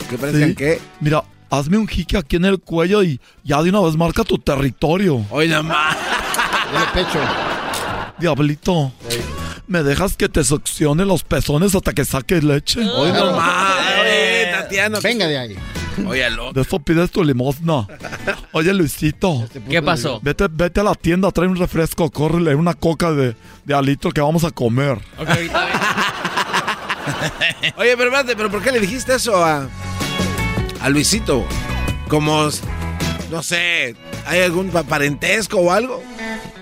Que 0.10 0.18
parezcan 0.18 0.50
Sí. 0.50 0.56
qué. 0.56 0.82
Mira, 1.00 1.24
hazme 1.52 1.78
un 1.78 1.88
hiki 1.88 2.16
aquí 2.16 2.38
en 2.38 2.46
el 2.46 2.60
cuello 2.60 3.04
y 3.04 3.20
ya 3.44 3.62
de 3.62 3.70
una 3.70 3.82
vez 3.82 3.96
marca 3.96 4.24
tu 4.24 4.40
territorio. 4.40 5.24
Oye, 5.30 5.54
el 5.54 5.64
pecho. 6.94 7.20
Diablito, 8.18 8.92
¿me 9.68 9.84
dejas 9.84 10.16
que 10.16 10.30
te 10.30 10.44
succione 10.44 11.06
los 11.06 11.24
pezones 11.24 11.76
hasta 11.76 11.94
que 11.94 12.06
saques 12.06 12.44
leche? 12.44 12.80
Oye, 12.90 13.12
nomás. 13.12 13.76
Oye, 14.02 14.48
Tatiano. 14.52 15.02
Venga 15.02 15.28
de 15.28 15.38
ahí. 15.38 15.56
Oye, 16.08 16.30
loco. 16.30 16.54
De 16.54 16.62
eso 16.62 16.80
pides 16.80 17.12
tu 17.12 17.24
limosna. 17.24 17.86
Oye, 18.54 18.74
Luisito. 18.74 19.46
¿Qué 19.70 19.82
pasó? 19.82 20.22
Vete, 20.24 20.48
vete 20.50 20.80
a 20.80 20.84
la 20.84 20.96
tienda, 20.96 21.30
trae 21.32 21.50
un 21.50 21.58
refresco, 21.58 22.10
córrele 22.10 22.56
una 22.56 22.74
coca 22.74 23.12
de, 23.12 23.36
de 23.66 23.74
alitro 23.74 24.12
que 24.12 24.22
vamos 24.22 24.46
a 24.46 24.52
comer. 24.52 24.98
Oye, 27.78 27.98
pero 27.98 28.06
espérate, 28.06 28.36
¿pero 28.36 28.50
por 28.50 28.62
qué 28.62 28.72
le 28.72 28.80
dijiste 28.80 29.16
eso 29.16 29.44
a, 29.44 29.68
a 30.82 30.90
Luisito? 30.90 31.46
Como, 32.08 32.50
no 33.32 33.44
sé, 33.44 33.96
¿hay 34.26 34.42
algún 34.42 34.70
pa- 34.70 34.84
parentesco 34.84 35.58
o 35.58 35.72
algo? 35.72 36.02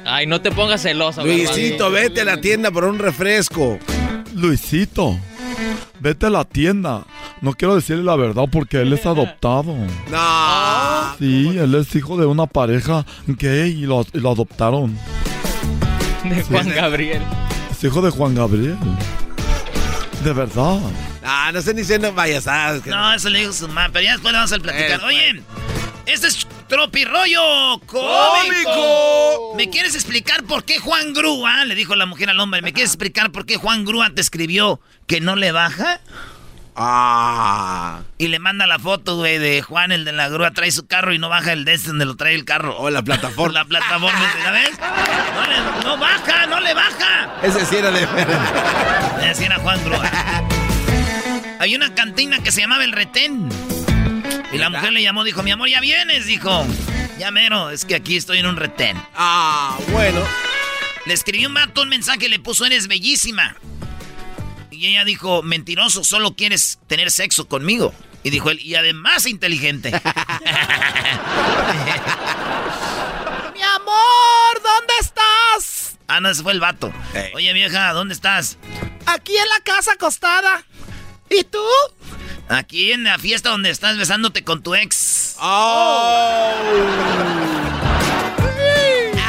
Ay, 0.05 0.25
no 0.27 0.41
te 0.41 0.51
pongas 0.51 0.81
celoso, 0.81 1.23
Luisito, 1.25 1.91
vete 1.91 2.21
a 2.21 2.25
la 2.25 2.41
tienda 2.41 2.71
por 2.71 2.83
un 2.85 2.99
refresco. 2.99 3.77
Luisito, 4.35 5.17
vete 5.99 6.27
a 6.27 6.29
la 6.29 6.45
tienda. 6.45 7.05
No 7.41 7.53
quiero 7.53 7.75
decirle 7.75 8.03
la 8.03 8.15
verdad 8.15 8.45
porque 8.51 8.81
él 8.81 8.91
es 8.93 9.05
adoptado. 9.05 9.75
No. 10.11 11.15
Sí, 11.19 11.57
él 11.57 11.75
es 11.75 11.93
hijo 11.95 12.17
de 12.17 12.25
una 12.25 12.45
pareja 12.47 13.05
gay 13.27 13.71
y 13.71 13.81
lo, 13.85 14.05
y 14.13 14.19
lo 14.19 14.31
adoptaron. 14.31 14.97
De 16.23 16.43
Juan 16.43 16.69
Gabriel. 16.69 17.21
Es 17.71 17.83
hijo 17.83 18.01
de 18.01 18.09
Juan 18.09 18.35
Gabriel. 18.35 18.77
De 20.23 20.33
verdad. 20.33 20.79
Ah, 21.23 21.51
no 21.53 21.59
ni 21.59 21.73
diciendo 21.73 22.13
payasadas. 22.15 22.81
que- 22.81 22.89
No, 22.89 23.13
eso 23.13 23.29
le 23.29 23.39
dijo 23.39 23.53
su 23.53 23.67
mamá, 23.67 23.89
pero 23.91 24.03
ya 24.05 24.13
después 24.13 24.31
le 24.31 24.37
vamos 24.37 24.53
a 24.53 24.59
platicar. 24.59 24.99
Eh, 25.01 25.05
Oye, 25.05 25.43
este 26.05 26.27
es 26.27 26.47
tropirollo 26.67 27.79
cómico. 27.85 29.53
¿Me 29.57 29.69
quieres 29.69 29.95
explicar 29.95 30.43
por 30.43 30.63
qué 30.63 30.79
Juan 30.79 31.13
Grúa, 31.13 31.65
le 31.65 31.75
dijo 31.75 31.95
la 31.95 32.05
mujer 32.05 32.29
al 32.29 32.39
hombre, 32.39 32.61
¿me 32.61 32.73
quieres 32.73 32.91
explicar 32.91 33.31
por 33.31 33.45
qué 33.45 33.57
Juan 33.57 33.85
Grúa 33.85 34.09
te 34.11 34.21
escribió 34.21 34.79
que 35.07 35.19
no 35.21 35.35
le 35.35 35.51
baja? 35.51 35.99
Ah. 36.81 37.99
Y 38.17 38.27
le 38.29 38.39
manda 38.39 38.65
la 38.65 38.79
foto, 38.79 39.17
güey, 39.17 39.37
de 39.37 39.61
Juan, 39.61 39.91
el 39.91 40.05
de 40.05 40.13
la 40.13 40.29
grúa, 40.29 40.51
trae 40.51 40.71
su 40.71 40.87
carro 40.87 41.13
y 41.13 41.19
no 41.19 41.27
baja 41.27 41.51
el 41.51 41.65
de 41.65 41.73
este 41.73 41.89
donde 41.89 42.05
lo 42.05 42.15
trae 42.15 42.35
el 42.35 42.45
carro. 42.45 42.77
O 42.77 42.89
la 42.89 43.01
plataforma. 43.01 43.59
la 43.59 43.65
plataforma, 43.65 44.33
¿sabes? 44.41 44.71
No, 44.79 45.47
le, 45.47 45.83
no 45.83 45.97
baja, 45.97 46.45
no 46.45 46.59
le 46.61 46.73
baja. 46.73 47.33
Ese 47.43 47.65
sí 47.65 47.75
era 47.75 47.91
de 47.91 48.07
Así 49.29 49.43
era 49.43 49.57
Juan 49.59 49.83
Grúa. 49.83 50.09
Hay 51.59 51.75
una 51.75 51.93
cantina 51.93 52.41
que 52.41 52.51
se 52.53 52.61
llamaba 52.61 52.85
El 52.85 52.93
Retén. 52.93 53.49
Y 54.51 54.57
la 54.57 54.69
mujer 54.69 54.93
le 54.93 55.03
llamó, 55.03 55.25
dijo, 55.25 55.43
mi 55.43 55.51
amor, 55.51 55.67
ya 55.67 55.81
vienes, 55.81 56.25
dijo. 56.25 56.65
Ya 57.19 57.31
mero, 57.31 57.69
es 57.69 57.83
que 57.83 57.95
aquí 57.95 58.15
estoy 58.15 58.37
en 58.39 58.45
un 58.45 58.55
retén. 58.55 58.95
Ah, 59.13 59.77
bueno. 59.91 60.23
Le 61.05 61.13
escribió 61.13 61.49
un 61.49 61.53
vato 61.53 61.81
un 61.81 61.89
mensaje, 61.89 62.29
le 62.29 62.39
puso, 62.39 62.65
eres 62.65 62.87
bellísima. 62.87 63.57
Y 64.71 64.87
ella 64.87 65.03
dijo, 65.03 65.43
mentiroso, 65.43 66.05
solo 66.05 66.33
quieres 66.37 66.79
tener 66.87 67.11
sexo 67.11 67.49
conmigo. 67.49 67.93
Y 68.23 68.29
dijo 68.29 68.49
él, 68.51 68.59
y 68.61 68.75
además 68.75 69.25
inteligente. 69.27 69.91
Mi 73.53 73.61
amor, 73.61 74.61
¿dónde 74.63 74.93
estás? 75.01 75.97
ah, 76.07 76.21
no, 76.21 76.29
ese 76.29 76.41
fue 76.41 76.53
el 76.53 76.61
vato. 76.61 76.93
Oye, 77.33 77.51
vieja, 77.51 77.91
¿dónde 77.91 78.13
estás? 78.13 78.57
Aquí 79.05 79.35
en 79.35 79.49
la 79.49 79.59
casa 79.63 79.91
acostada. 79.93 80.63
¿Y 81.29 81.43
tú? 81.43 81.59
Aquí 82.47 82.91
en 82.91 83.03
la 83.03 83.17
fiesta 83.19 83.49
donde 83.49 83.69
estás 83.69 83.97
besándote 83.97 84.43
con 84.43 84.63
tu 84.63 84.73
ex. 84.75 85.35
Oh. 85.39 86.53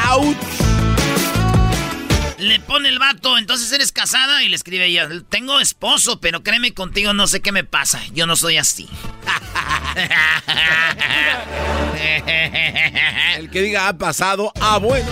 ¡Auch! 0.07 0.35
Le 2.39 2.59
pone 2.59 2.89
el 2.89 2.97
vato, 2.97 3.37
entonces 3.37 3.71
eres 3.71 3.91
casada 3.91 4.43
y 4.43 4.49
le 4.49 4.55
escribe 4.55 4.87
ella, 4.87 5.07
tengo 5.29 5.59
esposo, 5.59 6.19
pero 6.19 6.41
créeme 6.41 6.73
contigo 6.73 7.13
no 7.13 7.27
sé 7.27 7.39
qué 7.39 7.51
me 7.51 7.63
pasa, 7.63 8.01
yo 8.13 8.25
no 8.25 8.35
soy 8.35 8.57
así. 8.57 8.89
El 13.37 13.51
que 13.51 13.61
diga 13.61 13.87
ha 13.87 13.97
pasado, 13.97 14.51
ah, 14.59 14.79
bueno. 14.79 15.07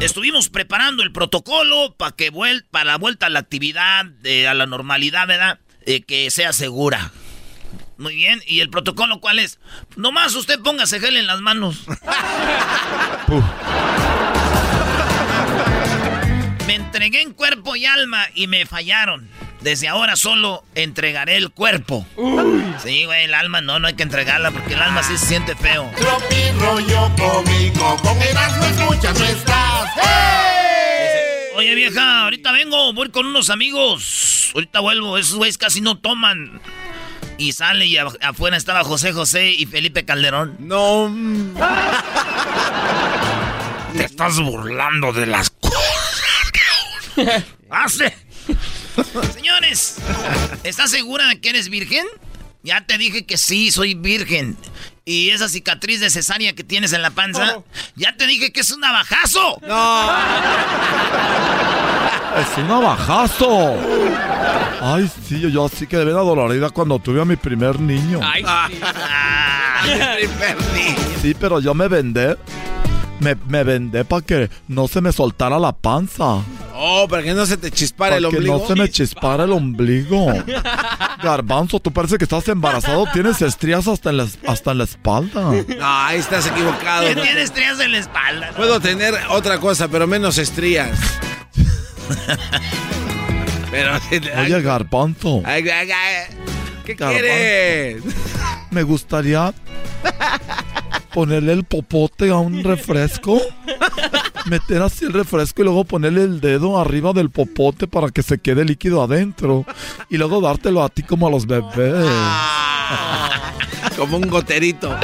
Estuvimos 0.00 0.48
preparando 0.50 1.02
el 1.02 1.12
protocolo 1.12 1.94
para 1.96 2.14
que 2.14 2.28
vuel 2.30 2.66
para 2.70 2.84
la 2.84 2.98
vuelta 2.98 3.26
a 3.26 3.30
la 3.30 3.38
actividad, 3.38 4.04
eh, 4.24 4.46
a 4.48 4.54
la 4.54 4.66
normalidad, 4.66 5.26
¿verdad? 5.26 5.60
Eh, 5.86 6.02
que 6.02 6.30
sea 6.30 6.52
segura. 6.52 7.10
Muy 7.96 8.16
bien, 8.16 8.42
¿y 8.46 8.60
el 8.60 8.68
protocolo 8.70 9.20
cuál 9.20 9.38
es? 9.38 9.60
Nomás 9.96 10.34
usted 10.34 10.60
póngase 10.60 11.00
gel 11.00 11.16
en 11.16 11.26
las 11.26 11.40
manos. 11.40 11.86
Me 16.66 16.74
entregué 16.74 17.22
en 17.22 17.32
cuerpo 17.32 17.76
y 17.76 17.86
alma 17.86 18.26
y 18.34 18.46
me 18.46 18.66
fallaron. 18.66 19.28
Desde 19.64 19.88
ahora 19.88 20.14
solo 20.14 20.62
entregaré 20.74 21.38
el 21.38 21.50
cuerpo. 21.50 22.06
Sí, 22.82 23.06
güey, 23.06 23.24
el 23.24 23.32
alma 23.32 23.62
no, 23.62 23.78
no 23.78 23.88
hay 23.88 23.94
que 23.94 24.02
entregarla 24.02 24.50
porque 24.50 24.74
el 24.74 24.82
alma 24.82 25.02
sí 25.02 25.16
se 25.16 25.24
siente 25.24 25.56
feo. 25.56 25.90
Tropirollo 25.96 27.10
cómico, 27.16 27.96
con 28.02 28.20
Erasmo 28.20 28.66
escuchas 28.66 29.18
no 29.18 29.24
estás. 29.24 29.90
Oye, 31.56 31.74
vieja, 31.74 32.24
ahorita 32.24 32.52
vengo, 32.52 32.92
voy 32.92 33.08
con 33.08 33.24
unos 33.24 33.48
amigos. 33.48 34.50
Ahorita 34.54 34.80
vuelvo, 34.80 35.16
esos 35.16 35.36
güeyes 35.36 35.56
casi 35.56 35.80
no 35.80 35.96
toman. 35.96 36.60
Y 37.38 37.54
sale 37.54 37.86
y 37.86 37.96
afuera 37.96 38.58
estaba 38.58 38.84
José 38.84 39.14
José 39.14 39.50
y 39.50 39.64
Felipe 39.64 40.04
Calderón. 40.04 40.56
No. 40.58 41.10
Te 43.96 44.04
estás 44.04 44.38
burlando 44.40 45.14
de 45.14 45.24
las 45.24 45.48
cosas 45.48 46.52
hace. 47.70 48.14
Señores, 49.34 49.96
¿estás 50.62 50.90
segura 50.90 51.26
de 51.28 51.40
que 51.40 51.50
eres 51.50 51.68
virgen? 51.68 52.06
Ya 52.62 52.86
te 52.86 52.96
dije 52.96 53.26
que 53.26 53.36
sí, 53.36 53.70
soy 53.70 53.94
virgen. 53.94 54.56
Y 55.04 55.30
esa 55.30 55.48
cicatriz 55.48 56.00
de 56.00 56.08
cesárea 56.08 56.54
que 56.54 56.64
tienes 56.64 56.94
en 56.94 57.02
la 57.02 57.10
panza, 57.10 57.58
ya 57.94 58.16
te 58.16 58.26
dije 58.26 58.52
que 58.52 58.60
es 58.60 58.70
un 58.70 58.80
navajazo. 58.80 59.58
No. 59.62 60.10
Es 62.34 62.58
un 62.58 62.66
navajazo. 62.66 63.76
Ay, 64.80 65.08
sí, 65.28 65.40
yo 65.40 65.66
así 65.66 65.86
quedé 65.86 66.04
bien 66.04 66.16
adolorida 66.16 66.68
cuando 66.70 66.98
tuve 66.98 67.22
a 67.22 67.24
mi 67.24 67.36
primer 67.36 67.78
niño. 67.78 68.18
Ay, 68.22 68.44
sí. 68.70 68.80
Sí, 71.22 71.36
pero 71.38 71.60
yo 71.60 71.74
me 71.74 71.86
vendé. 71.86 72.36
Me, 73.20 73.36
me 73.48 73.62
vendé 73.64 74.04
para 74.04 74.22
que 74.22 74.50
no 74.68 74.88
se 74.88 75.00
me 75.00 75.12
soltara 75.12 75.58
la 75.58 75.72
panza. 75.72 76.42
Oh, 76.74 77.06
para 77.08 77.22
que 77.22 77.32
no 77.32 77.46
se 77.46 77.56
te 77.56 77.70
chispara 77.70 78.16
Para 78.16 78.18
el 78.18 78.30
que 78.30 78.36
ombligo. 78.36 78.58
no 78.58 78.66
se 78.66 78.74
me 78.74 78.90
chispara 78.90 79.44
el 79.44 79.52
ombligo. 79.52 80.26
Garbanzo, 81.22 81.78
tú 81.80 81.92
parece 81.92 82.18
que 82.18 82.24
estás 82.24 82.46
embarazado. 82.48 83.06
Tienes 83.12 83.40
estrías 83.40 83.86
hasta 83.86 84.10
en 84.10 84.16
la, 84.18 84.26
hasta 84.46 84.72
en 84.72 84.78
la 84.78 84.84
espalda. 84.84 85.40
No, 85.42 85.64
ahí 85.80 86.18
estás 86.18 86.46
equivocado. 86.48 87.06
Que 87.06 87.14
tienes 87.14 87.44
estrías 87.44 87.78
en 87.80 87.92
la 87.92 87.98
espalda. 87.98 88.50
¿no? 88.50 88.56
Puedo 88.56 88.80
tener 88.80 89.14
otra 89.30 89.58
cosa, 89.58 89.88
pero 89.88 90.06
menos 90.06 90.36
estrías. 90.38 90.98
pero. 93.70 93.92
Oye, 94.42 94.60
Garbanzo. 94.60 95.42
¿Qué 96.84 96.96
quieres? 96.96 98.02
Me 98.70 98.82
gustaría 98.82 99.52
ponerle 101.12 101.52
el 101.52 101.64
popote 101.64 102.30
a 102.30 102.36
un 102.36 102.62
refresco. 102.64 103.40
Meter 104.46 104.82
así 104.82 105.06
el 105.06 105.12
refresco 105.14 105.62
y 105.62 105.64
luego 105.64 105.84
ponerle 105.84 106.22
el 106.24 106.40
dedo 106.40 106.78
arriba 106.78 107.12
del 107.14 107.30
popote 107.30 107.86
para 107.86 108.08
que 108.10 108.22
se 108.22 108.38
quede 108.38 108.64
líquido 108.64 109.02
adentro. 109.02 109.64
Y 110.10 110.18
luego 110.18 110.40
dártelo 110.40 110.82
a 110.82 110.88
ti 110.90 111.02
como 111.02 111.26
a 111.28 111.30
los 111.30 111.46
bebés. 111.46 112.06
Como 113.96 114.16
un 114.18 114.28
goterito. 114.28 114.94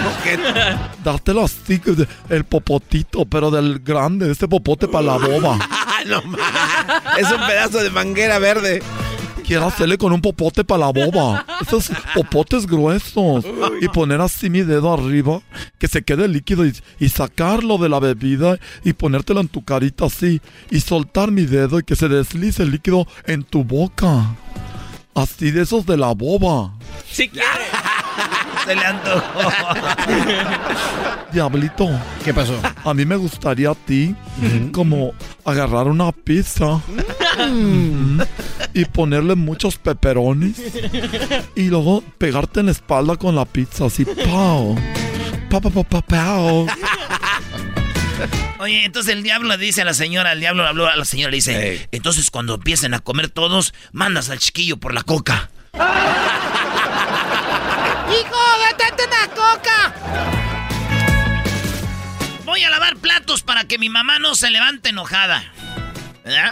Dártelo 1.05 1.45
así, 1.45 1.79
de- 1.79 2.07
el 2.29 2.45
popotito, 2.45 3.25
pero 3.25 3.51
del 3.51 3.79
grande, 3.79 4.31
este 4.31 4.49
popote 4.49 4.89
para 4.89 5.05
la 5.07 5.17
boba. 5.17 5.57
no. 6.07 6.19
Es 7.17 7.31
un 7.31 7.47
pedazo 7.47 7.79
de 7.83 7.91
manguera 7.91 8.39
verde. 8.39 8.83
Quiero 9.51 9.67
hacerle 9.67 9.99
con 9.99 10.13
un 10.13 10.21
popote 10.21 10.63
para 10.63 10.87
la 10.87 10.93
boba. 10.93 11.45
Esos 11.61 11.91
popotes 12.15 12.69
gruesos. 12.69 13.45
Y 13.81 13.89
poner 13.89 14.21
así 14.21 14.49
mi 14.49 14.63
dedo 14.63 14.95
arriba, 14.95 15.43
que 15.77 15.89
se 15.89 16.05
quede 16.05 16.29
líquido 16.29 16.65
y, 16.65 17.09
sacarlo 17.09 17.77
de 17.77 17.89
la 17.89 17.99
bebida 17.99 18.61
y 18.85 18.93
ponértelo 18.93 19.41
en 19.41 19.49
tu 19.49 19.65
carita 19.65 20.05
así. 20.05 20.41
Y 20.71 20.79
soltar 20.79 21.33
mi 21.33 21.47
dedo 21.47 21.81
y 21.81 21.83
que 21.83 21.97
se 21.97 22.09
deslice 22.09 22.63
el 22.63 22.71
líquido 22.71 23.09
en 23.27 23.43
tu 23.43 23.65
boca. 23.65 24.37
Así 25.17 25.51
de 25.51 25.63
esos 25.63 25.85
de 25.85 25.97
la 25.97 26.15
boba. 26.15 26.73
Si 27.11 27.29
quiere. 27.29 27.80
Se 28.67 28.75
le 28.75 28.85
antojó. 28.85 29.53
Diablito. 31.33 31.89
¿Qué 32.25 32.35
pasó? 32.35 32.61
A 32.85 32.95
mí 32.95 33.05
me 33.05 33.17
gustaría 33.17 33.71
a 33.71 33.75
ti 33.75 34.15
como 34.73 35.13
agarrar 35.45 35.87
una 35.87 36.13
pizza 36.13 36.81
mm, 37.39 38.21
y 38.75 38.85
ponerle 38.87 39.35
muchos 39.35 39.77
peperonis 39.77 40.61
y 41.55 41.69
luego 41.69 42.03
pegarte 42.19 42.61
en 42.61 42.67
la 42.67 42.73
espalda 42.73 43.17
con 43.17 43.35
la 43.35 43.45
pizza 43.45 43.87
así, 43.87 44.05
pao. 44.05 44.77
Pa, 45.49 45.61
pa, 45.61 45.71
pa, 45.71 45.83
pa, 45.83 46.03
pao. 46.03 46.67
Oye, 48.59 48.85
entonces 48.85 49.15
el 49.15 49.23
diablo 49.23 49.49
le 49.49 49.57
dice 49.57 49.83
a 49.83 49.85
la 49.87 49.95
señora, 49.95 50.33
el 50.33 50.41
diablo 50.41 50.67
habló 50.67 50.87
a 50.87 50.95
la 50.95 51.05
señora, 51.05 51.31
le 51.31 51.37
dice, 51.37 51.89
entonces 51.93 52.31
cuando 52.31 52.57
empiecen 52.57 52.93
a 52.93 52.99
comer 52.99 53.31
todos, 53.31 53.73
mandas 53.93 54.29
al 54.29 54.39
chiquillo 54.39 54.77
por 54.77 54.93
la 54.93 55.03
coca. 55.03 55.51
¡Hijo, 58.11 58.41
detente 58.69 59.07
una 59.07 59.29
coca! 59.29 59.95
Voy 62.45 62.65
a 62.65 62.71
lavar 62.71 62.97
platos 62.97 63.43
para 63.43 63.65
que 63.65 63.79
mi 63.79 63.89
mamá 63.89 64.19
no 64.19 64.35
se 64.35 64.51
levante 64.51 64.89
enojada. 64.89 65.53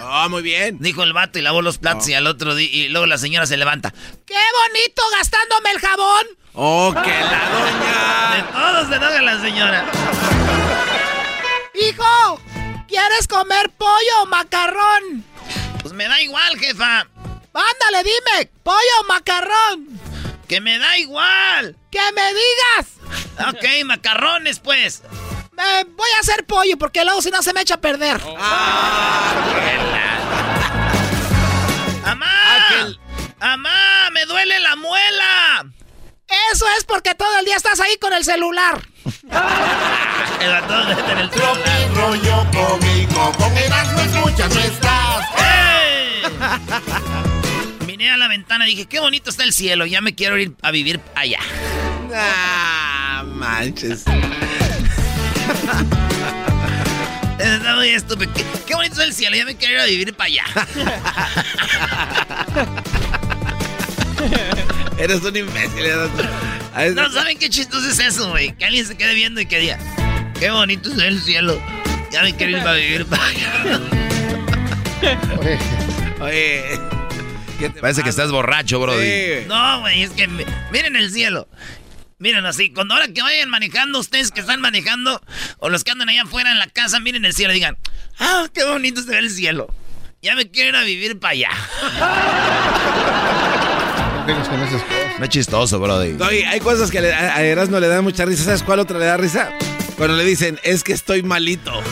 Ah, 0.00 0.28
muy 0.30 0.42
bien. 0.42 0.78
Dijo 0.80 1.02
el 1.02 1.12
vato 1.12 1.38
y 1.38 1.42
lavó 1.42 1.62
los 1.62 1.78
platos 1.78 2.08
y 2.08 2.14
al 2.14 2.26
otro 2.26 2.54
día, 2.54 2.68
y 2.70 2.88
luego 2.88 3.06
la 3.06 3.18
señora 3.18 3.46
se 3.46 3.56
levanta. 3.56 3.92
¡Qué 4.26 4.34
bonito 4.34 5.02
gastándome 5.16 5.70
el 5.72 5.80
jabón! 5.80 6.26
Oh, 6.54 6.92
que 6.92 7.10
la 7.10 7.48
doña. 7.50 8.36
De 8.36 8.42
todos 8.52 8.88
se 8.88 8.94
enoja 8.96 9.22
la 9.22 9.40
señora. 9.40 9.84
¡Hijo! 11.74 12.40
¿Quieres 12.88 13.28
comer 13.28 13.70
pollo 13.70 14.22
o 14.22 14.26
macarrón? 14.26 15.24
Pues 15.82 15.92
me 15.94 16.08
da 16.08 16.20
igual, 16.20 16.58
jefa. 16.58 17.00
Ándale, 17.52 18.04
dime, 18.04 18.50
pollo 18.62 19.00
o 19.00 19.04
macarrón. 19.04 20.00
Que 20.48 20.60
me 20.62 20.78
da 20.78 20.96
igual. 20.98 21.76
¡Que 21.90 22.00
me 22.12 22.22
digas! 22.32 22.86
Ok, 23.48 23.84
macarrones, 23.84 24.60
pues. 24.60 25.02
eh, 25.04 25.84
voy 25.86 26.10
a 26.16 26.20
hacer 26.20 26.46
pollo 26.46 26.78
porque 26.78 27.04
luego 27.04 27.20
si 27.20 27.30
no 27.30 27.42
se 27.42 27.52
me 27.52 27.60
echa 27.60 27.74
a 27.74 27.80
perder. 27.80 28.20
¡Amá! 32.04 32.96
¡Amá! 33.40 34.10
¡Me 34.12 34.24
duele 34.24 34.58
la 34.60 34.74
muela! 34.76 35.66
Eso 36.52 36.66
es 36.78 36.84
porque 36.84 37.14
todo 37.14 37.38
el 37.38 37.44
día 37.44 37.56
estás 37.56 37.80
ahí 37.80 37.96
con 37.98 38.12
el 38.12 38.24
celular. 38.24 38.80
el 40.40 40.50
ratón 40.50 40.90
en 41.10 41.18
el 41.18 41.30
celular. 41.30 41.88
rollo 41.94 42.46
cómico, 42.52 43.32
con 43.38 43.56
Erasmo 43.56 44.00
escuchas 44.00 44.54
no 44.54 44.60
estás. 44.60 45.24
Vine 47.98 48.12
a 48.12 48.16
la 48.16 48.28
ventana 48.28 48.68
y 48.68 48.76
dije, 48.76 48.86
qué 48.86 49.00
bonito 49.00 49.28
está 49.28 49.42
el 49.42 49.52
cielo, 49.52 49.84
ya 49.84 50.00
me 50.00 50.14
quiero 50.14 50.38
ir 50.38 50.52
a 50.62 50.70
vivir 50.70 51.00
allá. 51.16 51.40
Ah, 52.14 53.24
manches. 53.26 54.04
Está 57.40 57.74
muy 57.74 57.88
estúpido. 57.88 58.32
Qué, 58.34 58.44
qué 58.66 58.74
bonito 58.76 58.92
está 58.94 59.04
el 59.04 59.12
cielo, 59.14 59.36
ya 59.36 59.44
me 59.44 59.56
quiero 59.56 59.74
ir 59.74 59.80
a 59.80 59.84
vivir 59.86 60.14
para 60.14 60.26
allá. 60.26 60.44
Eres 64.98 65.22
un 65.22 65.36
imbécil. 65.36 65.86
No 66.94 67.10
saben 67.10 67.36
qué 67.38 67.48
chistoso 67.50 67.88
es 67.88 67.98
eso, 67.98 68.30
güey. 68.30 68.56
Que 68.56 68.64
alguien 68.64 68.86
se 68.86 68.96
quede 68.96 69.14
viendo 69.14 69.40
y 69.40 69.46
que 69.46 69.58
diga, 69.58 69.78
qué 70.38 70.50
bonito 70.50 70.92
es 70.92 70.98
el 70.98 71.20
cielo. 71.20 71.60
Ya 72.12 72.22
me 72.22 72.34
quiero 72.36 72.58
ir 72.58 72.62
para 72.62 72.74
vivir 72.74 73.06
para 73.06 73.24
allá. 73.24 73.80
Oye. 76.20 76.97
Parece 77.80 78.02
que 78.02 78.10
estás 78.10 78.30
borracho, 78.30 78.80
Brody. 78.80 79.44
No, 79.46 79.80
güey, 79.80 80.02
es 80.02 80.10
que 80.10 80.26
mi- 80.28 80.44
miren 80.72 80.96
el 80.96 81.10
cielo. 81.12 81.48
Miren 82.20 82.44
así, 82.46 82.72
cuando 82.72 82.94
ahora 82.94 83.06
que 83.08 83.22
vayan 83.22 83.48
manejando, 83.48 84.00
ustedes 84.00 84.32
que 84.32 84.40
están 84.40 84.60
manejando, 84.60 85.20
o 85.58 85.68
los 85.68 85.84
que 85.84 85.92
andan 85.92 86.08
allá 86.08 86.22
afuera 86.22 86.50
en 86.50 86.58
la 86.58 86.66
casa, 86.66 86.98
miren 87.00 87.24
el 87.24 87.32
cielo 87.32 87.52
y 87.52 87.56
digan, 87.56 87.78
ah, 88.18 88.46
qué 88.52 88.64
bonito 88.64 89.00
se 89.02 89.10
ve 89.10 89.18
el 89.18 89.30
cielo. 89.30 89.72
Ya 90.20 90.34
me 90.34 90.50
quiero 90.50 90.70
ir 90.70 90.76
a 90.76 90.82
vivir 90.82 91.18
para 91.20 91.32
allá. 91.32 91.50
No 95.18 95.24
es 95.24 95.30
chistoso, 95.30 95.80
Brody. 95.80 96.12
No, 96.12 96.26
hay 96.26 96.60
cosas 96.60 96.90
que 96.90 96.98
a 96.98 97.42
Erasmo 97.42 97.80
le 97.80 97.88
dan 97.88 98.04
mucha 98.04 98.24
risa. 98.26 98.44
¿Sabes 98.44 98.62
cuál 98.62 98.78
otra 98.80 98.98
le 98.98 99.06
da 99.06 99.16
risa? 99.16 99.50
Cuando 99.96 100.16
le 100.16 100.24
dicen, 100.24 100.60
es 100.64 100.84
que 100.84 100.92
estoy 100.92 101.22
malito. 101.22 101.72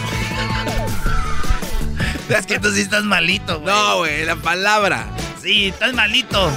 Es 2.28 2.44
que 2.44 2.58
tú 2.58 2.72
sí 2.72 2.80
estás 2.80 3.04
malito, 3.04 3.60
güey. 3.60 3.72
No, 3.72 3.98
güey, 3.98 4.24
la 4.26 4.34
palabra. 4.36 5.06
Sí, 5.46 5.68
estás 5.68 5.94
malito. 5.94 6.50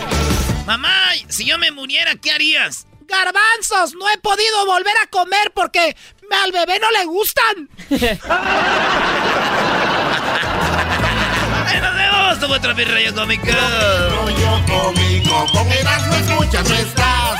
Mamá, 0.65 1.11
si 1.27 1.45
yo 1.45 1.59
me 1.59 1.69
muriera, 1.69 2.15
¿qué 2.15 2.31
harías? 2.31 2.87
Garbanzos, 3.01 3.93
no 3.93 4.09
he 4.09 4.17
podido 4.17 4.65
volver 4.65 4.95
a 5.03 5.05
comer 5.11 5.51
porque 5.53 5.95
al 6.31 6.51
bebé 6.51 6.79
no 6.79 6.89
le 6.89 7.05
gustan. 7.05 7.69
¡Ay, 11.67 11.81
nos 11.81 11.95
vemos! 11.95 12.33
Esto 12.33 12.47
fue 12.47 12.57
otro 12.57 12.73
Mi 12.73 12.83
rollo 12.83 13.13
cómico. 13.13 13.45
Rollo 13.45 14.59
cómico, 14.65 15.45
con 15.53 15.71
Erasmo 15.71 16.15
escuchas 16.15 16.67
no 16.67 16.75
estás. 16.75 17.39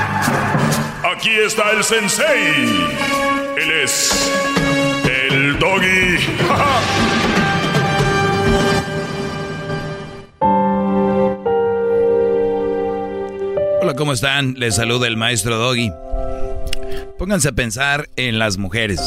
Aquí 1.21 1.37
está 1.37 1.69
el 1.69 1.83
sensei. 1.83 2.65
Él 3.55 3.71
es 3.83 4.11
el 5.03 5.59
doggy. 5.59 6.17
Hola, 13.83 13.93
¿cómo 13.95 14.13
están? 14.13 14.55
Les 14.57 14.77
saluda 14.77 15.05
el 15.05 15.15
maestro 15.15 15.57
Doggy. 15.57 15.91
Pónganse 17.19 17.49
a 17.49 17.51
pensar 17.51 18.09
en 18.15 18.39
las 18.39 18.57
mujeres, 18.57 18.99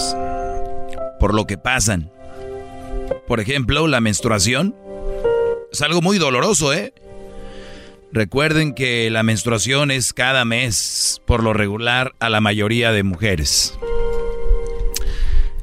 por 1.18 1.34
lo 1.34 1.48
que 1.48 1.58
pasan. 1.58 2.12
Por 3.26 3.40
ejemplo, 3.40 3.88
la 3.88 4.00
menstruación 4.00 4.76
es 5.72 5.82
algo 5.82 6.00
muy 6.00 6.18
doloroso, 6.18 6.72
¿eh? 6.72 6.94
Recuerden 8.14 8.74
que 8.74 9.10
la 9.10 9.24
menstruación 9.24 9.90
es 9.90 10.12
cada 10.12 10.44
mes, 10.44 11.20
por 11.26 11.42
lo 11.42 11.52
regular, 11.52 12.14
a 12.20 12.30
la 12.30 12.40
mayoría 12.40 12.92
de 12.92 13.02
mujeres. 13.02 13.76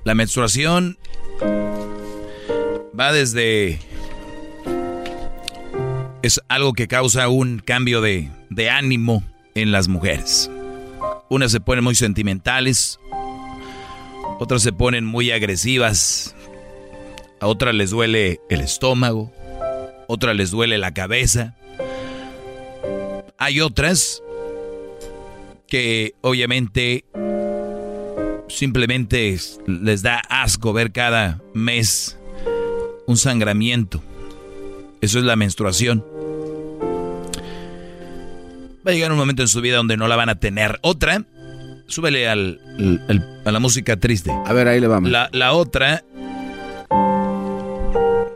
La 0.03 0.15
menstruación 0.15 0.97
va 2.99 3.13
desde... 3.13 3.79
Es 6.23 6.41
algo 6.49 6.73
que 6.73 6.89
causa 6.89 7.29
un 7.29 7.59
cambio 7.59 8.01
de, 8.01 8.29
de 8.49 8.69
ánimo 8.69 9.23
en 9.55 9.71
las 9.71 9.87
mujeres. 9.87 10.51
Unas 11.29 11.53
se 11.53 11.61
ponen 11.61 11.85
muy 11.85 11.95
sentimentales, 11.95 12.99
otras 14.39 14.61
se 14.61 14.73
ponen 14.73 15.05
muy 15.05 15.31
agresivas, 15.31 16.35
a 17.39 17.47
otras 17.47 17.73
les 17.73 17.91
duele 17.91 18.41
el 18.49 18.59
estómago, 18.59 19.31
otras 20.09 20.35
les 20.35 20.51
duele 20.51 20.77
la 20.77 20.93
cabeza. 20.93 21.55
Hay 23.41 23.59
otras 23.59 24.21
que 25.67 26.13
obviamente 26.21 27.05
simplemente 28.47 29.35
les 29.65 30.03
da 30.03 30.21
asco 30.29 30.73
ver 30.73 30.91
cada 30.91 31.41
mes 31.55 32.19
un 33.07 33.17
sangramiento. 33.17 34.03
Eso 35.01 35.17
es 35.17 35.25
la 35.25 35.35
menstruación. 35.35 36.05
Va 38.85 38.91
a 38.91 38.93
llegar 38.93 39.11
un 39.11 39.17
momento 39.17 39.41
en 39.41 39.47
su 39.47 39.59
vida 39.59 39.77
donde 39.77 39.97
no 39.97 40.07
la 40.07 40.15
van 40.15 40.29
a 40.29 40.39
tener. 40.39 40.77
Otra, 40.83 41.25
súbele 41.87 42.29
al, 42.29 42.59
a 43.43 43.51
la 43.51 43.59
música 43.59 43.97
triste. 43.97 44.31
A 44.45 44.53
ver, 44.53 44.67
ahí 44.67 44.79
le 44.79 44.85
vamos. 44.85 45.09
La, 45.09 45.29
la 45.33 45.53
otra, 45.53 46.03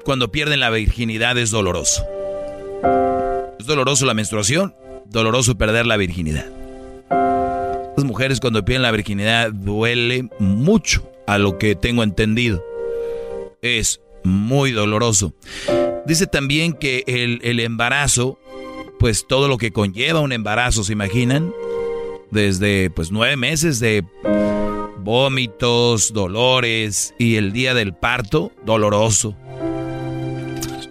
cuando 0.03 0.31
pierden 0.31 0.61
la 0.61 0.71
virginidad 0.71 1.37
es 1.37 1.51
doloroso. 1.51 2.03
Es 3.59 3.67
doloroso 3.67 4.07
la 4.07 4.15
menstruación, 4.15 4.73
doloroso 5.09 5.57
perder 5.57 5.85
la 5.85 5.97
virginidad. 5.97 6.45
Las 7.97 8.05
mujeres 8.05 8.39
cuando 8.39 8.65
pierden 8.65 8.81
la 8.81 8.91
virginidad 8.91 9.51
duele 9.51 10.29
mucho, 10.39 11.09
a 11.27 11.37
lo 11.37 11.57
que 11.57 11.75
tengo 11.75 12.03
entendido. 12.03 12.63
Es 13.61 14.01
muy 14.23 14.71
doloroso. 14.71 15.33
Dice 16.05 16.27
también 16.27 16.73
que 16.73 17.03
el, 17.07 17.39
el 17.43 17.59
embarazo, 17.59 18.37
pues 18.99 19.25
todo 19.27 19.47
lo 19.47 19.57
que 19.57 19.71
conlleva 19.71 20.19
un 20.19 20.31
embarazo, 20.31 20.83
¿se 20.83 20.93
imaginan? 20.93 21.51
Desde 22.31 22.89
pues 22.89 23.11
nueve 23.11 23.37
meses 23.37 23.79
de 23.79 24.03
vómitos, 25.05 26.13
dolores 26.13 27.13
y 27.17 27.35
el 27.35 27.53
día 27.53 27.73
del 27.73 27.93
parto, 27.93 28.51
doloroso. 28.65 29.35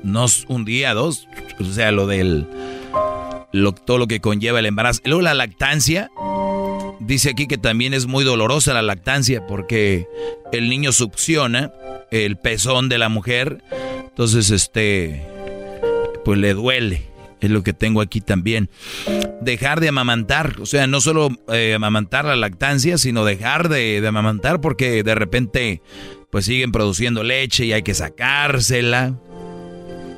No 0.03 0.27
un 0.49 0.65
día, 0.65 0.95
dos, 0.95 1.29
o 1.61 1.65
sea, 1.65 1.91
lo 1.91 2.07
del, 2.07 2.47
lo, 3.55 3.73
todo 3.73 3.99
lo 3.99 4.09
que 4.09 4.21
conlleva 4.21 4.59
el 4.59 4.67
embarazo. 4.67 5.01
Luego 5.05 5.23
la 5.23 5.33
lactancia, 5.33 6.11
dice 6.99 7.31
aquí 7.31 7.47
que 7.47 7.57
también 7.57 7.95
es 7.95 8.07
muy 8.07 8.25
dolorosa 8.25 8.75
la 8.75 8.83
lactancia 8.83 9.47
porque 9.47 10.09
el 10.53 10.69
niño 10.69 10.91
succiona 10.91 11.73
el 12.11 12.37
pezón 12.37 12.89
de 12.89 12.99
la 12.99 13.09
mujer, 13.09 13.63
entonces 14.09 14.51
este, 14.51 15.25
pues 16.25 16.39
le 16.39 16.53
duele. 16.55 17.15
Es 17.41 17.51
lo 17.51 17.63
que 17.63 17.75
tengo 17.75 18.01
aquí 18.01 18.23
también. 18.23 18.71
Dejar 19.43 19.81
de 19.81 19.89
amamantar, 19.89 20.57
o 20.61 20.67
sea, 20.67 20.87
no 20.87 21.01
solo 21.01 21.29
eh, 21.53 21.75
amamantar 21.75 22.25
la 22.25 22.37
lactancia, 22.37 22.97
sino 22.97 23.25
dejar 23.25 23.69
de, 23.69 24.01
de 24.01 24.09
amamantar 24.09 24.63
porque 24.63 25.03
de 25.03 25.15
repente 25.15 25.83
pues 26.31 26.47
siguen 26.47 26.73
produciendo 26.73 27.23
leche 27.23 27.67
y 27.67 27.73
hay 27.73 27.83
que 27.83 27.95
sacársela, 27.95 29.21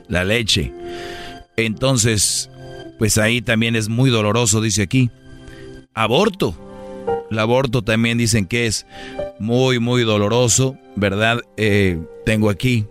la 0.08 0.24
leche. 0.24 0.72
Entonces, 1.56 2.48
pues 2.98 3.18
ahí 3.18 3.42
también 3.42 3.76
es 3.76 3.88
muy 3.88 4.10
doloroso, 4.10 4.60
dice 4.60 4.82
aquí. 4.82 5.10
Aborto. 5.94 6.54
El 7.30 7.38
aborto 7.38 7.82
también 7.82 8.18
dicen 8.18 8.46
que 8.46 8.66
es 8.66 8.86
muy, 9.38 9.78
muy 9.80 10.02
doloroso, 10.04 10.76
¿verdad? 10.94 11.40
Eh, 11.56 11.98
tengo 12.24 12.50
aquí. 12.50 12.86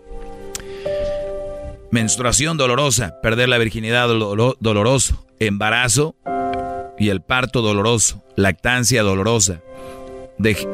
Menstruación 1.92 2.58
dolorosa, 2.58 3.20
perder 3.22 3.48
la 3.50 3.58
virginidad 3.58 4.08
dolo- 4.10 4.58
doloroso, 4.60 5.26
embarazo 5.40 6.16
y 7.00 7.10
el 7.10 7.22
parto 7.22 7.62
doloroso, 7.62 8.24
lactancia 8.36 9.04
dolorosa. 9.04 9.62
Dej- 10.38 10.68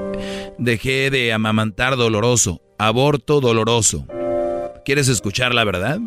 Dejé 0.57 1.09
de 1.11 1.33
amamantar 1.33 1.95
doloroso. 1.97 2.61
Aborto 2.77 3.41
doloroso. 3.41 4.05
¿Quieres 4.85 5.07
escuchar 5.07 5.53
la 5.53 5.63
verdad? 5.63 5.99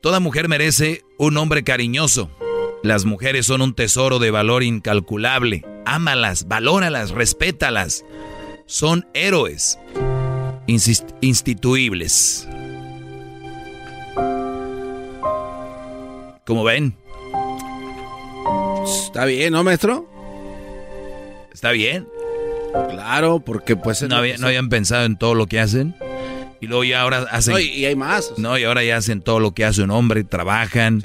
Toda 0.00 0.20
mujer 0.20 0.48
merece 0.48 1.02
un 1.18 1.36
hombre 1.38 1.64
cariñoso. 1.64 2.30
Las 2.84 3.04
mujeres 3.04 3.46
son 3.46 3.62
un 3.62 3.74
tesoro 3.74 4.20
de 4.20 4.30
valor 4.30 4.62
incalculable. 4.62 5.64
Ámalas, 5.86 6.46
valóralas, 6.46 7.10
respétalas. 7.10 8.04
Son 8.66 9.08
héroes 9.12 9.76
instituibles. 11.20 12.46
¿Cómo 16.46 16.62
ven? 16.62 16.94
Está 18.84 19.24
bien, 19.24 19.52
¿no, 19.52 19.64
maestro? 19.64 20.08
¿Está 21.52 21.72
bien? 21.72 22.06
Claro, 22.90 23.40
porque 23.40 23.74
pues... 23.74 24.02
No, 24.02 24.08
no 24.38 24.46
habían 24.46 24.68
pensado 24.68 25.04
en 25.06 25.18
todo 25.18 25.34
lo 25.34 25.48
que 25.48 25.58
hacen. 25.58 25.96
Y 26.60 26.66
luego 26.66 26.84
ya 26.84 27.02
ahora 27.02 27.26
hacen... 27.30 27.54
No, 27.54 27.60
y 27.60 27.84
hay 27.84 27.94
más. 27.94 28.32
No, 28.36 28.58
y 28.58 28.64
ahora 28.64 28.82
ya 28.82 28.96
hacen 28.96 29.20
todo 29.20 29.38
lo 29.40 29.52
que 29.52 29.64
hace 29.64 29.82
un 29.82 29.90
hombre, 29.90 30.24
trabajan, 30.24 31.04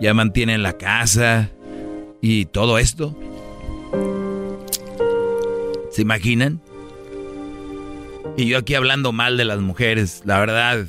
ya 0.00 0.14
mantienen 0.14 0.62
la 0.62 0.76
casa 0.76 1.50
y 2.20 2.46
todo 2.46 2.78
esto. 2.78 3.16
¿Se 5.92 6.02
imaginan? 6.02 6.60
Y 8.36 8.46
yo 8.46 8.58
aquí 8.58 8.74
hablando 8.74 9.12
mal 9.12 9.36
de 9.36 9.44
las 9.44 9.60
mujeres, 9.60 10.22
la 10.24 10.38
verdad, 10.38 10.86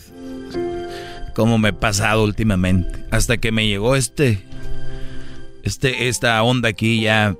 cómo 1.35 1.57
me 1.57 1.69
he 1.69 1.73
pasado 1.73 2.23
últimamente. 2.23 3.03
Hasta 3.11 3.37
que 3.37 3.51
me 3.51 3.67
llegó 3.67 3.95
este, 3.95 4.43
este, 5.63 6.07
esta 6.07 6.41
onda 6.43 6.69
aquí 6.69 7.01
ya 7.01 7.35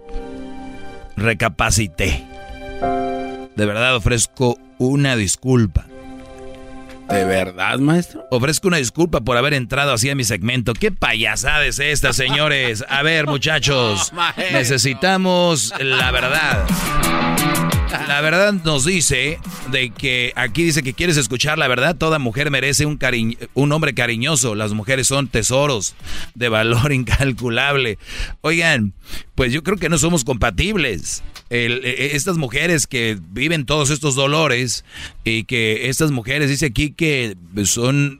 recapacité. 1.15 2.25
De 3.55 3.65
verdad 3.65 3.95
ofrezco 3.95 4.57
una 4.77 5.15
disculpa. 5.15 5.85
¿De 7.09 7.25
verdad, 7.25 7.79
maestro? 7.79 8.25
Ofrezco 8.31 8.67
una 8.69 8.77
disculpa 8.77 9.21
por 9.21 9.35
haber 9.37 9.53
entrado 9.53 9.91
así 9.91 10.09
a 10.09 10.15
mi 10.15 10.23
segmento. 10.23 10.73
¿Qué 10.73 10.91
payasada 10.91 11.65
es 11.65 11.79
esta, 11.79 12.13
señores? 12.13 12.85
A 12.87 13.03
ver, 13.03 13.27
muchachos, 13.27 14.13
necesitamos 14.51 15.73
la 15.79 16.11
verdad. 16.11 16.65
La 18.07 18.21
verdad 18.21 18.53
nos 18.53 18.85
dice 18.85 19.39
de 19.71 19.89
que 19.89 20.31
aquí 20.35 20.63
dice 20.63 20.83
que 20.83 20.93
quieres 20.93 21.17
escuchar 21.17 21.57
la 21.57 21.67
verdad. 21.67 21.97
Toda 21.97 22.19
mujer 22.19 22.49
merece 22.49 22.85
un, 22.85 22.97
un 23.53 23.71
hombre 23.73 23.93
cariñoso. 23.93 24.55
Las 24.55 24.71
mujeres 24.73 25.07
son 25.07 25.27
tesoros 25.27 25.95
de 26.33 26.47
valor 26.49 26.93
incalculable. 26.93 27.97
Oigan, 28.41 28.93
pues 29.41 29.53
yo 29.53 29.63
creo 29.63 29.77
que 29.77 29.89
no 29.89 29.97
somos 29.97 30.23
compatibles. 30.23 31.23
E, 31.49 31.65
e, 31.65 32.15
estas 32.15 32.38
mujeres 32.38 32.85
que 32.85 33.18
viven 33.31 33.65
todos 33.65 33.89
estos 33.89 34.13
dolores 34.13 34.85
y 35.23 35.45
que 35.45 35.89
estas 35.89 36.11
mujeres, 36.11 36.47
dice 36.47 36.68
aquí 36.68 36.91
que 36.91 37.35
son, 37.65 38.19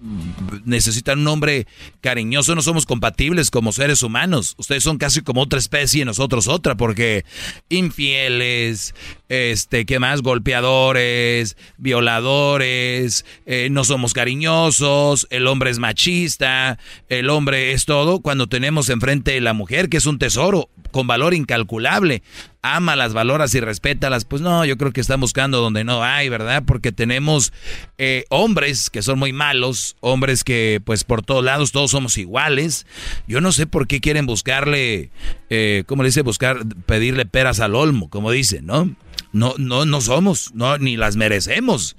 necesitan 0.66 1.20
un 1.20 1.28
hombre 1.28 1.68
cariñoso, 2.02 2.56
no 2.56 2.64
somos 2.64 2.88
compatibles 2.88 3.52
como 3.52 3.72
seres 3.72 4.02
humanos. 4.02 4.56
Ustedes 4.58 4.84
son 4.84 4.98
casi 4.98 5.22
como 5.22 5.42
otra 5.42 5.60
especie 5.60 6.02
y 6.02 6.06
nosotros 6.06 6.48
otra, 6.48 6.76
porque 6.76 7.24
infieles, 7.70 8.96
este, 9.30 9.86
¿qué 9.86 10.00
más? 10.00 10.24
Golpeadores, 10.24 11.56
violadores, 11.78 13.28
eh, 13.46 13.68
no 13.70 13.84
somos 13.84 14.16
cariñosos, 14.16 15.28
el 15.30 15.46
hombre 15.46 15.70
es 15.70 15.78
machista, 15.78 16.80
el 17.10 17.30
hombre 17.30 17.74
es 17.74 17.86
todo, 17.86 18.22
cuando 18.22 18.48
tenemos 18.48 18.90
enfrente 18.90 19.40
la 19.40 19.54
mujer, 19.54 19.88
que 19.88 19.98
es 19.98 20.08
un 20.08 20.18
tesoro, 20.18 20.68
con 20.92 21.11
valor 21.12 21.34
incalculable. 21.34 22.24
Ámalas, 22.62 23.14
valoras 23.14 23.54
y 23.54 23.60
respétalas. 23.60 24.24
Pues 24.24 24.42
no, 24.42 24.64
yo 24.64 24.78
creo 24.78 24.94
que 24.94 25.02
están 25.02 25.20
buscando 25.20 25.60
donde 25.60 25.84
no 25.84 26.04
hay, 26.04 26.30
¿verdad? 26.30 26.64
Porque 26.66 26.94
tenemos 26.94 27.52
eh, 27.98 28.24
hombres 28.30 28.90
que 28.90 29.02
son 29.02 29.20
muy 29.20 29.34
malos, 29.34 29.98
hombres 30.00 30.46
que 30.46 30.82
pues 30.86 31.04
por 31.04 31.22
todos 31.22 31.44
lados 31.44 31.74
todos 31.74 31.92
somos 31.92 32.18
iguales. 32.18 32.86
Yo 33.28 33.42
no 33.42 33.52
sé 33.52 33.68
por 33.68 33.88
qué 33.88 34.00
quieren 34.00 34.26
buscarle, 34.26 35.12
eh, 35.50 35.84
¿cómo 35.86 36.04
le 36.04 36.10
dice? 36.10 36.22
Buscar, 36.22 36.66
pedirle 36.86 37.26
peras 37.26 37.60
al 37.60 37.76
olmo, 37.76 38.10
como 38.10 38.32
dicen, 38.32 38.66
¿no? 38.66 38.96
No, 39.34 39.56
no, 39.58 39.86
no 39.86 40.00
somos, 40.00 40.54
no, 40.54 40.78
ni 40.78 40.96
las 40.96 41.18
merecemos. 41.18 41.98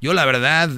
Yo 0.00 0.14
la 0.14 0.24
verdad, 0.24 0.70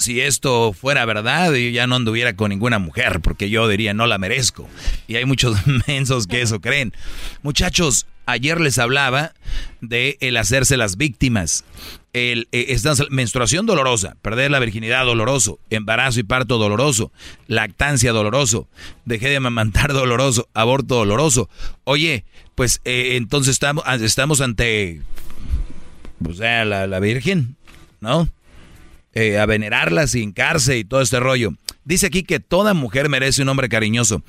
si 0.00 0.20
esto 0.22 0.72
fuera 0.72 1.04
verdad, 1.04 1.52
yo 1.52 1.68
ya 1.68 1.86
no 1.86 1.96
anduviera 1.96 2.34
con 2.34 2.48
ninguna 2.48 2.78
mujer, 2.78 3.20
porque 3.20 3.50
yo 3.50 3.68
diría 3.68 3.92
no 3.92 4.06
la 4.06 4.16
merezco. 4.16 4.66
Y 5.06 5.16
hay 5.16 5.26
muchos 5.26 5.56
mensos 5.86 6.26
que 6.26 6.40
eso 6.40 6.60
creen. 6.60 6.94
Muchachos, 7.42 8.06
ayer 8.24 8.60
les 8.60 8.78
hablaba 8.78 9.34
de 9.82 10.16
el 10.20 10.38
hacerse 10.38 10.78
las 10.78 10.96
víctimas. 10.96 11.64
El, 12.14 12.48
eh, 12.50 12.66
esta 12.70 12.94
menstruación 13.10 13.66
dolorosa, 13.66 14.16
perder 14.22 14.50
la 14.50 14.58
virginidad 14.58 15.04
doloroso, 15.04 15.60
embarazo 15.68 16.18
y 16.18 16.22
parto 16.24 16.56
doloroso, 16.56 17.12
lactancia 17.46 18.12
doloroso, 18.12 18.68
dejé 19.04 19.28
de 19.28 19.36
amamantar 19.36 19.92
doloroso, 19.92 20.48
aborto 20.54 20.96
doloroso. 20.96 21.50
Oye, 21.84 22.24
pues 22.54 22.80
eh, 22.86 23.16
entonces 23.16 23.52
estamos, 23.52 23.84
estamos 24.00 24.40
ante, 24.40 25.02
o 26.26 26.32
sea, 26.32 26.64
la, 26.64 26.86
la 26.86 27.00
Virgen, 27.00 27.56
¿no? 28.00 28.28
Eh, 29.12 29.38
a 29.40 29.46
venerarla 29.46 30.06
sin 30.06 30.30
cárcel 30.30 30.78
y 30.78 30.84
todo 30.84 31.00
este 31.00 31.18
rollo. 31.18 31.52
Dice 31.84 32.06
aquí 32.06 32.22
que 32.22 32.38
toda 32.38 32.74
mujer 32.74 33.08
merece 33.08 33.42
un 33.42 33.48
hombre 33.48 33.68
cariñoso. 33.68 34.22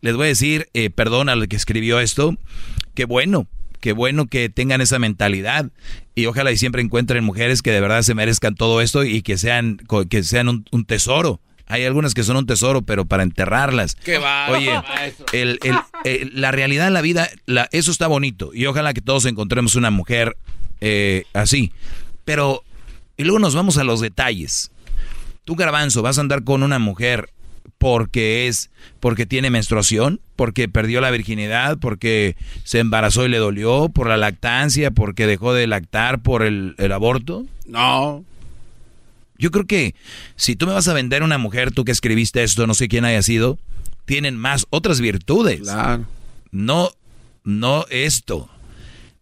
Les 0.00 0.14
voy 0.14 0.26
a 0.26 0.28
decir, 0.28 0.68
eh, 0.74 0.90
perdón 0.90 1.28
al 1.28 1.48
que 1.48 1.56
escribió 1.56 1.98
esto, 1.98 2.36
que 2.94 3.04
bueno, 3.04 3.48
qué 3.80 3.92
bueno 3.92 4.26
que 4.26 4.48
tengan 4.48 4.80
esa 4.80 5.00
mentalidad 5.00 5.70
y 6.14 6.26
ojalá 6.26 6.52
y 6.52 6.56
siempre 6.56 6.82
encuentren 6.82 7.24
mujeres 7.24 7.62
que 7.62 7.72
de 7.72 7.80
verdad 7.80 8.02
se 8.02 8.14
merezcan 8.14 8.54
todo 8.54 8.80
esto 8.80 9.04
y 9.04 9.22
que 9.22 9.38
sean, 9.38 9.80
que 10.08 10.22
sean 10.22 10.48
un, 10.48 10.84
tesoro. 10.84 11.40
Hay 11.66 11.84
algunas 11.84 12.14
que 12.14 12.22
son 12.22 12.36
un 12.36 12.46
tesoro, 12.46 12.82
pero 12.82 13.06
para 13.06 13.24
enterrarlas. 13.24 13.96
Qué 13.96 14.18
va, 14.18 14.50
Oye, 14.50 14.72
el, 15.32 15.58
la 16.32 16.52
realidad 16.52 16.86
en 16.86 16.94
la 16.94 17.02
vida, 17.02 17.28
la, 17.46 17.68
eso 17.72 17.90
está 17.90 18.06
bonito. 18.06 18.52
Y 18.54 18.66
ojalá 18.66 18.94
que 18.94 19.00
todos 19.00 19.26
encontremos 19.26 19.74
una 19.74 19.90
mujer 19.90 20.36
eh, 20.80 21.24
así. 21.32 21.72
Pero 22.24 22.62
y 23.18 23.24
luego 23.24 23.40
nos 23.40 23.54
vamos 23.54 23.76
a 23.76 23.84
los 23.84 24.00
detalles. 24.00 24.70
Tú, 25.44 25.56
garbanzo, 25.56 26.02
vas 26.02 26.16
a 26.16 26.20
andar 26.22 26.44
con 26.44 26.62
una 26.62 26.78
mujer 26.78 27.30
porque 27.76 28.46
es, 28.46 28.70
porque 29.00 29.26
tiene 29.26 29.50
menstruación, 29.50 30.20
porque 30.36 30.68
perdió 30.68 31.00
la 31.00 31.10
virginidad, 31.10 31.78
porque 31.78 32.36
se 32.62 32.78
embarazó 32.78 33.26
y 33.26 33.28
le 33.28 33.38
dolió, 33.38 33.88
por 33.88 34.08
la 34.08 34.16
lactancia, 34.16 34.92
porque 34.92 35.26
dejó 35.26 35.52
de 35.52 35.66
lactar, 35.66 36.22
por 36.22 36.44
el, 36.44 36.74
el 36.78 36.92
aborto. 36.92 37.44
No. 37.66 38.24
Yo 39.36 39.50
creo 39.50 39.66
que 39.66 39.94
si 40.36 40.54
tú 40.54 40.66
me 40.66 40.72
vas 40.72 40.88
a 40.88 40.94
vender 40.94 41.22
una 41.22 41.38
mujer, 41.38 41.72
tú 41.72 41.84
que 41.84 41.92
escribiste 41.92 42.42
esto, 42.44 42.66
no 42.66 42.74
sé 42.74 42.88
quién 42.88 43.04
haya 43.04 43.22
sido, 43.22 43.58
tienen 44.04 44.36
más 44.36 44.66
otras 44.70 45.00
virtudes. 45.00 45.62
Claro. 45.62 46.04
No, 46.52 46.90
no 47.42 47.84
esto 47.90 48.48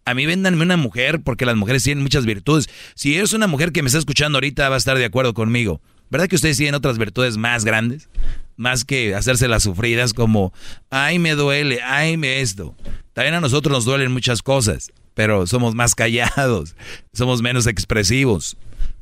a 0.06 0.14
mí 0.14 0.24
véndanme 0.24 0.62
una 0.62 0.76
mujer 0.76 1.20
porque 1.20 1.44
las 1.44 1.56
mujeres 1.56 1.82
tienen 1.82 2.02
muchas 2.02 2.24
virtudes. 2.24 2.68
Si 2.94 3.16
eres 3.16 3.32
una 3.32 3.48
mujer 3.48 3.72
que 3.72 3.82
me 3.82 3.88
está 3.88 3.98
escuchando 3.98 4.36
ahorita, 4.36 4.68
va 4.68 4.76
a 4.76 4.78
estar 4.78 4.96
de 4.96 5.04
acuerdo 5.04 5.34
conmigo. 5.34 5.82
¿Verdad 6.08 6.28
que 6.28 6.36
ustedes 6.36 6.56
tienen 6.56 6.76
otras 6.76 6.96
virtudes 6.96 7.36
más 7.36 7.64
grandes? 7.64 8.08
Más 8.56 8.84
que 8.84 9.16
hacerse 9.16 9.48
las 9.48 9.64
sufridas 9.64 10.14
como, 10.14 10.52
ay, 10.90 11.18
me 11.18 11.34
duele, 11.34 11.80
ay, 11.82 12.16
me 12.16 12.40
esto. 12.40 12.76
También 13.12 13.34
a 13.34 13.40
nosotros 13.40 13.72
nos 13.72 13.84
duelen 13.84 14.12
muchas 14.12 14.42
cosas, 14.42 14.92
pero 15.14 15.48
somos 15.48 15.74
más 15.74 15.96
callados, 15.96 16.76
somos 17.12 17.42
menos 17.42 17.66
expresivos. 17.66 18.56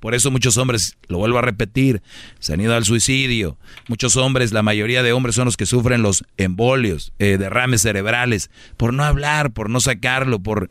Por 0.05 0.14
eso 0.14 0.31
muchos 0.31 0.59
hombres, 0.59 0.98
lo 1.09 1.16
vuelvo 1.16 1.39
a 1.39 1.40
repetir, 1.40 2.02
se 2.39 2.52
han 2.52 2.60
ido 2.60 2.74
al 2.74 2.85
suicidio. 2.85 3.56
Muchos 3.89 4.18
hombres, 4.18 4.52
la 4.52 4.62
mayoría 4.62 5.02
de 5.02 5.14
hombres 5.14 5.35
son 5.35 5.47
los 5.47 5.56
que 5.56 5.64
sufren 5.64 6.02
los 6.02 6.26
embolios, 6.36 7.14
eh, 7.18 7.39
derrames 7.39 7.81
cerebrales, 7.81 8.51
por 8.76 8.93
no 8.93 9.02
hablar, 9.02 9.55
por 9.55 9.70
no 9.70 9.81
sacarlo, 9.81 10.40
por... 10.40 10.68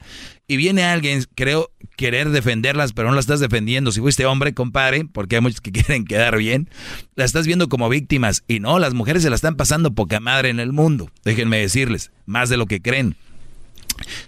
Y 0.48 0.56
viene 0.58 0.84
alguien, 0.84 1.26
creo, 1.34 1.72
querer 1.98 2.30
defenderlas, 2.30 2.94
pero 2.94 3.10
no 3.10 3.16
las 3.16 3.24
estás 3.24 3.40
defendiendo. 3.40 3.92
Si 3.92 4.02
fuiste 4.02 4.28
hombre, 4.28 4.54
compadre, 4.54 5.06
porque 5.12 5.38
hay 5.38 5.42
muchos 5.42 5.62
que 5.62 5.72
quieren 5.72 6.06
quedar 6.06 6.38
bien, 6.38 6.70
las 7.16 7.26
estás 7.26 7.48
viendo 7.48 7.70
como 7.70 7.90
víctimas. 7.90 8.44
Y 8.48 8.60
no, 8.60 8.78
las 8.78 8.94
mujeres 8.94 9.24
se 9.24 9.32
la 9.32 9.36
están 9.36 9.56
pasando 9.56 9.96
poca 9.96 10.20
madre 10.20 10.50
en 10.50 10.60
el 10.60 10.74
mundo. 10.74 11.10
Déjenme 11.26 11.58
decirles, 11.58 12.12
más 12.28 12.50
de 12.50 12.58
lo 12.58 12.68
que 12.68 12.84
creen. 12.84 13.16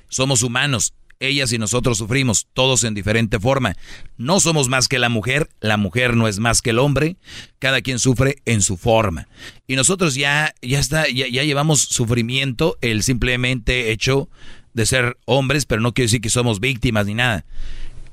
Somos 0.09 0.41
humanos 0.41 0.95
ellas 1.19 1.51
y 1.51 1.57
nosotros 1.57 1.97
sufrimos, 1.97 2.47
todos 2.53 2.83
en 2.83 2.93
diferente 2.93 3.39
forma. 3.39 3.75
No 4.17 4.39
somos 4.39 4.69
más 4.69 4.87
que 4.87 4.99
la 4.99 5.09
mujer, 5.09 5.49
la 5.59 5.77
mujer 5.77 6.15
no 6.15 6.27
es 6.27 6.39
más 6.39 6.61
que 6.61 6.71
el 6.71 6.79
hombre, 6.79 7.17
cada 7.59 7.81
quien 7.81 7.99
sufre 7.99 8.37
en 8.45 8.61
su 8.61 8.77
forma. 8.77 9.27
Y 9.67 9.75
nosotros 9.75 10.15
ya, 10.15 10.53
ya 10.61 10.79
está, 10.79 11.07
ya, 11.09 11.27
llevamos 11.27 11.81
sufrimiento, 11.81 12.77
el 12.81 13.03
simplemente 13.03 13.91
hecho 13.91 14.29
de 14.73 14.85
ser 14.85 15.17
hombres, 15.25 15.65
pero 15.65 15.81
no 15.81 15.93
quiere 15.93 16.07
decir 16.07 16.21
que 16.21 16.29
somos 16.29 16.59
víctimas 16.59 17.05
ni 17.05 17.13
nada. 17.13 17.45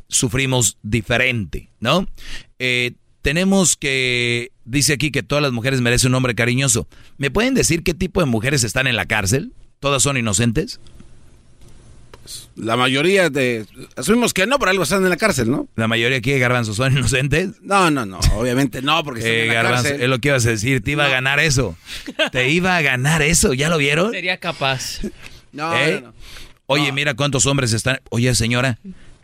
Sufrimos 0.09 0.79
diferente, 0.83 1.71
¿no? 1.81 2.07
Eh, 2.59 2.93
tenemos 3.23 3.77
que, 3.77 4.53
dice 4.65 4.93
aquí 4.93 5.11
que 5.11 5.23
todas 5.23 5.43
las 5.43 5.53
mujeres 5.53 5.81
merecen 5.81 6.11
un 6.11 6.17
hombre 6.17 6.35
cariñoso. 6.35 6.89
¿Me 7.19 7.31
pueden 7.31 7.55
decir 7.55 7.83
qué 7.83 7.95
tipo 7.95 8.21
de 8.21 8.27
mujeres 8.27 8.65
están 8.65 8.87
en 8.87 8.97
la 8.97 9.07
cárcel? 9.07 9.53
¿Todas 9.81 10.03
son 10.03 10.17
inocentes? 10.17 10.81
La 12.57 12.77
mayoría 12.77 13.31
de... 13.31 13.67
Asumimos 13.97 14.33
que 14.33 14.47
no, 14.47 14.59
por 14.59 14.69
algo 14.69 14.83
están 14.85 15.03
en 15.03 15.11
la 15.11 15.17
cárcel, 15.17 15.51
¿no? 15.51 15.69
La 15.77 15.89
mayoría 15.89 16.19
aquí, 16.19 16.39
Garbanzo, 16.39 16.75
son 16.75 16.97
inocentes. 16.97 17.51
No, 17.63 17.91
no, 17.91 18.07
no, 18.07 18.19
obviamente 18.37 18.81
no, 18.83 19.03
porque 19.05 19.21
están 19.21 19.33
Eh, 19.35 19.43
en 19.43 19.49
la 19.49 19.55
Garbanzo, 19.55 19.83
cárcel. 19.85 20.03
es 20.03 20.09
lo 20.09 20.19
que 20.21 20.29
ibas 20.29 20.47
a 20.47 20.51
decir, 20.51 20.83
te 20.83 20.91
iba 20.93 21.05
a 21.07 21.09
ganar 21.09 21.41
eso. 21.41 21.77
Te 22.31 22.49
iba 22.51 22.77
a 22.77 22.83
ganar 22.83 23.23
eso, 23.23 23.53
¿ya 23.55 23.69
lo 23.69 23.79
vieron? 23.79 24.13
Sería 24.13 24.37
capaz. 24.39 25.01
No, 25.53 25.75
¿Eh? 25.77 26.01
no, 26.03 26.09
no. 26.09 26.15
Oye, 26.67 26.93
mira 26.93 27.15
cuántos 27.15 27.45
hombres 27.47 27.73
están. 27.73 28.01
Oye, 28.11 28.35
señora, 28.35 28.79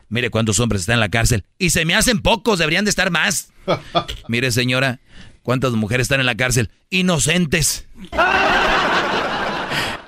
mire 0.09 0.29
cuántos 0.31 0.59
hombres 0.61 0.81
están 0.83 0.95
en 0.95 1.01
la 1.01 1.09
cárcel. 1.09 1.45
Y 1.59 1.71
se 1.71 1.85
me 1.85 1.95
hacen 1.95 2.21
pocos, 2.21 2.59
deberían 2.59 2.85
de 2.85 2.91
estar 2.91 3.11
más. 3.11 3.53
Mire, 4.29 4.51
señora, 4.51 5.01
cuántas 5.43 5.73
mujeres 5.73 6.07
están 6.07 6.21
en 6.21 6.27
la 6.27 6.35
cárcel. 6.37 6.71
Inocentes. 6.91 7.87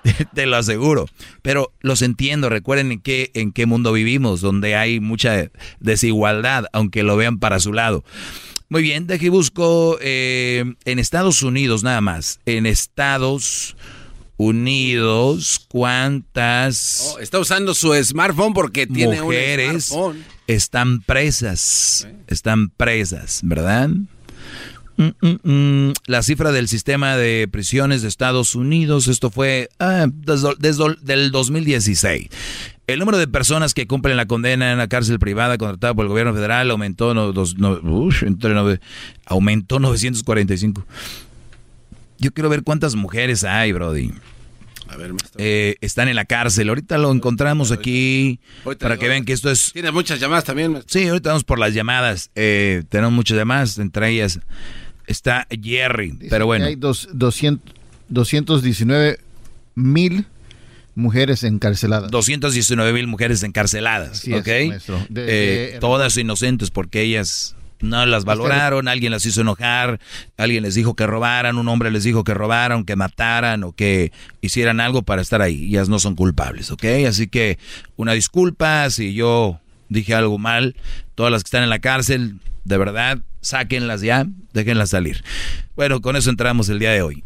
Te 0.34 0.46
lo 0.46 0.56
aseguro. 0.56 1.06
Pero 1.42 1.72
los 1.80 2.02
entiendo. 2.02 2.48
Recuerden 2.48 2.92
en 2.92 3.00
qué, 3.00 3.30
en 3.34 3.52
qué 3.52 3.66
mundo 3.66 3.92
vivimos, 3.92 4.40
donde 4.40 4.76
hay 4.76 5.00
mucha 5.00 5.50
desigualdad, 5.80 6.66
aunque 6.72 7.02
lo 7.02 7.16
vean 7.16 7.38
para 7.38 7.60
su 7.60 7.72
lado. 7.72 8.04
Muy 8.68 8.82
bien, 8.82 9.08
de 9.08 9.14
aquí 9.14 9.28
busco 9.28 9.98
eh, 10.00 10.64
en 10.84 10.98
Estados 11.00 11.42
Unidos 11.42 11.82
nada 11.82 12.00
más. 12.00 12.38
En 12.46 12.66
Estados 12.66 13.76
Unidos, 14.36 15.66
¿cuántas 15.68 17.14
Oh, 17.14 17.18
está 17.18 17.38
usando 17.40 17.74
su 17.74 17.92
smartphone 18.02 18.54
porque 18.54 18.86
tiene 18.86 19.20
mujeres 19.20 19.90
un 19.90 20.14
smartphone. 20.14 20.24
están 20.46 21.02
presas? 21.02 22.08
Están 22.26 22.70
presas, 22.70 23.40
¿verdad? 23.42 23.90
Mm, 24.96 25.08
mm, 25.22 25.50
mm. 25.88 25.92
La 26.06 26.22
cifra 26.22 26.52
del 26.52 26.68
sistema 26.68 27.16
de 27.16 27.48
prisiones 27.50 28.02
de 28.02 28.08
Estados 28.08 28.54
Unidos, 28.54 29.08
esto 29.08 29.30
fue 29.30 29.68
ah, 29.78 30.06
desde, 30.12 30.48
desde 30.58 30.84
el 31.14 31.30
2016. 31.30 32.28
El 32.86 32.98
número 32.98 33.16
de 33.18 33.28
personas 33.28 33.72
que 33.72 33.86
cumplen 33.86 34.16
la 34.16 34.26
condena 34.26 34.72
en 34.72 34.78
la 34.78 34.88
cárcel 34.88 35.18
privada 35.18 35.56
contratada 35.58 35.94
por 35.94 36.04
el 36.04 36.08
gobierno 36.10 36.34
federal 36.34 36.70
aumentó, 36.70 37.14
no, 37.14 37.32
dos- 37.32 37.56
no- 37.56 37.78
entre 38.22 38.52
nove- 38.54 38.80
aumentó 39.26 39.78
945. 39.78 40.84
Yo 42.18 42.32
quiero 42.32 42.50
ver 42.50 42.62
cuántas 42.64 42.94
mujeres 42.96 43.44
hay, 43.44 43.72
Brody. 43.72 44.10
A 44.90 44.96
ver, 44.96 45.10
maestro. 45.12 45.38
Eh, 45.38 45.76
están 45.80 46.08
en 46.08 46.16
la 46.16 46.24
cárcel. 46.24 46.68
Ahorita 46.68 46.98
lo 46.98 47.12
encontramos 47.12 47.70
aquí 47.70 48.40
Ahorita- 48.64 48.84
para 48.84 48.96
que 48.98 49.08
vean 49.08 49.24
que 49.24 49.32
esto 49.32 49.50
es... 49.50 49.72
Tiene 49.72 49.90
muchas 49.92 50.18
llamadas 50.20 50.44
también. 50.44 50.72
maestro. 50.72 51.00
Sí, 51.00 51.06
ahorita 51.08 51.30
vamos 51.30 51.44
por 51.44 51.58
las 51.58 51.72
llamadas. 51.74 52.30
Eh, 52.34 52.82
tenemos 52.88 53.12
muchas 53.12 53.36
llamadas, 53.38 53.78
entre 53.78 54.10
ellas 54.10 54.40
está 55.06 55.46
Jerry. 55.50 56.18
Pero 56.28 56.46
bueno, 56.46 56.64
Hay 56.66 56.74
dos, 56.76 57.08
200, 57.12 57.74
219 58.08 59.18
mil 59.74 60.26
mujeres 60.94 61.44
encarceladas. 61.44 62.10
219 62.10 62.92
mil 62.92 63.06
mujeres 63.06 63.42
encarceladas, 63.42 64.10
Así 64.18 64.34
es, 64.34 64.40
¿ok? 64.40 64.48
maestro. 64.68 65.06
De- 65.08 65.22
Eh, 65.22 65.72
de- 65.74 65.78
todas 65.78 66.16
inocentes 66.16 66.70
porque 66.70 67.02
ellas 67.02 67.54
no 67.80 68.06
las 68.06 68.24
valoraron, 68.24 68.88
alguien 68.88 69.12
las 69.12 69.24
hizo 69.26 69.40
enojar, 69.40 70.00
alguien 70.36 70.62
les 70.62 70.74
dijo 70.74 70.94
que 70.94 71.06
robaran, 71.06 71.58
un 71.58 71.68
hombre 71.68 71.90
les 71.90 72.04
dijo 72.04 72.24
que 72.24 72.34
robaran, 72.34 72.84
que 72.84 72.96
mataran 72.96 73.64
o 73.64 73.72
que 73.72 74.12
hicieran 74.40 74.80
algo 74.80 75.02
para 75.02 75.22
estar 75.22 75.42
ahí. 75.42 75.68
Ellas 75.68 75.88
no 75.88 75.98
son 75.98 76.16
culpables, 76.16 76.70
¿ok? 76.70 76.84
Así 77.08 77.28
que 77.28 77.58
una 77.96 78.12
disculpa 78.12 78.88
si 78.90 79.14
yo 79.14 79.60
dije 79.88 80.14
algo 80.14 80.38
mal. 80.38 80.76
Todas 81.14 81.30
las 81.30 81.42
que 81.42 81.48
están 81.48 81.62
en 81.62 81.70
la 81.70 81.80
cárcel, 81.80 82.40
de 82.64 82.78
verdad, 82.78 83.18
sáquenlas 83.40 84.00
ya, 84.00 84.26
déjenlas 84.52 84.90
salir. 84.90 85.22
Bueno, 85.76 86.00
con 86.00 86.16
eso 86.16 86.30
entramos 86.30 86.68
el 86.70 86.78
día 86.78 86.92
de 86.92 87.02
hoy. 87.02 87.24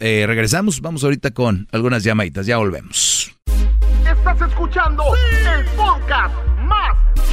Eh, 0.00 0.24
regresamos, 0.26 0.80
vamos 0.80 1.04
ahorita 1.04 1.32
con 1.32 1.68
algunas 1.72 2.04
llamaditas, 2.04 2.46
ya 2.46 2.56
volvemos. 2.56 3.34
Estás 4.06 4.40
escuchando 4.48 5.04
el 5.56 5.64
podcast 5.76 6.34
más 6.58 6.96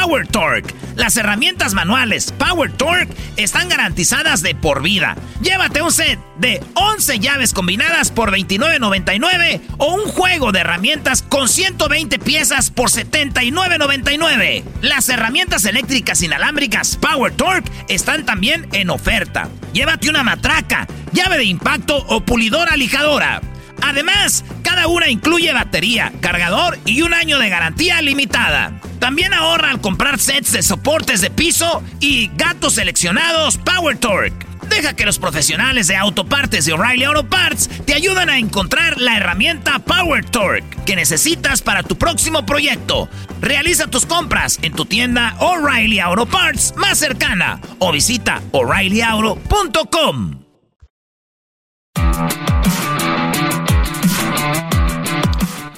Power 0.00 0.28
Torque. 0.28 0.74
Las 0.94 1.16
herramientas 1.16 1.74
manuales 1.74 2.32
Power 2.32 2.72
Torque 2.72 3.12
están 3.36 3.68
garantizadas 3.68 4.42
de 4.42 4.54
por 4.54 4.80
vida. 4.80 5.16
Llévate 5.42 5.82
un 5.82 5.90
set 5.90 6.20
de 6.36 6.62
11 6.74 7.18
llaves 7.18 7.52
combinadas 7.52 8.12
por 8.12 8.30
$29.99 8.30 9.60
o 9.78 9.94
un 9.94 10.04
juego 10.04 10.52
de 10.52 10.60
herramientas 10.60 11.22
con 11.22 11.48
120 11.48 12.20
piezas 12.20 12.70
por 12.70 12.90
$79.99. 12.90 14.62
Las 14.82 15.08
herramientas 15.08 15.64
eléctricas 15.64 16.22
inalámbricas 16.22 16.96
Power 16.96 17.32
Torque 17.32 17.70
están 17.88 18.24
también 18.24 18.68
en 18.72 18.90
oferta. 18.90 19.48
Llévate 19.72 20.08
una 20.08 20.22
matraca, 20.22 20.86
llave 21.12 21.38
de 21.38 21.44
impacto 21.44 21.96
o 22.06 22.20
pulidora 22.20 22.76
lijadora. 22.76 23.40
Además, 23.82 24.44
cada 24.62 24.86
una 24.86 25.08
incluye 25.08 25.52
batería, 25.52 26.12
cargador 26.20 26.78
y 26.84 27.02
un 27.02 27.14
año 27.14 27.38
de 27.38 27.48
garantía 27.48 28.00
limitada. 28.00 28.80
También 28.98 29.32
ahorra 29.34 29.70
al 29.70 29.80
comprar 29.80 30.18
sets 30.18 30.52
de 30.52 30.62
soportes 30.62 31.20
de 31.20 31.30
piso 31.30 31.82
y 32.00 32.30
gatos 32.34 32.74
seleccionados 32.74 33.58
Power 33.58 33.98
Torque. 33.98 34.46
Deja 34.68 34.94
que 34.94 35.06
los 35.06 35.18
profesionales 35.18 35.86
de 35.86 35.96
autopartes 35.96 36.66
de 36.66 36.72
O'Reilly 36.74 37.04
Auto 37.04 37.24
Parts 37.28 37.68
te 37.86 37.94
ayuden 37.94 38.28
a 38.28 38.38
encontrar 38.38 39.00
la 39.00 39.16
herramienta 39.16 39.78
Power 39.78 40.24
Torque 40.24 40.76
que 40.84 40.96
necesitas 40.96 41.62
para 41.62 41.82
tu 41.82 41.96
próximo 41.96 42.44
proyecto. 42.44 43.08
Realiza 43.40 43.86
tus 43.86 44.04
compras 44.06 44.58
en 44.62 44.72
tu 44.72 44.84
tienda 44.84 45.36
O'Reilly 45.38 46.00
Auto 46.00 46.26
Parts 46.26 46.74
más 46.76 46.98
cercana 46.98 47.60
o 47.78 47.92
visita 47.92 48.42
o'ReillyAuto.com. 48.52 50.47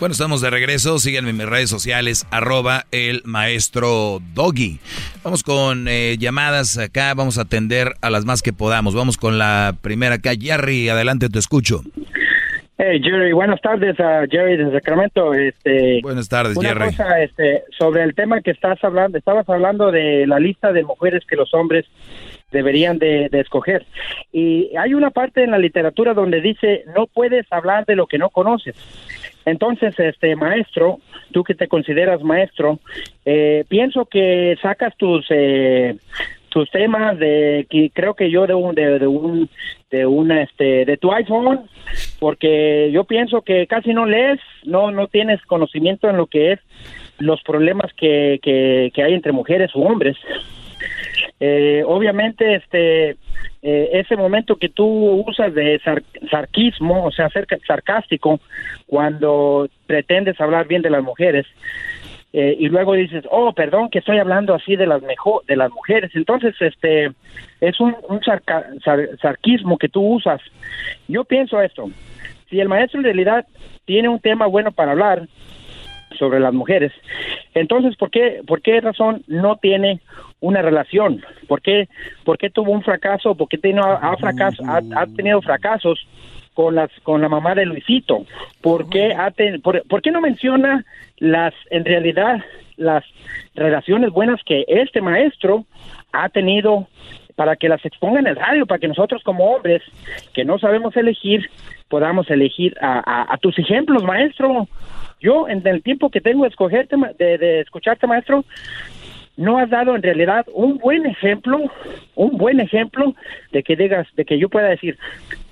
Bueno, 0.01 0.15
estamos 0.15 0.41
de 0.41 0.49
regreso. 0.49 0.99
Síganme 0.99 1.29
en 1.29 1.37
mis 1.37 1.47
redes 1.47 1.69
sociales, 1.69 2.27
arroba 2.31 2.87
el 2.91 3.21
maestro 3.27 4.21
Doggy. 4.33 4.81
Vamos 5.23 5.43
con 5.43 5.89
eh, 5.89 6.17
llamadas 6.19 6.79
acá, 6.79 7.13
vamos 7.13 7.37
a 7.37 7.43
atender 7.43 7.93
a 8.01 8.09
las 8.09 8.25
más 8.25 8.41
que 8.41 8.55
podamos. 8.55 8.95
Vamos 8.95 9.19
con 9.19 9.37
la 9.37 9.75
primera 9.83 10.15
acá. 10.15 10.31
Jerry, 10.41 10.89
adelante, 10.89 11.29
te 11.29 11.39
escucho. 11.39 11.83
Hey 12.79 12.99
Jerry, 13.05 13.35
buenas 13.35 13.61
tardes 13.61 14.01
a 14.01 14.23
Jerry 14.27 14.57
de 14.57 14.73
Sacramento. 14.73 15.35
Este, 15.35 16.01
Buenas 16.01 16.31
tardes, 16.31 16.57
una 16.57 16.71
Jerry. 16.71 16.87
cosa, 16.87 17.23
este, 17.23 17.65
sobre 17.79 18.03
el 18.03 18.15
tema 18.15 18.41
que 18.41 18.53
estás 18.53 18.83
hablando, 18.83 19.19
estabas 19.19 19.47
hablando 19.51 19.93
de 19.93 20.27
la 20.27 20.41
lista 20.41 20.73
de 20.73 20.83
mujeres 20.83 21.25
que 21.29 21.37
los 21.37 21.53
hombres 21.53 21.85
deberían 22.51 22.99
de, 22.99 23.29
de 23.31 23.41
escoger. 23.41 23.85
Y 24.33 24.75
hay 24.79 24.95
una 24.95 25.11
parte 25.11 25.45
en 25.45 25.51
la 25.51 25.59
literatura 25.59 26.15
donde 26.15 26.41
dice 26.41 26.85
no 26.97 27.07
puedes 27.07 27.45
hablar 27.53 27.85
de 27.85 27.97
lo 27.97 28.07
que 28.07 28.17
no 28.17 28.31
conoces. 28.31 28.75
Entonces, 29.45 29.99
este 29.99 30.37
maestro, 30.37 30.99
tú 31.33 31.45
que 31.45 31.55
te 31.55 31.69
consideras 31.69 32.23
maestro, 32.23 32.79
eh, 33.25 33.65
pienso 33.69 34.05
que 34.05 34.57
sacas 34.61 34.97
tus 34.97 35.27
eh, 35.31 35.97
tus 36.51 36.69
temas 36.71 37.19
de 37.19 37.67
que 37.71 37.91
creo 37.95 38.15
que 38.15 38.31
yo 38.31 38.47
de 38.47 38.55
un 38.55 38.75
de, 38.75 39.07
un 39.07 39.49
de 39.91 40.05
un 40.05 40.33
este 40.33 40.85
de 40.85 40.97
tu 40.97 41.13
iPhone 41.13 41.61
porque 42.19 42.91
yo 42.93 43.05
pienso 43.05 43.43
que 43.43 43.67
casi 43.67 43.95
no 43.95 44.05
lees, 44.05 44.41
no, 44.65 44.91
no 44.91 45.07
tienes 45.07 45.41
conocimiento 45.47 46.11
en 46.11 46.17
lo 46.17 46.27
que 46.27 46.53
es 46.53 46.61
los 47.19 47.43
problemas 47.43 47.93
que, 47.95 48.41
que, 48.43 48.91
que 48.95 49.03
hay 49.03 49.15
entre 49.15 49.33
mujeres 49.33 49.71
o 49.75 49.81
hombres. 49.81 50.17
Eh, 51.43 51.83
obviamente, 51.87 52.57
este, 52.57 53.17
eh, 53.63 53.89
ese 53.93 54.15
momento 54.15 54.57
que 54.57 54.69
tú 54.69 54.85
usas 55.27 55.55
de 55.55 55.79
sar- 55.81 56.03
sarquismo, 56.31 57.07
o 57.07 57.11
sea, 57.11 57.31
ser 57.31 57.47
sarcástico, 57.67 58.41
cuando 58.87 59.69
pretendes 59.87 60.39
hablar 60.39 60.69
bien 60.69 60.83
de 60.83 60.91
las 60.91 61.03
mujeres, 61.03 61.47
eh, 62.33 62.57
y 62.59 62.69
luego 62.69 62.93
dices, 62.93 63.25
oh, 63.31 63.53
perdón, 63.55 63.89
que 63.89 63.99
estoy 64.01 64.19
hablando 64.19 64.55
así 64.55 64.77
de 64.77 64.87
las 64.87 65.03
mejor, 65.03 65.45
de 65.47 65.57
las 65.57 65.71
mujeres. 65.73 66.11
Entonces, 66.15 66.55
este, 66.61 67.11
es 67.61 67.81
un, 67.81 67.97
un 68.09 68.21
sarca- 68.21 68.67
sar- 68.85 69.09
sarquismo 69.21 69.79
que 69.79 69.89
tú 69.89 70.03
usas. 70.03 70.41
Yo 71.09 71.25
pienso 71.25 71.61
esto: 71.61 71.91
si 72.49 72.61
el 72.61 72.69
maestro 72.69 73.01
en 73.01 73.05
realidad 73.05 73.47
tiene 73.85 74.09
un 74.09 74.21
tema 74.21 74.47
bueno 74.47 74.71
para 74.71 74.93
hablar 74.93 75.27
sobre 76.19 76.41
las 76.41 76.53
mujeres, 76.53 76.93
entonces, 77.55 77.97
¿por 77.97 78.11
qué, 78.11 78.43
por 78.47 78.61
qué 78.63 78.81
razón 78.81 79.23
no 79.27 79.57
tiene 79.57 80.01
una 80.41 80.63
relación? 80.63 81.23
¿Por 81.49 81.61
qué, 81.63 81.89
por 82.25 82.39
qué 82.39 82.51
tuvo 82.51 82.73
un 82.73 82.83
fracaso? 82.83 83.35
¿Por 83.35 83.49
qué 83.49 83.59
tiene, 83.59 83.81
ha, 83.81 84.17
fracaso, 84.17 84.63
ha, 84.67 84.81
ha 84.97 85.07
tenido 85.07 85.41
fracasos 85.43 86.07
con 86.55 86.75
las 86.75 86.91
con 87.03 87.21
la 87.23 87.29
mamá 87.29 87.55
de 87.55 87.67
Luisito? 87.67 88.25
¿Por 88.61 88.89
qué, 88.89 89.15
ten- 89.37 89.61
por, 89.63 89.83
por 89.89 90.03
qué 90.03 90.11
no 90.11 90.21
menciona 90.21 90.85
las, 91.19 91.55
en 91.71 91.85
realidad, 91.85 92.39
las 92.77 93.05
relaciones 93.55 94.11
buenas 94.11 94.41
que 94.45 94.65
este 94.69 95.01
maestro 95.01 95.65
ha 96.13 96.29
tenido 96.29 96.87
para 97.37 97.57
que 97.57 97.69
las 97.69 97.85
exponga 97.87 98.21
en 98.21 98.27
el 98.27 98.37
radio, 98.37 98.67
para 98.67 98.79
que 98.79 98.89
nosotros 98.89 99.23
como 99.23 99.53
hombres 99.53 99.83
que 100.35 100.45
no 100.45 100.59
sabemos 100.59 100.97
elegir, 100.97 101.49
podamos 101.89 102.29
elegir 102.31 102.77
a 102.81 103.37
tus 103.41 103.59
ejemplos, 103.59 104.03
maestro. 104.05 104.69
Yo, 105.21 105.49
en 105.49 105.67
el 105.67 105.83
tiempo 105.83 106.11
que 106.11 106.21
tengo 106.21 106.45
de, 106.45 106.49
escogerte, 106.49 106.97
de, 107.19 107.39
de 107.39 107.61
escucharte, 107.61 108.07
maestro, 108.07 108.45
no 109.37 109.59
has 109.59 109.71
dado 109.71 109.95
en 109.95 110.03
realidad 110.03 110.47
un 110.53 110.79
buen 110.79 111.07
ejemplo, 111.07 111.59
un 112.15 112.37
buen 112.37 112.61
ejemplo 112.61 113.15
de 113.53 113.63
que 113.63 113.77
digas, 113.77 114.07
de 114.15 114.25
que 114.25 114.39
yo 114.39 114.49
pueda 114.49 114.69
decir, 114.69 114.99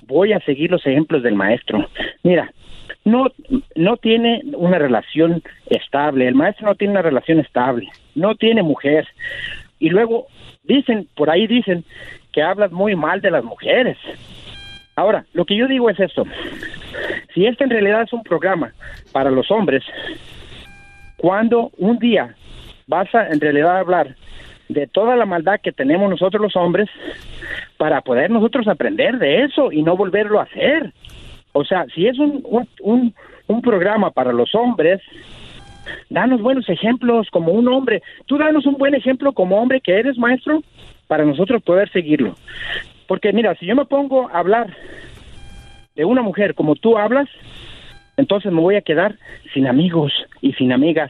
voy 0.03 0.33
a 0.33 0.39
seguir 0.41 0.71
los 0.71 0.85
ejemplos 0.85 1.23
del 1.23 1.35
maestro. 1.35 1.87
Mira, 2.23 2.51
no, 3.05 3.31
no 3.75 3.97
tiene 3.97 4.41
una 4.55 4.77
relación 4.77 5.41
estable, 5.69 6.27
el 6.27 6.35
maestro 6.35 6.67
no 6.67 6.75
tiene 6.75 6.91
una 6.91 7.01
relación 7.01 7.39
estable, 7.39 7.87
no 8.15 8.35
tiene 8.35 8.63
mujer. 8.63 9.07
Y 9.79 9.89
luego 9.89 10.27
dicen, 10.63 11.07
por 11.15 11.29
ahí 11.29 11.47
dicen 11.47 11.83
que 12.31 12.43
hablas 12.43 12.71
muy 12.71 12.95
mal 12.95 13.21
de 13.21 13.31
las 13.31 13.43
mujeres. 13.43 13.97
Ahora, 14.99 15.23
lo 15.31 15.45
que 15.45 15.55
yo 15.55 15.65
digo 15.65 15.89
es 15.89 15.97
esto. 15.97 16.25
Si 17.33 17.45
este 17.45 17.63
en 17.63 17.69
realidad 17.69 18.01
es 18.01 18.11
un 18.11 18.21
programa 18.21 18.73
para 19.13 19.31
los 19.31 19.49
hombres, 19.49 19.81
cuando 21.15 21.71
un 21.77 21.99
día 21.99 22.35
vas 22.85 23.07
a 23.15 23.27
en 23.27 23.39
realidad 23.39 23.77
hablar 23.77 24.17
de 24.67 24.87
toda 24.87 25.15
la 25.15 25.25
maldad 25.25 25.61
que 25.63 25.71
tenemos 25.71 26.09
nosotros 26.09 26.41
los 26.41 26.55
hombres 26.57 26.89
para 27.77 28.01
poder 28.01 28.29
nosotros 28.29 28.67
aprender 28.67 29.19
de 29.19 29.45
eso 29.45 29.71
y 29.71 29.83
no 29.83 29.95
volverlo 29.95 30.37
a 30.37 30.43
hacer. 30.43 30.91
O 31.53 31.63
sea, 31.63 31.85
si 31.95 32.05
es 32.05 32.19
un, 32.19 32.43
un, 32.43 32.67
un, 32.81 33.15
un 33.47 33.61
programa 33.61 34.11
para 34.11 34.33
los 34.33 34.53
hombres, 34.53 35.01
danos 36.09 36.41
buenos 36.41 36.67
ejemplos 36.67 37.29
como 37.31 37.53
un 37.53 37.69
hombre. 37.69 38.03
Tú 38.25 38.37
danos 38.37 38.65
un 38.65 38.73
buen 38.73 38.95
ejemplo 38.95 39.31
como 39.31 39.61
hombre 39.61 39.79
que 39.79 39.97
eres, 39.97 40.17
maestro, 40.17 40.61
para 41.07 41.23
nosotros 41.23 41.63
poder 41.63 41.89
seguirlo. 41.89 42.35
Porque 43.09 43.33
mira, 43.33 43.55
si 43.55 43.65
yo 43.65 43.75
me 43.75 43.85
pongo 43.85 44.29
a 44.29 44.37
hablar 44.37 44.67
de 45.95 46.05
una 46.05 46.21
mujer 46.21 46.53
como 46.53 46.75
tú 46.75 46.95
hablas, 46.95 47.27
entonces 48.17 48.51
me 48.51 48.61
voy 48.61 48.75
a 48.75 48.81
quedar 48.81 49.15
sin 49.51 49.65
amigos 49.65 50.13
y 50.41 50.53
sin 50.53 50.71
amigas. 50.71 51.09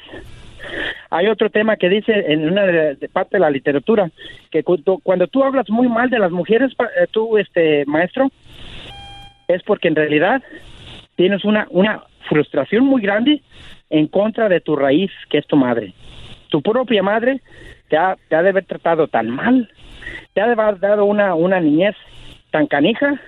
Hay 1.10 1.28
otro 1.28 1.50
tema 1.50 1.76
que 1.76 1.90
dice 1.90 2.14
en 2.32 2.50
una 2.50 2.64
parte 3.12 3.36
de 3.36 3.42
la 3.42 3.50
literatura 3.50 4.10
que 4.50 4.64
cuando, 4.64 5.00
cuando 5.04 5.28
tú 5.28 5.44
hablas 5.44 5.70
muy 5.70 5.90
mal 5.90 6.10
de 6.10 6.20
las 6.20 6.32
mujeres, 6.32 6.72
eh, 6.80 7.06
tú, 7.12 7.38
este 7.38 7.84
maestro, 7.86 8.32
es 9.50 9.62
porque 9.64 9.90
en 9.90 9.98
realidad 9.98 10.42
tienes 11.18 11.44
una, 11.44 11.68
una 11.70 12.04
frustración 12.30 12.86
muy 12.86 13.02
grande 13.02 13.42
en 13.90 14.08
contra 14.08 14.48
de 14.48 14.62
tu 14.62 14.78
raíz, 14.78 15.12
que 15.30 15.40
es 15.40 15.48
tu 15.48 15.58
madre. 15.58 15.94
Tu 16.48 16.62
propia 16.62 17.04
madre 17.04 17.42
te 17.90 17.98
ha, 17.98 18.16
te 18.30 18.38
ha 18.38 18.42
de 18.42 18.50
haber 18.50 18.64
tratado 18.64 19.10
tan 19.10 19.30
mal, 19.30 19.70
te 20.34 20.41
ha 20.41 20.56
dado 20.56 21.06
una, 21.06 21.36
una 21.36 21.60
niñez 21.60 21.95
tan 22.52 22.68
canija, 22.68 23.19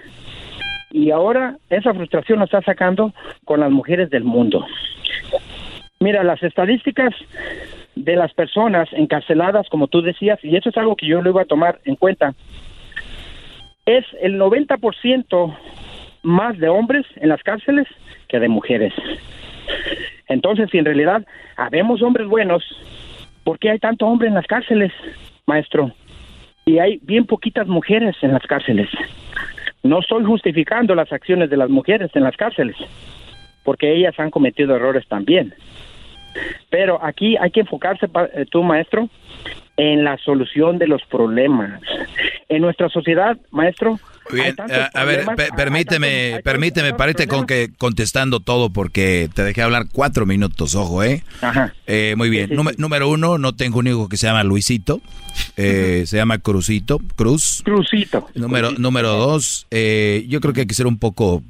y 0.92 1.12
ahora 1.12 1.58
esa 1.70 1.94
frustración 1.94 2.40
la 2.40 2.46
está 2.46 2.62
sacando 2.62 3.14
con 3.46 3.60
las 3.60 3.72
mujeres 3.72 4.10
del 4.10 4.24
mundo. 4.24 4.66
Mira, 6.00 6.24
las 6.24 6.42
estadísticas 6.44 7.14
de 7.96 8.16
las 8.16 8.34
personas 8.34 8.90
encarceladas, 8.94 9.68
como 9.70 9.88
tú 9.88 10.02
decías, 10.02 10.40
y 10.44 10.56
eso 10.56 10.70
es 10.70 10.78
algo 10.78 10.96
que 10.96 11.08
yo 11.08 11.22
lo 11.22 11.30
iba 11.30 11.44
a 11.44 11.46
tomar 11.46 11.80
en 11.86 11.96
cuenta, 11.96 12.34
es 13.86 14.06
el 14.22 14.40
90% 14.40 15.58
más 16.24 16.58
de 16.58 16.70
hombres 16.70 17.06
en 17.16 17.30
las 17.30 17.42
cárceles 17.44 17.88
que 18.28 18.40
de 18.40 18.48
mujeres. 18.48 18.94
Entonces, 20.28 20.70
si 20.72 20.78
en 20.78 20.86
realidad 20.86 21.26
habemos 21.58 22.02
hombres 22.02 22.28
buenos, 22.28 22.64
¿por 23.44 23.60
qué 23.60 23.72
hay 23.72 23.80
tanto 23.80 24.08
hombre 24.08 24.28
en 24.28 24.34
las 24.34 24.48
cárceles, 24.48 24.92
maestro? 25.46 25.92
Y 26.66 26.80
hay 26.80 27.00
bien 27.02 27.26
poquitas 27.26 27.68
mujeres 27.68 28.16
en 28.22 28.34
las 28.34 28.44
cárceles. 28.44 28.90
No 29.84 30.00
estoy 30.00 30.24
justificando 30.24 30.94
las 30.94 31.12
acciones 31.12 31.50
de 31.50 31.58
las 31.58 31.70
mujeres 31.70 32.12
en 32.14 32.24
las 32.24 32.38
cárceles, 32.38 32.76
porque 33.64 33.94
ellas 33.94 34.20
han 34.20 34.30
cometido 34.30 34.76
errores 34.76 35.08
también. 35.08 35.54
Pero 36.70 37.04
aquí 37.04 37.36
hay 37.38 37.52
que 37.52 37.62
enfocarse, 37.62 38.08
eh, 38.34 38.46
tú, 38.50 38.64
maestro, 38.64 39.10
en 39.78 40.04
la 40.04 40.18
solución 40.18 40.78
de 40.78 40.88
los 40.88 41.04
problemas. 41.06 41.82
En 42.48 42.62
nuestra 42.62 42.90
sociedad, 42.90 43.38
maestro, 43.50 44.00
Bien, 44.32 44.56
a, 44.60 44.86
a 44.94 45.04
ver, 45.04 45.26
hay 45.28 45.50
permíteme, 45.56 46.40
permíteme, 46.44 46.94
parece 46.94 47.28
con 47.28 47.46
que 47.46 47.72
contestando 47.78 48.40
todo 48.40 48.70
porque 48.70 49.30
te 49.34 49.44
dejé 49.44 49.62
hablar 49.62 49.88
cuatro 49.92 50.26
minutos, 50.26 50.76
ojo, 50.76 51.04
¿eh? 51.04 51.24
Ajá. 51.42 51.74
Eh, 51.88 52.14
muy 52.18 52.30
bien. 52.30 52.50
Número- 52.54 52.78
Número 52.78 53.10
uno, 53.10 53.38
no 53.38 53.56
tengo 53.56 53.80
un 53.80 53.88
hijo 53.88 54.08
que 54.08 54.18
se 54.18 54.28
llama 54.28 54.44
Luisito, 54.44 55.02
eh, 55.58 56.04
se 56.08 56.18
llama 56.18 56.38
Cruzito, 56.38 57.00
Cruz. 57.16 57.62
Cruzito. 57.66 58.28
Número, 58.36 58.72
número 58.72 59.10
dos, 59.14 59.68
eh, 59.72 60.26
yo 60.30 60.40
creo 60.40 60.54
que 60.54 60.62
hay 60.62 60.68
que 60.68 60.76
ser 60.76 60.88
un 60.88 60.98
poco 60.98 61.44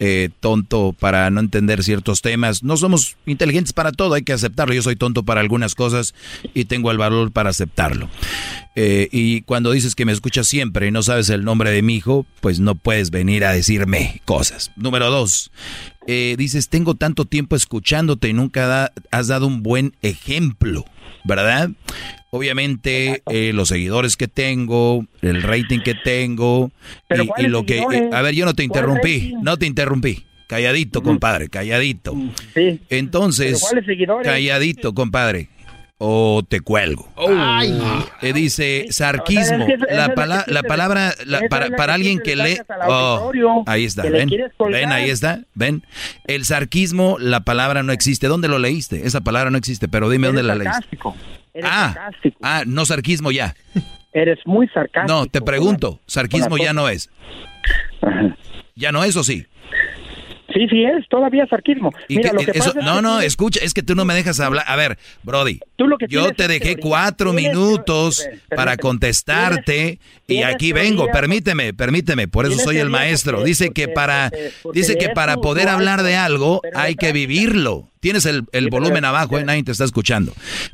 eh, 0.00 0.30
tonto 0.40 0.94
para 0.98 1.30
no 1.30 1.40
entender 1.40 1.82
ciertos 1.82 2.22
temas. 2.22 2.62
No 2.62 2.76
somos 2.76 3.16
inteligentes 3.26 3.72
para 3.72 3.92
todo, 3.92 4.14
hay 4.14 4.22
que 4.22 4.32
aceptarlo. 4.32 4.74
Yo 4.74 4.82
soy 4.82 4.96
tonto 4.96 5.24
para 5.24 5.40
algunas 5.40 5.74
cosas 5.74 6.14
y 6.54 6.66
tengo 6.66 6.90
el 6.90 6.98
valor 6.98 7.32
para 7.32 7.50
aceptarlo. 7.50 8.08
Eh, 8.76 9.08
y 9.10 9.42
cuando 9.42 9.72
dices 9.72 9.94
que 9.94 10.04
me 10.04 10.12
escuchas 10.12 10.46
siempre 10.46 10.86
y 10.86 10.90
no 10.90 11.02
sabes 11.02 11.30
el 11.30 11.44
nombre 11.44 11.70
de 11.70 11.82
mi 11.82 11.96
hijo, 11.96 12.26
pues 12.40 12.60
no 12.60 12.76
puedes 12.76 13.10
venir 13.10 13.44
a 13.44 13.52
decirme 13.52 14.22
cosas. 14.24 14.70
Número 14.76 15.10
dos, 15.10 15.50
eh, 16.06 16.36
dices, 16.38 16.68
tengo 16.68 16.94
tanto 16.94 17.24
tiempo 17.24 17.56
escuchándote 17.56 18.28
y 18.28 18.32
nunca 18.32 18.92
has 19.10 19.26
dado 19.26 19.46
un 19.46 19.62
buen 19.62 19.96
ejemplo, 20.00 20.84
¿verdad? 21.24 21.70
Obviamente, 22.30 23.22
eh, 23.30 23.52
los 23.54 23.68
seguidores 23.68 24.16
que 24.16 24.28
tengo, 24.28 25.06
el 25.22 25.42
rating 25.42 25.80
que 25.80 25.94
tengo, 25.94 26.70
Pero 27.08 27.22
y, 27.22 27.26
y 27.26 27.28
¿cuáles 27.28 27.50
lo 27.50 27.64
que... 27.64 27.78
seguidores? 27.78 28.12
a 28.12 28.22
ver, 28.22 28.34
yo 28.34 28.44
no 28.44 28.54
te 28.54 28.66
¿Cuál 28.68 28.80
interrumpí, 28.82 29.34
no 29.42 29.56
te 29.56 29.66
interrumpí. 29.66 30.24
Calladito, 30.46 31.02
compadre, 31.02 31.48
calladito. 31.50 32.14
Sí. 32.54 32.80
Entonces, 32.88 33.62
calladito, 34.22 34.94
compadre. 34.94 35.50
O 36.00 36.44
te 36.48 36.60
cuelgo. 36.60 37.08
Ay. 37.16 37.76
Eh, 38.22 38.32
dice 38.32 38.86
sarquismo. 38.90 39.42
O 39.42 39.44
sea, 39.44 39.58
es 39.58 39.66
que 39.66 39.72
esa 39.74 39.84
es 39.86 39.96
la, 39.96 40.06
la 40.08 40.14
pala- 40.14 40.44
que 40.44 40.52
la 40.52 40.62
palabra, 40.62 41.14
la- 41.26 41.36
esa 41.38 41.44
es 41.46 41.50
para, 41.50 41.68
para 41.76 41.94
alguien 41.94 42.20
que 42.20 42.36
le 42.36 42.44
lee. 42.44 42.58
Oh, 42.86 43.32
ahí 43.66 43.84
está, 43.84 44.02
ven. 44.04 44.30
Ven, 44.70 44.92
ahí 44.92 45.10
está, 45.10 45.40
ven. 45.54 45.82
El 46.28 46.44
sarquismo, 46.44 47.16
la 47.18 47.40
palabra 47.40 47.82
no 47.82 47.92
existe. 47.92 48.28
¿Dónde 48.28 48.46
lo 48.46 48.60
leíste? 48.60 49.06
Esa 49.08 49.22
palabra 49.22 49.50
no 49.50 49.58
existe, 49.58 49.88
pero 49.88 50.08
dime 50.08 50.28
dónde 50.28 50.44
la 50.44 50.54
leíste. 50.54 50.86
Eres 51.52 51.68
Ah, 51.72 51.92
sarcástico. 51.94 52.38
ah, 52.42 52.62
no 52.64 52.86
sarquismo 52.86 53.32
ya. 53.32 53.56
Eres 54.12 54.38
muy 54.46 54.68
sarcástico. 54.68 55.12
No, 55.12 55.26
te 55.26 55.40
pregunto, 55.40 55.98
sarquismo 56.06 56.56
ya 56.58 56.72
no 56.72 56.88
es. 56.88 57.10
¿Ya 58.76 58.92
no 58.92 59.02
es 59.02 59.16
o 59.16 59.24
sí? 59.24 59.46
Sí, 60.58 60.66
sí 60.68 60.82
es, 60.84 61.08
todavía 61.08 61.46
sarquismo. 61.46 61.92
Mira, 62.08 62.30
que- 62.30 62.36
lo 62.36 62.42
que 62.52 62.58
eso- 62.58 62.74
pasa 62.74 62.80
no, 62.84 62.96
que 62.96 63.02
no, 63.02 63.20
escucha, 63.20 63.60
es 63.62 63.74
que 63.74 63.82
tú 63.84 63.94
no 63.94 64.04
me 64.04 64.12
dejas 64.14 64.40
hablar. 64.40 64.64
A 64.66 64.74
ver, 64.74 64.98
Brody, 65.22 65.60
lo 65.78 65.96
que 65.98 66.06
yo 66.08 66.32
te 66.32 66.48
dejé 66.48 66.74
teoría. 66.74 66.82
cuatro 66.82 67.32
Tienes- 67.32 67.52
minutos 67.56 68.28
para 68.56 68.76
contestarte 68.76 70.00
y 70.26 70.26
tienes 70.26 70.54
aquí 70.54 70.72
vengo. 70.72 71.06
Permíteme, 71.12 71.74
permíteme, 71.74 72.28
por 72.28 72.46
eso 72.46 72.58
soy 72.58 72.78
el 72.78 72.90
maestro. 72.90 73.42
Dice 73.44 73.70
que 73.70 73.88
para, 73.88 74.30
dice 74.72 74.96
que 74.96 75.10
para 75.10 75.36
poder 75.36 75.68
hablar 75.68 76.02
de 76.02 76.16
algo 76.16 76.60
hay 76.74 76.96
que 76.96 77.12
vivirlo. 77.12 77.90
Tienes 78.00 78.26
el, 78.26 78.44
el 78.52 78.68
volumen 78.68 79.04
abajo, 79.04 79.38
eh, 79.38 79.44
nadie 79.44 79.62
te 79.62 79.72
está 79.72 79.84
escuchando. 79.84 80.32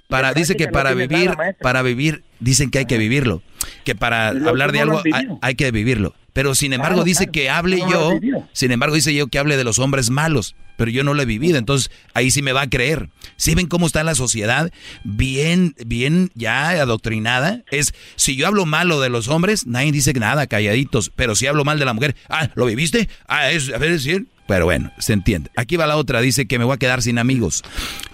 Para, 0.08 0.34
dice 0.34 0.56
que 0.56 0.68
para 0.68 0.94
vivir, 0.94 1.32
para 1.60 1.82
vivir 1.82 2.22
dicen 2.40 2.70
que 2.70 2.78
hay 2.78 2.86
que 2.86 2.98
vivirlo, 2.98 3.42
que 3.84 3.94
para 3.94 4.28
hablar 4.28 4.72
de 4.72 4.80
algo 4.80 5.02
hay, 5.12 5.26
hay 5.40 5.54
que 5.54 5.70
vivirlo. 5.70 6.14
Pero 6.34 6.56
sin 6.56 6.72
embargo 6.72 6.96
Claro, 6.96 7.04
dice 7.04 7.26
claro. 7.26 7.32
que 7.32 7.48
hable 7.48 7.76
No 7.78 7.90
yo, 7.90 8.42
sin 8.52 8.72
embargo 8.72 8.96
dice 8.96 9.14
yo 9.14 9.28
que 9.28 9.38
hable 9.38 9.56
de 9.56 9.62
los 9.62 9.78
hombres 9.78 10.10
malos, 10.10 10.56
pero 10.76 10.90
yo 10.90 11.04
no 11.04 11.14
lo 11.14 11.22
he 11.22 11.26
vivido, 11.26 11.58
entonces 11.58 11.92
ahí 12.12 12.32
sí 12.32 12.42
me 12.42 12.52
va 12.52 12.62
a 12.62 12.68
creer. 12.68 13.08
¿Sí 13.36 13.54
ven 13.54 13.68
cómo 13.68 13.86
está 13.86 14.02
la 14.02 14.16
sociedad? 14.16 14.72
Bien, 15.04 15.74
bien 15.86 16.30
ya 16.34 16.70
adoctrinada. 16.70 17.62
Es, 17.70 17.94
si 18.16 18.34
yo 18.34 18.48
hablo 18.48 18.66
malo 18.66 19.00
de 19.00 19.10
los 19.10 19.28
hombres, 19.28 19.66
nadie 19.68 19.92
dice 19.92 20.12
nada, 20.14 20.48
calladitos, 20.48 21.12
pero 21.14 21.36
si 21.36 21.46
hablo 21.46 21.64
mal 21.64 21.78
de 21.78 21.84
la 21.84 21.92
mujer, 21.92 22.16
ah, 22.28 22.50
¿lo 22.56 22.66
viviste? 22.66 23.08
Ah, 23.28 23.52
es, 23.52 23.68
a 23.68 23.78
ver, 23.78 23.92
es 23.92 24.04
decir, 24.04 24.26
pero 24.46 24.64
bueno, 24.64 24.90
se 24.98 25.12
entiende. 25.12 25.50
Aquí 25.56 25.76
va 25.76 25.86
la 25.86 25.96
otra, 25.96 26.20
dice 26.20 26.46
que 26.46 26.58
me 26.58 26.64
voy 26.64 26.74
a 26.74 26.78
quedar 26.78 27.02
sin 27.02 27.18
amigos. 27.18 27.62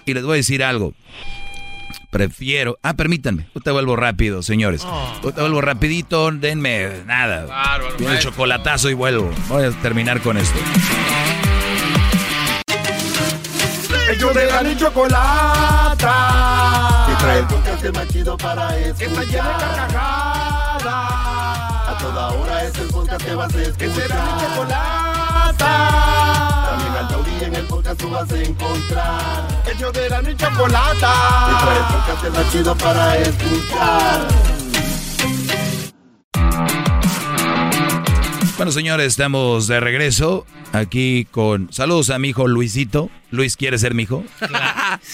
Y 0.05 0.13
les 0.13 0.23
voy 0.23 0.33
a 0.33 0.37
decir 0.37 0.63
algo. 0.63 0.93
Prefiero. 2.11 2.77
Ah, 2.83 2.93
permítanme. 2.93 3.47
Yo 3.55 3.61
te 3.61 3.71
vuelvo 3.71 3.95
rápido, 3.95 4.43
señores. 4.43 4.85
Yo 5.23 5.31
te 5.31 5.39
vuelvo 5.39 5.61
rapidito. 5.61 6.29
Denme 6.31 7.03
nada. 7.05 7.79
El 7.99 8.19
chocolatazo 8.19 8.89
y 8.89 8.93
vuelvo. 8.93 9.31
Voy 9.47 9.63
a 9.63 9.71
terminar 9.71 10.19
con 10.21 10.37
esto. 10.37 10.59
Ellos 14.11 14.33
de 14.35 14.45
la 14.45 14.61
ni 14.61 14.75
chocolata. 14.75 16.05
Que 17.07 17.15
trae 17.23 17.39
el 17.39 17.47
podcast 17.47 17.95
más 17.95 18.07
chido 18.09 18.37
para 18.37 18.77
escuchar. 18.77 18.97
Que 18.97 19.05
está 19.05 19.23
llena 19.23 19.47
de 19.47 19.63
carcajadas. 19.63 20.85
A 21.87 21.97
toda 21.97 22.27
hora 22.31 22.63
es 22.65 22.77
el 22.77 22.87
podcast 22.87 23.25
que 23.25 23.35
vas 23.35 23.55
a 23.55 23.61
escuchar. 23.61 23.77
Que 23.77 23.89
será 24.01 24.35
mi 24.35 24.55
También 25.61 26.95
al 26.99 27.07
taurí 27.07 27.31
en 27.41 27.55
el 27.55 27.65
podcast 27.65 27.99
tú 27.99 28.09
vas 28.09 28.31
a 28.31 28.41
encontrar. 28.41 29.47
Ellos 29.73 29.93
de 29.93 30.09
la 30.09 30.21
ni 30.21 30.35
chocolata. 30.35 31.13
Que 31.47 31.65
trae 31.65 31.77
el 31.77 31.85
podcast 31.85 32.37
más 32.37 32.51
chido 32.51 32.75
para 32.75 33.17
escuchar. 33.17 34.27
Bueno, 38.61 38.71
señores, 38.73 39.07
estamos 39.07 39.65
de 39.65 39.79
regreso 39.79 40.45
aquí 40.71 41.25
con. 41.31 41.73
Saludos 41.73 42.11
a 42.11 42.19
mi 42.19 42.29
hijo 42.29 42.47
Luisito. 42.47 43.09
Luis, 43.31 43.57
¿quiere 43.57 43.79
ser 43.79 43.95
mi 43.95 44.03
hijo? 44.03 44.23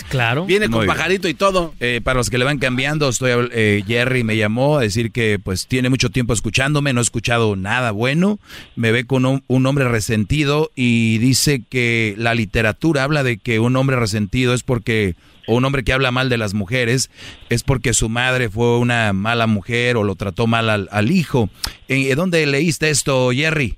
Claro. 0.10 0.46
Viene 0.46 0.66
con 0.66 0.80
Muy 0.80 0.86
bien. 0.86 0.94
pajarito 0.98 1.30
y 1.30 1.34
todo. 1.34 1.74
Eh, 1.80 2.02
para 2.04 2.18
los 2.18 2.30
que 2.30 2.38
le 2.40 2.44
van 2.44 2.58
cambiando, 2.60 3.08
estoy 3.08 3.32
habl- 3.32 3.50
eh, 3.54 3.86
Jerry 3.88 4.26
me 4.26 4.36
llamó 4.36 4.78
a 4.80 4.82
decir 4.82 5.14
que 5.14 5.40
pues 5.42 5.66
tiene 5.66 5.88
mucho 5.90 6.10
tiempo 6.10 6.34
escuchándome, 6.34 6.92
no 6.92 7.00
he 7.00 7.04
escuchado 7.04 7.56
nada 7.56 7.92
bueno, 7.92 8.38
me 8.76 8.92
ve 8.92 9.06
con 9.06 9.26
un, 9.26 9.42
un 9.48 9.66
hombre 9.66 9.88
resentido 9.88 10.70
y 10.76 11.18
dice 11.20 11.64
que 11.70 12.16
la 12.18 12.36
literatura 12.36 13.04
habla 13.04 13.24
de 13.24 13.38
que 13.38 13.62
un 13.62 13.78
hombre 13.78 13.96
resentido 13.96 14.54
es 14.54 14.64
porque 14.64 15.16
o 15.48 15.56
un 15.56 15.66
hombre 15.66 15.84
que 15.84 15.94
habla 15.94 16.12
mal 16.12 16.30
de 16.30 16.38
las 16.38 16.54
mujeres 16.54 17.10
es 17.50 17.64
porque 17.64 17.94
su 17.94 18.10
madre 18.10 18.50
fue 18.50 18.78
una 18.78 19.14
mala 19.14 19.48
mujer 19.48 19.98
o 19.98 20.04
lo 20.04 20.16
trató 20.16 20.46
mal 20.48 20.70
al, 20.70 20.88
al 20.92 21.10
hijo. 21.12 21.50
¿En 21.88 22.16
dónde 22.16 22.46
leíste 22.46 22.90
esto, 22.90 23.30
Jerry? 23.32 23.78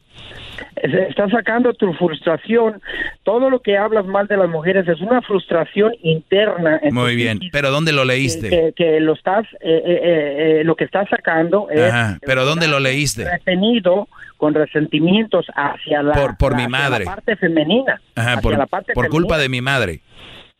Estás 0.82 1.32
sacando 1.32 1.74
tu 1.74 1.94
frustración. 1.94 2.82
Todo 3.24 3.50
lo 3.50 3.62
que 3.62 3.78
hablas 3.78 4.06
mal 4.06 4.28
de 4.28 4.38
las 4.38 4.50
mujeres 4.50 4.88
es 4.88 5.00
una 5.02 5.22
frustración 5.22 5.92
interna. 6.04 6.80
Muy 6.92 7.16
bien, 7.16 7.40
pero 7.52 7.70
¿dónde 7.72 7.92
lo 7.92 8.06
leíste? 8.06 8.50
que- 8.50 8.74
que 8.76 9.00
lo 9.00 9.14
estás, 9.14 9.46
eh, 9.56 9.58
eh, 9.62 9.82
eh, 9.86 10.60
eh, 10.60 10.64
lo 10.64 10.76
que 10.76 10.86
estás 10.86 11.08
sacando 11.10 11.68
es 11.70 11.82
Ajá, 11.92 12.18
pero 12.26 12.46
¿dónde 12.46 12.68
lo 12.68 12.80
leíste? 12.80 13.30
retenido 13.30 14.08
con 14.38 14.54
resentimientos 14.54 15.46
hacia 15.54 16.02
la, 16.02 16.14
Por- 16.14 16.38
por 16.38 16.56
mi 16.56 16.68
madre. 16.68 17.04
la 17.06 17.12
parte 17.16 17.36
femenina. 17.36 18.02
Ajá, 18.16 18.40
por, 18.42 18.58
la 18.58 18.66
parte 18.66 18.94
por 18.94 19.10
culpa 19.10 19.38
de 19.38 19.50
mi 19.50 19.60
madre. 19.62 20.00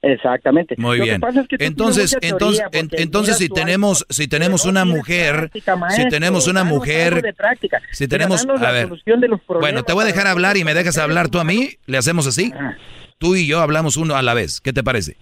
Exactamente. 0.02 0.76
Muy 0.78 0.98
Lo 0.98 1.04
bien. 1.04 1.22
es 1.24 1.48
que 1.48 1.66
entonces, 1.66 2.18
entonces, 2.22 2.64
en- 2.72 2.90
entonces 2.94 3.38
si 3.38 3.50
tenemos, 3.50 4.06
si 4.10 4.28
tenemos 4.30 4.66
una 4.66 4.86
mujer, 4.86 5.52
si 5.90 6.08
tenemos 6.08 6.48
una 6.48 6.64
mujer, 6.64 7.22
de 7.22 7.34
práctica. 7.34 7.82
si 7.92 8.08
tenemos, 8.08 8.46
a 8.48 8.72
ver, 8.72 8.90
bueno, 9.60 9.84
te 9.84 9.92
voy 9.94 10.04
a 10.04 10.08
dejar 10.08 10.28
hablar 10.28 10.56
y 10.56 10.64
me 10.64 10.74
dejas 10.74 10.98
hablar 10.98 11.28
tú 11.30 11.40
a 11.40 11.44
mí, 11.44 11.72
le 11.86 11.98
hacemos 11.98 12.28
así. 12.28 12.54
Tú 13.18 13.36
y 13.36 13.46
yo 13.48 13.60
hablamos 13.60 13.98
uno 13.98 14.16
a 14.16 14.22
la 14.22 14.34
vez. 14.34 14.62
¿Qué 14.62 14.72
te 14.72 14.84
parece? 14.84 15.18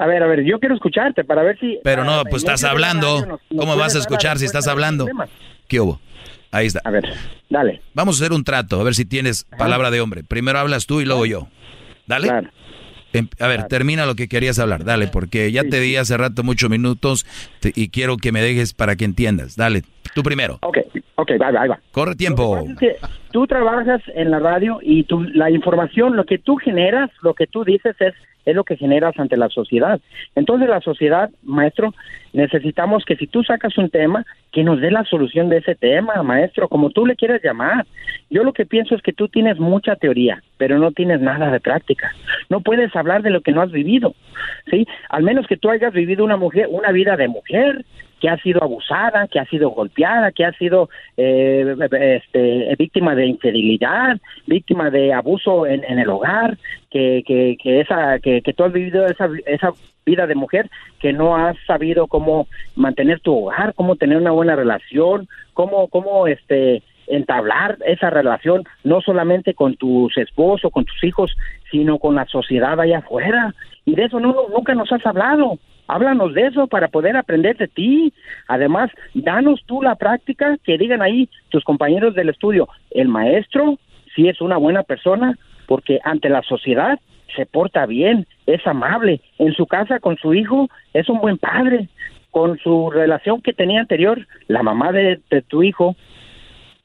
A 0.00 0.06
ver, 0.06 0.22
a 0.22 0.26
ver, 0.26 0.44
yo 0.44 0.58
quiero 0.60 0.74
escucharte 0.74 1.24
para 1.24 1.42
ver 1.42 1.58
si... 1.58 1.78
Pero 1.84 2.04
no, 2.04 2.22
pues 2.24 2.42
estás 2.42 2.64
hablando. 2.64 3.16
radio 3.16 3.26
nos- 3.26 3.40
nos 3.50 3.60
¿Cómo 3.60 3.76
vas 3.76 3.94
a 3.96 3.98
escuchar 3.98 4.38
si 4.38 4.46
estás 4.46 4.66
hablando? 4.68 5.06
¿Qué 5.66 5.80
hubo? 5.80 6.00
Ahí 6.50 6.66
está. 6.68 6.80
A 6.84 6.90
ver, 6.90 7.04
dale. 7.50 7.82
Vamos 7.92 8.18
a 8.18 8.24
hacer 8.24 8.32
un 8.32 8.44
trato, 8.44 8.80
a 8.80 8.84
ver 8.84 8.94
si 8.94 9.04
tienes 9.04 9.44
palabra 9.58 9.90
de 9.90 10.00
hombre. 10.00 10.24
Primero 10.24 10.58
hablas 10.58 10.86
tú 10.86 11.02
y 11.02 11.04
luego 11.04 11.26
yo. 11.26 11.48
Dale. 12.06 12.28
Em- 12.28 12.48
A 13.38 13.46
ver, 13.46 13.68
termina 13.68 14.06
lo 14.06 14.14
que 14.14 14.28
querías 14.28 14.58
hablar, 14.58 14.84
dale, 14.84 15.08
porque 15.08 15.50
ya 15.50 15.64
te 15.64 15.80
di 15.80 15.96
hace 15.96 16.16
rato 16.16 16.42
muchos 16.42 16.68
minutos 16.68 17.24
y 17.62 17.88
quiero 17.88 18.16
que 18.16 18.32
me 18.32 18.42
dejes 18.42 18.74
para 18.74 18.96
que 18.96 19.04
entiendas. 19.04 19.56
Dale, 19.56 19.82
tú 20.18 20.22
primero. 20.24 20.58
Ok, 20.62 20.78
ok, 21.14 21.30
ahí 21.30 21.38
va, 21.38 21.62
ahí 21.62 21.68
va. 21.68 21.78
Corre 21.92 22.16
tiempo. 22.16 22.58
Es 22.58 22.76
que 22.78 22.96
tú 23.30 23.46
trabajas 23.46 24.02
en 24.14 24.32
la 24.32 24.40
radio 24.40 24.80
y 24.82 25.04
tú, 25.04 25.22
la 25.22 25.48
información, 25.50 26.16
lo 26.16 26.24
que 26.24 26.38
tú 26.38 26.56
generas, 26.56 27.10
lo 27.22 27.34
que 27.34 27.46
tú 27.46 27.62
dices 27.62 27.94
es, 28.00 28.14
es 28.44 28.56
lo 28.56 28.64
que 28.64 28.76
generas 28.76 29.16
ante 29.18 29.36
la 29.36 29.48
sociedad. 29.48 30.00
Entonces 30.34 30.68
la 30.68 30.80
sociedad, 30.80 31.30
maestro, 31.42 31.94
necesitamos 32.32 33.04
que 33.04 33.14
si 33.14 33.26
tú 33.26 33.44
sacas 33.44 33.78
un 33.78 33.90
tema, 33.90 34.24
que 34.50 34.64
nos 34.64 34.80
dé 34.80 34.90
la 34.90 35.04
solución 35.04 35.50
de 35.50 35.58
ese 35.58 35.76
tema, 35.76 36.22
maestro, 36.22 36.68
como 36.68 36.90
tú 36.90 37.06
le 37.06 37.14
quieras 37.14 37.40
llamar. 37.44 37.86
Yo 38.30 38.42
lo 38.42 38.52
que 38.52 38.66
pienso 38.66 38.94
es 38.94 39.02
que 39.02 39.12
tú 39.12 39.28
tienes 39.28 39.60
mucha 39.60 39.94
teoría, 39.96 40.42
pero 40.56 40.78
no 40.78 40.90
tienes 40.90 41.20
nada 41.20 41.50
de 41.50 41.60
práctica. 41.60 42.10
No 42.48 42.60
puedes 42.60 42.94
hablar 42.96 43.22
de 43.22 43.30
lo 43.30 43.42
que 43.42 43.52
no 43.52 43.62
has 43.62 43.70
vivido, 43.70 44.14
¿sí? 44.70 44.86
Al 45.10 45.22
menos 45.22 45.46
que 45.46 45.56
tú 45.56 45.70
hayas 45.70 45.92
vivido 45.92 46.24
una 46.24 46.36
mujer, 46.36 46.66
una 46.70 46.90
vida 46.90 47.16
de 47.16 47.28
mujer, 47.28 47.84
que 48.20 48.28
ha 48.28 48.36
sido 48.38 48.62
abusada, 48.62 49.28
que 49.28 49.38
ha 49.38 49.46
sido 49.46 49.70
golpeada, 49.70 50.32
que 50.32 50.44
ha 50.44 50.52
sido 50.52 50.88
eh, 51.16 51.76
este, 52.00 52.74
víctima 52.76 53.14
de 53.14 53.26
infidelidad, 53.26 54.18
víctima 54.46 54.90
de 54.90 55.12
abuso 55.12 55.66
en, 55.66 55.84
en 55.84 55.98
el 55.98 56.08
hogar, 56.08 56.58
que, 56.90 57.22
que, 57.26 57.56
que 57.62 57.80
esa 57.80 58.18
que, 58.18 58.42
que 58.42 58.52
tú 58.52 58.64
has 58.64 58.72
vivido 58.72 59.06
esa, 59.06 59.28
esa 59.46 59.72
vida 60.04 60.26
de 60.26 60.34
mujer, 60.34 60.70
que 61.00 61.12
no 61.12 61.36
has 61.36 61.56
sabido 61.66 62.06
cómo 62.06 62.48
mantener 62.76 63.20
tu 63.20 63.46
hogar, 63.46 63.74
cómo 63.74 63.96
tener 63.96 64.18
una 64.18 64.32
buena 64.32 64.56
relación, 64.56 65.28
cómo 65.54 65.88
cómo 65.88 66.26
este 66.26 66.82
entablar 67.08 67.78
esa 67.86 68.10
relación 68.10 68.64
no 68.84 69.00
solamente 69.00 69.54
con 69.54 69.76
tus 69.76 70.16
esposos, 70.18 70.70
con 70.70 70.84
tus 70.84 71.02
hijos, 71.04 71.34
sino 71.70 71.98
con 71.98 72.14
la 72.14 72.26
sociedad 72.26 72.78
allá 72.78 72.98
afuera. 72.98 73.54
Y 73.84 73.94
de 73.94 74.04
eso 74.04 74.20
no, 74.20 74.34
nunca 74.54 74.74
nos 74.74 74.92
has 74.92 75.04
hablado. 75.06 75.58
Háblanos 75.88 76.34
de 76.34 76.46
eso 76.46 76.66
para 76.66 76.88
poder 76.88 77.16
aprender 77.16 77.56
de 77.56 77.66
ti. 77.66 78.12
Además, 78.46 78.90
danos 79.14 79.62
tú 79.66 79.82
la 79.82 79.96
práctica 79.96 80.56
que 80.62 80.78
digan 80.78 81.02
ahí 81.02 81.28
tus 81.48 81.64
compañeros 81.64 82.14
del 82.14 82.28
estudio. 82.28 82.68
El 82.90 83.08
maestro 83.08 83.78
sí 84.14 84.28
es 84.28 84.40
una 84.40 84.58
buena 84.58 84.82
persona 84.82 85.36
porque 85.66 85.98
ante 86.04 86.28
la 86.28 86.42
sociedad 86.42 86.98
se 87.34 87.46
porta 87.46 87.86
bien, 87.86 88.26
es 88.46 88.66
amable. 88.66 89.20
En 89.38 89.54
su 89.54 89.66
casa 89.66 89.98
con 89.98 90.16
su 90.18 90.34
hijo 90.34 90.68
es 90.92 91.08
un 91.08 91.20
buen 91.20 91.38
padre. 91.38 91.88
Con 92.30 92.58
su 92.58 92.90
relación 92.90 93.40
que 93.40 93.54
tenía 93.54 93.80
anterior, 93.80 94.26
la 94.48 94.62
mamá 94.62 94.92
de, 94.92 95.20
de 95.30 95.42
tu 95.42 95.62
hijo, 95.62 95.96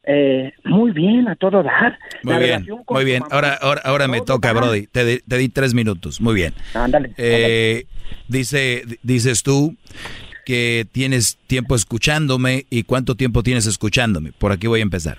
eh, 0.06 0.54
muy 0.66 0.92
bien, 0.92 1.28
a 1.28 1.36
todo 1.36 1.64
dar. 1.64 1.98
Muy 2.24 2.34
La 2.34 2.40
bien, 2.40 2.68
muy 2.90 3.06
bien. 3.06 3.24
Ahora, 3.32 3.54
ahora, 3.62 3.82
ahora 3.86 4.08
me 4.08 4.22
toca, 4.22 4.52
Brody. 4.54 4.88
Te, 4.88 5.06
di- 5.06 5.20
te 5.20 5.38
di 5.38 5.50
tres 5.50 5.74
minutos. 5.74 6.20
Muy 6.22 6.36
bien. 6.36 6.54
Ándale. 6.74 7.14
Eh, 7.18 7.86
dice, 8.28 8.84
dices 9.04 9.44
tú 9.44 9.76
que 10.46 10.86
tienes 10.92 11.38
tiempo 11.48 11.74
escuchándome 11.76 12.66
y 12.70 12.84
cuánto 12.84 13.16
tiempo 13.16 13.44
tienes 13.44 13.66
escuchándome. 13.66 14.34
Por 14.34 14.52
aquí 14.52 14.68
voy 14.68 14.82
a 14.82 14.84
empezar. 14.84 15.18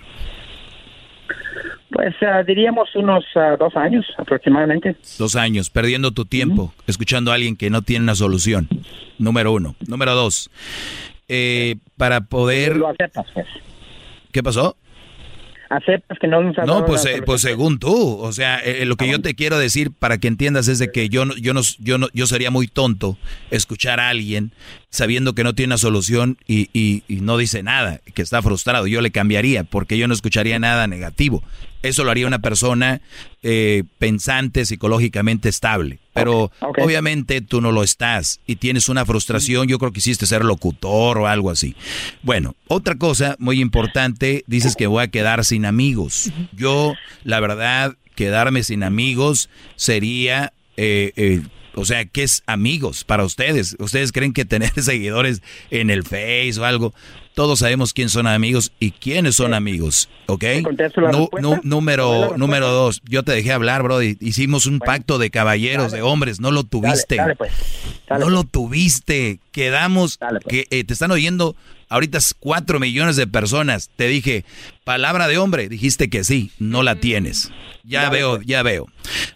Pues 1.91 2.13
ah, 2.23 2.43
diríamos 2.43 2.89
unos 2.95 3.23
ah, 3.35 3.55
dos 3.57 3.75
años 3.75 4.05
aproximadamente. 4.17 4.95
Dos 5.17 5.35
años, 5.35 5.69
perdiendo 5.69 6.11
tu 6.11 6.25
tiempo, 6.25 6.73
escuchando 6.87 7.31
a 7.31 7.35
alguien 7.35 7.55
que 7.55 7.69
no 7.69 7.81
tiene 7.83 8.03
una 8.03 8.15
solución. 8.15 8.67
Número 9.17 9.53
uno. 9.53 9.75
Número 9.87 10.13
dos. 10.13 10.49
eh, 11.27 11.77
para 11.97 12.21
poder... 12.21 12.75
Lo 12.75 12.89
aceptas, 12.89 13.25
pues. 13.33 13.47
¿Qué 14.35 14.43
pasó? 14.43 14.75
Aceptas 15.69 16.19
que 16.19 16.27
no 16.27 16.43
nos 16.43 16.57
No, 16.67 16.85
pues, 16.85 17.05
eh, 17.05 17.21
pues 17.25 17.39
según 17.39 17.79
tú, 17.79 18.17
o 18.19 18.33
sea, 18.33 18.59
eh, 18.59 18.81
eh, 18.81 18.85
lo 18.85 18.97
que 18.97 19.07
yo 19.09 19.21
te 19.21 19.33
quiero 19.33 19.57
decir 19.57 19.93
para 19.97 20.17
que 20.17 20.27
entiendas 20.27 20.67
es 20.67 20.77
de 20.77 20.91
que 20.91 21.07
yo 21.07 21.23
no, 21.23 21.37
yo 21.37 21.53
no, 21.53 21.61
yo 21.79 21.97
no, 21.97 22.09
yo 22.13 22.27
sería 22.27 22.51
muy 22.51 22.67
tonto 22.67 23.17
escuchar 23.49 24.01
a 24.01 24.09
alguien 24.09 24.51
sabiendo 24.95 25.35
que 25.35 25.43
no 25.43 25.53
tiene 25.53 25.69
una 25.73 25.77
solución 25.77 26.37
y, 26.47 26.69
y- 26.73 27.03
y 27.07 27.21
no 27.21 27.37
dice 27.37 27.61
nada, 27.63 28.01
que 28.13 28.21
está 28.21 28.41
frustrado. 28.41 28.87
Yo 28.87 29.01
le 29.01 29.11
cambiaría 29.11 29.63
porque 29.63 29.97
yo 29.97 30.07
no 30.07 30.13
escucharía 30.13 30.57
nada 30.57 30.87
negativo. 30.87 31.43
Eso 31.83 32.03
lo 32.03 32.09
haría 32.09 32.25
una 32.25 32.39
persona 32.39 32.99
eh, 33.43 33.83
pensante, 33.99 34.65
psicológicamente 34.65 35.49
estable. 35.49 35.99
Pero 36.13 36.51
obviamente 36.83 37.41
tú 37.41 37.61
no 37.61 37.71
lo 37.71 37.83
estás 37.83 38.39
y 38.47 38.55
tienes 38.55 38.89
una 38.89 39.05
frustración. 39.05 39.67
Yo 39.67 39.77
creo 39.77 39.91
que 39.91 39.99
hiciste 39.99 40.25
ser 40.25 40.43
locutor 40.43 41.19
o 41.19 41.27
algo 41.27 41.51
así. 41.51 41.75
Bueno, 42.23 42.55
otra 42.67 42.95
cosa 42.95 43.35
muy 43.37 43.61
importante, 43.61 44.43
dices 44.47 44.75
que 44.75 44.87
voy 44.87 45.03
a 45.03 45.09
quedar 45.09 45.45
sin 45.45 45.65
amigos. 45.65 46.31
Yo, 46.53 46.95
la 47.23 47.39
verdad, 47.39 47.95
quedarme 48.15 48.63
sin 48.63 48.81
amigos 48.81 49.49
sería... 49.75 50.53
eh, 50.77 51.11
eh, 51.17 51.41
O 51.75 51.85
sea, 51.85 52.05
¿qué 52.05 52.23
es 52.23 52.43
amigos 52.47 53.03
para 53.03 53.23
ustedes? 53.23 53.75
¿Ustedes 53.79 54.11
creen 54.11 54.33
que 54.33 54.45
tener 54.45 54.71
seguidores 54.81 55.41
en 55.69 55.89
el 55.89 56.03
Face 56.03 56.55
o 56.59 56.65
algo? 56.65 56.93
Todos 57.33 57.59
sabemos 57.59 57.93
quién 57.93 58.07
son 58.07 58.27
amigos 58.27 58.71
y 58.79 58.91
quiénes 58.91 59.35
son 59.35 59.53
amigos, 59.53 60.07
¿ok? 60.27 60.43
número, 61.63 62.37
número 62.37 62.69
dos, 62.69 63.01
yo 63.03 63.23
te 63.23 63.33
dejé 63.33 63.51
hablar, 63.51 63.83
bro. 63.83 64.01
Hicimos 64.01 64.67
un 64.67 64.79
pacto 64.79 65.17
de 65.17 65.29
caballeros, 65.29 65.91
de 65.91 66.01
hombres, 66.01 66.39
no 66.39 66.51
lo 66.51 66.63
tuviste. 66.63 67.17
pues. 67.37 67.51
no 68.09 68.29
lo 68.29 68.45
tuviste. 68.45 69.39
Quedamos 69.51 70.17
pues. 70.17 70.43
que 70.47 70.67
eh, 70.69 70.85
te 70.85 70.93
están 70.93 71.11
oyendo 71.11 71.57
ahorita 71.89 72.19
cuatro 72.39 72.79
millones 72.79 73.17
de 73.17 73.27
personas. 73.27 73.89
Te 73.97 74.07
dije, 74.07 74.45
palabra 74.85 75.27
de 75.27 75.37
hombre, 75.37 75.67
dijiste 75.67 76.09
que 76.09 76.23
sí, 76.23 76.51
no 76.57 76.83
la 76.83 76.95
tienes. 76.95 77.51
Ya 77.83 78.09
veo, 78.09 78.37
pues. 78.37 78.47
ya 78.47 78.63
veo. 78.63 78.87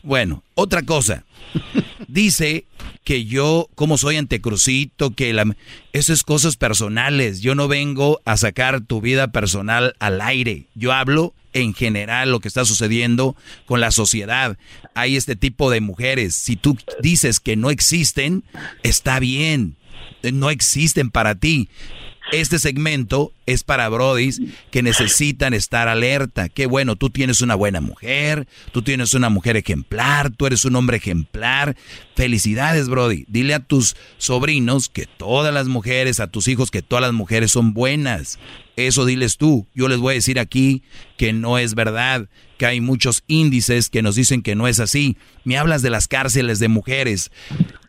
Bueno, 0.03 0.41
otra 0.55 0.83
cosa. 0.83 1.25
Dice 2.10 2.65
que 3.03 3.26
yo, 3.26 3.69
como 3.76 3.98
soy 3.98 4.18
antecrucito, 4.18 5.11
que 5.11 5.31
la... 5.31 5.56
Eso 5.94 6.11
es 6.11 6.23
cosas 6.23 6.57
personales. 6.57 7.41
Yo 7.41 7.53
no 7.53 7.68
vengo 7.68 8.19
a 8.26 8.36
sacar 8.36 8.81
tu 8.81 8.99
vida 8.99 9.31
personal 9.31 9.95
al 9.99 10.19
aire. 10.22 10.65
Yo 10.73 10.91
hablo 10.91 11.36
en 11.53 11.73
general 11.76 12.31
lo 12.31 12.40
que 12.40 12.48
está 12.48 12.65
sucediendo 12.65 13.36
con 13.65 13.80
la 13.80 13.91
sociedad. 13.91 14.57
Hay 14.95 15.15
este 15.15 15.36
tipo 15.36 15.69
de 15.69 15.81
mujeres. 15.81 16.36
Si 16.36 16.56
tú 16.56 16.77
dices 16.99 17.40
que 17.40 17.56
no 17.56 17.69
existen, 17.69 18.44
está 18.81 19.19
bien. 19.19 19.76
No 20.34 20.49
existen 20.49 21.11
para 21.11 21.36
ti. 21.36 21.69
Este 22.31 22.60
segmento 22.60 23.34
es 23.47 23.64
para 23.64 23.89
brodis 23.89 24.39
que 24.69 24.84
necesitan 24.84 25.56
estar 25.56 25.88
alerta. 25.88 26.47
Qué 26.47 26.68
bueno, 26.68 26.95
tú 26.95 27.10
tienes 27.10 27.41
una 27.41 27.56
buena 27.56 27.81
mujer, 27.81 28.47
tú 28.72 28.84
tienes 28.84 29.15
una 29.15 29.30
mujer 29.30 29.57
ejemplar, 29.57 30.30
tú 30.30 30.45
eres 30.45 30.64
un 30.64 30.76
hombre 30.76 30.97
ejemplar. 30.97 31.76
Felicidades, 32.15 32.88
brody. 32.88 33.26
Dile 33.27 33.56
a 33.56 33.60
tus 33.60 33.95
sobrinos 34.19 34.89
que 34.89 35.07
todas 35.07 35.51
las 35.53 35.68
mujeres, 35.68 36.19
a 36.19 36.27
tus 36.27 36.47
hijos 36.47 36.69
que 36.69 36.84
todas 36.84 37.01
las 37.01 37.14
mujeres 37.14 37.51
son 37.51 37.73
buenas. 37.73 38.38
Eso 38.76 39.06
diles 39.06 39.38
tú. 39.38 39.68
Yo 39.73 39.88
les 39.88 39.97
voy 39.97 40.11
a 40.11 40.15
decir 40.15 40.39
aquí 40.39 40.84
que 41.18 41.34
no 41.34 41.57
es 41.57 41.73
verdad, 41.73 42.30
que 42.57 42.68
hay 42.68 42.80
muchos 42.80 43.23
índices 43.27 43.89
que 43.89 44.01
nos 44.03 44.15
dicen 44.15 44.41
que 44.41 44.56
no 44.56 44.68
es 44.68 44.80
así. 44.80 45.18
Me 45.43 45.57
hablas 45.57 45.81
de 45.81 45.89
las 45.89 46.07
cárceles 46.07 46.60
de 46.60 46.68
mujeres. 46.68 47.31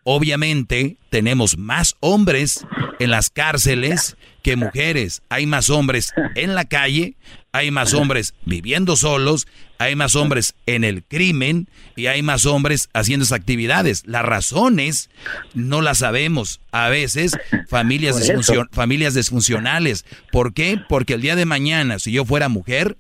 Obviamente 0.05 0.97
tenemos 1.11 1.59
más 1.59 1.97
hombres 2.01 2.67
en 2.99 3.11
las 3.11 3.31
cárceles 3.31 4.17
que 4.43 4.57
mujeres. 4.57 5.23
Hay 5.29 5.47
más 5.47 5.71
hombres 5.71 6.13
en 6.35 6.55
la 6.55 6.65
calle, 6.65 7.17
hay 7.53 7.71
más 7.71 7.95
hombres 7.95 8.35
viviendo 8.45 8.97
solos, 8.97 9.47
hay 9.81 9.97
más 9.97 10.15
hombres 10.15 10.55
en 10.67 10.85
el 10.85 11.03
crimen 11.03 11.67
y 11.97 12.07
hay 12.07 12.23
más 12.23 12.45
hombres 12.45 12.91
haciendo 12.93 13.25
esas 13.25 13.39
actividades. 13.41 14.03
Las 14.07 14.25
razones 14.27 15.09
no 15.55 15.81
las 15.81 15.99
sabemos. 15.99 16.61
A 16.71 16.89
veces 16.91 17.37
familias, 17.69 18.13
Por 18.15 18.23
eso. 18.23 18.33
disfuncio- 18.35 18.69
familias 18.73 19.15
disfuncionales. 19.15 20.05
¿Por 20.31 20.53
qué? 20.53 20.79
Porque 20.87 21.15
el 21.15 21.23
día 21.23 21.35
de 21.35 21.47
mañana, 21.47 21.99
si 21.99 22.13
yo 22.13 22.27
fuera 22.27 22.51
mujer, 22.51 22.99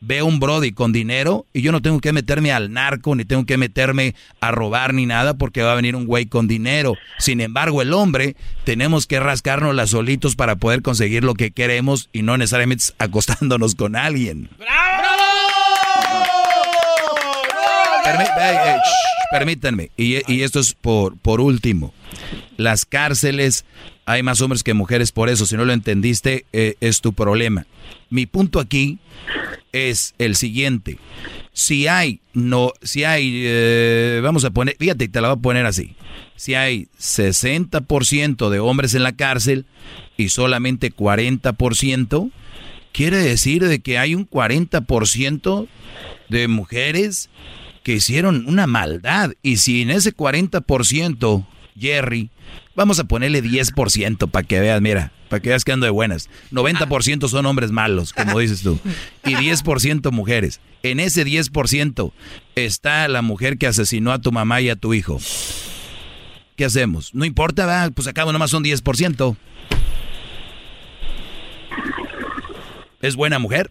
veo 0.00 0.24
un 0.24 0.38
Brody 0.38 0.70
con 0.72 0.92
dinero 0.92 1.46
y 1.52 1.62
yo 1.62 1.72
no 1.72 1.82
tengo 1.82 2.00
que 2.00 2.12
meterme 2.12 2.52
al 2.52 2.72
narco, 2.72 3.14
ni 3.16 3.24
tengo 3.24 3.44
que 3.44 3.56
meterme 3.58 4.14
a 4.40 4.52
robar 4.52 4.94
ni 4.94 5.06
nada 5.06 5.34
porque 5.34 5.62
va 5.62 5.72
a 5.72 5.74
venir 5.74 5.96
un 5.96 6.06
güey 6.06 6.26
con 6.26 6.46
dinero. 6.46 6.94
Sin 7.18 7.40
embargo, 7.40 7.82
el 7.82 7.92
hombre 7.92 8.36
tenemos 8.64 9.06
que 9.08 9.18
rascarnos 9.18 9.74
las 9.74 9.90
solitos 9.90 10.36
para 10.36 10.54
poder 10.56 10.80
conseguir 10.80 11.24
lo 11.24 11.34
que 11.34 11.50
queremos 11.50 12.08
y 12.12 12.22
no 12.22 12.38
necesariamente 12.38 12.84
acostándonos 12.98 13.74
con 13.74 13.96
alguien. 13.96 14.48
Permí- 18.12 18.40
eh, 18.40 18.56
eh, 18.66 18.76
shh, 18.76 19.30
permítanme, 19.30 19.90
y, 19.96 20.32
y 20.32 20.42
esto 20.42 20.60
es 20.60 20.74
por, 20.74 21.16
por 21.18 21.40
último. 21.40 21.92
Las 22.56 22.84
cárceles, 22.84 23.64
hay 24.06 24.22
más 24.22 24.40
hombres 24.40 24.62
que 24.62 24.74
mujeres, 24.74 25.12
por 25.12 25.28
eso, 25.28 25.46
si 25.46 25.56
no 25.56 25.64
lo 25.64 25.72
entendiste, 25.72 26.46
eh, 26.52 26.74
es 26.80 27.00
tu 27.00 27.12
problema. 27.12 27.66
Mi 28.10 28.26
punto 28.26 28.58
aquí 28.60 28.98
es 29.72 30.14
el 30.18 30.34
siguiente. 30.36 30.98
Si 31.52 31.86
hay, 31.86 32.20
no, 32.32 32.72
si 32.82 33.04
hay, 33.04 33.42
eh, 33.44 34.20
vamos 34.22 34.44
a 34.44 34.50
poner, 34.50 34.76
fíjate, 34.78 35.08
te 35.08 35.20
la 35.20 35.28
voy 35.28 35.38
a 35.38 35.42
poner 35.42 35.66
así. 35.66 35.94
Si 36.36 36.54
hay 36.54 36.88
60% 36.98 38.48
de 38.48 38.58
hombres 38.60 38.94
en 38.94 39.02
la 39.02 39.12
cárcel 39.12 39.66
y 40.16 40.30
solamente 40.30 40.90
40%, 40.92 42.30
quiere 42.92 43.18
decir 43.18 43.66
de 43.66 43.80
que 43.80 43.98
hay 43.98 44.14
un 44.14 44.28
40% 44.28 45.68
de 46.28 46.48
mujeres 46.48 47.28
que 47.82 47.94
hicieron 47.94 48.44
una 48.46 48.66
maldad. 48.66 49.32
Y 49.42 49.56
si 49.56 49.82
en 49.82 49.90
ese 49.90 50.14
40%, 50.14 51.46
Jerry, 51.78 52.30
vamos 52.74 52.98
a 52.98 53.04
ponerle 53.04 53.42
10% 53.42 54.30
para 54.30 54.46
que 54.46 54.60
veas, 54.60 54.80
mira, 54.80 55.12
para 55.28 55.40
que 55.40 55.50
veas 55.50 55.64
que 55.64 55.72
ando 55.72 55.86
de 55.86 55.90
buenas. 55.90 56.28
90% 56.50 57.28
son 57.28 57.46
hombres 57.46 57.70
malos, 57.70 58.12
como 58.12 58.38
dices 58.38 58.62
tú. 58.62 58.78
Y 59.24 59.34
10% 59.34 60.10
mujeres. 60.10 60.60
En 60.82 61.00
ese 61.00 61.24
10% 61.24 62.12
está 62.54 63.08
la 63.08 63.22
mujer 63.22 63.58
que 63.58 63.66
asesinó 63.66 64.12
a 64.12 64.20
tu 64.20 64.32
mamá 64.32 64.60
y 64.60 64.70
a 64.70 64.76
tu 64.76 64.94
hijo. 64.94 65.18
¿Qué 66.56 66.64
hacemos? 66.64 67.14
No 67.14 67.24
importa, 67.24 67.64
¿verdad? 67.64 67.92
pues 67.94 68.08
acabo 68.08 68.32
nomás 68.32 68.50
son 68.50 68.64
10%. 68.64 69.36
¿Es 73.00 73.16
buena 73.16 73.38
mujer? 73.38 73.70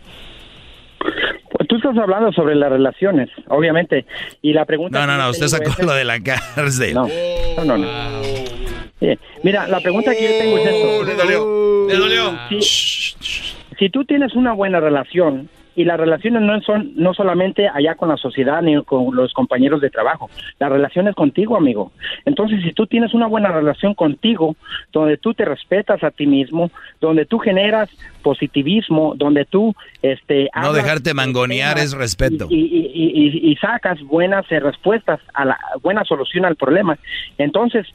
Estás 1.91 2.03
hablando 2.03 2.31
sobre 2.31 2.55
las 2.55 2.69
relaciones, 2.71 3.29
obviamente. 3.49 4.05
Y 4.41 4.53
la 4.53 4.63
pregunta. 4.65 4.99
No, 5.05 5.07
no, 5.07 5.21
no, 5.21 5.29
usted 5.29 5.47
sacó 5.47 5.69
es- 5.71 5.79
lo 5.85 5.91
de 5.93 6.05
la 6.05 6.19
cárcel. 6.21 6.93
No, 6.93 7.07
no, 7.57 7.65
no. 7.65 7.77
no. 7.77 8.23
Sí, 8.99 9.17
Mira, 9.43 9.67
la 9.67 9.79
pregunta 9.81 10.11
que 10.15 10.23
yo 10.23 10.29
tengo 10.39 10.57
es 10.57 10.65
esto. 10.67 11.03
Le 11.03 11.15
dolió, 11.15 11.87
le 11.89 11.95
dolió. 11.95 12.39
Si, 12.49 13.15
si 13.77 13.89
tú 13.89 14.05
tienes 14.05 14.35
una 14.35 14.53
buena 14.53 14.79
relación 14.79 15.49
y 15.75 15.85
las 15.85 15.97
relaciones 15.99 16.41
no 16.41 16.59
son 16.61 16.91
no 16.95 17.13
solamente 17.13 17.67
allá 17.67 17.95
con 17.95 18.09
la 18.09 18.17
sociedad 18.17 18.61
ni 18.61 18.81
con 18.83 19.15
los 19.15 19.33
compañeros 19.33 19.79
de 19.81 19.89
trabajo, 19.89 20.29
la 20.59 20.67
relación 20.69 21.07
es 21.07 21.15
contigo, 21.15 21.55
amigo. 21.55 21.91
Entonces, 22.25 22.61
si 22.63 22.73
tú 22.73 22.87
tienes 22.87 23.13
una 23.13 23.27
buena 23.27 23.51
relación 23.51 23.93
contigo, 23.93 24.55
donde 24.91 25.17
tú 25.17 25.33
te 25.33 25.45
respetas 25.45 26.03
a 26.03 26.11
ti 26.11 26.27
mismo, 26.27 26.71
donde 26.99 27.25
tú 27.25 27.39
generas 27.39 27.89
positivismo, 28.21 29.13
donde 29.15 29.45
tú 29.45 29.73
este 30.01 30.49
No 30.55 30.67
hablas 30.67 30.83
dejarte 30.83 31.13
mangonear 31.13 31.77
es 31.77 31.93
respeto. 31.93 32.47
y, 32.49 32.55
y- 32.59 32.91
y- 32.93 33.27
y- 33.47 33.51
y 33.51 33.55
sacas 33.57 34.01
buenas 34.01 34.45
eh, 34.51 34.59
respuestas 34.59 35.19
a 35.33 35.45
la 35.45 35.57
buena 35.81 36.03
solución 36.05 36.45
al 36.45 36.55
problema. 36.55 36.97
Entonces, 37.37 37.85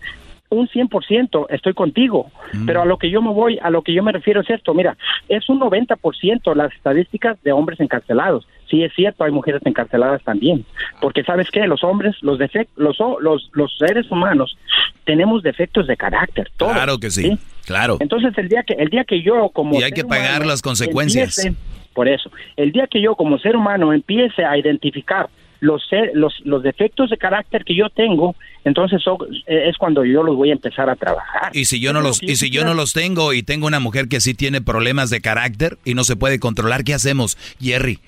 un 0.50 0.68
100% 0.68 1.46
estoy 1.50 1.74
contigo, 1.74 2.30
pero 2.66 2.82
a 2.82 2.84
lo 2.84 2.98
que 2.98 3.10
yo 3.10 3.20
me 3.22 3.30
voy, 3.32 3.58
a 3.62 3.70
lo 3.70 3.82
que 3.82 3.92
yo 3.92 4.02
me 4.02 4.12
refiero 4.12 4.40
es 4.40 4.50
esto, 4.50 4.74
mira, 4.74 4.96
es 5.28 5.48
un 5.48 5.58
90% 5.60 6.54
las 6.54 6.72
estadísticas 6.72 7.42
de 7.42 7.52
hombres 7.52 7.80
encarcelados. 7.80 8.46
Sí 8.70 8.82
es 8.82 8.92
cierto, 8.94 9.22
hay 9.24 9.30
mujeres 9.30 9.62
encarceladas 9.64 10.22
también, 10.24 10.64
porque 11.00 11.22
sabes 11.22 11.48
qué, 11.50 11.66
los 11.66 11.84
hombres, 11.84 12.16
los 12.22 12.38
defectos, 12.38 12.74
los, 12.76 12.96
los 13.20 13.50
los 13.52 13.76
seres 13.78 14.10
humanos 14.10 14.56
tenemos 15.04 15.42
defectos 15.42 15.86
de 15.86 15.96
carácter, 15.96 16.50
todos, 16.56 16.72
Claro 16.72 16.98
que 16.98 17.10
sí, 17.10 17.38
claro. 17.64 17.96
entonces 18.00 18.36
el 18.38 18.48
día 18.48 18.62
que 18.64 18.74
el 18.74 18.88
día 18.88 19.04
que 19.04 19.22
yo 19.22 19.50
como 19.50 19.78
Y 19.78 19.82
hay 19.84 19.92
que 19.92 20.04
pagar 20.04 20.36
humano 20.36 20.46
las 20.46 20.62
consecuencias. 20.62 21.38
empiece- 21.38 21.56
por 21.94 22.08
eso, 22.08 22.30
el 22.56 22.72
día 22.72 22.86
que 22.88 23.00
yo 23.00 23.14
como 23.14 23.38
ser 23.38 23.56
humano 23.56 23.92
empiece 23.92 24.44
a 24.44 24.58
identificar 24.58 25.28
los 25.60 25.86
ser- 25.88 26.10
los 26.14 26.34
los 26.44 26.62
defectos 26.62 27.10
de 27.10 27.16
carácter 27.16 27.64
que 27.64 27.74
yo 27.76 27.88
tengo, 27.90 28.34
entonces 28.64 29.00
eh, 29.46 29.68
es 29.68 29.76
cuando 29.78 30.04
yo 30.04 30.22
los 30.22 30.36
voy 30.36 30.50
a 30.50 30.52
empezar 30.52 30.88
a 30.90 30.96
trabajar. 30.96 31.50
Y 31.54 31.64
si 31.66 31.80
yo 31.80 31.92
no 31.92 32.00
los 32.00 32.22
y 32.22 32.36
si 32.36 32.50
yo 32.50 32.64
no 32.64 32.74
los 32.74 32.92
tengo 32.92 33.32
y 33.32 33.42
tengo 33.42 33.66
una 33.66 33.80
mujer 33.80 34.08
que 34.08 34.20
sí 34.20 34.34
tiene 34.34 34.60
problemas 34.60 35.10
de 35.10 35.20
carácter 35.20 35.78
y 35.84 35.94
no 35.94 36.04
se 36.04 36.16
puede 36.16 36.38
controlar, 36.38 36.84
¿qué 36.84 36.94
hacemos, 36.94 37.36
Jerry? 37.60 37.98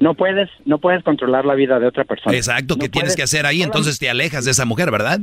No 0.00 0.14
puedes, 0.14 0.50
no 0.64 0.78
puedes 0.78 1.04
controlar 1.04 1.44
la 1.44 1.54
vida 1.54 1.78
de 1.78 1.86
otra 1.86 2.04
persona. 2.04 2.36
Exacto, 2.36 2.74
¿qué 2.74 2.86
No 2.86 2.90
tienes 2.90 3.10
puedes- 3.12 3.16
que 3.16 3.22
hacer 3.22 3.46
ahí? 3.46 3.62
Entonces 3.62 3.98
te 4.00 4.10
alejas 4.10 4.44
de 4.44 4.50
esa 4.50 4.64
mujer, 4.64 4.90
¿verdad? 4.90 5.20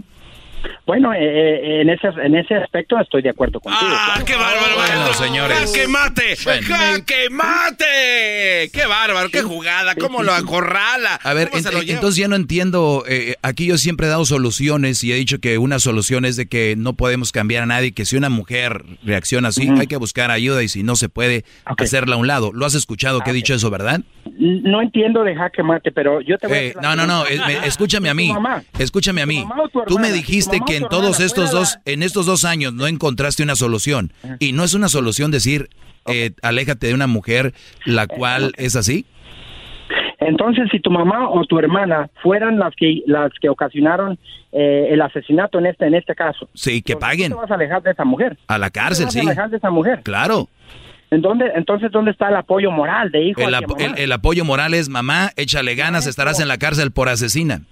Bueno, 0.86 1.14
eh, 1.14 1.20
eh, 1.22 1.82
en 1.82 1.90
ese 1.90 2.08
en 2.24 2.36
ese 2.36 2.56
aspecto 2.56 3.00
estoy 3.00 3.22
de 3.22 3.30
acuerdo 3.30 3.60
contigo. 3.60 3.92
¡Ah, 3.94 4.22
qué 4.26 4.36
bárbaro! 4.36 4.76
Bueno, 4.76 5.14
señores. 5.14 5.58
¡Jaque 5.72 5.88
mate! 5.88 6.36
Bueno. 6.44 6.68
¡Jaque 6.68 7.30
mate! 7.30 8.70
¡Qué 8.74 8.86
bárbaro! 8.88 9.30
¡Qué 9.30 9.42
jugada! 9.42 9.96
¿Cómo 9.96 10.24
lo 10.24 10.34
acorrala? 10.34 11.16
A 11.24 11.34
ver, 11.34 11.50
entonces 11.54 12.16
ya 12.16 12.28
no 12.28 12.36
entiendo, 12.36 13.04
eh, 13.08 13.36
aquí 13.42 13.66
yo 13.68 13.78
siempre 13.78 14.08
he 14.08 14.10
dado 14.10 14.26
soluciones 14.26 15.04
y 15.04 15.12
he 15.12 15.16
dicho 15.16 15.40
que 15.40 15.58
una 15.58 15.80
solución 15.80 16.26
es 16.26 16.36
de 16.36 16.48
que 16.48 16.76
no 16.78 16.94
podemos 16.94 17.32
cambiar 17.32 17.64
a 17.64 17.66
nadie, 17.66 17.92
que 17.94 18.06
si 18.06 18.16
una 18.18 18.30
mujer 18.30 18.84
reacciona 19.04 19.50
así, 19.50 19.70
hay 19.80 19.88
que 19.88 19.98
buscar 19.98 20.32
ayuda 20.32 20.64
y 20.64 20.68
si 20.68 20.84
no 20.84 20.96
se 20.96 21.10
puede, 21.10 21.46
hacerla 21.66 22.16
a 22.16 22.18
un 22.18 22.28
lado. 22.28 22.52
¿Lo 22.54 22.66
has 22.66 22.76
escuchado 22.76 23.22
que 23.22 23.32
he 23.32 23.34
dicho 23.34 23.54
eso, 23.54 23.70
verdad? 23.70 24.02
No 24.38 24.82
entiendo 24.82 25.24
de 25.24 25.36
jaque 25.36 25.64
mate, 25.64 25.92
pero 25.92 26.22
yo 26.22 26.38
te 26.38 26.48
voy 26.48 26.56
a 26.58 26.60
Eh, 26.60 26.64
decir 26.64 26.82
la 26.82 26.96
no, 26.96 27.08
no, 27.08 27.08
no, 27.08 27.26
es- 27.26 27.46
me- 27.46 27.66
escúchame 27.68 28.10
a 28.10 28.14
mí, 28.14 28.32
mamá, 28.34 28.64
escúchame 28.78 29.22
a 29.22 29.26
mí. 29.26 29.44
mamá 29.46 29.64
o 29.64 29.70
tu 29.70 29.84
Tú 29.86 29.96
me 30.00 30.08
hermana, 30.08 30.16
dijiste 30.52 30.72
que 30.72 30.78
en 30.78 30.90
todos 30.90 31.20
hermana 31.20 31.26
estos 31.26 31.52
dos, 31.52 31.78
en 31.86 32.04
estos 32.04 32.26
dos 32.26 32.46
años 32.46 32.74
no 32.74 32.88
encontraste 32.88 33.44
una 33.44 33.56
solución 33.56 34.14
y 34.40 34.52
no 34.54 34.64
es 34.64 34.74
una 34.74 34.88
solución 34.90 35.32
decir, 35.32 35.70
eh, 36.08 36.32
aléjate 36.42 36.88
de 36.88 36.94
una 36.94 37.08
mujer 37.08 37.54
la 37.86 38.08
cual 38.08 38.54
es 38.58 38.76
así. 38.76 39.06
Entonces, 40.20 40.70
si 40.72 40.80
tu 40.80 40.92
mamá 40.92 41.30
o 41.30 41.44
tu 41.46 41.58
hermana 41.58 42.10
fueran 42.22 42.60
las 42.60 42.76
que 42.76 43.02
las 43.08 43.32
que 43.42 43.50
ocasionaron 43.50 44.20
eh, 44.52 44.90
el 44.92 45.02
asesinato 45.02 45.58
en 45.58 45.66
este 45.66 45.88
en 45.88 45.96
este 45.96 46.14
caso, 46.14 46.48
Sí, 46.54 46.82
que 46.84 46.94
¿tú 46.94 47.00
paguen 47.00 47.32
te 47.32 47.36
vas 47.38 47.50
a 47.50 47.56
alejar 47.56 47.82
de 47.82 47.92
esa 47.92 48.06
mujer? 48.06 48.38
a 48.48 48.58
la 48.60 48.70
cárcel, 48.70 49.06
¿Te 49.08 49.12
sí. 49.14 49.18
vas 49.20 49.28
a 49.28 49.30
alejar 49.32 49.50
de 49.50 49.58
esa 49.58 49.70
mujer? 49.72 50.02
Claro. 50.04 50.48
¿En 51.10 51.22
dónde, 51.22 51.52
entonces, 51.56 51.92
¿dónde 51.92 52.12
está 52.12 52.30
el 52.30 52.36
apoyo 52.38 52.72
moral 52.72 53.12
de 53.12 53.22
hijo 53.24 53.42
El, 53.42 53.54
apo- 53.56 53.76
el- 53.80 53.98
el 53.98 54.12
apoyo 54.14 54.46
moral 54.46 54.74
es 54.74 54.88
mamá, 54.88 55.32
échale 55.36 55.76
ganas, 55.76 56.08
estarás 56.08 56.40
en 56.40 56.48
la 56.48 56.58
cárcel 56.58 56.92
por 56.92 57.10
asesina. 57.10 57.64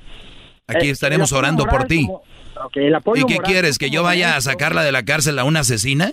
Aquí 0.68 0.88
Eh, 0.88 0.92
estaremos 0.92 1.32
orando 1.32 1.66
por 1.66 1.86
ti. 1.86 2.06
como- 2.06 2.24
ok, 2.66 2.78
el 2.78 2.96
apoyo 2.96 3.24
¿Y 3.24 3.26
qué 3.26 3.36
moral 3.36 3.52
quieres? 3.52 3.78
¿Que 3.78 3.90
yo 3.90 4.04
vaya 4.04 4.36
a 4.36 4.42
sacarla 4.42 4.84
de 4.84 4.92
la 4.92 5.04
cárcel 5.04 5.38
a 5.40 5.44
una 5.44 5.62
asesina? 5.62 6.12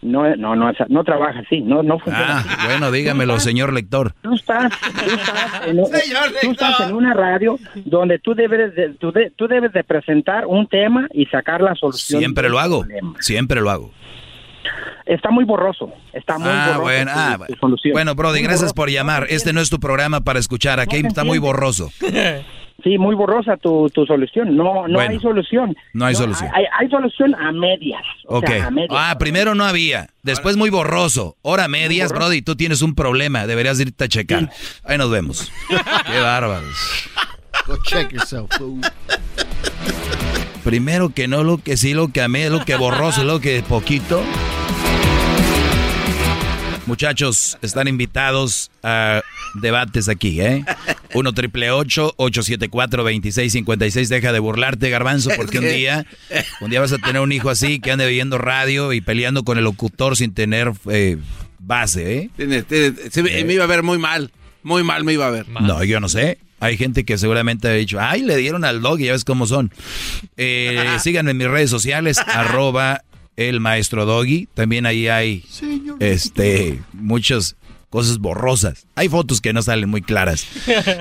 No, 0.00 0.22
no, 0.36 0.54
no, 0.54 0.70
no 0.88 1.02
trabaja 1.04 1.40
así, 1.40 1.60
no, 1.60 1.82
no 1.82 1.98
funciona. 1.98 2.44
Ah, 2.48 2.66
bueno, 2.66 2.92
dígamelo, 2.92 3.40
señor 3.40 3.72
lector. 3.72 4.12
Tú 4.22 4.32
estás, 4.34 4.72
tú 4.80 5.10
estás, 5.14 5.66
en, 5.66 5.78
un- 5.80 5.90
tú 6.40 6.50
estás 6.52 6.80
en 6.82 6.94
una 6.94 7.14
radio 7.14 7.58
donde 7.84 8.20
tú 8.20 8.32
debes 8.36 8.76
de, 8.76 8.90
tú, 8.90 9.10
de- 9.10 9.30
tú 9.34 9.48
debes 9.48 9.72
de 9.72 9.82
presentar 9.82 10.46
un 10.46 10.68
tema 10.68 11.08
y 11.12 11.26
sacar 11.26 11.60
la 11.62 11.74
solución. 11.74 12.20
Siempre 12.20 12.48
lo 12.48 12.60
hago, 12.60 12.80
problema. 12.82 13.14
siempre 13.18 13.60
lo 13.60 13.70
hago. 13.70 13.90
Está 15.04 15.30
muy 15.30 15.44
borroso, 15.44 15.92
está 16.12 16.38
muy 16.38 16.48
Ah, 16.48 16.64
borroso. 16.66 16.82
bueno, 16.82 17.12
tu- 17.12 17.18
ah, 17.18 17.32
tu 17.32 17.38
bueno. 17.38 17.56
solución. 17.60 17.92
Bueno, 17.94 18.14
Brody, 18.14 18.38
Muy 18.38 18.42
gracias 18.42 18.60
borroso. 18.60 18.74
por 18.76 18.90
llamar. 18.90 19.26
Este 19.30 19.52
no 19.52 19.60
es 19.60 19.68
tu 19.68 19.80
programa 19.80 20.20
para 20.20 20.38
escuchar. 20.38 20.78
Aquí 20.78 21.02
No 21.02 21.08
está 21.08 21.24
muy 21.24 21.38
borroso. 21.38 21.90
Sí, 22.84 22.96
muy 22.96 23.16
borrosa 23.16 23.56
tu, 23.56 23.90
tu 23.92 24.06
solución. 24.06 24.56
No, 24.56 24.86
no 24.86 24.94
Bueno, 24.94 25.10
hay 25.10 25.18
solución. 25.18 25.76
no 25.94 26.04
hay 26.06 26.14
solución. 26.14 26.48
Hay, 26.54 26.64
hay 26.78 26.88
solución 26.88 27.34
a 27.34 27.50
medias. 27.50 28.02
o 28.26 28.38
Ok. 28.38 28.46
sea, 28.46 28.66
a 28.66 28.70
medias. 28.70 28.90
Ah, 28.92 29.16
primero 29.18 29.54
no 29.56 29.64
había. 29.64 30.10
Después 30.22 30.56
muy 30.56 30.70
borroso. 30.70 31.36
Ahora 31.42 31.66
medias, 31.66 32.12
Brody, 32.12 32.40
tú 32.42 32.54
tienes 32.54 32.80
un 32.82 32.94
problema. 32.94 33.46
Deberías 33.48 33.80
irte 33.80 34.04
a 34.04 34.08
checar. 34.08 34.50
Ahí 34.84 34.96
nos 34.96 35.10
vemos. 35.10 35.50
Qué 36.06 36.20
bárbaros. 36.20 37.08
Go 37.66 37.76
check 37.84 38.12
yourself, 38.12 38.48
fool. 38.56 38.80
Primero 40.64 41.10
que 41.10 41.28
no, 41.28 41.44
lo 41.44 41.58
que 41.58 41.76
sí, 41.76 41.94
lo 41.94 42.08
que 42.08 42.20
amé, 42.22 42.48
lo 42.50 42.64
que 42.64 42.76
borroso, 42.76 43.24
lo 43.24 43.40
que 43.40 43.62
poquito. 43.62 44.22
Muchachos, 46.88 47.58
están 47.60 47.86
invitados 47.86 48.70
a 48.82 49.20
debates 49.60 50.08
aquí, 50.08 50.40
¿eh? 50.40 50.64
1 51.12 51.32
triple 51.34 51.70
874 51.70 53.02
2656 53.02 54.08
Deja 54.08 54.32
de 54.32 54.38
burlarte, 54.38 54.88
Garbanzo, 54.88 55.28
porque 55.36 55.58
un 55.58 55.66
día, 55.66 56.06
un 56.62 56.70
día 56.70 56.80
vas 56.80 56.92
a 56.92 56.98
tener 56.98 57.20
un 57.20 57.30
hijo 57.30 57.50
así 57.50 57.78
que 57.78 57.92
ande 57.92 58.06
oyendo 58.06 58.38
radio 58.38 58.94
y 58.94 59.02
peleando 59.02 59.44
con 59.44 59.58
el 59.58 59.64
locutor 59.64 60.16
sin 60.16 60.32
tener 60.32 60.72
eh, 60.90 61.18
base, 61.58 62.16
¿eh? 62.16 62.30
Tiene- 62.38 62.62
tiene- 62.62 62.94
se 63.10 63.22
me- 63.22 63.44
me 63.44 63.52
iba 63.52 63.64
a 63.64 63.68
ver 63.68 63.82
muy 63.82 63.98
mal. 63.98 64.32
Muy 64.62 64.82
mal 64.82 65.04
me 65.04 65.12
iba 65.12 65.26
a 65.26 65.30
ver. 65.30 65.46
No, 65.48 65.84
yo 65.84 66.00
no 66.00 66.08
sé. 66.08 66.38
Hay 66.60 66.76
gente 66.78 67.04
que 67.04 67.18
seguramente 67.18 67.68
ha 67.68 67.72
dicho, 67.72 67.98
ay, 68.00 68.22
le 68.22 68.36
dieron 68.36 68.64
al 68.64 68.80
dog 68.80 68.98
y 68.98 69.04
ya 69.04 69.12
ves 69.12 69.24
cómo 69.24 69.46
son. 69.46 69.70
Eh, 70.38 70.82
síganme 71.02 71.32
en 71.32 71.36
mis 71.36 71.48
redes 71.48 71.68
sociales, 71.70 72.18
arroba 72.18 73.02
el 73.38 73.60
maestro 73.60 74.04
doggy. 74.04 74.48
También 74.52 74.84
ahí 74.84 75.06
hay 75.08 75.44
este 76.00 76.80
muchas 76.92 77.56
cosas 77.88 78.18
borrosas. 78.18 78.86
Hay 78.96 79.08
fotos 79.08 79.40
que 79.40 79.52
no 79.52 79.62
salen 79.62 79.88
muy 79.88 80.02
claras. 80.02 80.46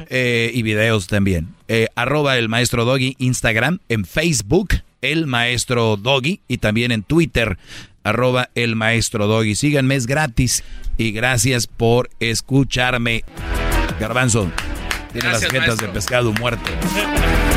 Eh, 0.10 0.52
y 0.54 0.62
videos 0.62 1.08
también. 1.08 1.50
Eh, 1.68 1.88
arroba 1.96 2.38
el 2.38 2.48
maestro 2.48 2.86
doggy, 2.86 3.16
Instagram, 3.18 3.80
en 3.90 4.06
Facebook, 4.06 4.70
el 5.02 5.28
maestro 5.28 5.98
doggy, 5.98 6.40
y 6.48 6.60
también 6.60 6.92
en 6.92 7.04
Twitter, 7.04 7.58
arroba 8.04 8.50
el 8.56 8.76
maestro 8.76 9.28
doggy. 9.28 9.56
Síganme, 9.56 9.96
es 9.96 10.06
gratis. 10.06 10.64
Y 10.98 11.12
gracias 11.12 11.68
por 11.68 12.10
escucharme. 12.20 13.24
Garbanzo, 14.00 14.50
tiene 15.12 15.30
Gracias, 15.30 15.42
las 15.42 15.52
jetas 15.52 15.68
maestro. 15.68 15.88
de 15.88 15.94
pescado 15.94 16.34
muerto. 16.34 16.70